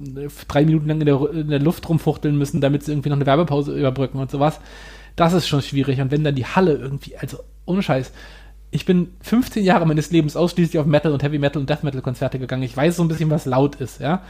drei 0.47 0.65
Minuten 0.65 0.87
lang 0.87 0.99
in 0.99 1.05
der, 1.05 1.29
in 1.31 1.49
der 1.49 1.59
Luft 1.59 1.87
rumfuchteln 1.87 2.39
müssen, 2.39 2.59
damit 2.59 2.83
sie 2.83 2.91
irgendwie 2.91 3.09
noch 3.09 3.17
eine 3.17 3.27
Werbepause 3.27 3.77
überbrücken 3.77 4.17
und 4.17 4.31
sowas. 4.31 4.59
Das 5.15 5.33
ist 5.33 5.47
schon 5.47 5.61
schwierig. 5.61 6.01
Und 6.01 6.09
wenn 6.09 6.23
dann 6.23 6.33
die 6.33 6.47
Halle 6.47 6.73
irgendwie, 6.73 7.15
also 7.15 7.37
ohne 7.65 7.83
Scheiß, 7.83 8.11
ich 8.71 8.85
bin 8.85 9.13
15 9.21 9.63
Jahre 9.63 9.85
meines 9.85 10.11
Lebens 10.11 10.35
ausschließlich 10.35 10.79
auf 10.79 10.85
Metal 10.85 11.11
und 11.11 11.23
Heavy 11.23 11.39
Metal 11.39 11.59
und 11.59 11.69
Death 11.69 11.83
Metal 11.83 12.01
Konzerte 12.01 12.39
gegangen. 12.39 12.63
Ich 12.63 12.77
weiß 12.77 12.97
so 12.97 13.03
ein 13.03 13.07
bisschen, 13.07 13.29
was 13.29 13.45
laut 13.45 13.75
ist, 13.75 13.99
ja 13.99 14.21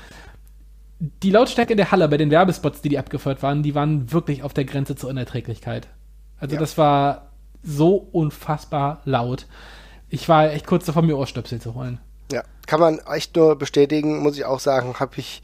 die 1.00 1.32
Lautstärke 1.32 1.76
der 1.76 1.92
Halle 1.92 2.08
bei 2.10 2.18
den 2.18 2.32
Werbespots, 2.32 2.82
die 2.82 2.90
die 2.90 3.00
abgefeuert 3.00 3.42
waren, 3.42 3.64
die 3.64 3.76
waren 3.76 4.12
wirklich 4.12 4.44
auf 4.44 4.54
der 4.54 4.66
Grenze 4.66 4.96
zur 4.96 5.10
Unerträglichkeit. 5.10 5.88
Also 6.40 6.56
ja. 6.56 6.60
das 6.60 6.78
war 6.78 7.30
so 7.64 8.08
unfassbar 8.12 9.02
laut. 9.06 9.48
Ich 10.10 10.28
war 10.28 10.52
echt 10.52 10.68
kurz 10.68 10.86
davor, 10.86 11.02
mir 11.02 11.18
Ohrstöpsel 11.18 11.62
zu 11.62 11.76
holen. 11.76 12.00
Ja, 12.32 12.44
kann 12.68 12.80
man 12.80 13.00
echt 13.00 13.36
nur 13.36 13.58
bestätigen, 13.58 14.20
muss 14.20 14.38
ich 14.38 14.46
auch 14.46 14.60
sagen, 14.60 14.96
habe 15.00 15.14
ich 15.18 15.42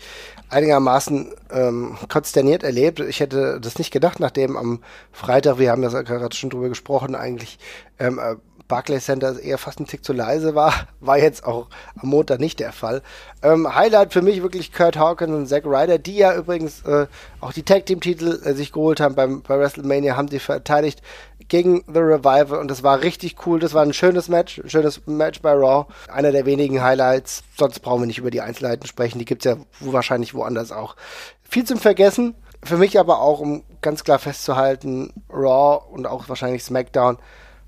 einigermaßen 0.49 1.33
ähm, 1.51 1.97
konsterniert 2.09 2.63
erlebt. 2.63 2.99
Ich 2.99 3.19
hätte 3.19 3.59
das 3.59 3.79
nicht 3.79 3.91
gedacht, 3.91 4.19
nachdem 4.19 4.55
am 4.55 4.83
Freitag, 5.11 5.57
wir 5.57 5.71
haben 5.71 5.81
ja 5.81 6.01
gerade 6.01 6.35
schon 6.35 6.51
drüber 6.51 6.69
gesprochen, 6.69 7.15
eigentlich 7.15 7.57
ähm, 7.97 8.19
äh, 8.19 8.35
Barclays 8.67 9.05
Center 9.05 9.39
eher 9.39 9.57
fast 9.57 9.79
ein 9.79 9.87
Tick 9.87 10.03
zu 10.03 10.13
leise 10.13 10.55
war, 10.55 10.73
war 10.99 11.17
jetzt 11.17 11.45
auch 11.45 11.67
am 12.01 12.09
Montag 12.09 12.39
nicht 12.39 12.59
der 12.59 12.71
Fall. 12.71 13.01
Ähm, 13.41 13.75
Highlight 13.75 14.13
für 14.13 14.21
mich 14.21 14.41
wirklich 14.41 14.73
Kurt 14.73 14.97
Hawkins 14.97 15.33
und 15.33 15.47
Zack 15.47 15.65
Ryder, 15.65 15.97
die 15.97 16.17
ja 16.17 16.35
übrigens 16.35 16.81
äh, 16.83 17.07
auch 17.41 17.53
die 17.53 17.63
Tag 17.63 17.85
Team 17.85 18.01
Titel 18.01 18.41
äh, 18.43 18.53
sich 18.53 18.71
geholt 18.71 18.99
haben 18.99 19.15
beim, 19.15 19.41
bei 19.41 19.59
WrestleMania, 19.59 20.15
haben 20.15 20.27
sie 20.27 20.39
verteidigt 20.39 21.01
gegen 21.47 21.83
The 21.87 21.99
Revival 21.99 22.59
und 22.59 22.69
das 22.69 22.83
war 22.83 23.01
richtig 23.01 23.45
cool. 23.45 23.59
Das 23.59 23.73
war 23.73 23.83
ein 23.83 23.93
schönes 23.93 24.29
Match, 24.29 24.59
ein 24.59 24.69
schönes 24.69 25.05
Match 25.05 25.41
bei 25.41 25.51
Raw. 25.51 25.85
Einer 26.07 26.31
der 26.31 26.45
wenigen 26.45 26.81
Highlights. 26.81 27.43
Sonst 27.57 27.79
brauchen 27.79 28.01
wir 28.01 28.07
nicht 28.07 28.17
über 28.17 28.31
die 28.31 28.41
Einzelheiten 28.41 28.87
sprechen. 28.87 29.19
Die 29.19 29.25
gibt's 29.25 29.45
ja 29.45 29.57
wahrscheinlich 29.79 30.33
woanders 30.33 30.71
auch. 30.71 30.95
Viel 31.43 31.63
zum 31.63 31.77
Vergessen. 31.77 32.35
Für 32.63 32.77
mich 32.77 32.99
aber 32.99 33.21
auch, 33.21 33.39
um 33.41 33.63
ganz 33.81 34.03
klar 34.03 34.17
festzuhalten, 34.17 35.13
Raw 35.29 35.85
und 35.91 36.07
auch 36.07 36.27
wahrscheinlich 36.29 36.63
SmackDown 36.63 37.19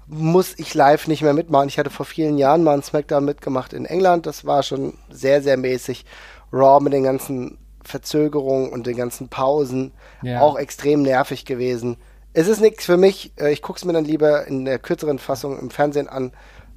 muss 0.07 0.57
ich 0.57 0.73
live 0.73 1.07
nicht 1.07 1.21
mehr 1.21 1.33
mitmachen. 1.33 1.67
Ich 1.67 1.77
hatte 1.77 1.89
vor 1.89 2.05
vielen 2.05 2.37
Jahren 2.37 2.63
mal 2.63 2.73
einen 2.73 2.83
Smackdown 2.83 3.25
mitgemacht 3.25 3.73
in 3.73 3.85
England. 3.85 4.25
Das 4.25 4.45
war 4.45 4.63
schon 4.63 4.93
sehr, 5.09 5.41
sehr 5.41 5.57
mäßig. 5.57 6.05
Raw 6.51 6.81
mit 6.81 6.93
den 6.93 7.03
ganzen 7.03 7.57
Verzögerungen 7.83 8.69
und 8.69 8.87
den 8.87 8.95
ganzen 8.95 9.27
Pausen. 9.27 9.91
Ja. 10.21 10.41
Auch 10.41 10.57
extrem 10.57 11.01
nervig 11.01 11.45
gewesen. 11.45 11.97
es 12.33 12.47
ist 12.47 12.61
nichts 12.61 12.85
für 12.85 12.97
mich. 12.97 13.33
Äh, 13.37 13.51
ich 13.51 13.61
gucke 13.61 13.77
es 13.77 13.85
mir 13.85 13.93
dann 13.93 14.05
lieber 14.05 14.47
in 14.47 14.65
der 14.65 14.79
kürzeren 14.79 15.19
Fassung 15.19 15.59
im 15.59 15.71
Fernsehen 15.71 16.07
an. 16.07 16.31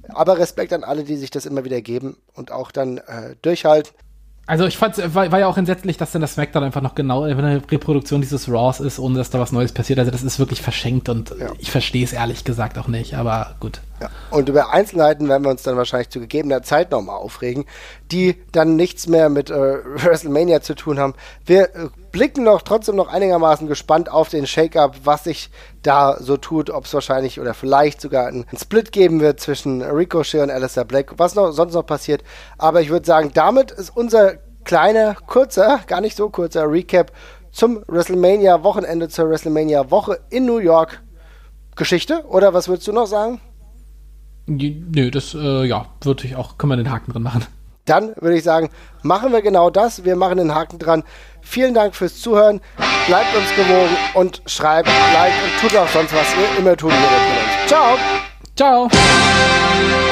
Aber 0.09 0.37
Respekt 0.37 0.73
an 0.73 0.83
alle, 0.83 1.03
die 1.03 1.15
sich 1.15 1.29
das 1.29 1.45
immer 1.45 1.63
wieder 1.63 1.81
geben 1.81 2.17
und 2.33 2.51
auch 2.51 2.71
dann 2.71 2.97
äh, 2.97 3.35
durchhalten. 3.41 3.93
Also 4.47 4.65
ich 4.65 4.77
fand 4.77 4.97
war, 5.13 5.31
war 5.31 5.39
ja 5.39 5.47
auch 5.47 5.57
entsetzlich, 5.57 5.97
dass 5.97 6.11
dann 6.11 6.21
das 6.21 6.33
SmackDown 6.33 6.63
einfach 6.63 6.81
noch 6.81 6.95
genau 6.95 7.23
eine 7.23 7.61
Reproduktion 7.71 8.21
dieses 8.21 8.49
Raws 8.49 8.79
ist, 8.79 8.99
ohne 8.99 9.17
dass 9.17 9.29
da 9.29 9.39
was 9.39 9.51
Neues 9.51 9.71
passiert. 9.71 9.99
Also 9.99 10.11
das 10.11 10.23
ist 10.23 10.39
wirklich 10.39 10.61
verschenkt 10.61 11.09
und 11.09 11.33
ja. 11.39 11.51
ich 11.59 11.71
verstehe 11.71 12.03
es 12.03 12.11
ehrlich 12.11 12.43
gesagt 12.43 12.77
auch 12.77 12.87
nicht, 12.87 13.15
aber 13.15 13.55
gut. 13.59 13.81
Ja. 14.01 14.09
Und 14.31 14.49
über 14.49 14.71
Einzelheiten 14.71 15.29
werden 15.29 15.43
wir 15.43 15.51
uns 15.51 15.61
dann 15.61 15.77
wahrscheinlich 15.77 16.09
zu 16.09 16.19
gegebener 16.19 16.63
Zeit 16.63 16.89
nochmal 16.89 17.17
aufregen, 17.17 17.65
die 18.11 18.41
dann 18.51 18.75
nichts 18.75 19.07
mehr 19.07 19.29
mit 19.29 19.51
äh, 19.51 19.53
WrestleMania 19.85 20.61
zu 20.61 20.73
tun 20.73 20.97
haben. 20.99 21.13
Wir 21.45 21.75
äh, 21.75 21.89
blicken 22.11 22.43
noch 22.43 22.63
trotzdem 22.63 22.95
noch 22.95 23.09
einigermaßen 23.09 23.67
gespannt 23.67 24.11
auf 24.11 24.29
den 24.29 24.47
Shake-Up, 24.47 24.97
was 25.03 25.25
sich 25.25 25.51
da 25.83 26.17
so 26.19 26.37
tut, 26.37 26.71
ob 26.71 26.85
es 26.85 26.93
wahrscheinlich 26.93 27.39
oder 27.39 27.53
vielleicht 27.53 28.01
sogar 28.01 28.27
einen 28.27 28.45
Split 28.59 28.91
geben 28.91 29.19
wird 29.19 29.39
zwischen 29.39 29.83
Ricochet 29.83 30.41
und 30.41 30.49
Alistair 30.49 30.85
Black, 30.85 31.13
was 31.17 31.35
noch, 31.35 31.51
sonst 31.51 31.73
noch 31.73 31.85
passiert. 31.85 32.23
Aber 32.57 32.81
ich 32.81 32.89
würde 32.89 33.05
sagen, 33.05 33.31
damit 33.33 33.69
ist 33.69 33.95
unser 33.95 34.37
kleiner, 34.63 35.15
kurzer, 35.27 35.81
gar 35.85 36.01
nicht 36.01 36.17
so 36.17 36.29
kurzer 36.29 36.71
Recap 36.71 37.11
zum 37.51 37.83
WrestleMania-Wochenende, 37.87 39.09
zur 39.09 39.29
WrestleMania-Woche 39.29 40.19
in 40.29 40.45
New 40.45 40.57
York 40.57 41.01
Geschichte. 41.75 42.25
Oder 42.27 42.53
was 42.53 42.67
würdest 42.67 42.87
du 42.87 42.93
noch 42.93 43.07
sagen? 43.07 43.41
Nö, 44.47 45.11
das, 45.11 45.33
äh, 45.33 45.65
ja, 45.65 45.85
würde 46.01 46.25
ich 46.25 46.35
auch, 46.35 46.57
können 46.57 46.71
wir 46.71 46.77
den 46.77 46.91
Haken 46.91 47.11
dran 47.11 47.23
machen. 47.23 47.45
Dann 47.85 48.13
würde 48.19 48.37
ich 48.37 48.43
sagen, 48.43 48.69
machen 49.01 49.31
wir 49.31 49.41
genau 49.41 49.69
das. 49.69 50.05
Wir 50.05 50.15
machen 50.15 50.37
den 50.37 50.53
Haken 50.53 50.77
dran. 50.79 51.03
Vielen 51.41 51.73
Dank 51.73 51.95
fürs 51.95 52.19
Zuhören. 52.19 52.61
Bleibt 53.07 53.35
uns 53.35 53.49
gewogen 53.55 53.95
und 54.13 54.41
schreibt, 54.45 54.89
like 55.13 55.33
und 55.43 55.61
tut 55.69 55.77
auch 55.77 55.87
sonst 55.89 56.13
was 56.13 56.27
ihr 56.35 56.59
immer 56.59 56.77
tun 56.77 56.91
würdet 56.91 57.09
mit 57.09 57.39
uns. 57.39 57.67
Ciao. 57.67 57.97
Ciao. 58.55 60.10